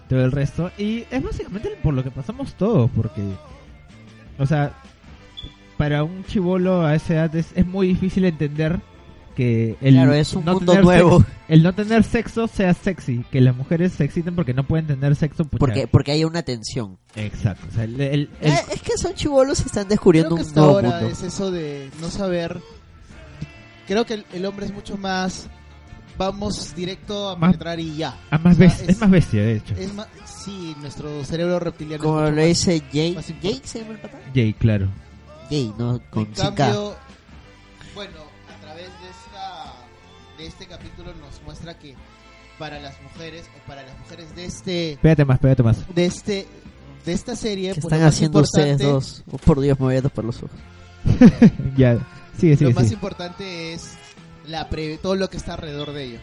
todo 0.09 0.23
el 0.25 0.31
resto. 0.31 0.71
Y 0.77 1.03
es 1.11 1.21
básicamente 1.23 1.69
por 1.83 1.93
lo 1.93 2.03
que 2.03 2.11
pasamos 2.11 2.53
todos, 2.55 2.89
porque, 2.95 3.21
o 4.39 4.45
sea, 4.45 4.73
para 5.77 6.03
un 6.03 6.23
chivolo 6.25 6.85
a 6.85 6.95
esa 6.95 7.13
edad 7.13 7.35
es, 7.35 7.47
es 7.55 7.65
muy 7.65 7.87
difícil 7.87 8.25
entender 8.25 8.79
que 9.35 9.77
el 9.81 9.93
Claro, 9.95 10.13
es 10.13 10.33
un 10.33 10.45
no 10.45 10.53
mundo 10.55 10.71
tener 10.73 10.85
nuevo. 10.85 11.19
sexo- 11.21 11.25
el 11.49 11.63
no 11.63 11.73
tener 11.75 12.03
sexo 12.03 12.47
sea 12.47 12.73
sexy, 12.73 13.25
que 13.31 13.41
las 13.41 13.55
mujeres 13.55 13.93
se 13.93 14.03
exciten 14.03 14.35
porque 14.35 14.53
no 14.53 14.65
pueden 14.65 14.87
tener 14.87 15.15
sexo. 15.15 15.43
pucha. 15.45 15.57
Porque, 15.59 15.87
porque 15.87 16.11
hay 16.11 16.23
una 16.23 16.43
tensión. 16.43 16.97
Exacto. 17.15 17.65
O 17.69 17.73
sea, 17.73 17.83
el, 17.85 17.99
el- 17.99 18.29
el- 18.41 18.51
Eh, 18.53 18.59
es 18.73 18.81
que 18.81 18.97
son 18.97 19.13
chivolos 19.13 19.59
y 19.61 19.65
están 19.65 19.87
descubriendo 19.87 20.35
Creo 20.35 20.45
que 20.45 20.49
un 20.51 20.55
nuevo 20.55 20.71
ahora 20.75 20.89
mundo. 20.91 21.07
es 21.07 21.21
eso 21.23 21.51
de 21.51 21.89
no 22.01 22.09
saber. 22.09 22.59
Creo 23.87 24.05
que 24.05 24.13
el, 24.15 24.25
el 24.33 24.45
hombre 24.45 24.65
es 24.67 24.73
mucho 24.73 24.97
más. 24.97 25.47
Vamos 26.17 26.75
directo 26.75 27.29
a 27.29 27.39
penetrar 27.39 27.79
y 27.79 27.95
ya. 27.95 28.15
ah, 28.29 28.37
más 28.37 28.55
o 28.55 28.57
sea, 28.59 28.67
es, 28.67 28.81
es- 28.81 28.99
más 28.99 29.09
bestia, 29.09 29.41
de 29.41 29.55
hecho. 29.55 29.73
Es 29.75 29.93
más, 29.93 30.07
sí, 30.25 30.75
nuestro 30.81 31.23
cerebro 31.23 31.59
reptiliano. 31.59 32.03
Como 32.03 32.21
lo 32.21 32.43
dice 32.43 32.75
importante. 32.75 33.35
¿Jake 33.41 33.61
se 33.67 33.79
llama 33.79 33.93
el 33.93 33.99
pata? 33.99 34.19
Jay, 34.35 34.53
claro. 34.53 34.87
Jake, 35.49 35.71
no, 35.79 35.99
con 36.11 36.23
En 36.25 36.33
5K. 36.35 36.53
cambio, 36.55 36.95
bueno, 37.95 38.11
de 40.41 40.47
este 40.47 40.65
capítulo 40.67 41.13
nos 41.15 41.41
muestra 41.43 41.77
que 41.77 41.95
para 42.59 42.79
las 42.79 43.01
mujeres 43.01 43.49
o 43.57 43.67
para 43.67 43.81
las 43.83 43.97
mujeres 43.99 44.35
de 44.35 44.45
este 44.45 44.99
Pégate 45.01 45.25
más, 45.25 45.39
pégate 45.39 45.63
más. 45.63 45.95
de 45.95 46.05
este 46.05 46.47
de 47.05 47.13
esta 47.13 47.35
serie 47.35 47.69
¿Qué 47.69 47.81
pues, 47.81 47.85
están 47.85 47.99
lo 47.99 48.05
más 48.05 48.15
haciendo 48.15 48.39
ustedes 48.41 48.79
importante- 48.81 48.93
dos? 48.93 49.23
Oh, 49.31 49.37
por 49.37 49.59
Dios, 49.61 49.79
me 49.79 49.85
voy 49.87 49.95
a 49.95 50.01
tapar 50.03 50.25
los 50.25 50.37
ojos. 50.37 50.51
ya. 51.77 51.97
Sigue, 52.37 52.53
Lo 52.53 52.57
sigue, 52.59 52.73
más 52.73 52.83
sigue. 52.83 52.93
importante 52.95 53.73
es 53.73 53.93
la 54.47 54.69
pre- 54.69 54.97
todo 54.99 55.15
lo 55.15 55.29
que 55.29 55.37
está 55.37 55.53
alrededor 55.53 55.93
de 55.93 56.03
ello. 56.03 56.19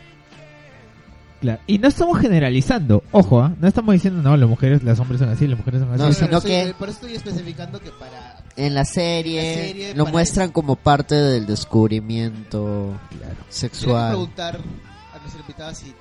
Claro. 1.41 1.61
Y 1.67 1.79
no 1.79 1.87
estamos 1.89 2.19
generalizando, 2.19 3.03
ojo, 3.13 3.41
¿ah? 3.41 3.53
no 3.61 3.69
estamos 3.69 3.93
diciendo, 3.93 4.23
no, 4.23 4.37
las 4.37 4.49
mujeres, 4.49 4.83
las 4.83 4.99
hombres 4.99 5.21
son 5.21 5.29
así, 5.31 5.47
las 5.47 5.59
mujeres 5.59 5.81
son 5.81 5.93
así. 5.93 6.03
No, 6.03 6.13
sino 6.13 6.41
que- 6.41 6.75
Por 6.79 6.89
eso 6.89 6.99
estoy 7.07 7.15
especificando 7.17 7.79
que 7.81 7.91
para... 7.93 8.38
En 8.59 8.75
la 8.75 8.85
serie, 8.85 9.37
La 9.37 9.63
serie 9.67 9.95
lo 9.95 10.07
muestran 10.07 10.51
como 10.51 10.75
parte 10.77 11.15
del 11.15 11.47
descubrimiento 11.47 12.93
que 13.11 13.17
sexual. 13.53 14.11
preguntar 14.11 14.57
a 15.15 15.19
nuestra 15.21 15.41
invitada 15.43 15.75
si... 15.75 15.87
si 15.87 15.95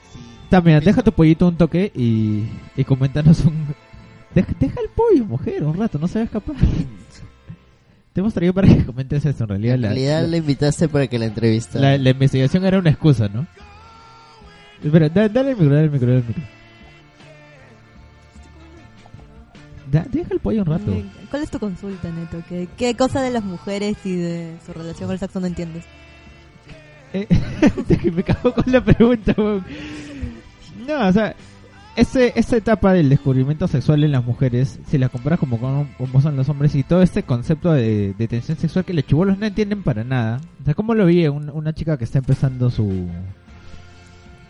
También, 0.50 0.84
deja 0.84 1.04
tu 1.04 1.12
pollito 1.12 1.48
un 1.48 1.56
toque 1.56 1.92
y, 1.96 2.46
y 2.76 2.84
coméntanos 2.84 3.42
un... 3.46 3.68
Deja, 4.34 4.54
deja 4.60 4.82
el 4.82 4.90
pollo, 4.90 5.26
mujer, 5.26 5.64
un 5.64 5.78
rato, 5.78 6.00
no 6.00 6.08
se 6.08 6.16
va 6.20 6.22
a 6.22 6.26
escapar. 6.26 6.56
Te 8.14 8.22
hemos 8.22 8.34
traído 8.34 8.54
para 8.56 8.68
que 8.68 8.84
comentes 8.84 9.24
eso, 9.24 9.44
en 9.44 9.50
realidad. 9.50 9.76
En 9.76 9.82
la- 9.82 9.88
realidad 9.90 10.22
la- 10.24 10.28
la 10.28 10.38
invitaste 10.38 10.90
para 10.90 11.06
que 11.06 11.20
la 11.20 11.26
entrevista. 11.26 11.78
La, 11.80 11.98
la 12.00 12.10
investigación 12.10 12.66
era 12.66 12.80
una 12.80 12.90
excusa, 12.90 13.28
¿no? 13.30 13.46
Espera, 14.84 15.10
da- 15.10 15.30
dale 15.30 15.52
el 15.52 15.58
micro, 15.58 15.76
dale 15.76 15.86
el 15.86 15.92
micro, 15.92 16.08
dale 16.08 16.20
el 16.22 16.28
micro. 16.28 16.44
Da- 19.92 20.06
deja 20.12 20.34
el 20.34 20.40
pollo 20.40 20.62
un 20.62 20.66
rato. 20.68 20.92
¿Cuál 21.30 21.44
es 21.44 21.52
tu 21.52 21.60
consulta, 21.60 22.10
Neto? 22.10 22.42
¿Qué, 22.48 22.68
¿Qué 22.78 22.96
cosa 22.96 23.22
de 23.22 23.32
las 23.32 23.44
mujeres 23.44 23.98
y 24.06 24.16
de 24.16 24.56
su 24.66 24.72
relación 24.74 25.08
con 25.08 25.14
el 25.14 25.20
sexo 25.20 25.40
no 25.40 25.48
entiendes? 25.48 25.84
Eh, 27.14 27.28
me 28.14 28.24
cago 28.24 28.54
con 28.54 28.64
la 28.72 28.82
pregunta. 28.84 29.34
No, 29.38 31.08
o 31.08 31.12
sea, 31.12 31.36
ese, 31.98 32.32
esa 32.36 32.56
etapa 32.58 32.94
del 32.94 33.10
descubrimiento 33.10 33.68
sexual 33.68 34.04
en 34.06 34.12
las 34.14 34.24
mujeres, 34.24 34.80
si 34.88 34.98
la 34.98 35.10
comparas 35.10 35.40
como, 35.40 35.60
con, 35.60 35.86
como 35.98 36.22
son 36.22 36.38
los 36.38 36.48
hombres 36.48 36.74
y 36.76 36.84
todo 36.84 37.02
este 37.02 37.24
concepto 37.24 37.74
de, 37.74 38.14
de 38.18 38.28
tensión 38.28 38.58
sexual 38.58 38.86
que 38.86 38.94
los 38.94 39.06
chibolos 39.06 39.38
no 39.38 39.46
entienden 39.46 39.84
para 39.84 40.04
nada. 40.06 40.40
O 40.62 40.66
sea, 40.66 40.76
¿cómo 40.76 40.94
lo 40.96 41.06
vi 41.06 41.28
un- 41.28 41.50
una 41.50 41.74
chica 41.74 41.98
que 41.98 42.06
está 42.06 42.20
empezando 42.20 42.70
su... 42.70 43.08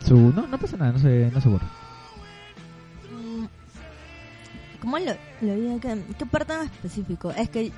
su 0.05 0.15
no, 0.33 0.45
no 0.45 0.57
pasa 0.59 0.77
nada, 0.77 0.91
no 0.91 0.99
se, 0.99 1.31
no 1.33 1.41
se 1.41 1.49
borra. 1.49 1.67
¿Cómo 4.81 4.99
lo, 4.99 5.13
lo 5.41 5.55
vi 5.55 5.75
acá? 5.75 5.95
¿Qué 6.17 6.25
parte 6.25 6.53
en 6.53 6.61
específico? 6.61 7.31
Es 7.31 7.49
que 7.49 7.71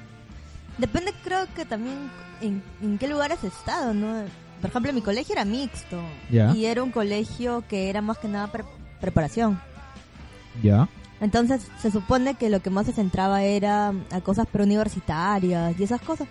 depende, 0.77 1.13
creo 1.23 1.45
que 1.55 1.65
también 1.65 2.09
en, 2.41 2.61
en 2.81 2.97
qué 2.97 3.07
lugar 3.07 3.31
has 3.31 3.43
estado, 3.43 3.93
¿no? 3.93 4.23
Por 4.61 4.69
ejemplo, 4.69 4.91
mi 4.91 5.01
colegio 5.01 5.33
era 5.33 5.45
mixto. 5.45 6.01
Ya. 6.29 6.53
Y 6.53 6.65
era 6.65 6.83
un 6.83 6.91
colegio 6.91 7.63
que 7.69 7.89
era 7.89 8.01
más 8.01 8.17
que 8.17 8.27
nada 8.27 8.51
pre- 8.51 8.65
preparación. 8.99 9.61
Ya. 10.61 10.89
Entonces 11.21 11.67
se 11.81 11.91
supone 11.91 12.35
que 12.35 12.49
lo 12.49 12.61
que 12.61 12.69
más 12.69 12.85
se 12.85 12.93
centraba 12.93 13.43
era 13.43 13.93
a 14.11 14.21
cosas 14.21 14.47
preuniversitarias 14.47 15.79
y 15.79 15.83
esas 15.83 16.01
cosas. 16.01 16.27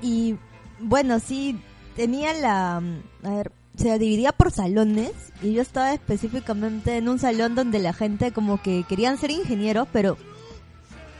Y 0.00 0.36
bueno, 0.80 1.18
sí, 1.20 1.60
tenía 1.96 2.32
la... 2.32 2.76
A 2.76 3.30
ver, 3.30 3.52
se 3.78 3.98
dividía 3.98 4.32
por 4.32 4.50
salones 4.50 5.12
y 5.42 5.52
yo 5.52 5.62
estaba 5.62 5.92
específicamente 5.92 6.96
en 6.96 7.08
un 7.08 7.18
salón 7.18 7.54
donde 7.54 7.78
la 7.78 7.92
gente 7.92 8.32
como 8.32 8.60
que 8.60 8.84
querían 8.88 9.18
ser 9.18 9.30
ingenieros, 9.30 9.86
pero 9.92 10.18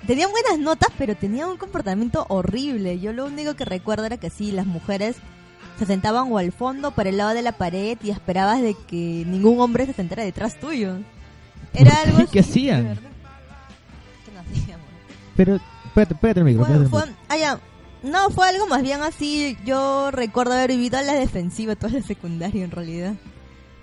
tenían 0.07 0.31
buenas 0.33 0.59
notas, 0.59 0.89
pero 0.99 1.17
tenían 1.17 1.51
un 1.51 1.57
comportamiento 1.57 2.27
horrible. 2.29 2.99
Yo 2.99 3.13
lo 3.13 3.27
único 3.27 3.55
que 3.55 3.65
recuerdo 3.65 4.05
era 4.07 4.17
que 4.17 4.31
sí, 4.31 4.51
las 4.51 4.67
mujeres 4.67 5.17
se 5.79 5.87
sentaban 5.87 6.33
o 6.33 6.39
al 6.39 6.51
fondo, 6.51 6.91
para 6.91 7.11
el 7.11 7.19
lado 7.19 7.35
de 7.35 7.43
la 7.43 7.53
pared 7.53 7.97
y 8.03 8.11
esperabas 8.11 8.61
de 8.61 8.75
que 8.75 9.25
ningún 9.27 9.61
hombre 9.61 9.87
se 9.87 9.93
sentara 9.93 10.25
detrás 10.25 10.59
tuyo. 10.59 10.97
Era 11.73 11.93
¿Por 11.93 12.03
qué? 12.03 12.11
algo 12.11 12.31
¿Qué 12.33 12.41
así, 12.41 12.51
hacían? 12.71 12.99
¿Qué 14.25 14.33
no 14.33 14.41
hacíamos? 14.41 14.87
Pero, 15.37 15.61
espérate, 15.87 16.15
espérate 16.15 16.41
el 16.41 16.47
micro, 16.47 16.65
Fue, 16.65 16.87
fue, 16.89 17.05
ah, 17.29 17.37
ya. 17.37 17.61
No, 18.03 18.31
fue 18.31 18.49
algo 18.49 18.67
más 18.67 18.83
bien 18.83 19.03
así. 19.03 19.57
Yo 19.65 20.11
recuerdo 20.11 20.53
haber 20.53 20.71
vivido 20.71 20.99
a 20.99 21.03
la 21.03 21.15
defensiva 21.15 21.77
toda 21.77 21.93
la 21.95 22.03
secundaria 22.03 22.65
en 22.65 22.71
realidad. 22.71 23.15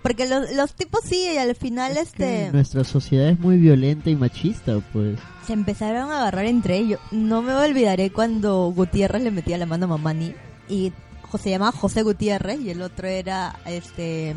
Porque 0.02 0.28
los, 0.28 0.52
los 0.54 0.74
tipos 0.74 1.02
sí, 1.04 1.30
y 1.34 1.38
al 1.38 1.56
final 1.56 1.98
este 1.98 2.52
Nuestra 2.52 2.84
sociedad 2.84 3.30
es 3.30 3.40
muy 3.40 3.58
violenta 3.58 4.12
y 4.12 4.16
machista, 4.16 4.80
pues. 4.94 5.18
se 5.48 5.54
empezaron 5.54 6.12
a 6.12 6.20
agarrar 6.20 6.46
entre 6.46 6.78
ellos. 6.78 7.00
No 7.12 7.42
me 7.42 7.54
olvidaré 7.56 8.12
cuando 8.12 8.72
Gutiérrez 8.76 9.24
le 9.24 9.32
metía 9.32 9.58
la 9.58 9.66
mano 9.66 9.86
a 9.86 9.90
Mamani 9.90 10.36
y 10.70 10.94
se 11.42 11.50
llamaba 11.50 11.72
José 11.72 12.04
Gutiérrez 12.04 12.62
y 12.62 12.70
el 12.70 12.82
otro 12.82 13.08
era 13.08 13.60
este. 13.66 14.36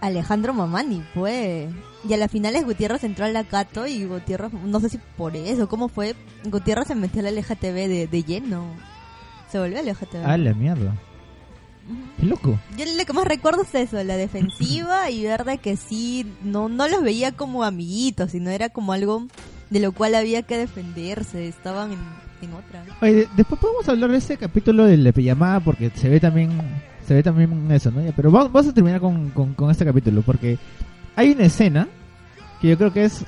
Alejandro 0.00 0.52
Mamani, 0.54 1.02
pues. 1.14 1.70
Y 2.08 2.12
a 2.12 2.16
las 2.16 2.30
finales 2.30 2.64
Gutiérrez 2.64 3.02
entró 3.04 3.24
a 3.24 3.28
la 3.28 3.44
Cato 3.44 3.86
y 3.86 4.04
Gutiérrez, 4.04 4.52
no 4.52 4.78
sé 4.80 4.88
si 4.90 4.98
por 5.16 5.34
eso, 5.36 5.68
cómo 5.68 5.88
fue, 5.88 6.14
Gutiérrez 6.44 6.86
se 6.88 6.94
metió 6.94 7.20
a 7.20 7.24
la 7.24 7.30
LGTB 7.30 7.74
de, 7.88 8.08
de 8.10 8.22
lleno. 8.22 8.66
Se 9.50 9.58
volvió 9.58 9.78
a 9.78 9.82
la 9.82 9.92
LGTB. 9.92 10.24
Ah, 10.26 10.36
la 10.36 10.52
mierda. 10.54 10.94
Qué 12.18 12.26
loco. 12.26 12.58
Yo 12.78 12.84
lo 12.96 13.04
que 13.04 13.12
más 13.12 13.26
recuerdo 13.26 13.62
es 13.62 13.74
eso, 13.74 14.02
la 14.04 14.16
defensiva 14.16 15.10
y 15.10 15.22
ver 15.24 15.44
de 15.44 15.58
que 15.58 15.76
sí, 15.76 16.26
no, 16.42 16.68
no 16.68 16.88
los 16.88 17.02
veía 17.02 17.32
como 17.32 17.62
amiguitos, 17.64 18.30
sino 18.30 18.50
era 18.50 18.68
como 18.70 18.92
algo 18.94 19.26
de 19.70 19.80
lo 19.80 19.92
cual 19.92 20.14
había 20.14 20.42
que 20.42 20.56
defenderse, 20.56 21.46
estaban 21.48 21.92
en, 21.92 21.98
en 22.42 22.54
otra. 22.54 22.84
Oye, 23.02 23.14
de- 23.14 23.28
después 23.36 23.60
podemos 23.60 23.86
hablar 23.88 24.10
de 24.10 24.18
ese 24.18 24.36
capítulo 24.38 24.84
de 24.84 24.96
la 24.96 25.12
pijamada 25.12 25.60
porque 25.60 25.90
se 25.94 26.08
ve 26.08 26.20
también 26.20 26.50
se 27.06 27.14
ve 27.14 27.22
también 27.22 27.70
eso, 27.70 27.90
¿no? 27.90 28.00
Pero 28.14 28.30
vamos, 28.30 28.52
vamos 28.52 28.70
a 28.70 28.74
terminar 28.74 29.00
con, 29.00 29.30
con, 29.30 29.54
con 29.54 29.70
este 29.70 29.84
capítulo 29.84 30.22
porque 30.22 30.58
hay 31.16 31.30
una 31.32 31.44
escena 31.44 31.88
que 32.60 32.68
yo 32.68 32.78
creo 32.78 32.92
que 32.92 33.04
es 33.04 33.24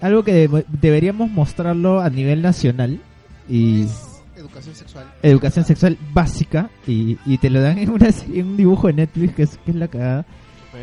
algo 0.00 0.22
que 0.22 0.48
deb- 0.48 0.64
deberíamos 0.68 1.30
mostrarlo 1.30 2.00
a 2.00 2.08
nivel 2.10 2.42
nacional 2.42 3.00
y 3.48 3.82
Es 3.82 4.22
educación 4.36 4.74
sexual. 4.74 5.06
educación 5.22 5.64
sexual 5.64 5.98
básica 6.12 6.70
y, 6.86 7.18
y 7.26 7.38
te 7.38 7.50
lo 7.50 7.60
dan 7.60 7.78
en, 7.78 7.90
una, 7.90 8.08
en 8.32 8.46
un 8.46 8.56
dibujo 8.56 8.86
de 8.86 8.92
Netflix 8.94 9.34
que 9.34 9.42
es, 9.42 9.58
que 9.64 9.70
es 9.72 9.76
la 9.76 9.88
cagada 9.88 10.24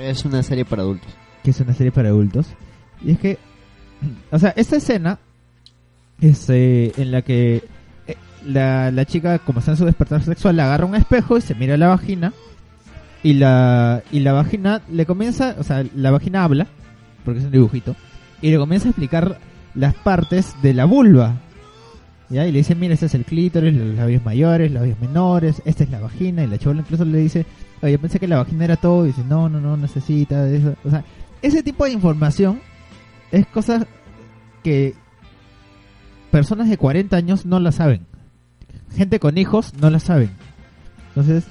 Es 0.02 0.26
una 0.26 0.44
serie 0.44 0.66
para 0.66 0.82
adultos. 0.82 1.10
que 1.44 1.52
es 1.52 1.60
una 1.62 1.74
serie 1.74 1.92
para 1.92 2.10
adultos. 2.10 2.48
Y 3.02 3.12
es 3.12 3.20
que, 3.20 3.38
o 4.32 4.40
sea, 4.40 4.50
esta 4.58 4.76
escena 4.76 5.20
es 6.20 6.50
eh, 6.50 6.92
en 6.98 7.12
la 7.12 7.22
que 7.22 7.64
la, 8.46 8.92
la 8.92 9.06
chica, 9.06 9.40
como 9.40 9.60
está 9.60 9.72
en 9.72 9.78
su 9.78 9.86
despertar 9.86 10.24
sexual, 10.24 10.56
le 10.56 10.62
agarra 10.62 10.86
un 10.86 10.96
espejo 10.96 11.38
y 11.38 11.42
se 11.42 11.56
mira 11.56 11.78
la 11.78 11.88
vagina. 11.88 12.34
Y 13.24 13.34
la, 13.34 14.04
y 14.12 14.20
la 14.20 14.34
vagina 14.34 14.82
le 14.92 15.06
comienza, 15.06 15.56
o 15.58 15.64
sea, 15.64 15.84
la 15.96 16.12
vagina 16.12 16.44
habla, 16.44 16.68
porque 17.24 17.40
es 17.40 17.46
un 17.46 17.52
dibujito, 17.52 17.96
y 18.42 18.52
le 18.52 18.58
comienza 18.58 18.88
a 18.88 18.92
explicar 18.92 19.40
las 19.74 19.96
partes 19.96 20.56
de 20.62 20.74
la 20.74 20.86
vulva. 20.86 21.36
¿Ya? 22.30 22.48
Y 22.48 22.52
le 22.52 22.60
dice, 22.60 22.76
mira, 22.76 22.94
este 22.94 23.06
es 23.06 23.14
el 23.14 23.26
clítoris, 23.26 23.74
los 23.74 23.96
labios 23.96 24.24
mayores, 24.24 24.72
los 24.72 24.82
labios 24.82 25.00
menores, 25.00 25.62
esta 25.66 25.84
es 25.84 25.90
la 25.90 26.00
vagina. 26.00 26.44
Y 26.44 26.48
la 26.48 26.58
chivola 26.58 26.82
incluso 26.82 27.06
le 27.06 27.20
dice, 27.20 27.46
oye, 27.82 28.00
pensé 28.00 28.20
que 28.20 28.28
la 28.28 28.38
vagina 28.38 28.66
era 28.66 28.78
todo. 28.78 29.06
Y 29.06 29.10
dice, 29.10 29.24
no, 29.28 29.48
no, 29.48 29.60
no, 29.60 29.78
necesita 29.78 30.48
eso. 30.50 30.76
O 30.84 30.90
sea, 30.90 31.04
ese 31.42 31.62
tipo 31.62 31.86
de 31.86 31.92
información 31.92 32.60
es 33.32 33.46
cosas 33.48 33.86
que 34.64 34.96
personas 36.32 36.68
de 36.68 36.78
40 36.78 37.16
años 37.16 37.46
no 37.46 37.60
la 37.60 37.72
saben. 37.72 38.08
Gente 38.96 39.20
con 39.20 39.38
hijos 39.38 39.74
no 39.80 39.90
la 39.90 40.00
saben. 40.00 40.32
Entonces, 41.10 41.44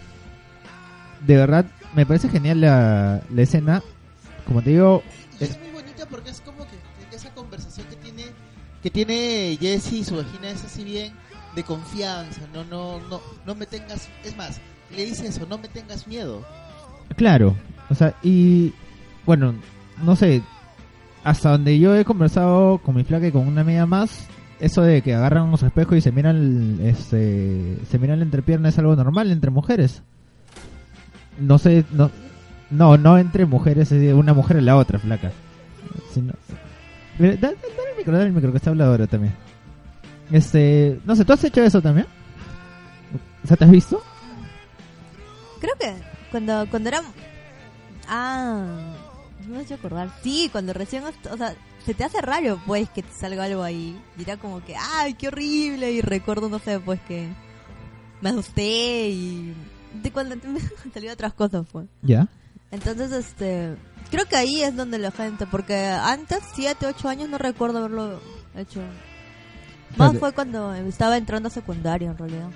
de 1.27 1.37
verdad, 1.37 1.67
me 1.95 2.07
parece 2.07 2.29
genial 2.29 2.61
la, 2.61 3.23
la 3.31 3.43
escena. 3.43 3.83
Como 4.47 4.63
te 4.63 4.71
digo, 4.71 5.03
Y 5.41 5.45
es 5.45 5.59
muy 5.61 5.71
bonita 5.71 6.07
porque 6.07 6.31
es 6.31 6.41
como 6.41 6.65
que 6.67 7.17
esa 7.17 7.33
conversación 7.35 7.87
que 7.89 7.97
tiene 7.97 8.25
que 8.83 8.91
tiene 8.91 9.57
Jesse 9.59 9.93
y 9.95 10.05
su 10.05 10.17
vagina 10.17 10.51
es 10.51 10.63
así 10.65 10.85
bien 10.85 11.13
de 11.55 11.63
confianza, 11.63 12.43
no 12.53 12.65
no 12.65 13.01
no 13.09 13.21
no 13.47 13.55
me 13.55 13.65
tengas, 13.67 14.09
es 14.25 14.37
más, 14.37 14.61
le 14.95 15.07
dice 15.07 15.29
eso, 15.29 15.47
no 15.49 15.57
me 15.57 15.69
tengas 15.69 16.07
miedo. 16.07 16.45
Claro, 17.17 17.57
o 17.89 17.95
sea, 17.95 18.15
y 18.23 18.75
bueno, 19.25 19.55
no 20.03 20.17
sé, 20.17 20.43
hasta 21.23 21.51
donde 21.53 21.79
yo 21.79 21.97
he 21.97 22.05
conversado 22.05 22.79
con 22.79 22.97
mi 22.97 23.05
flaca 23.05 23.27
y 23.29 23.33
con 23.33 23.47
una 23.47 23.63
amiga 23.63 23.87
más, 23.87 24.27
eso 24.61 24.83
de 24.83 25.03
que 25.03 25.15
agarran 25.15 25.45
unos 25.45 25.63
espejos 25.63 25.97
y 25.97 26.01
se 26.01 26.13
miran, 26.13 26.79
este, 26.83 27.79
se 27.91 27.99
miran 27.99 28.19
la 28.21 28.25
entrepierna 28.25 28.69
es 28.69 28.79
algo 28.79 28.95
normal 28.97 29.31
entre 29.31 29.51
mujeres. 29.51 30.03
No 31.41 31.59
sé, 31.59 31.85
no, 31.93 32.11
no, 32.71 32.97
no 32.97 33.19
entre 33.19 33.47
mujeres, 33.47 33.91
una 33.93 34.35
mujer 34.35 34.57
en 34.59 34.67
la 34.67 34.77
otra, 34.77 34.99
flaca. 34.99 35.33
Da- 37.19 37.37
dale 37.37 37.57
el 37.93 37.97
micro, 37.99 38.13
dale 38.13 38.27
el 38.29 38.33
micro, 38.33 38.51
que 38.51 38.57
está 38.59 38.71
habladora 38.71 39.07
también. 39.07 39.35
Este, 40.31 40.99
no 41.05 41.15
sé, 41.17 41.25
¿tú 41.25 41.33
has 41.33 41.45
hecho 41.45 41.63
eso 41.63 41.83
también? 41.83 42.07
O 43.45 43.47
sea, 43.47 43.57
¿te 43.57 43.65
has 43.65 43.71
visto? 43.71 44.03
Creo 45.61 45.75
que 45.79 45.93
cuando, 46.31 46.67
cuando 46.71 46.89
era... 46.89 47.03
Ah, 48.09 48.65
no 49.47 49.55
me 49.55 49.59
he 49.61 49.63
hecho 49.63 49.75
acordar. 49.75 50.09
Sí, 50.23 50.49
cuando 50.51 50.73
recién, 50.73 51.03
o 51.05 51.37
sea, 51.37 51.55
se 51.85 51.95
te 51.95 52.05
hace 52.05 52.21
raro 52.21 52.61
pues 52.67 52.89
que 52.91 53.03
te 53.03 53.13
salga 53.13 53.45
algo 53.45 53.63
ahí. 53.63 54.01
Y 54.19 54.23
era 54.23 54.37
como 54.37 54.65
que, 54.65 54.75
ay, 54.77 55.15
qué 55.15 55.29
horrible. 55.29 55.93
Y 55.93 56.01
recuerdo, 56.01 56.49
no 56.49 56.59
sé, 56.59 56.81
pues 56.81 57.01
que 57.03 57.29
me 58.21 58.31
asusté 58.31 59.11
y... 59.11 59.55
De 60.03 60.11
cuando 60.11 60.37
me 60.49 60.61
salido 60.93 61.13
otras 61.13 61.35
cosas, 61.35 61.67
pues. 61.71 61.87
Ya. 62.03 62.29
Entonces, 62.71 63.13
este, 63.13 63.77
creo 64.11 64.27
que 64.27 64.37
ahí 64.37 64.63
es 64.63 64.75
donde 64.75 64.99
la 64.99 65.13
gente, 65.13 65.47
porque 65.47 65.87
antes, 65.87 66.41
7, 66.55 66.87
8 66.87 67.09
años, 67.09 67.29
no 67.29 67.39
recuerdo 67.39 67.79
haberlo 67.79 68.21
hecho. 68.57 68.81
Más 69.97 70.19
fue 70.19 70.33
cuando 70.33 70.75
estaba 70.75 71.17
entrando 71.17 71.47
a 71.47 71.51
secundaria, 71.51 72.11
en 72.11 72.19
realidad. 72.19 72.49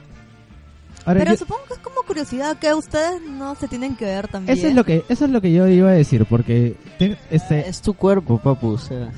Ahora, 1.08 1.20
Pero 1.20 1.30
yo- 1.32 1.36
supongo 1.38 1.64
que 1.66 1.72
es 1.74 1.78
como 1.78 2.02
curiosidad 2.02 2.58
que 2.58 2.74
ustedes 2.74 3.22
no 3.22 3.54
se 3.54 3.66
tienen 3.66 3.96
que 3.96 4.04
ver 4.04 4.28
también. 4.28 4.58
eso 4.58 4.66
es 4.68 4.74
lo 4.74 4.84
que 4.84 5.04
eso 5.08 5.24
es 5.24 5.30
lo 5.30 5.40
que 5.40 5.50
yo 5.52 5.66
iba 5.66 5.88
a 5.88 5.92
decir 5.92 6.26
porque 6.26 6.76
te- 6.98 7.16
este 7.30 7.66
Es 7.66 7.80
tu 7.80 7.94
cuerpo, 7.94 8.38
papu. 8.38 8.72
O 8.72 8.78
sea, 8.78 9.08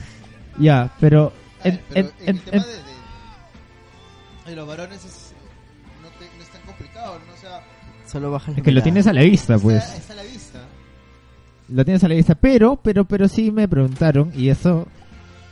ya, 0.58 0.92
pero 1.00 1.32
ver, 1.64 1.74
en- 1.74 1.80
pero 1.88 2.00
en- 2.00 2.06
en, 2.20 2.28
en- 2.28 2.36
el 2.36 2.42
tema 2.42 2.64
de, 2.64 2.72
de- 2.72 4.50
de 4.50 4.56
los 4.56 4.68
varones 4.68 5.04
es, 5.04 5.32
no, 6.02 6.08
te- 6.10 6.36
no 6.36 6.42
es 6.44 6.48
tan 6.50 6.62
complicado, 6.62 7.18
¿no? 7.26 7.34
O 7.34 7.36
sea, 7.36 7.60
solo 8.06 8.30
baja 8.30 8.52
la 8.52 8.58
es 8.58 8.62
que 8.62 8.70
lo 8.72 8.82
tienes 8.82 9.06
a 9.08 9.12
la 9.12 9.22
vista, 9.22 9.58
pues. 9.58 9.82
está, 9.84 9.96
está 9.96 10.12
a 10.12 10.16
la 10.16 10.22
vista. 10.22 10.60
Lo 11.70 11.84
tienes 11.84 12.04
a 12.04 12.08
la 12.08 12.14
vista, 12.14 12.34
pero 12.36 12.76
pero 12.76 13.04
pero 13.04 13.26
sí 13.28 13.50
me 13.50 13.66
preguntaron 13.68 14.32
y 14.34 14.48
eso 14.48 14.86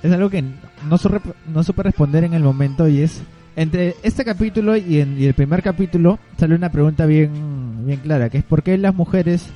es 0.05 0.13
algo 0.13 0.31
que 0.31 0.45
no 0.89 0.99
supe, 0.99 1.21
no 1.49 1.65
supe 1.65 1.83
responder 1.83 2.23
en 2.25 2.35
el 2.35 2.43
momento 2.45 2.87
y 2.89 3.03
es 3.03 3.23
entre 3.59 3.97
este 4.05 4.25
capítulo 4.25 4.77
y, 4.77 5.01
en, 5.01 5.21
y 5.21 5.27
el 5.27 5.35
primer 5.35 5.65
capítulo 5.65 6.21
sale 6.39 6.55
una 6.55 6.71
pregunta 6.71 7.07
bien 7.07 7.85
bien 7.85 7.99
clara, 8.01 8.31
que 8.31 8.39
es 8.39 8.45
por 8.45 8.63
qué 8.63 8.79
las 8.79 8.95
mujeres 8.95 9.49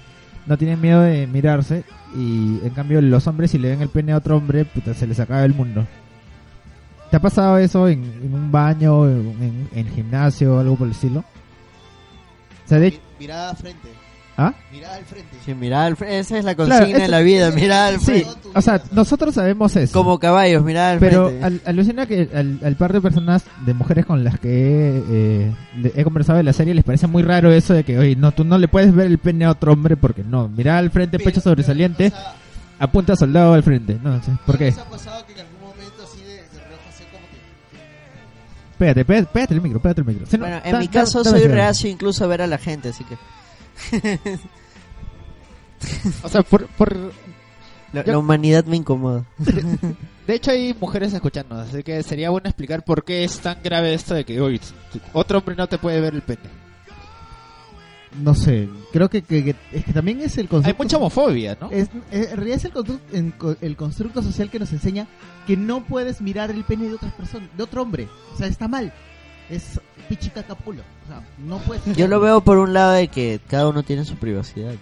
no 0.47 0.59
tienen 0.59 0.81
miedo 0.81 1.03
de 1.03 1.29
mirarse 1.29 1.85
y 2.17 2.59
en 2.65 2.71
cambio 2.71 3.01
los 3.01 3.29
hombres 3.29 3.53
si 3.53 3.59
le 3.59 3.71
ven 3.71 3.81
el 3.81 3.91
pene 3.91 4.13
a 4.13 4.17
otro 4.17 4.37
hombre, 4.37 4.65
puta, 4.65 4.93
se 4.93 5.07
les 5.07 5.21
acaba 5.21 5.45
el 5.45 5.55
mundo. 5.55 5.87
¿Te 7.11 7.17
ha 7.17 7.21
pasado 7.21 7.59
eso 7.59 7.87
en, 7.87 8.03
en 8.03 8.35
un 8.35 8.51
baño, 8.51 9.09
en, 9.09 9.69
en 9.73 9.89
gimnasio 9.89 10.57
o 10.57 10.59
algo 10.59 10.75
por 10.77 10.89
el 10.89 10.95
estilo? 10.95 11.21
O 11.21 12.69
sea, 12.69 12.79
de 12.79 12.99
mirada 13.21 13.55
frente. 13.55 13.89
¿Ah? 14.37 14.55
Mirada 14.73 14.97
al 14.97 15.05
frente. 15.05 15.37
Sí, 15.45 15.53
mira 15.55 15.85
al 15.85 15.95
fre- 15.97 16.09
esa 16.09 16.39
es 16.39 16.45
la 16.45 16.55
consigna 16.55 16.87
Claro, 16.87 16.99
de 17.03 17.09
la 17.09 17.21
vida, 17.21 17.51
mira 17.51 17.87
al 17.89 17.99
Sí, 18.01 18.05
frente. 18.25 18.31
o 18.55 18.63
sea, 18.63 18.83
nosotros 18.93 19.35
sabemos 19.35 19.77
eso. 19.77 19.93
Como 19.93 20.19
caballos, 20.19 20.63
mira 20.65 20.91
al 20.93 20.99
Pero 21.01 21.27
frente. 21.29 21.45
al- 21.45 21.61
alucina 21.67 22.07
que 22.07 22.31
al, 22.35 22.59
al 22.65 22.77
par 22.77 22.95
de 22.95 23.03
personas, 23.03 23.45
de 23.67 23.75
mujeres 23.75 24.07
con 24.07 24.25
las 24.25 24.39
que 24.41 24.49
he, 24.49 25.03
eh, 25.11 25.93
he 25.95 26.03
conversado 26.05 26.39
de 26.39 26.45
la 26.45 26.55
serie, 26.55 26.73
les 26.73 26.83
parece 26.85 27.07
muy 27.09 27.23
raro 27.23 27.53
eso 27.53 27.75
de 27.75 27.85
que, 27.85 27.99
oye, 27.99 28.17
no, 28.17 28.33
tú 28.33 28.43
no 28.45 28.57
le 28.57 28.69
puedes 28.69 28.95
ver 28.95 29.07
el 29.07 29.19
pene 29.19 29.45
a 29.45 29.51
otro 29.51 29.73
hombre 29.75 29.99
porque 29.99 30.25
no. 30.25 30.49
Mira 30.49 30.79
al 30.79 30.91
frente, 30.91 31.19
Pero- 31.19 31.29
pecho 31.29 31.41
sobresaliente, 31.43 32.07
o 32.07 32.11
sea, 32.11 32.35
apunta 32.79 33.15
soldado 33.17 33.53
al 33.53 33.63
frente. 33.63 33.99
No, 34.03 34.17
sí, 34.23 34.31
¿por 34.47 34.55
¿no 34.55 34.59
qué? 34.59 34.69
ha 34.71 34.85
pasado 34.85 35.27
que 35.27 35.35
en 35.35 35.41
algún 35.41 35.61
momento 35.61 36.03
así 36.05 36.23
de, 36.23 36.37
de 36.37 36.39
reojo 36.69 36.89
así 36.89 37.05
como 37.13 37.27
que... 37.31 38.79
Pégate, 38.79 39.05
pégate, 39.05 39.29
pégate 39.31 39.55
el 39.55 39.61
micro, 39.61 39.79
pégate 39.81 40.01
el 40.01 40.07
micro. 40.07 40.27
Sí, 40.27 40.39
no, 40.39 40.45
Bueno, 40.45 40.61
en 40.65 40.73
da- 40.73 40.79
mi 40.79 40.89
caso 40.89 41.23
soy 41.23 41.43
reacio 41.49 41.91
incluso 41.91 42.25
a 42.25 42.29
ver 42.29 42.41
a 42.41 42.47
la 42.47 42.57
gente, 42.57 42.89
así 42.89 43.05
que 43.05 43.17
O 46.23 46.29
sea, 46.29 46.43
por, 46.43 46.67
por, 46.69 46.95
la, 47.93 48.05
Yo- 48.05 48.13
la 48.13 48.19
humanidad 48.19 48.65
me 48.67 48.77
incomoda. 48.77 49.25
de 50.27 50.35
hecho 50.35 50.51
hay 50.53 50.75
mujeres 50.81 51.13
escuchándonos, 51.13 51.69
así 51.69 51.83
que 51.83 52.03
sería 52.03 52.31
bueno 52.31 52.49
explicar 52.49 52.85
por 52.85 53.05
qué 53.05 53.25
es 53.25 53.39
tan 53.41 53.59
grave 53.63 53.95
esto 53.95 54.15
de 54.15 54.25
que 54.25 54.41
hoy 54.41 54.61
otro 55.13 55.39
hombre 55.39 55.57
no 55.57 55.67
te 55.67 55.79
puede 55.79 56.01
ver 56.01 56.15
el 56.15 56.23
pene. 56.23 56.63
No 58.23 58.35
sé, 58.35 58.69
creo 58.93 59.09
que, 59.09 59.23
que- 59.23 59.43
que- 59.43 59.57
es 59.73 59.85
que 59.87 59.93
también 59.93 60.21
es 60.21 60.37
el 60.37 60.43
Hay 60.45 60.49
concepto. 60.49 60.83
mucha 60.85 60.97
homofobia, 60.99 61.57
¿no? 61.61 61.71
es, 61.71 61.89
es- 62.11 62.31
en 62.31 62.37
realidad 62.37 62.59
es 62.59 62.65
el 62.67 62.73
constructo, 62.73 63.57
el 63.61 63.77
constructo 63.77 64.23
social 64.23 64.51
que 64.51 64.59
nos 64.61 64.73
enseña 64.73 65.07
que 65.47 65.57
no 65.57 65.83
puedes 65.85 66.21
mirar 66.21 66.51
el 66.51 66.63
pene 66.63 66.89
de 66.89 66.95
otras 66.95 67.13
personas, 67.15 67.49
de 67.57 67.63
otro 67.63 67.83
hombre. 67.83 68.09
O 68.35 68.37
sea, 68.37 68.47
está 68.47 68.69
mal. 68.69 68.93
Es 69.51 69.81
pichicacapulo. 70.09 70.83
O 71.05 71.09
sea, 71.09 71.23
no 71.39 71.59
puedes. 71.59 71.85
Yo 71.97 72.09
lo 72.09 72.21
veo 72.21 72.41
por 72.43 72.59
un 72.59 72.73
lado 72.73 72.93
de 72.93 73.09
que 73.09 73.41
cada 73.49 73.69
uno 73.69 73.83
tiene 73.83 74.05
su 74.05 74.17
privacidad. 74.17 74.73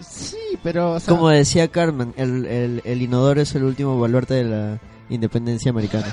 Sí, 0.00 0.36
pero 0.62 0.92
o 0.94 1.00
sea, 1.00 1.14
Como 1.14 1.28
decía 1.28 1.68
Carmen, 1.68 2.12
el, 2.16 2.44
el, 2.46 2.82
el 2.84 3.02
inodoro 3.02 3.40
es 3.40 3.54
el 3.54 3.64
último 3.64 3.98
baluarte 3.98 4.34
de 4.34 4.44
la 4.44 4.78
independencia 5.08 5.70
americana. 5.70 6.06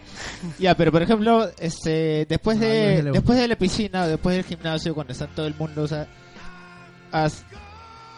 ya, 0.58 0.74
pero 0.76 0.90
por 0.92 1.02
ejemplo, 1.02 1.48
este, 1.58 2.26
después 2.28 2.58
de 2.60 3.02
después 3.02 3.38
de 3.38 3.48
la 3.48 3.56
piscina, 3.56 4.04
o 4.04 4.08
después 4.08 4.36
del 4.36 4.44
gimnasio, 4.44 4.94
cuando 4.94 5.12
está 5.12 5.26
todo 5.28 5.46
el 5.46 5.54
mundo, 5.54 5.82
o 5.82 5.88
sea, 5.88 6.06
has- 7.12 7.44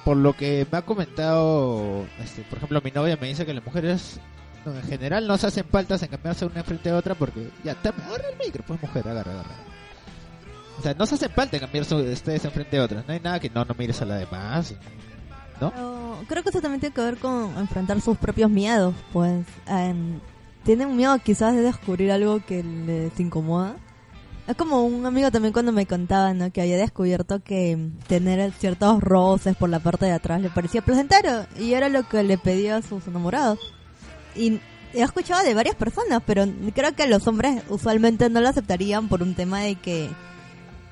por 0.04 0.16
lo 0.16 0.32
que 0.34 0.66
me 0.72 0.78
ha 0.78 0.82
comentado, 0.82 2.06
este, 2.22 2.42
por 2.42 2.56
ejemplo, 2.58 2.80
mi 2.82 2.90
novia 2.90 3.18
me 3.20 3.28
dice 3.28 3.44
que 3.44 3.52
las 3.54 3.64
mujeres 3.64 4.18
no, 4.64 4.74
en 4.74 4.82
general 4.82 5.26
no 5.26 5.38
se 5.38 5.46
hacen 5.46 5.64
faltas 5.64 6.02
en 6.02 6.08
cambiarse 6.08 6.44
una 6.44 6.62
frente 6.62 6.90
a 6.90 6.96
otra 6.96 7.14
porque 7.14 7.50
ya, 7.64 7.74
te 7.74 7.88
agarra 7.88 8.28
el 8.32 8.38
micro, 8.44 8.64
pues 8.66 8.80
mujer, 8.80 9.08
agarra, 9.08 9.32
agarra. 9.32 9.54
O 10.78 10.82
sea, 10.82 10.94
no 10.94 11.06
se 11.06 11.16
hacen 11.16 11.30
falta 11.30 11.56
en 11.56 11.60
cambiarse 11.60 11.94
ustedes 11.94 12.44
enfrente 12.44 12.78
a 12.78 12.84
otras. 12.84 13.06
No 13.06 13.12
hay 13.12 13.20
nada 13.20 13.38
que 13.38 13.50
no, 13.50 13.64
no 13.64 13.74
mires 13.74 14.00
a 14.00 14.06
la 14.06 14.16
demás. 14.16 14.74
Pero 15.58 16.24
creo 16.26 16.42
que 16.42 16.48
eso 16.48 16.60
también 16.60 16.80
tiene 16.80 16.94
que 16.94 17.02
ver 17.02 17.18
con 17.18 17.56
enfrentar 17.58 18.00
sus 18.00 18.16
propios 18.16 18.50
miedos, 18.50 18.94
pues. 19.12 19.44
em, 19.66 20.20
tienen 20.64 20.96
miedo 20.96 21.18
quizás 21.18 21.54
de 21.54 21.62
descubrir 21.62 22.12
algo 22.12 22.40
que 22.44 22.62
les 22.62 23.18
incomoda. 23.20 23.76
Es 24.46 24.56
como 24.56 24.82
un 24.84 25.06
amigo 25.06 25.30
también 25.30 25.52
cuando 25.52 25.70
me 25.72 25.86
contaba, 25.86 26.34
¿no? 26.34 26.50
Que 26.50 26.60
había 26.60 26.76
descubierto 26.76 27.40
que 27.42 27.90
tener 28.08 28.52
ciertos 28.52 29.00
roces 29.00 29.56
por 29.56 29.68
la 29.68 29.78
parte 29.80 30.06
de 30.06 30.12
atrás 30.12 30.40
le 30.40 30.50
parecía 30.50 30.82
placentero 30.82 31.46
y 31.58 31.74
era 31.74 31.88
lo 31.88 32.08
que 32.08 32.22
le 32.22 32.36
pedía 32.36 32.76
a 32.76 32.82
sus 32.82 33.06
enamorados. 33.06 33.58
Y 34.34 34.60
he 34.92 35.02
escuchado 35.02 35.44
de 35.44 35.54
varias 35.54 35.76
personas, 35.76 36.22
pero 36.26 36.46
creo 36.74 36.94
que 36.94 37.06
los 37.06 37.26
hombres 37.26 37.62
usualmente 37.68 38.28
no 38.30 38.40
lo 38.40 38.48
aceptarían 38.48 39.08
por 39.08 39.22
un 39.22 39.34
tema 39.34 39.60
de 39.60 39.76
que 39.76 40.10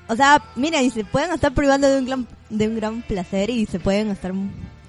o 0.09 0.15
sea, 0.15 0.41
mira, 0.55 0.81
y 0.81 0.89
se 0.89 1.05
pueden 1.05 1.31
estar 1.31 1.53
privando 1.53 1.87
de 1.87 1.99
un 1.99 2.05
gran, 2.05 2.27
de 2.49 2.67
un 2.67 2.75
gran 2.75 3.03
placer 3.03 3.51
y 3.51 3.67
se 3.67 3.79
pueden 3.79 4.09
estar 4.09 4.33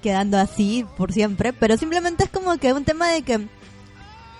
quedando 0.01 0.39
así 0.39 0.83
por 0.97 1.13
siempre, 1.13 1.53
pero 1.53 1.77
simplemente 1.77 2.23
es 2.23 2.29
como 2.31 2.57
que 2.57 2.73
un 2.73 2.83
tema 2.83 3.07
de 3.09 3.21
que 3.21 3.47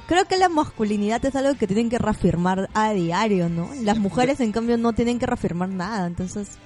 creo 0.07 0.25
que 0.25 0.37
la 0.37 0.49
masculinidad 0.49 1.23
es 1.23 1.35
algo 1.35 1.53
que 1.53 1.67
tienen 1.67 1.91
que 1.91 1.99
reafirmar 1.99 2.67
a 2.73 2.93
diario, 2.93 3.47
¿no? 3.47 3.69
Las 3.83 3.99
mujeres 3.99 4.39
en 4.39 4.51
cambio 4.51 4.75
no 4.79 4.93
tienen 4.93 5.19
que 5.19 5.27
reafirmar 5.27 5.69
nada, 5.69 6.07
entonces 6.07 6.57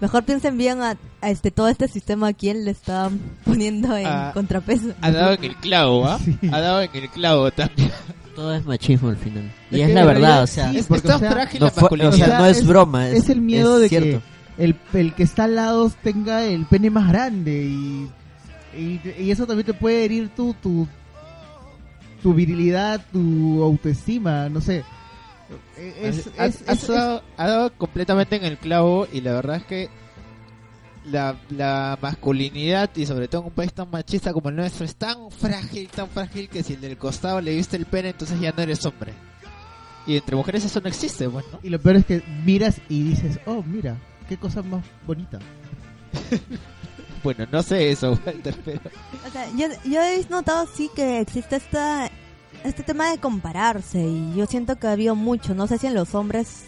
mejor 0.00 0.24
piensen 0.24 0.56
bien 0.58 0.80
a, 0.82 0.96
a 1.20 1.30
este 1.30 1.50
todo 1.50 1.68
este 1.68 1.88
sistema 1.88 2.28
a 2.28 2.32
quién 2.32 2.64
le 2.64 2.70
está 2.70 3.10
poniendo 3.44 3.96
en 3.96 4.06
Ah. 4.06 4.30
contrapeso. 4.34 4.88
Ha 5.00 5.10
dado 5.10 5.32
en 5.34 5.44
el 5.44 5.56
clavo, 5.56 6.06
¿ah? 6.06 6.18
Sí. 6.24 6.36
Ha 6.52 6.60
dado 6.60 6.82
en 6.82 6.90
el 6.94 7.08
clavo 7.10 7.50
también. 7.50 7.90
Todo 8.34 8.54
es 8.54 8.64
machismo 8.64 9.08
al 9.10 9.16
final. 9.16 9.52
Y 9.70 9.76
Es 9.76 9.80
es, 9.82 9.86
que 9.88 9.94
la 9.94 10.04
verdad, 10.04 10.20
realidad 10.20 10.42
o 10.44 10.46
sea, 10.46 10.70
sí, 10.70 10.78
es, 10.78 10.86
porque, 10.86 10.98
es 11.00 11.04
tan 11.08 11.16
o 11.16 11.18
sea, 11.18 11.30
frágil 11.32 11.60
no, 11.60 11.66
la 11.66 11.72
fue- 11.72 11.82
o 11.82 11.88
sea, 11.88 11.98
masculinidad. 12.08 12.38
no 12.38 12.46
es, 12.46 12.58
es- 12.58 12.66
broma. 12.66 13.08
Es, 13.08 13.14
es 13.24 13.28
el 13.30 13.40
miedo 13.40 13.74
es 13.76 13.82
de 13.82 13.88
cierto. 13.88 14.22
que 14.56 14.64
el, 14.64 14.76
el 14.94 15.14
que 15.14 15.22
está 15.22 15.44
al 15.44 15.56
lado 15.56 15.90
tenga 16.02 16.44
el 16.44 16.64
pene 16.66 16.90
más 16.90 17.08
grande 17.08 17.64
y, 17.64 18.08
y, 18.76 19.00
y 19.18 19.30
eso 19.30 19.46
también 19.46 19.66
te 19.66 19.74
puede 19.74 20.04
herir 20.04 20.28
tu, 20.30 20.54
tu, 20.54 20.86
tu 22.22 22.32
virilidad, 22.34 23.00
tu 23.12 23.62
autoestima, 23.62 24.48
no 24.48 24.60
sé. 24.60 24.84
Es, 25.76 26.30
ha, 26.38 26.46
es- 26.46 26.62
ha 26.68 26.72
es- 26.72 26.86
dado, 26.88 27.22
ha 27.36 27.46
dado 27.48 27.72
completamente 27.76 28.36
en 28.36 28.44
el 28.44 28.58
clavo 28.58 29.06
y 29.12 29.20
la 29.20 29.32
verdad 29.32 29.56
es 29.56 29.64
que 29.64 29.88
la, 31.04 31.36
la 31.50 31.98
masculinidad 32.00 32.90
y 32.94 33.06
sobre 33.06 33.26
todo 33.28 33.40
en 33.42 33.46
un 33.48 33.54
país 33.54 33.72
tan 33.72 33.90
machista 33.90 34.32
como 34.32 34.50
el 34.50 34.56
nuestro 34.56 34.84
es 34.84 34.94
tan 34.96 35.30
frágil, 35.30 35.88
tan 35.88 36.08
frágil 36.08 36.48
que 36.48 36.62
si 36.62 36.74
el 36.74 36.80
del 36.82 36.98
costado 36.98 37.40
le 37.40 37.54
viste 37.56 37.76
el 37.76 37.86
pene 37.86 38.10
entonces 38.10 38.38
ya 38.40 38.52
no 38.52 38.62
eres 38.62 38.84
hombre. 38.84 39.12
Y 40.06 40.16
entre 40.16 40.34
mujeres 40.36 40.64
eso 40.64 40.80
no 40.80 40.88
existe, 40.88 41.28
pues, 41.28 41.44
¿no? 41.52 41.58
y 41.62 41.68
lo 41.70 41.78
peor 41.80 41.96
es 41.96 42.06
que 42.06 42.22
miras 42.44 42.76
y 42.88 43.02
dices, 43.02 43.38
oh, 43.46 43.62
mira, 43.62 43.96
qué 44.28 44.36
cosa 44.36 44.62
más 44.62 44.84
bonita. 45.06 45.38
Bueno, 47.22 47.46
no 47.52 47.62
sé 47.62 47.90
eso, 47.90 48.18
Walter, 48.24 48.56
pero... 48.64 48.80
O 49.26 49.30
sea, 49.30 49.46
yo, 49.54 49.66
yo 49.84 50.00
he 50.02 50.24
notado 50.30 50.66
sí 50.74 50.88
que 50.96 51.20
existe 51.20 51.56
esta, 51.56 52.10
este 52.64 52.82
tema 52.82 53.10
de 53.10 53.18
compararse 53.18 54.00
y 54.00 54.34
yo 54.34 54.46
siento 54.46 54.76
que 54.76 54.86
ha 54.86 54.92
habido 54.92 55.14
mucho, 55.14 55.54
no 55.54 55.66
sé 55.66 55.78
si 55.78 55.86
en 55.86 55.94
los 55.94 56.14
hombres, 56.14 56.64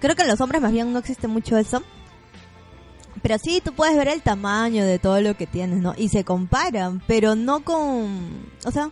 creo 0.00 0.16
que 0.16 0.22
en 0.22 0.28
los 0.28 0.40
hombres 0.40 0.60
más 0.60 0.72
bien 0.72 0.92
no 0.92 0.98
existe 0.98 1.28
mucho 1.28 1.56
eso, 1.56 1.82
pero 3.22 3.38
sí 3.38 3.60
tú 3.64 3.72
puedes 3.72 3.96
ver 3.96 4.08
el 4.08 4.22
tamaño 4.22 4.84
de 4.84 4.98
todo 4.98 5.20
lo 5.20 5.36
que 5.36 5.46
tienes, 5.46 5.80
¿no? 5.80 5.94
Y 5.96 6.08
se 6.08 6.24
comparan, 6.24 7.02
pero 7.06 7.34
no 7.34 7.64
con, 7.64 8.50
o 8.64 8.70
sea, 8.70 8.90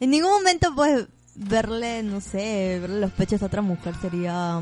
en 0.00 0.10
ningún 0.10 0.30
momento 0.30 0.74
puedes 0.74 1.08
verle, 1.34 2.02
no 2.02 2.20
sé, 2.20 2.78
verle 2.80 3.00
los 3.00 3.12
pechos 3.12 3.42
a 3.42 3.46
otra 3.46 3.62
mujer 3.62 3.94
sería 4.00 4.60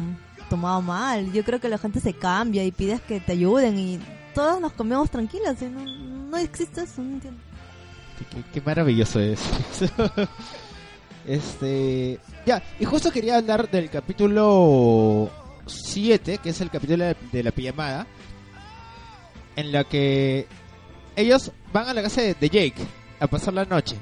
tomado 0.48 0.82
mal. 0.82 1.32
Yo 1.32 1.44
creo 1.44 1.60
que 1.60 1.68
la 1.68 1.78
gente 1.78 2.00
se 2.00 2.12
cambia 2.12 2.64
y 2.64 2.72
pides 2.72 3.00
que 3.00 3.20
te 3.20 3.32
ayuden 3.32 3.78
y 3.78 4.00
todos 4.34 4.60
nos 4.60 4.72
comemos 4.72 5.10
tranquilos 5.10 5.56
y 5.62 5.66
no, 5.66 5.84
no 5.84 6.36
existe 6.36 6.82
eso, 6.82 7.02
no 7.02 7.14
entiendo. 7.14 7.40
Qué 8.52 8.60
maravilloso 8.60 9.18
es. 9.18 9.40
este. 11.26 12.18
Ya, 12.46 12.62
y 12.78 12.84
justo 12.84 13.10
quería 13.10 13.36
hablar 13.36 13.70
del 13.70 13.90
capítulo 13.90 15.30
7, 15.66 16.38
que 16.38 16.50
es 16.50 16.60
el 16.60 16.70
capítulo 16.70 17.04
de, 17.32 17.42
la 17.42 17.50
pijamada. 17.50 18.06
En 19.56 19.72
la 19.72 19.84
que 19.84 20.46
ellos 21.16 21.52
van 21.72 21.88
a 21.88 21.94
la 21.94 22.02
casa 22.02 22.22
de, 22.22 22.34
Jake 22.48 22.74
a 23.18 23.26
pasar 23.26 23.54
la 23.54 23.64
noche. 23.64 23.96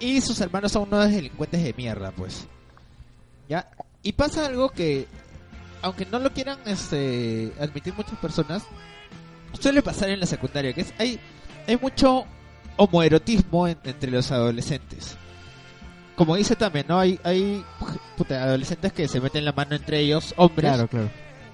Y 0.00 0.20
sus 0.20 0.40
hermanos 0.40 0.72
son 0.72 0.84
unos 0.84 1.10
delincuentes 1.10 1.62
de 1.62 1.74
mierda, 1.74 2.10
pues. 2.10 2.46
¿Ya? 3.48 3.70
Y 4.02 4.12
pasa 4.12 4.46
algo 4.46 4.70
que, 4.70 5.06
aunque 5.82 6.06
no 6.06 6.18
lo 6.18 6.30
quieran 6.32 6.58
este, 6.66 7.52
admitir 7.60 7.92
muchas 7.94 8.18
personas, 8.18 8.64
suele 9.58 9.82
pasar 9.82 10.10
en 10.10 10.20
la 10.20 10.26
secundaria, 10.26 10.72
que 10.72 10.82
es 10.82 10.94
hay, 10.98 11.18
hay 11.66 11.76
mucho 11.76 12.24
homoerotismo 12.76 13.68
en- 13.68 13.78
entre 13.84 14.10
los 14.10 14.30
adolescentes. 14.32 15.16
Como 16.16 16.36
dice 16.36 16.54
también, 16.56 16.86
¿no? 16.88 16.98
Hay, 16.98 17.18
hay 17.24 17.64
puta, 18.16 18.42
adolescentes 18.44 18.92
que 18.92 19.08
se 19.08 19.20
meten 19.20 19.44
la 19.44 19.52
mano 19.52 19.74
entre 19.74 20.00
ellos, 20.00 20.32
hombres, 20.36 20.70
Claro, 20.72 20.88
claro. 20.88 21.10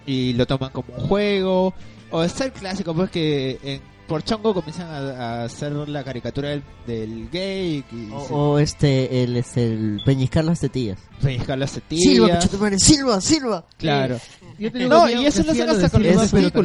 y 0.06 0.32
lo 0.34 0.46
toman 0.46 0.70
como 0.70 0.94
un 0.96 1.06
juego. 1.08 1.74
O 2.10 2.22
está 2.22 2.44
el 2.44 2.52
clásico, 2.52 2.92
pues 2.94 3.10
que 3.10 3.58
en, 3.62 3.80
por 4.08 4.24
chongo 4.24 4.52
comienzan 4.52 4.88
a, 4.88 4.98
a 5.42 5.44
hacer 5.44 5.70
la 5.72 6.02
caricatura 6.02 6.48
del, 6.48 6.62
del 6.86 7.30
gay 7.30 7.84
y 7.92 8.10
O, 8.12 8.26
se 8.26 8.34
o 8.34 8.58
este, 8.58 9.22
el, 9.22 9.36
este, 9.36 9.64
el 9.72 10.00
peñiscar 10.04 10.44
las 10.44 10.58
tetillas. 10.60 10.98
pellizcar 11.22 11.56
las 11.56 11.70
tetillas. 11.72 12.02
Silva, 12.44 12.58
madre, 12.58 12.78
Silva, 12.80 13.20
Silva. 13.20 13.64
Claro. 13.78 14.18
Yo 14.58 14.72
tenía 14.72 14.88
No, 14.88 15.08
y 15.08 15.24
eso 15.24 15.44
lo 15.44 15.52
hacen 15.52 15.70
hasta 15.70 15.88
con 15.90 16.02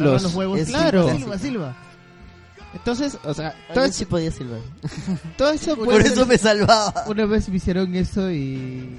los 0.02 0.34
huevos. 0.34 0.58
Es 0.58 0.68
Claro, 0.68 1.08
Silva, 1.16 1.38
Silva. 1.38 1.76
Entonces, 2.76 3.18
o 3.24 3.34
sea, 3.34 3.50
todo, 3.52 3.66
También 3.74 3.90
es- 3.90 3.96
sí 3.96 4.04
podía 4.04 4.30
silbar. 4.30 4.60
todo 5.36 5.50
eso 5.50 5.76
Por 5.76 6.00
eso 6.02 6.26
me 6.26 6.38
salvaba. 6.38 7.04
Una 7.08 7.24
vez 7.26 7.48
me 7.48 7.56
hicieron 7.56 7.94
eso 7.94 8.30
y 8.30 8.96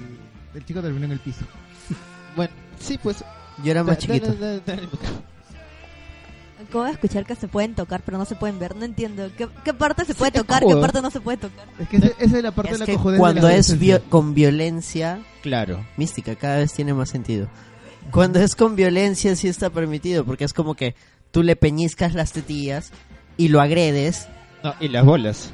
el 0.54 0.64
chico 0.66 0.80
terminó 0.82 1.06
en 1.06 1.12
el 1.12 1.20
piso. 1.20 1.44
Bueno, 2.36 2.52
sí, 2.78 2.98
pues. 3.02 3.24
Yo 3.64 3.70
era 3.72 3.82
más 3.82 3.96
da- 3.96 4.00
chiquito. 4.00 4.32
da- 4.34 4.58
da-. 4.60 4.78
Acabo 6.68 6.84
de 6.84 6.90
escuchar 6.90 7.24
que 7.24 7.34
se 7.36 7.46
pueden 7.48 7.74
tocar, 7.74 8.02
pero 8.04 8.18
no 8.18 8.24
se 8.24 8.34
pueden 8.34 8.58
ver. 8.58 8.74
No 8.76 8.84
entiendo. 8.84 9.30
¿Qué, 9.36 9.48
qué 9.64 9.72
parte 9.74 10.04
se 10.04 10.14
puede 10.14 10.30
es 10.30 10.34
tocar? 10.42 10.64
¿Qué 10.64 10.74
parte 10.76 11.00
no 11.00 11.10
se 11.10 11.20
puede 11.20 11.38
tocar? 11.38 11.66
Es 11.78 11.88
que 11.88 11.96
esa 11.96 12.36
es 12.38 12.42
la 12.42 12.50
parte 12.52 12.72
Es 12.72 12.78
de 12.80 12.86
la 12.86 12.92
que 12.92 12.98
cuando 13.16 13.42
la 13.48 13.54
es 13.54 13.78
vio- 13.78 14.02
con 14.08 14.34
violencia 14.34 15.20
Claro. 15.42 15.84
mística, 15.96 16.34
cada 16.36 16.56
vez 16.58 16.72
tiene 16.72 16.94
más 16.94 17.08
sentido. 17.10 17.48
Cuando 18.10 18.40
es 18.40 18.56
con 18.56 18.74
violencia 18.74 19.34
sí 19.36 19.48
está 19.48 19.70
permitido, 19.70 20.24
porque 20.24 20.44
es 20.44 20.52
como 20.52 20.74
que 20.74 20.94
tú 21.30 21.42
le 21.42 21.56
peñiscas 21.56 22.14
las 22.14 22.32
tetillas 22.32 22.90
y 23.38 23.48
lo 23.48 23.62
agredes. 23.62 24.28
No, 24.62 24.74
y 24.80 24.88
las 24.88 25.04
bolas. 25.06 25.52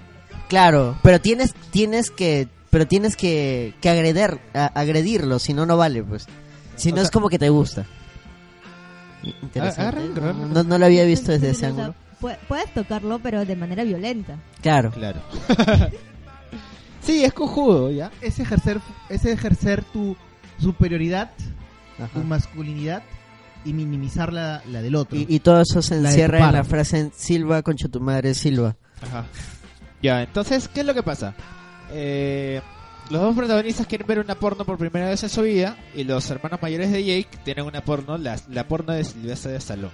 Claro, 0.48 0.98
pero 1.02 1.20
tienes 1.20 1.54
tienes 1.70 2.10
que 2.10 2.48
pero 2.70 2.88
tienes 2.88 3.14
que, 3.16 3.72
que 3.80 3.88
agreder, 3.88 4.40
a- 4.52 4.66
agredirlo, 4.74 5.38
si 5.38 5.54
no 5.54 5.64
no 5.66 5.76
vale, 5.76 6.02
pues. 6.02 6.26
Si 6.74 6.90
O 6.90 6.94
no 6.96 7.02
es 7.02 7.06
sea- 7.06 7.12
como 7.12 7.28
que 7.28 7.38
te 7.38 7.48
gusta. 7.48 7.84
Interesante. 9.22 9.98
agarra. 10.20 10.32
No, 10.32 10.64
no 10.64 10.78
lo 10.78 10.84
había 10.84 11.04
visto 11.04 11.30
desde 11.32 11.50
ese 11.50 11.66
ángulo. 11.66 11.94
pu- 12.20 12.36
Puedes 12.48 12.72
tocarlo, 12.74 13.20
pero 13.20 13.44
de 13.44 13.54
manera 13.56 13.84
violenta. 13.84 14.36
Claro. 14.60 14.90
Claro. 14.90 15.20
sí, 17.00 17.24
es 17.24 17.32
cojudo, 17.32 17.90
¿ya? 17.90 18.10
Es 18.20 18.38
ejercer, 18.40 18.80
es 19.08 19.24
ejercer 19.24 19.84
tu 19.84 20.16
superioridad, 20.58 21.30
Ajá. 21.98 22.08
tu 22.12 22.20
masculinidad 22.24 23.02
y 23.64 23.72
minimizar 23.72 24.32
la, 24.32 24.62
la 24.70 24.82
del 24.82 24.94
otro. 24.94 25.18
Y, 25.18 25.26
y 25.28 25.40
todo 25.40 25.60
eso 25.60 25.82
se 25.82 26.00
La 26.00 26.10
encierra 26.10 26.46
en 26.46 26.52
la 26.52 26.64
frase 26.64 27.10
Silva 27.14 27.62
concha 27.62 27.88
tu 27.88 28.00
madre 28.00 28.34
Silva. 28.34 28.76
Ajá. 29.02 29.26
Ya, 30.02 30.22
entonces, 30.22 30.68
¿qué 30.68 30.80
es 30.80 30.86
lo 30.86 30.94
que 30.94 31.02
pasa? 31.02 31.34
Eh, 31.90 32.60
los 33.10 33.20
dos 33.20 33.34
protagonistas 33.34 33.86
quieren 33.86 34.06
ver 34.06 34.18
una 34.18 34.34
porno 34.34 34.64
por 34.64 34.78
primera 34.78 35.08
vez 35.08 35.22
en 35.22 35.28
su 35.28 35.42
vida 35.42 35.76
y 35.94 36.04
los 36.04 36.30
hermanos 36.30 36.60
mayores 36.62 36.90
de 36.90 37.04
Jake 37.04 37.38
tienen 37.44 37.64
una 37.66 37.82
porno, 37.82 38.18
la, 38.18 38.36
la 38.50 38.66
porno 38.66 38.92
de 38.92 39.04
Silvestre 39.04 39.52
de 39.52 39.58
Stallone, 39.58 39.92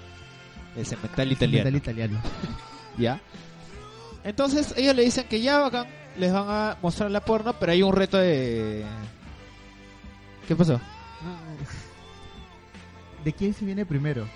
el 0.76 0.86
cemental 0.86 1.30
italiano. 1.32 1.64
Metal 1.64 1.76
italiano. 1.76 2.20
¿Ya? 2.98 3.20
Entonces 4.24 4.74
ellos 4.76 4.94
le 4.94 5.02
dicen 5.04 5.26
que 5.28 5.40
ya 5.40 5.58
bacán, 5.58 5.86
les 6.18 6.32
van 6.32 6.46
a 6.48 6.76
mostrar 6.82 7.10
la 7.10 7.20
porno, 7.24 7.54
pero 7.58 7.72
hay 7.72 7.82
un 7.82 7.92
reto 7.94 8.18
de... 8.18 8.84
¿Qué 10.46 10.56
pasó? 10.56 10.80
¿De 13.24 13.32
quién 13.32 13.54
se 13.54 13.64
viene 13.64 13.84
primero? 13.86 14.26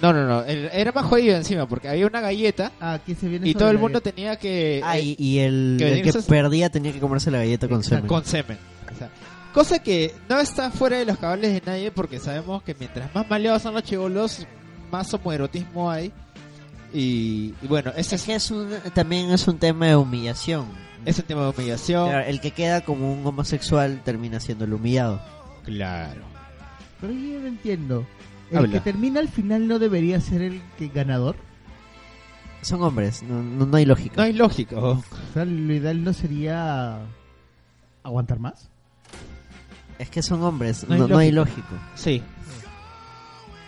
No, 0.00 0.12
no, 0.12 0.26
no, 0.26 0.44
el- 0.44 0.70
era 0.72 0.92
más 0.92 1.04
jodido 1.06 1.36
encima 1.36 1.66
porque 1.66 1.88
había 1.88 2.06
una 2.06 2.20
galleta 2.20 2.70
Ah, 2.80 3.00
¿quién 3.04 3.16
se 3.18 3.28
viene 3.28 3.48
y 3.48 3.52
sobre 3.52 3.58
todo 3.60 3.70
el 3.70 3.74
la 3.76 3.80
mundo 3.82 3.98
galleta? 3.98 4.14
tenía 4.14 4.36
que... 4.36 4.80
Ah, 4.84 4.98
y, 4.98 5.16
y 5.18 5.38
el, 5.40 5.76
que 5.78 5.88
el 5.92 6.02
que 6.02 6.10
venirse- 6.12 6.26
perdía 6.26 6.70
tenía 6.70 6.92
que 6.92 7.00
comerse 7.00 7.30
la 7.32 7.38
galleta 7.38 7.66
con 7.68 7.82
semen. 7.82 8.06
con 8.06 8.24
semen. 8.24 8.58
O 8.94 8.96
sea, 8.96 9.10
cosa 9.52 9.80
que 9.80 10.14
no 10.28 10.38
está 10.38 10.70
fuera 10.70 10.98
de 10.98 11.04
los 11.04 11.18
cabales 11.18 11.52
de 11.52 11.62
nadie 11.66 11.90
porque 11.90 12.20
sabemos 12.20 12.62
que 12.62 12.76
mientras 12.78 13.12
más 13.14 13.28
maleados 13.28 13.62
son 13.62 13.74
los 13.74 13.82
chivolos, 13.82 14.46
más 14.92 15.12
homoerotismo 15.12 15.90
hay. 15.90 16.12
Y, 16.94 17.54
y 17.60 17.66
bueno, 17.66 17.90
ese 17.96 18.14
Es 18.14 18.22
es, 18.22 18.26
que 18.26 18.34
es 18.36 18.50
un, 18.52 18.70
también 18.94 19.30
es 19.30 19.46
un 19.48 19.58
tema 19.58 19.88
de 19.88 19.96
humillación. 19.96 20.66
es 21.04 21.18
un 21.18 21.24
tema 21.24 21.42
de 21.42 21.48
humillación. 21.50 22.08
Claro, 22.08 22.24
el 22.26 22.40
que 22.40 22.52
queda 22.52 22.82
como 22.82 23.12
un 23.12 23.26
homosexual 23.26 24.00
termina 24.04 24.38
siendo 24.40 24.64
el 24.64 24.72
humillado. 24.72 25.20
Claro. 25.64 26.22
Pero 27.00 27.12
yo 27.12 27.40
no 27.40 27.46
entiendo. 27.46 28.06
¿El 28.50 28.58
Habla. 28.58 28.72
que 28.72 28.80
termina 28.80 29.20
al 29.20 29.28
final 29.28 29.68
no 29.68 29.78
debería 29.78 30.20
ser 30.20 30.42
el 30.42 30.62
que 30.78 30.88
ganador? 30.88 31.36
Son 32.62 32.82
hombres, 32.82 33.22
no, 33.22 33.42
no, 33.42 33.66
no 33.66 33.76
hay 33.76 33.84
lógica. 33.84 34.16
No 34.16 34.22
hay 34.22 34.32
lógica. 34.32 34.76
O 34.78 35.02
sea, 35.32 35.44
lo 35.44 35.72
ideal 35.72 36.02
no 36.02 36.12
sería 36.12 36.98
aguantar 38.02 38.38
más. 38.40 38.68
Es 39.98 40.10
que 40.10 40.22
son 40.22 40.42
hombres, 40.42 40.86
No 40.88 40.96
no, 40.96 41.04
hay 41.04 41.10
no 41.10 41.18
hay 41.18 41.30
lógica. 41.32 41.68
lógico. 41.70 41.84
Sí. 41.94 42.22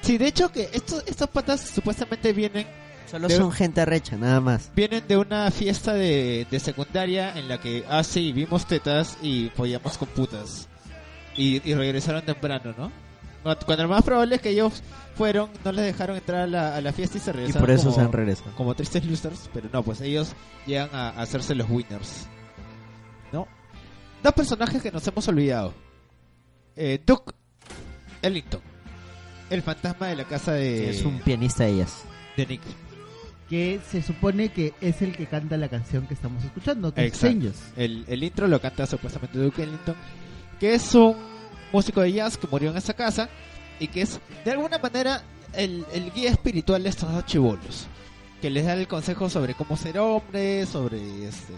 Sí, 0.03 0.17
de 0.19 0.27
hecho 0.29 0.51
que 0.51 0.69
estos, 0.73 1.05
estos 1.07 1.29
patas 1.29 1.61
supuestamente 1.61 2.33
vienen 2.33 2.67
Solo 3.11 3.27
De- 3.27 3.37
son 3.37 3.51
gente 3.51 3.85
recha, 3.85 4.17
nada 4.17 4.41
más. 4.41 4.71
vienen 4.75 5.07
de 5.09 5.17
una 5.17 5.51
fiesta 5.51 5.93
de, 5.95 6.47
de 6.49 6.61
secundaria 6.61 7.37
en 7.37 7.49
la 7.49 7.59
que, 7.61 7.85
ah, 7.89 8.05
sí, 8.05 8.33
vimos 8.33 8.67
tetas 8.67 9.19
y 9.21 9.51
follamos 9.57 9.99
con 9.99 10.07
putas. 10.09 10.69
Y, 11.37 11.61
y 11.69 11.75
regresaron 11.75 12.25
temprano, 12.25 12.73
¿no? 12.79 12.93
Cuando 13.43 13.83
lo 13.85 13.89
más 13.89 14.03
probable 14.05 14.35
es 14.37 14.41
que 14.43 14.51
ellos 14.51 14.83
fueron, 15.15 15.49
no 15.65 15.73
les 15.73 15.87
dejaron 15.87 16.17
entrar 16.17 16.43
a 16.43 16.47
la, 16.47 16.77
a 16.77 16.81
la 16.81 16.93
fiesta 16.93 17.17
y 17.19 17.21
se 17.21 17.31
Y 17.31 17.35
regresaron 17.35 17.61
por 17.63 17.71
eso 17.71 17.85
como, 17.85 17.95
se 17.95 18.01
han 18.03 18.13
regresado. 18.13 18.51
como 18.57 18.75
tristes 18.75 19.05
losers, 19.07 19.51
pero 19.55 19.69
no, 19.73 19.83
pues 19.83 20.01
ellos 20.03 20.33
llegan 20.67 20.91
a, 20.93 21.09
a 21.11 21.23
hacerse 21.23 21.55
los 21.55 21.69
winners. 21.71 22.27
¿No? 23.33 23.47
Dos 24.23 24.33
personajes 24.35 24.83
que 24.83 24.91
nos 24.93 25.07
hemos 25.07 25.27
olvidado. 25.29 25.73
Eh, 26.77 27.01
Duke 27.07 27.33
Ellington, 28.23 28.61
el 29.49 29.63
fantasma 29.63 30.09
de 30.09 30.17
la 30.17 30.25
casa 30.25 30.53
de, 30.53 30.91
es 30.91 31.03
un 31.03 31.19
pianista 31.21 31.65
de 31.65 31.71
ellas. 31.71 32.05
de 32.37 32.47
Nick. 32.47 32.63
Que 33.49 33.81
se 33.91 34.01
supone 34.03 34.51
que 34.51 34.75
es 34.81 35.03
el 35.03 35.17
que 35.17 35.27
canta 35.27 35.57
la 35.57 35.69
canción 35.69 36.07
que 36.07 36.15
estamos 36.15 36.45
escuchando, 36.45 36.93
que 36.95 37.07
es. 37.07 37.25
El, 37.77 38.05
el 38.07 38.23
intro 38.23 38.47
lo 38.47 38.61
canta 38.61 38.87
supuestamente 38.87 39.39
Duke 39.39 39.63
Ellington, 39.63 39.97
que 40.61 40.75
es 40.75 40.95
un 40.95 41.17
músico 41.73 42.01
de 42.01 42.13
jazz 42.13 42.37
que 42.37 42.47
murió 42.47 42.71
en 42.71 42.77
esa 42.77 42.95
casa 42.95 43.29
y 43.79 43.89
que 43.89 44.03
es 44.03 44.21
de 44.45 44.51
alguna 44.51 44.79
manera 44.79 45.23
el, 45.55 45.85
el 45.93 46.13
guía 46.13 46.31
espiritual 46.31 46.83
de 46.83 46.89
estos 46.89 47.13
dos 47.13 47.25
chivolos, 47.27 47.87
que 48.41 48.51
les 48.51 48.65
da 48.67 48.75
el 48.75 48.87
consejo 48.89 49.29
sobre 49.31 49.55
cómo 49.55 49.77
ser 49.77 49.99
hombre, 49.99 50.67
sobre 50.67 51.27
este 51.27 51.53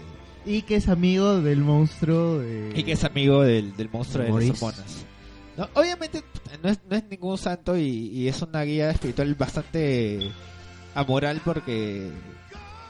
Y 0.45 0.63
que 0.63 0.75
es 0.77 0.87
amigo 0.89 1.41
del 1.41 1.59
monstruo 1.59 2.39
de... 2.39 2.71
y 2.75 2.83
que 2.83 2.93
es 2.93 3.03
amigo 3.03 3.43
del, 3.43 3.75
del 3.75 3.89
monstruo 3.89 4.23
de 4.23 4.31
las 4.31 4.49
hormonas. 4.61 5.05
No, 5.55 5.69
obviamente 5.75 6.23
no 6.63 6.69
es, 6.69 6.79
no 6.89 6.95
es 6.95 7.03
ningún 7.09 7.37
santo 7.37 7.77
y, 7.77 8.07
y 8.09 8.27
es 8.27 8.41
una 8.41 8.63
guía 8.63 8.89
espiritual 8.89 9.35
bastante 9.35 10.31
amoral 10.95 11.41
porque 11.45 12.09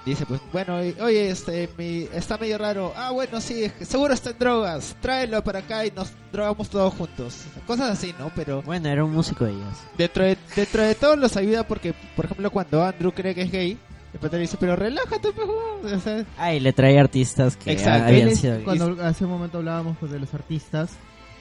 dice 0.05 0.25
pues 0.25 0.41
bueno 0.51 0.75
oye 0.77 1.29
este 1.29 1.69
mi, 1.77 2.07
está 2.13 2.37
medio 2.37 2.57
raro 2.57 2.91
ah 2.95 3.11
bueno 3.11 3.39
sí 3.39 3.63
es 3.63 3.71
que 3.73 3.85
seguro 3.85 4.13
está 4.13 4.31
en 4.31 4.39
drogas 4.39 4.95
tráelo 5.01 5.43
para 5.43 5.59
acá 5.59 5.85
y 5.85 5.91
nos 5.91 6.11
drogamos 6.31 6.69
todos 6.69 6.93
juntos 6.93 7.41
cosas 7.65 7.91
así 7.91 8.13
no 8.19 8.31
pero 8.35 8.61
Bueno, 8.63 8.89
era 8.89 9.03
un 9.05 9.13
músico 9.13 9.45
de 9.45 9.51
ellas. 9.51 9.77
dentro 9.97 10.23
de 10.25 10.37
dentro 10.55 10.83
de 10.83 10.95
todo 10.95 11.15
los 11.15 11.37
ayuda 11.37 11.65
porque 11.65 11.93
por 12.15 12.25
ejemplo 12.25 12.51
cuando 12.51 12.83
Andrew 12.83 13.13
cree 13.13 13.33
que 13.33 13.43
es 13.43 13.51
gay 13.51 13.77
el 14.13 14.19
pata 14.19 14.35
le 14.35 14.41
dice 14.41 14.57
pero 14.59 14.75
relájate 14.75 15.31
pues, 15.31 15.47
huevón", 15.47 15.93
o 15.95 15.99
sea, 15.99 16.25
Ah, 16.37 16.53
y 16.53 16.59
le 16.59 16.71
trae 16.73 16.99
artistas 16.99 17.55
que 17.57 17.71
Exacto. 17.71 18.09
habían 18.09 18.27
es- 18.27 18.39
sido 18.41 18.63
cuando 18.63 19.01
hace 19.03 19.23
un 19.25 19.31
momento 19.31 19.57
hablábamos 19.59 19.97
pues, 19.99 20.11
de 20.11 20.19
los 20.19 20.31
artistas, 20.35 20.91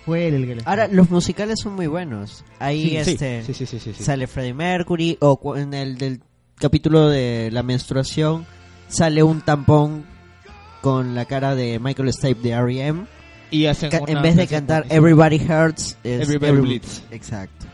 fue 0.06 0.28
él 0.28 0.34
el 0.36 0.46
que 0.46 0.54
les 0.56 0.66
Ahora, 0.66 0.88
los 0.88 1.10
musicales 1.10 1.60
son 1.60 1.74
muy 1.74 1.86
buenos. 1.86 2.44
Ahí 2.58 2.88
sí, 2.90 2.96
este 2.96 3.42
sí, 3.42 3.52
sí, 3.54 3.66
sí, 3.66 3.78
sí, 3.78 3.92
sí. 3.94 4.02
sale 4.02 4.26
Freddie 4.26 4.54
Mercury 4.54 5.18
o 5.20 5.36
cu- 5.36 5.56
en 5.56 5.74
el 5.74 5.98
del 5.98 6.22
capítulo 6.62 7.08
de 7.08 7.50
la 7.52 7.62
menstruación 7.64 8.46
sale 8.88 9.22
un 9.22 9.40
tampón 9.40 10.04
con 10.80 11.14
la 11.14 11.24
cara 11.24 11.54
de 11.54 11.78
Michael 11.78 12.12
Stipe 12.12 12.40
de 12.40 12.50
R.E.M. 12.50 13.04
y 13.50 13.66
hacen 13.66 13.90
Ca- 13.90 14.00
en 14.06 14.22
vez 14.22 14.36
de 14.36 14.46
cantar. 14.46 14.86
Everybody 14.88 15.36
Hurts 15.40 15.98
es 16.04 16.20
Everybody 16.28 16.60
Bleeds. 16.60 17.02
Exacto. 17.10 17.66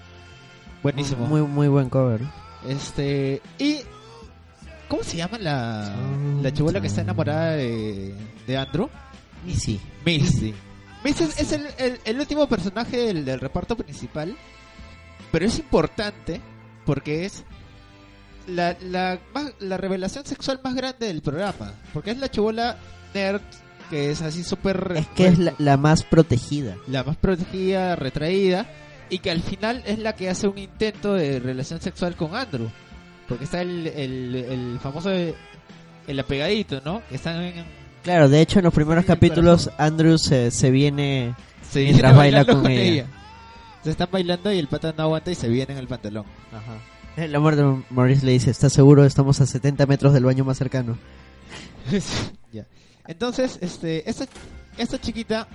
buenísimo 0.83 1.27
Muy 1.27 1.43
muy 1.43 1.69
buen 1.69 1.89
cover. 1.91 2.21
Este. 2.67 3.41
Y. 3.59 3.79
¿Cómo 4.89 5.03
se 5.03 5.19
llama 5.19 5.39
la. 5.39 5.95
La 6.43 6.81
que 6.81 6.87
está 6.87 7.03
enamorada 7.03 7.53
de. 7.53 8.15
de 8.47 8.57
Andrew? 8.57 8.89
Y 9.47 9.55
sí. 9.55 9.79
Misty. 10.05 10.55
Misty 11.05 11.25
es, 11.25 11.39
es 11.41 11.53
el, 11.53 11.67
el- 11.79 12.01
el 12.05 12.19
último 12.21 12.49
personaje 12.49 12.97
del, 12.97 13.25
del 13.25 13.39
reparto 13.41 13.77
principal. 13.77 14.35
Pero 15.31 15.45
es 15.47 15.59
importante. 15.59 16.41
Porque 16.85 17.27
es. 17.27 17.45
La, 18.49 18.77
la, 18.81 19.19
más- 19.35 19.53
la 19.61 19.77
revelación 19.77 20.25
sexual 20.27 20.61
más 20.65 20.75
grande 20.75 21.07
del 21.07 21.23
programa. 21.23 21.73
Porque 21.93 22.11
es 22.13 22.19
la 22.19 22.31
chibola 22.31 22.77
nerd. 23.15 23.41
Que 23.91 24.11
es 24.11 24.21
así 24.21 24.45
súper. 24.45 24.93
Es 24.97 25.07
que 25.09 25.29
es 25.29 25.39
la, 25.39 25.55
la 25.59 25.77
más 25.79 26.03
protegida. 26.03 26.77
la 26.89 27.05
más 27.05 27.17
protegida, 27.17 27.97
retraída, 27.97 28.67
y 29.09 29.19
que 29.21 29.31
al 29.31 29.41
final 29.41 29.83
es 29.87 29.99
la 29.99 30.15
que 30.15 30.29
hace 30.29 30.47
un 30.47 30.59
intento 30.59 31.15
de 31.15 31.41
relación 31.41 31.81
sexual 31.81 32.15
con 32.15 32.35
Andrew. 32.37 32.69
Porque 33.27 33.45
está 33.45 33.63
el, 33.63 33.87
el, 33.87 34.35
el 34.35 34.79
famoso, 34.83 35.11
el 35.11 36.21
apegadito, 36.21 36.83
¿no? 36.85 37.03
Que 37.09 37.15
están 37.17 37.41
en... 37.43 37.65
Claro, 38.03 38.29
de 38.29 38.41
hecho 38.43 38.59
en 38.59 38.67
los 38.67 38.75
primeros 38.75 39.05
Sí, 39.05 39.09
capítulos 39.09 39.71
Andrew 39.79 40.19
se, 40.19 40.51
se 40.51 40.71
viene 40.71 41.35
se 41.71 41.85
Mientras 41.85 42.13
viene 42.13 42.17
baila 42.19 42.45
con 42.45 42.71
ella. 42.71 43.07
Se 43.85 43.91
están 43.91 44.09
bailando 44.11 44.53
y 44.53 44.59
el 44.59 44.69
pata 44.69 44.95
no 44.97 45.05
aguanta 45.05 45.31
y 45.31 45.35
se 45.35 45.49
viene 45.49 45.73
en 45.73 45.79
el 45.79 45.89
pantalón. 45.89 46.25
Ajá. 46.53 46.77
El 47.19 47.35
amor 47.35 47.57
de 47.57 47.83
Maurice 47.91 48.25
le 48.25 48.31
dice, 48.33 48.51
¿estás 48.51 48.73
seguro? 48.73 49.05
Estamos 49.05 49.41
a 49.41 49.47
70 49.47 49.87
metros 49.87 50.13
del 50.15 50.25
baño 50.25 50.45
más 50.45 50.57
cercano. 50.57 50.97
ya. 52.53 52.65
Entonces, 53.09 53.59
este, 53.61 54.09
esta, 54.09 54.27
esta 54.77 55.01
chiquita 55.01 55.49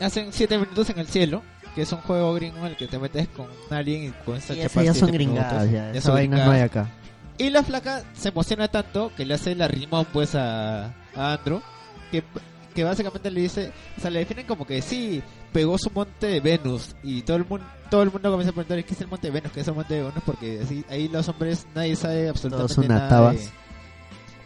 hacen 0.00 0.32
7 0.32 0.56
minutos 0.56 0.88
en 0.88 0.98
el 0.98 1.06
cielo, 1.06 1.42
que 1.74 1.82
es 1.82 1.92
un 1.92 2.00
juego 2.00 2.32
gringo 2.32 2.58
en 2.60 2.66
el 2.66 2.76
que 2.76 2.86
te 2.86 2.98
metes 2.98 3.28
con 3.28 3.46
alguien 3.68 4.04
y 4.04 4.10
con 4.24 4.36
esta 4.36 4.54
esas 4.54 4.84
ya 4.84 4.94
son 4.94 5.10
gringadas, 5.10 5.70
ya. 5.70 5.90
Esa 5.90 6.00
son 6.00 6.14
vaina 6.14 6.46
no 6.46 6.52
hay 6.52 6.62
acá. 6.62 6.88
Y 7.36 7.50
la 7.50 7.62
flaca 7.62 8.02
se 8.14 8.30
emociona 8.30 8.68
tanto 8.68 9.12
que 9.14 9.26
le 9.26 9.34
hace 9.34 9.54
la 9.54 9.68
rimón 9.68 10.06
pues 10.10 10.34
a, 10.34 10.94
a 11.14 11.34
Andrew, 11.34 11.60
que, 12.10 12.24
que 12.74 12.84
básicamente 12.84 13.30
le 13.30 13.42
dice, 13.42 13.70
o 13.98 14.00
sea, 14.00 14.10
le 14.10 14.20
definen 14.20 14.46
como 14.46 14.66
que 14.66 14.80
sí, 14.80 15.22
pegó 15.56 15.78
su 15.78 15.90
monte 15.90 16.26
de 16.26 16.40
Venus 16.40 16.94
y 17.02 17.22
todo 17.22 17.38
el 17.38 17.46
mundo 17.46 17.64
todo 17.90 18.02
el 18.02 18.10
mundo 18.12 18.30
comienza 18.30 18.50
a 18.50 18.54
preguntar 18.54 18.84
qué 18.84 18.92
es 18.92 19.00
el 19.00 19.06
monte 19.06 19.28
de 19.28 19.30
Venus, 19.30 19.52
qué 19.52 19.60
es 19.60 19.68
el 19.68 19.74
monte 19.74 19.94
de 19.94 20.02
Venus, 20.02 20.22
porque 20.26 20.60
así, 20.62 20.84
ahí 20.90 21.08
los 21.08 21.26
hombres 21.30 21.66
nadie 21.74 21.96
sabe 21.96 22.28
absolutamente 22.28 22.74
Todos 22.74 22.86
son 22.86 22.88
nada 22.94 23.32
de, 23.32 23.48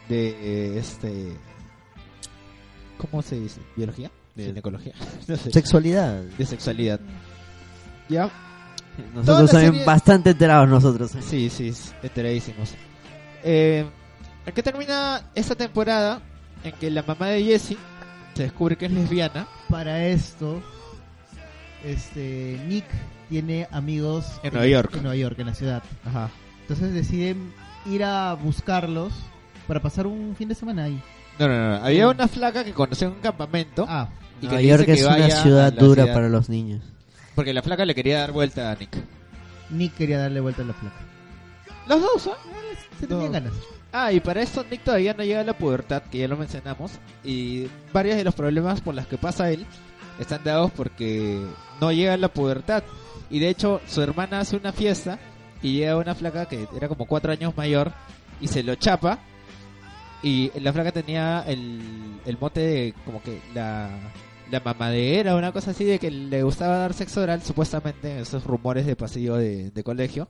de, 0.09 0.29
eh, 0.77 0.79
este 0.79 1.37
¿cómo 2.97 3.23
se 3.23 3.41
dice? 3.41 3.61
¿Biología? 3.77 4.09
De 4.37 4.45
ginecología, 4.45 4.93
no 5.27 5.37
sé, 5.37 5.51
Sexualidad. 5.51 6.21
de 6.23 6.47
sexualidad. 6.47 7.01
¿Ya? 8.09 8.31
Nosotros 9.13 9.51
somos 9.51 9.65
serie- 9.65 9.85
bastante 9.85 10.31
enterados 10.31 10.69
nosotros. 10.69 11.13
¿eh? 11.17 11.23
Sí, 11.23 11.51
sí, 11.51 11.73
enteradísimos. 12.05 12.75
Eh, 13.43 13.85
¿En 14.47 14.55
qué 14.55 14.63
termina 14.63 15.31
esta 15.35 15.57
temporada? 15.57 16.21
En 16.63 16.73
que 16.73 16.89
la 16.89 17.03
mamá 17.03 17.29
de 17.29 17.43
Jessie 17.43 17.79
se 18.35 18.45
descubre 18.45 18.77
que 18.77 18.87
es 18.87 18.93
lesbiana 18.93 19.49
Para 19.69 20.07
esto, 20.07 20.63
este 21.85 22.59
Nick 22.67 22.85
tiene 23.29 23.69
amigos 23.71 24.41
En 24.43 24.53
Nueva 24.53 24.67
York. 24.69 24.95
En 24.97 25.03
Nueva 25.03 25.17
York, 25.17 25.39
en 25.39 25.47
la 25.47 25.55
ciudad. 25.55 25.83
Ajá. 26.05 26.31
Entonces 26.63 26.93
deciden 26.95 27.53
ir 27.87 28.05
a 28.05 28.35
buscarlos 28.35 29.13
para 29.67 29.81
pasar 29.81 30.07
un 30.07 30.35
fin 30.37 30.49
de 30.49 30.55
semana 30.55 30.85
ahí. 30.85 31.01
No, 31.39 31.49
no, 31.49 31.71
no. 31.79 31.85
Había 31.85 32.09
una 32.09 32.29
flaca 32.29 32.65
que 32.65 32.73
conoció 32.73 33.09
en 33.09 33.15
un 33.15 33.21
campamento 33.21 33.87
Ah, 33.89 34.09
y 34.39 34.47
que 34.47 34.47
Nueva 34.55 34.63
York 34.63 34.81
dice 34.81 34.93
es 34.93 34.99
que 35.01 35.07
una 35.07 35.17
vaya 35.19 35.43
ciudad 35.43 35.73
dura 35.73 36.03
ciudad. 36.03 36.15
para 36.15 36.29
los 36.29 36.49
niños. 36.49 36.83
Porque 37.35 37.55
la 37.55 37.63
flaca 37.63 37.85
le 37.85 37.95
quería 37.95 38.19
dar 38.21 38.33
vuelta 38.33 38.71
a 38.71 38.75
Nick. 38.75 38.97
Nick 39.71 39.95
quería 39.95 40.19
darle 40.19 40.41
vuelta 40.41 40.63
a 40.63 40.67
la 40.67 40.73
placa. 40.75 40.97
Los 41.89 42.01
dos, 42.03 42.27
¿ah? 42.27 42.37
Se 42.99 43.07
tenían 43.07 43.27
No. 43.29 43.33
ganas. 43.33 43.53
Ah, 43.93 44.13
y 44.13 44.21
para 44.21 44.43
esto 44.43 44.65
Nick 44.71 44.85
todavía 44.85 45.15
no 45.15 45.25
llega 45.25 45.41
a 45.41 45.45
la 45.45 45.57
pubertad, 45.57 46.03
que 46.03 46.19
ya 46.19 46.29
lo 46.29 46.37
mencionamos, 46.37 46.93
y 47.25 47.67
varios 47.93 48.17
de 48.17 48.25
los 48.25 48.35
problemas 48.35 48.81
por 48.81 48.95
los 48.95 49.07
que 49.07 49.17
pasa 49.19 49.51
él 49.51 49.65
están 50.21 50.45
dados 50.45 50.71
porque 50.73 51.41
no 51.81 51.93
llega 51.93 52.15
a 52.15 52.19
la 52.19 52.33
pubertad. 52.33 52.83
Y 53.29 53.39
de 53.39 53.49
hecho, 53.49 53.81
su 53.87 54.03
hermana 54.03 54.41
hace 54.41 54.57
una 54.57 54.73
fiesta 54.73 55.19
y 55.63 55.75
llega 55.75 55.97
una 55.97 56.15
flaca 56.15 56.47
que 56.47 56.67
era 56.77 56.89
como 56.89 57.07
cuatro 57.07 57.33
años 57.33 57.57
mayor 57.57 57.93
y 58.41 58.49
se 58.49 58.63
lo 58.63 58.75
chapa. 58.75 59.19
Y 60.23 60.51
la 60.61 60.73
flaca 60.73 60.93
tenía 60.93 61.45
el, 61.47 62.21
el 62.27 62.39
mote 62.39 62.61
de 62.61 62.95
como 63.07 63.23
que 63.23 63.41
la, 63.55 63.89
la 64.51 64.61
mamadera, 64.61 65.37
una 65.37 65.53
cosa 65.53 65.71
así, 65.71 65.85
de 65.85 65.99
que 65.99 66.11
le 66.11 66.43
gustaba 66.43 66.77
dar 66.77 66.93
sexo 66.93 67.23
oral, 67.23 67.43
supuestamente, 67.43 68.13
en 68.13 68.19
esos 68.19 68.45
rumores 68.45 68.85
de 68.85 68.97
pasillo 68.97 69.37
de, 69.37 69.71
de 69.71 69.85
colegio. 69.85 70.29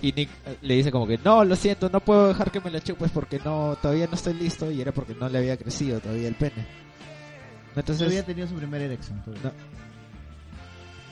Y 0.00 0.12
Nick 0.12 0.28
eh, 0.46 0.56
le 0.62 0.74
dice 0.74 0.92
como 0.92 1.06
que 1.06 1.18
no, 1.18 1.44
lo 1.44 1.56
siento, 1.56 1.88
no 1.90 2.00
puedo 2.00 2.28
dejar 2.28 2.50
que 2.50 2.60
me 2.60 2.70
la 2.70 2.80
chupes 2.80 3.10
porque 3.10 3.40
no 3.44 3.76
todavía 3.80 4.06
no 4.06 4.14
estoy 4.14 4.34
listo 4.34 4.70
y 4.70 4.80
era 4.80 4.92
porque 4.92 5.14
no 5.14 5.28
le 5.28 5.38
había 5.38 5.56
crecido 5.56 6.00
todavía 6.00 6.28
el 6.28 6.34
pene. 6.34 6.66
Entonces, 7.74 8.06
había 8.06 8.24
tenido 8.24 8.46
su 8.46 8.54
primera 8.54 8.84
erección. 8.84 9.22
No. 9.26 9.52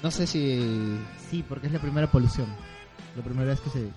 no 0.02 0.10
sé 0.10 0.26
si 0.26 0.98
Sí, 1.30 1.44
porque 1.48 1.68
es 1.68 1.72
la 1.72 1.78
primera 1.78 2.10
polución. 2.10 2.46
La 3.16 3.22
primera 3.22 3.50
vez 3.50 3.60
que 3.60 3.70
se, 3.70 3.88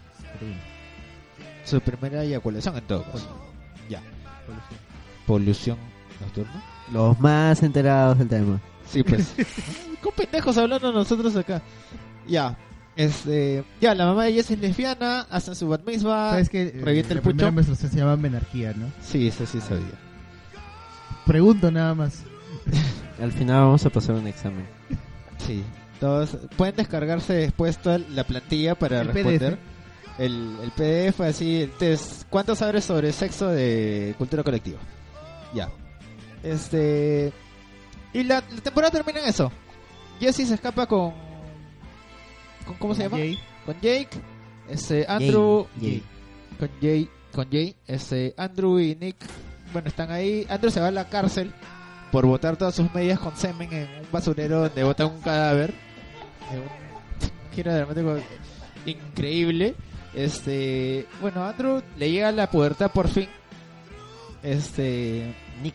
su 1.65 1.79
primera 1.81 2.23
eyaculación 2.23 2.77
en 2.77 2.83
todo 2.83 3.03
caso. 3.03 3.27
Ya. 3.89 4.01
Polución. 4.45 4.79
Polución 5.25 5.77
nocturna. 6.21 6.63
Los 6.91 7.19
más 7.19 7.63
enterados 7.63 8.19
del 8.19 8.27
tema. 8.27 8.59
Sí, 8.85 9.03
pues. 9.03 9.33
Con 10.01 10.13
pendejos 10.13 10.57
hablando 10.57 10.91
nosotros 10.91 11.35
acá. 11.35 11.61
Ya. 12.27 12.57
Este, 12.95 13.63
ya, 13.81 13.95
la 13.95 14.05
mamá 14.05 14.25
de 14.25 14.33
Jess 14.33 14.51
es 14.51 14.59
lesbiana, 14.59 15.21
hacen 15.21 15.55
su 15.55 15.67
bat 15.67 15.83
mitzvah. 15.83 16.31
¿Sabes 16.31 16.49
que 16.49 16.61
eh, 16.63 16.81
revienta 16.83 17.13
el 17.13 17.17
la 17.17 17.23
primera 17.23 17.47
pucho. 17.47 17.55
menstruación 17.55 17.91
se 17.91 17.97
llama 17.97 18.17
menarquía, 18.17 18.73
¿no? 18.73 18.87
Sí, 19.01 19.27
eso 19.27 19.45
sí 19.47 19.59
sabía. 19.61 19.97
Pregunto 21.25 21.71
nada 21.71 21.95
más. 21.95 22.23
Al 23.21 23.31
final 23.31 23.61
vamos 23.61 23.85
a 23.85 23.89
pasar 23.89 24.15
un 24.15 24.27
examen. 24.27 24.65
Sí. 25.45 25.63
Todos 25.99 26.37
pueden 26.57 26.75
descargarse 26.75 27.33
después 27.33 27.77
toda 27.77 27.97
la 27.97 28.25
plantilla 28.25 28.75
para 28.75 29.01
El 29.01 29.07
responder. 29.07 29.57
El, 30.17 30.57
el 30.61 30.71
PDF, 30.71 31.21
así, 31.21 31.61
el 31.61 31.71
test. 31.71 32.23
¿Cuánto 32.29 32.55
sabes 32.55 32.83
sobre 32.85 33.11
sexo 33.13 33.47
de 33.47 34.13
cultura 34.17 34.43
colectiva? 34.43 34.79
Ya. 35.53 35.69
Este. 36.43 37.31
Y 38.13 38.23
la, 38.23 38.43
la 38.53 38.61
temporada 38.61 38.91
termina 38.91 39.21
en 39.21 39.29
eso. 39.29 39.51
Jesse 40.19 40.47
se 40.47 40.53
escapa 40.53 40.85
con. 40.85 41.13
con 42.65 42.75
¿Cómo 42.77 42.93
se 42.93 43.03
llama? 43.03 43.17
Jay. 43.17 43.39
Con 43.65 43.75
Jake. 43.75 44.09
Este, 44.69 45.05
Andrew. 45.07 45.67
Jay. 45.79 46.03
Con 46.59 46.69
Jay. 46.81 47.09
Con 47.33 47.49
Jay. 47.49 47.75
Este, 47.87 48.33
Andrew 48.37 48.79
y 48.79 48.95
Nick. 48.95 49.17
Bueno, 49.71 49.87
están 49.87 50.11
ahí. 50.11 50.45
Andrew 50.49 50.71
se 50.71 50.79
va 50.79 50.89
a 50.89 50.91
la 50.91 51.09
cárcel 51.09 51.53
por 52.13 52.27
botar 52.27 52.55
todas 52.55 52.75
sus 52.75 52.93
medias 52.93 53.19
con 53.19 53.35
semen 53.35 53.73
en 53.73 53.87
un 54.01 54.11
basurero 54.11 54.61
donde 54.61 54.83
botan 54.83 55.07
un 55.07 55.19
cadáver. 55.21 55.73
Un 56.51 57.51
giro 57.55 58.19
increíble. 58.85 59.73
Este, 60.13 61.07
bueno, 61.19 61.43
Andrew 61.43 61.81
le 61.97 62.11
llega 62.11 62.31
la 62.31 62.51
pubertad 62.51 62.91
por 62.91 63.07
fin. 63.07 63.27
Este, 64.43 65.33
Nick. 65.63 65.73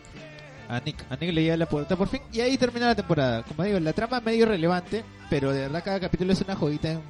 a 0.69 0.79
Nick, 0.79 1.05
a 1.09 1.17
Nick 1.17 1.33
le 1.33 1.41
llega 1.41 1.57
la 1.57 1.65
pubertad 1.65 1.97
por 1.97 2.07
fin 2.07 2.21
y 2.31 2.39
ahí 2.39 2.57
termina 2.57 2.87
la 2.87 2.95
temporada. 2.95 3.43
Como 3.43 3.61
digo, 3.65 3.77
la 3.81 3.91
trama 3.91 4.19
es 4.19 4.23
medio 4.23 4.45
relevante, 4.45 5.03
pero 5.29 5.51
de 5.51 5.63
verdad 5.63 5.83
cada 5.83 5.99
capítulo 5.99 6.31
es 6.31 6.39
una 6.39 6.55
joyita 6.55 6.89
en, 6.89 7.01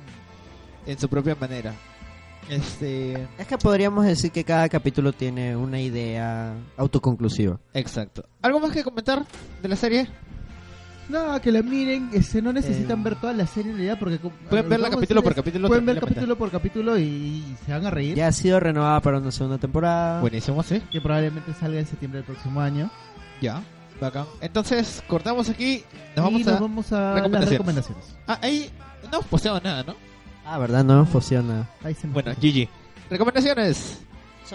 en 0.88 0.97
su 0.97 1.07
propia 1.07 1.35
manera. 1.35 1.76
Este, 2.50 3.28
Es 3.38 3.48
que 3.48 3.58
podríamos 3.58 4.06
decir 4.06 4.32
que 4.32 4.44
cada 4.44 4.68
capítulo 4.70 5.14
tiene 5.14 5.56
una 5.56 5.80
idea 5.80 6.54
autoconclusiva. 6.78 7.60
exacto. 7.74 8.24
¿Algo 8.42 8.60
más 8.60 8.72
que 8.72 8.84
comentar 8.84 9.26
de 9.62 9.68
la 9.70 9.76
serie? 9.76 10.08
No, 11.10 11.42
que 11.42 11.52
la 11.52 11.64
miren, 11.64 12.10
este, 12.14 12.40
no 12.40 12.54
necesitan 12.54 13.00
Eh, 13.00 13.04
ver 13.04 13.16
toda 13.16 13.34
la 13.34 13.48
serie 13.48 13.72
en 13.72 13.78
realidad 13.78 13.98
porque 14.00 14.20
Pueden 14.20 14.70
verla 14.70 14.92
capítulo 14.92 15.24
por 15.24 15.34
capítulo 15.34 15.68
Pueden 15.68 15.86
ver 15.86 16.00
capítulo 16.00 16.38
por 16.38 16.52
capítulo 16.52 17.00
y, 17.00 17.04
y 17.04 17.56
se 17.66 17.72
van 17.72 17.86
a 17.86 17.90
reír. 17.90 18.16
Ya 18.16 18.28
ha 18.28 18.32
sido 18.32 18.60
renovada 18.60 19.00
para 19.02 19.18
una 19.18 19.32
segunda 19.32 19.58
temporada. 19.58 20.22
Buenísimo, 20.22 20.62
sí. 20.62 20.82
Que 20.92 21.02
probablemente 21.02 21.52
salga 21.56 21.80
en 21.80 21.88
septiembre 21.88 22.20
del 22.20 22.26
próximo 22.28 22.62
año. 22.62 22.92
Ya, 23.42 23.64
bacán. 24.00 24.26
Entonces, 24.40 25.04
cortamos 25.08 25.50
aquí. 25.50 25.84
Nos 26.16 26.30
y 26.30 26.44
vamos 26.44 26.46
nos 26.46 26.48
a. 26.56 26.60
vamos 26.60 26.92
a 26.94 27.02
las 27.02 27.16
recomendaciones. 27.16 27.52
recomendaciones. 27.58 28.06
Ah, 28.28 28.38
ahí 28.44 28.70
no 29.04 29.18
hemos 29.18 29.26
posteado 29.26 29.60
nada, 29.64 29.82
¿no? 29.84 29.96
Ah, 30.52 30.58
¿verdad? 30.58 30.84
No 30.84 31.06
funciona. 31.06 31.70
Ahí 31.84 31.94
se 31.94 32.08
nos 32.08 32.14
Bueno. 32.16 32.32
GG. 32.42 32.68
Recomendaciones. 33.10 34.00
Has 34.44 34.54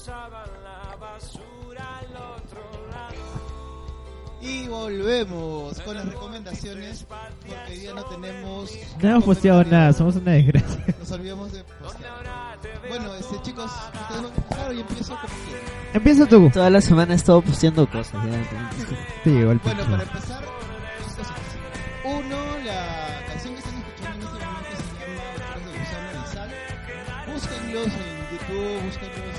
que 0.00 0.10
expulsaban 0.10 0.48
la 0.64 0.96
basura 0.96 1.98
al 1.98 2.06
otro 2.06 2.88
lado. 2.90 3.60
Y 4.42 4.66
volvemos 4.68 5.78
con 5.80 5.94
las 5.96 6.06
recomendaciones 6.06 7.04
porque 7.04 7.72
hoy 7.72 7.78
día 7.78 7.94
no 7.94 8.04
tenemos... 8.04 8.70
No 9.02 9.08
hemos 9.10 9.24
posteado 9.24 9.64
nada, 9.64 9.92
somos 9.92 10.16
una 10.16 10.32
desgracia. 10.32 10.84
Nos 10.98 11.10
olvidamos 11.12 11.52
de 11.52 11.64
postear. 11.64 12.58
Bueno, 12.88 13.14
este, 13.14 13.42
chicos, 13.42 13.70
empezar 14.10 14.72
y 14.74 14.80
empiezo 14.80 15.14
como 15.16 15.34
quieran. 15.44 15.64
Empieza 15.92 16.26
tú. 16.26 16.50
Toda 16.50 16.70
la 16.70 16.80
semana 16.80 17.12
he 17.12 17.16
estado 17.16 17.42
posteando 17.42 17.88
cosas. 17.90 18.14
ya. 18.24 18.70
Te 19.24 19.30
llegó 19.30 19.52
el 19.52 19.58
Bueno, 19.58 19.84
para 19.84 20.02
empezar, 20.02 20.42
dos. 20.42 20.50
Uno, 22.04 22.58
la 22.64 23.22
canción 23.26 23.54
que 23.54 23.60
están 23.60 23.74
escuchando 23.78 24.26
en 24.26 24.32
este 24.32 24.46
momento 24.46 24.76
se 24.76 25.04
llama 25.04 25.22
Agujeros 25.30 25.72
de 25.72 25.78
Gusano 25.78 26.22
de 26.22 26.28
Sal. 26.32 26.50
búsquenlos 27.32 27.86
en 27.86 28.20
YouTube, 28.32 28.84
búsquenlos 28.86 29.29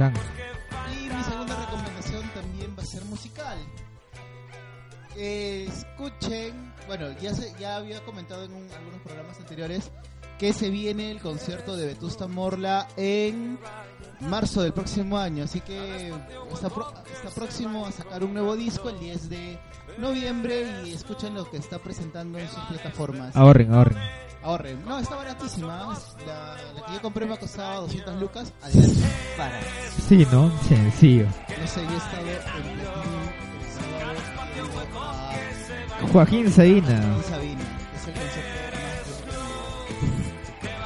Bacán. 0.00 0.14
Y 0.96 1.08
mi 1.14 1.22
segunda 1.24 1.56
recomendación 1.56 2.22
también 2.34 2.74
va 2.78 2.82
a 2.82 2.86
ser 2.86 3.04
musical. 3.04 3.58
Eh, 5.16 5.68
escuchen, 5.68 6.72
bueno, 6.86 7.08
ya 7.20 7.34
se, 7.34 7.52
ya 7.60 7.76
había 7.76 8.00
comentado 8.04 8.44
en 8.44 8.52
un- 8.54 8.70
algunos 8.72 9.00
programas 9.02 9.38
anteriores 9.38 9.90
que 10.38 10.52
se 10.54 10.70
viene 10.70 11.10
el 11.10 11.20
concierto 11.20 11.76
de 11.76 11.86
Vetusta 11.86 12.26
Morla 12.26 12.88
en 12.96 13.58
marzo 14.20 14.62
del 14.62 14.72
próximo 14.72 15.18
año, 15.18 15.44
así 15.44 15.60
que 15.60 16.14
está, 16.52 16.70
pro- 16.70 16.94
está 17.12 17.28
próximo 17.30 17.84
a 17.86 17.92
sacar 17.92 18.24
un 18.24 18.32
nuevo 18.32 18.56
disco 18.56 18.88
el 18.88 18.98
10 18.98 19.28
de 19.28 19.58
noviembre 19.98 20.66
y 20.86 20.92
escuchen 20.92 21.34
lo 21.34 21.50
que 21.50 21.58
está 21.58 21.78
presentando 21.78 22.38
en 22.38 22.48
sus 22.48 22.62
plataformas. 22.64 23.36
Ahorren, 23.36 23.74
ahorren. 23.74 23.98
Ahorren. 24.42 24.84
No, 24.86 24.98
está 24.98 25.16
baratísima. 25.16 25.96
La, 26.26 26.56
la 26.74 26.86
que 26.86 26.92
yo 26.94 27.02
compré 27.02 27.26
me 27.26 27.34
ha 27.34 27.38
costado 27.38 27.82
200 27.82 28.20
lucas. 28.20 28.52
Adelante. 28.62 29.00
Para. 29.36 29.60
Sí, 30.08 30.26
¿no? 30.32 30.50
Sencillo. 30.62 31.26
No 31.26 31.66
sé, 31.66 31.82
yo 31.84 31.90
he 31.92 31.96
estado 31.96 32.22
en 32.22 32.28
el 32.28 32.40
Joaquín 36.12 36.50
Sabina. 36.50 36.92
Joaquín 36.92 37.22
Sabina. 37.22 37.64
Es 37.94 38.06
el 38.08 38.14
concierto 38.14 38.60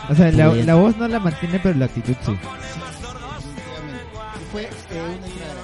más 0.02 0.10
O 0.10 0.14
sea, 0.14 0.32
la, 0.32 0.54
la 0.54 0.74
voz 0.74 0.96
no 0.96 1.08
la 1.08 1.20
mantiene, 1.20 1.60
pero 1.60 1.78
la 1.78 1.84
actitud 1.86 2.14
sí. 2.24 2.32
Sí, 2.32 2.38
definitivamente. 2.38 4.04
Y 4.40 4.44
fue 4.50 4.62
eh, 4.62 4.68
una 5.16 5.26
entrada. 5.26 5.60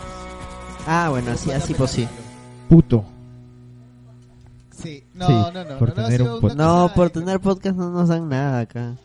Ah, 0.87 1.09
bueno, 1.11 1.33
así, 1.33 1.51
así 1.51 1.75
pues 1.75 1.91
sí. 1.91 2.09
Puto. 2.69 3.05
No, 5.21 5.27
Sí, 5.27 5.33
no, 5.55 5.65
no. 5.65 5.79
por 5.79 5.89
no, 5.91 5.95
no, 5.95 6.03
tener 6.09 6.23
ha 6.23 6.35
un 6.35 6.57
No, 6.57 6.93
por 6.95 7.11
tener 7.11 7.41
podcast 7.41 7.77
no 7.77 7.91
nos 7.91 8.09
dan 8.09 8.29
nada 8.29 8.61
acá. 8.61 8.97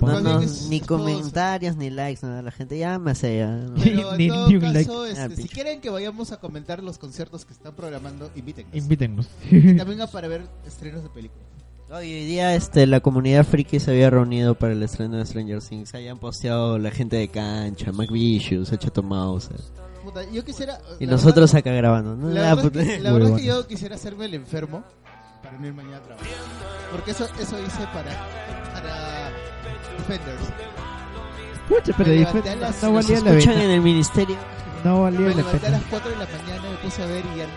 No, 0.00 0.20
no, 0.20 0.40
ni 0.68 0.80
comentarios, 0.80 1.76
ni 1.76 1.88
likes, 1.90 2.26
nada. 2.26 2.42
La 2.42 2.50
gente 2.50 2.76
ya 2.76 2.98
me 2.98 3.12
hace 3.12 3.38
ya. 3.38 3.46
¿no? 3.48 3.74
Pero 3.80 4.16
Ni- 4.16 4.24
en 4.24 4.30
todo 4.30 4.48
ni 4.48 4.56
un 4.56 4.62
like. 4.72 4.86
caso, 4.86 5.06
este, 5.06 5.20
Ah, 5.20 5.28
si 5.36 5.48
quieren 5.48 5.80
que 5.80 5.88
vayamos 5.90 6.32
a 6.32 6.38
comentar 6.40 6.82
los 6.82 6.98
conciertos 6.98 7.44
que 7.44 7.52
están 7.52 7.74
programando, 7.74 8.28
invítenos. 8.34 8.74
Invítennos. 8.74 9.28
También 9.76 10.00
para 10.12 10.26
ver 10.26 10.48
estrenos 10.66 11.04
de 11.04 11.10
películas. 11.10 11.46
Hoy 11.90 12.08
día 12.24 12.54
este, 12.56 12.86
la 12.88 12.98
comunidad 13.00 13.44
friki 13.46 13.78
se 13.78 13.92
había 13.92 14.10
reunido 14.10 14.56
para 14.56 14.72
el 14.72 14.82
estreno 14.82 15.16
de 15.18 15.24
Stranger 15.26 15.62
Things. 15.62 15.94
Hayan 15.94 16.18
posteado 16.18 16.76
la 16.78 16.90
gente 16.90 17.16
de 17.16 17.28
cancha, 17.28 17.92
McVicious, 17.92 18.72
Hecho 18.72 19.02
Mouse. 19.02 19.48
Puta, 20.04 20.28
yo 20.30 20.44
quisiera... 20.44 20.80
Y 20.98 21.06
la 21.06 21.12
nosotros 21.12 21.52
verdad- 21.52 21.68
acá 21.68 21.76
grabando. 21.76 22.16
¿no? 22.16 22.28
La 22.30 22.50
Ah, 22.50 22.54
verdad, 22.56 22.62
puta. 22.64 22.82
es 22.82 22.88
que, 22.88 22.98
la 23.00 23.12
verdad 23.12 23.30
es 23.30 23.36
que 23.40 23.46
yo 23.46 23.66
quisiera 23.68 23.94
hacerme 23.94 24.24
el 24.26 24.34
enfermo 24.34 24.82
para 25.48 25.58
no 25.60 25.66
ir 25.66 25.74
mañana 25.74 25.96
a 25.96 26.00
trabajar. 26.00 26.28
Porque 26.92 27.10
eso, 27.10 27.28
eso 27.38 27.58
hice 27.60 27.82
para, 27.92 28.10
para 28.74 29.30
Defenders. 29.98 30.42
Pucha, 31.68 31.92
pero 31.96 32.10
Me 32.10 32.16
dif- 32.16 32.26
levanté 32.28 32.50
a 32.50 32.56
las- 32.56 32.82
no 32.82 32.92
valía 32.92 33.20
la 33.20 33.30
escuchan 33.30 33.54
pena. 33.54 33.64
en 33.64 33.70
el 33.72 33.80
ministerio. 33.80 34.36
No 34.84 35.02
valía 35.02 35.20
Me 35.20 35.28
la 35.30 35.34
levanté 35.36 35.56
a 35.56 35.60
pena. 35.60 35.78
las 35.78 35.86
4 35.90 36.10
de 36.10 36.16
la 36.16 36.24
mañana, 36.26 36.68
me 36.70 36.76
puse 36.78 37.02
a 37.02 37.06
ver 37.06 37.24
y 37.34 37.38
ya 37.38 37.44
no 37.46 37.52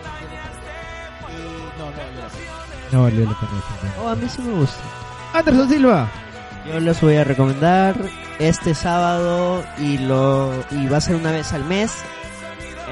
y 1.32 1.78
no, 1.78 1.84
no, 1.86 1.92
no. 1.92 2.92
No 2.92 3.02
valió 3.04 3.24
la 3.24 3.40
pena. 3.40 3.94
Oh, 4.02 4.08
a 4.08 4.14
mí 4.16 4.28
sí 4.28 4.42
me 4.42 4.52
gusta. 4.54 4.80
Anderson 5.32 5.68
Silva. 5.68 6.08
Yo 6.66 6.78
les 6.78 7.00
voy 7.00 7.16
a 7.16 7.24
recomendar 7.24 7.94
este 8.38 8.74
sábado 8.74 9.64
y 9.78 9.98
lo 9.98 10.52
y 10.70 10.86
va 10.88 10.98
a 10.98 11.00
ser 11.00 11.16
una 11.16 11.32
vez 11.32 11.52
al 11.54 11.64
mes. 11.64 11.92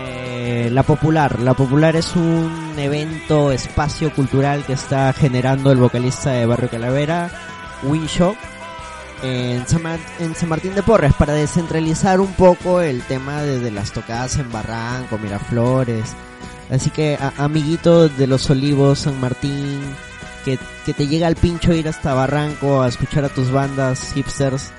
Eh, 0.00 0.68
La 0.72 0.82
Popular. 0.82 1.40
La 1.40 1.54
Popular 1.54 1.96
es 1.96 2.14
un 2.16 2.74
evento, 2.76 3.52
espacio 3.52 4.12
cultural 4.12 4.64
que 4.64 4.72
está 4.74 5.12
generando 5.12 5.70
el 5.72 5.78
vocalista 5.78 6.30
de 6.30 6.46
Barrio 6.46 6.70
Calavera, 6.70 7.30
Winshow, 7.82 8.34
en 9.22 9.66
San, 9.68 9.82
Mar- 9.82 9.98
en 10.18 10.34
San 10.34 10.48
Martín 10.48 10.74
de 10.74 10.82
Porres 10.82 11.12
para 11.14 11.34
descentralizar 11.34 12.20
un 12.20 12.32
poco 12.32 12.80
el 12.80 13.02
tema 13.02 13.42
de, 13.42 13.70
las 13.70 13.92
tocadas 13.92 14.36
en 14.36 14.50
Barranco, 14.50 15.18
Miraflores. 15.18 16.14
Así 16.70 16.90
que, 16.90 17.18
amiguito 17.36 18.08
de 18.08 18.26
los 18.26 18.48
Olivos, 18.48 19.00
San 19.00 19.20
Martín, 19.20 19.80
que, 20.44 20.58
que 20.86 20.94
te 20.94 21.06
llega 21.06 21.26
al 21.26 21.36
pincho 21.36 21.74
ir 21.74 21.88
hasta 21.88 22.14
Barranco 22.14 22.80
a 22.82 22.88
escuchar 22.88 23.24
a 23.24 23.28
tus 23.28 23.50
bandas 23.50 24.12
hipsters. 24.14 24.70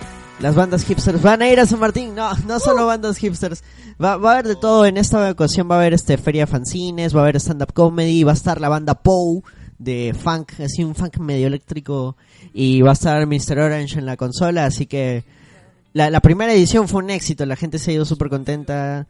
Las 0.41 0.55
bandas 0.55 0.85
hipsters 0.85 1.21
van 1.21 1.43
a 1.43 1.49
ir 1.49 1.59
a 1.59 1.67
San 1.67 1.79
Martín, 1.79 2.15
no, 2.15 2.33
no 2.47 2.59
solo 2.59 2.87
bandas 2.87 3.17
hipsters. 3.17 3.63
Va, 4.03 4.17
va 4.17 4.31
a 4.31 4.33
haber 4.33 4.47
de 4.47 4.55
todo, 4.55 4.87
en 4.87 4.97
esta 4.97 5.29
ocasión. 5.29 5.69
Va 5.69 5.75
a 5.75 5.79
haber 5.79 5.93
este 5.93 6.17
feria 6.17 6.47
fanzines, 6.47 7.15
va 7.15 7.19
a 7.19 7.23
haber 7.23 7.35
stand-up 7.39 7.73
comedy, 7.73 8.23
va 8.23 8.31
a 8.31 8.35
estar 8.35 8.59
la 8.59 8.67
banda 8.67 8.95
Poe 8.95 9.43
de 9.77 10.15
funk, 10.17 10.59
así 10.59 10.83
un 10.83 10.95
funk 10.95 11.17
medio 11.17 11.47
eléctrico, 11.47 12.15
y 12.53 12.81
va 12.81 12.91
a 12.91 12.93
estar 12.93 13.25
Mr. 13.25 13.59
Orange 13.59 13.99
en 13.99 14.05
la 14.05 14.17
consola, 14.17 14.65
así 14.65 14.85
que 14.85 15.23
la, 15.93 16.09
la 16.09 16.19
primera 16.19 16.53
edición 16.53 16.87
fue 16.87 17.03
un 17.03 17.09
éxito, 17.09 17.45
la 17.45 17.55
gente 17.55 17.79
se 17.79 17.91
ha 17.91 17.93
ido 17.95 18.05
súper 18.05 18.29
contenta, 18.29 19.07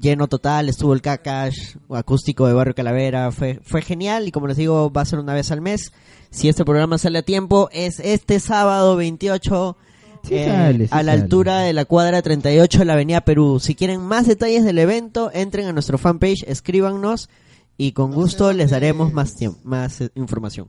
lleno 0.00 0.26
total, 0.26 0.68
estuvo 0.68 0.94
el 0.94 1.02
Kakash, 1.02 1.76
acústico 1.90 2.46
de 2.48 2.54
Barrio 2.54 2.74
Calavera, 2.74 3.30
fue, 3.30 3.60
fue 3.62 3.82
genial 3.82 4.26
y 4.26 4.32
como 4.32 4.48
les 4.48 4.56
digo 4.56 4.90
va 4.90 5.02
a 5.02 5.06
ser 5.06 5.20
una 5.20 5.34
vez 5.34 5.52
al 5.52 5.60
mes, 5.60 5.92
si 6.30 6.48
este 6.48 6.64
programa 6.64 6.98
sale 6.98 7.18
a 7.20 7.22
tiempo, 7.22 7.68
es 7.72 8.00
este 8.00 8.40
sábado 8.40 8.96
28 8.96 9.76
Sí 10.22 10.34
eh, 10.34 10.46
sale, 10.46 10.86
sí 10.86 10.90
a 10.92 11.02
la 11.02 11.12
sale. 11.12 11.22
altura 11.22 11.60
de 11.60 11.72
la 11.72 11.84
cuadra 11.84 12.22
38 12.22 12.78
de 12.80 12.84
la 12.84 12.92
Avenida 12.94 13.20
Perú. 13.22 13.58
Si 13.60 13.74
quieren 13.74 14.02
más 14.02 14.26
detalles 14.26 14.64
del 14.64 14.78
evento, 14.78 15.30
entren 15.32 15.66
a 15.66 15.72
nuestro 15.72 15.98
fanpage, 15.98 16.44
escríbanos 16.46 17.28
y 17.76 17.92
con 17.92 18.10
No 18.10 18.16
gusto 18.16 18.48
sé 18.48 18.54
les 18.54 18.70
daremos 18.70 19.12
más 19.12 19.34
tiempo, 19.36 19.58
más 19.64 20.00
eh, 20.00 20.10
información. 20.14 20.68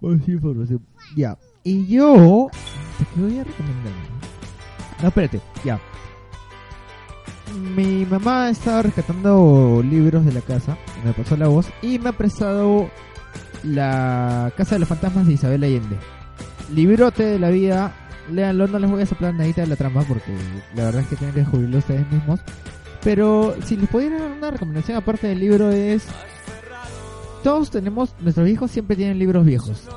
Más 0.00 0.28
información. 0.28 0.80
Ya. 1.16 1.38
Y 1.64 1.86
yo. 1.86 2.48
¿Qué 3.14 3.20
voy 3.20 3.38
a 3.38 3.44
recomendar? 3.44 3.92
No, 5.02 5.08
espérate. 5.08 5.40
Ya. 5.64 5.80
Mi 7.74 8.04
mamá 8.04 8.50
estaba 8.50 8.82
rescatando 8.82 9.82
libros 9.88 10.24
de 10.24 10.32
la 10.32 10.40
casa. 10.40 10.76
Me 11.04 11.12
pasó 11.12 11.36
la 11.36 11.48
voz. 11.48 11.66
Y 11.82 11.98
me 11.98 12.10
ha 12.10 12.12
prestado 12.12 12.88
La 13.64 14.52
Casa 14.56 14.74
de 14.74 14.80
los 14.80 14.88
Fantasmas 14.88 15.26
de 15.26 15.32
Isabel 15.34 15.64
Allende. 15.64 15.96
Librote 16.74 17.24
de 17.24 17.38
la 17.38 17.50
vida. 17.50 17.92
Léanlo, 18.30 18.66
no 18.66 18.78
les 18.78 18.90
voy 18.90 19.02
a 19.02 19.06
soplar 19.06 19.34
nadita 19.34 19.62
de 19.62 19.68
la 19.68 19.76
trama 19.76 20.02
porque 20.06 20.32
la 20.74 20.84
verdad 20.84 21.02
es 21.02 21.08
que 21.08 21.16
tienen 21.16 21.34
que 21.34 21.40
descubrirlo 21.40 21.78
ustedes 21.78 22.10
mismos. 22.10 22.40
Pero 23.02 23.54
si 23.64 23.76
les 23.76 23.88
pudiera 23.88 24.18
dar 24.18 24.32
una 24.32 24.50
recomendación 24.50 24.96
aparte 24.96 25.28
del 25.28 25.40
libro 25.40 25.70
es... 25.70 26.06
Todos 27.42 27.70
tenemos, 27.70 28.14
nuestros 28.20 28.48
hijos 28.48 28.70
siempre 28.70 28.96
tienen 28.96 29.18
libros 29.18 29.46
viejos. 29.46 29.88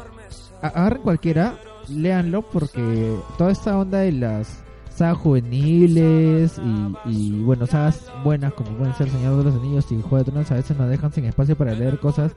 Agarren 0.62 1.02
cualquiera, 1.02 1.56
léanlo 1.90 2.44
porque 2.44 3.16
toda 3.38 3.52
esta 3.52 3.78
onda 3.78 4.00
de 4.00 4.12
las 4.12 4.60
sagas 4.96 5.18
juveniles 5.18 6.60
y, 6.60 7.10
y, 7.10 7.42
bueno, 7.42 7.66
sagas 7.66 8.06
buenas 8.24 8.54
como 8.54 8.70
pueden 8.78 8.94
ser 8.96 9.10
Señor 9.10 9.38
de 9.38 9.46
los 9.46 9.56
Anillos 9.56 9.92
y 9.92 10.02
Juego 10.02 10.18
de 10.18 10.24
Tronos 10.26 10.52
a 10.52 10.56
veces 10.56 10.78
nos 10.78 10.90
dejan 10.90 11.12
sin 11.12 11.26
espacio 11.26 11.56
para 11.56 11.74
leer 11.74 11.98
cosas 12.00 12.36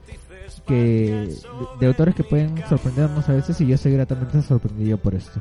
que 0.67 0.73
de, 0.73 1.37
de 1.79 1.87
autores 1.87 2.15
que 2.15 2.23
pueden 2.23 2.63
sorprendernos 2.67 3.27
a 3.29 3.33
veces 3.33 3.59
y 3.61 3.67
yo 3.67 3.75
estoy 3.75 3.93
gratamente 3.93 4.41
sorprendido 4.41 4.97
por 4.97 5.15
esto. 5.15 5.39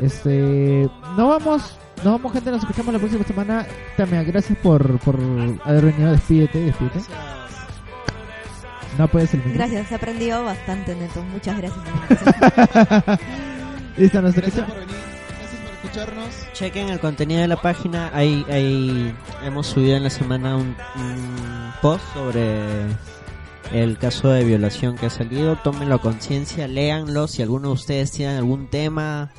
Este, 0.00 0.88
no 1.16 1.28
vamos, 1.28 1.76
no 2.02 2.12
vamos 2.12 2.32
gente, 2.32 2.50
nos 2.50 2.60
escuchamos 2.60 2.92
la 2.92 2.98
próxima 2.98 3.24
semana. 3.24 3.66
También 3.96 4.26
gracias 4.26 4.58
por, 4.58 4.98
por 5.00 5.18
haber 5.64 5.86
venido, 5.86 6.12
despídete, 6.12 6.58
despídete. 6.60 7.00
No 8.98 9.08
puedes 9.08 9.34
el 9.34 9.40
micro. 9.40 9.54
Gracias, 9.54 9.90
he 9.90 9.94
aprendido 9.94 10.44
bastante, 10.44 10.94
Neto. 10.94 11.22
Muchas 11.22 11.58
gracias. 11.58 11.84
Listo, 13.96 14.22
nos 14.22 14.34
Gracias 14.34 14.66
por 14.66 14.78
venir, 14.78 14.96
gracias 15.38 15.62
por 15.62 15.72
escucharnos. 15.72 16.52
Chequen 16.52 16.88
el 16.88 17.00
contenido 17.00 17.40
de 17.40 17.48
la 17.48 17.56
página. 17.56 18.10
Ahí, 18.12 18.44
ahí 18.48 19.14
hemos 19.42 19.66
subido 19.68 19.96
en 19.96 20.04
la 20.04 20.10
semana 20.10 20.56
un, 20.56 20.76
un 20.96 21.72
post 21.80 22.04
sobre 22.12 22.86
el 23.72 23.98
caso 23.98 24.28
de 24.28 24.44
violación 24.44 24.96
que 24.96 25.06
ha 25.06 25.10
salido. 25.10 25.56
Tómenlo 25.56 25.96
a 25.96 26.00
conciencia, 26.00 26.68
léanlo. 26.68 27.28
Si 27.28 27.42
alguno 27.42 27.68
de 27.68 27.74
ustedes 27.74 28.12
tienen 28.12 28.36
algún 28.36 28.68
tema 28.68 29.32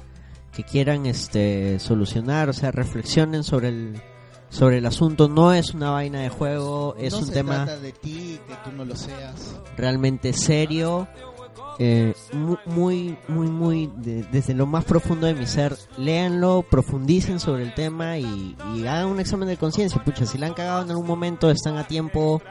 que 0.51 0.63
quieran 0.63 1.05
este 1.05 1.79
solucionar, 1.79 2.49
o 2.49 2.53
sea, 2.53 2.71
reflexionen 2.71 3.43
sobre 3.43 3.69
el 3.69 4.01
sobre 4.49 4.77
el 4.77 4.85
asunto. 4.85 5.27
No 5.27 5.53
es 5.53 5.73
una 5.73 5.91
vaina 5.91 6.21
de 6.21 6.29
juego, 6.29 6.95
es 6.97 7.13
no 7.13 7.19
un 7.19 7.25
se 7.25 7.33
tema 7.33 7.65
trata 7.65 7.79
de 7.79 7.91
ti, 7.91 8.39
que 8.47 8.55
tú 8.63 8.75
no 8.75 8.85
lo 8.85 8.95
seas. 8.95 9.55
realmente 9.75 10.33
serio, 10.33 11.07
eh, 11.79 12.13
mu- 12.33 12.57
muy, 12.65 13.17
muy, 13.27 13.47
muy, 13.47 13.89
de- 13.97 14.23
desde 14.31 14.53
lo 14.53 14.65
más 14.65 14.83
profundo 14.85 15.27
de 15.27 15.33
mi 15.33 15.45
ser, 15.45 15.75
léanlo, 15.97 16.63
profundicen 16.69 17.39
sobre 17.39 17.63
el 17.63 17.73
tema 17.73 18.17
y, 18.17 18.55
y 18.75 18.87
hagan 18.87 19.07
un 19.07 19.19
examen 19.19 19.47
de 19.47 19.57
conciencia. 19.57 20.03
Pucha, 20.03 20.25
si 20.25 20.37
la 20.37 20.47
han 20.47 20.53
cagado 20.53 20.83
en 20.83 20.89
algún 20.91 21.07
momento, 21.07 21.49
están 21.51 21.77
a 21.77 21.85
tiempo, 21.87 22.41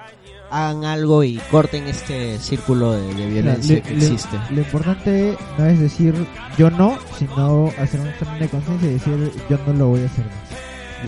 hagan 0.50 0.84
algo 0.84 1.24
y 1.24 1.38
corten 1.50 1.86
este 1.86 2.38
círculo 2.38 2.92
de, 2.92 3.14
de 3.14 3.26
violencia 3.26 3.76
Le- 3.76 3.82
que 3.82 3.90
le- 3.94 4.04
existe. 4.04 4.38
Lo 4.50 4.60
importante 4.60 5.36
no 5.58 5.66
es 5.66 5.80
decir 5.80 6.14
yo 6.58 6.70
no, 6.70 6.98
sino 7.18 7.68
hacer 7.78 8.00
un 8.00 8.08
examen 8.08 8.38
de 8.40 8.48
conciencia 8.48 8.88
y 8.88 8.92
decir 8.92 9.32
yo 9.48 9.58
no 9.66 9.72
lo 9.72 9.88
voy 9.88 10.02
a 10.02 10.06
hacer 10.06 10.24
más. 10.26 10.34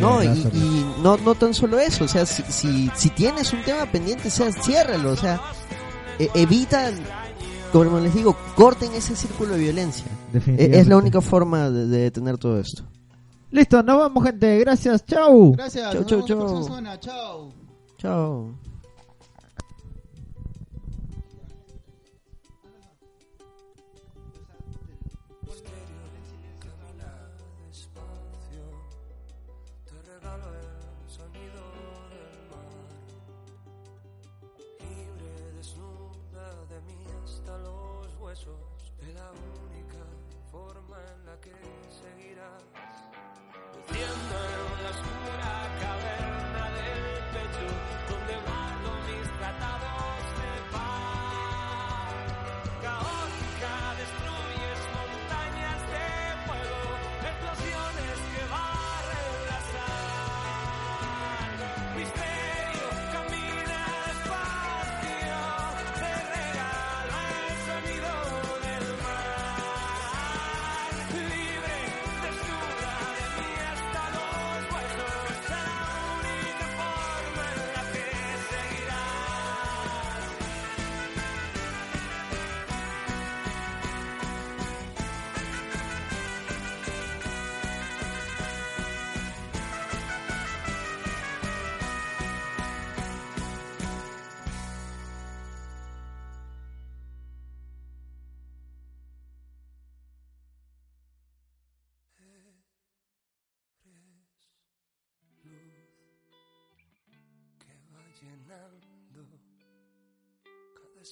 No, 0.01 0.23
y, 0.23 0.87
no, 1.03 1.17
no 1.17 1.35
tan 1.35 1.55
solo 1.55 1.79
eso, 1.79 2.05
o 2.05 2.09
sea, 2.09 2.27
si, 2.27 2.43
si, 2.49 2.91
si 2.95 3.09
tienes 3.11 3.53
un 3.55 3.63
tema 3.63 3.87
pendiente, 3.87 4.29
o 4.29 4.31
sea, 4.31 4.53
ciérralo, 4.53 5.11
o 5.13 5.17
sea, 5.17 5.41
e- 6.19 6.29
evitan, 6.35 6.93
como 7.73 8.01
les 8.01 8.15
digo, 8.15 8.37
corten 8.55 8.93
ese 8.93 9.15
círculo 9.17 9.55
de 9.55 9.61
violencia. 9.61 10.07
Definitivamente. 10.33 10.81
Es 10.81 10.87
la 10.87 10.97
única 10.97 11.21
forma 11.21 11.71
de, 11.71 11.87
de 11.87 11.99
detener 11.99 12.39
todo 12.39 12.59
esto. 12.59 12.85
Listo, 13.51 13.83
nos 13.83 13.99
vamos, 13.99 14.25
gente. 14.25 14.59
Gracias. 14.59 15.05
Chau. 15.07 15.53
Gracias. 15.53 15.93
Chau, 15.93 16.01
nos 16.01 16.07
chau, 16.07 16.19
vemos 16.19 16.29
chau. 16.29 16.39
próxima 16.39 16.65
semana. 16.65 17.01
Chao. 17.01 17.53
Chao. 17.99 18.66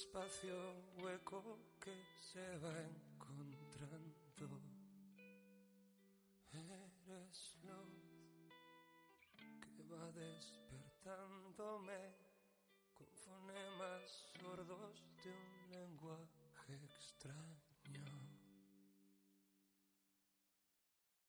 Espacio 0.05 0.55
hueco 1.01 1.57
que 1.81 1.95
se 2.21 2.45
va 2.59 2.73
encontrando. 2.79 4.61
Eres 6.53 7.57
luz 7.63 8.53
que 9.73 9.83
va 9.91 10.11
despertándome 10.11 12.01
con 12.93 13.07
fonemas 13.25 14.05
sordos 14.39 15.04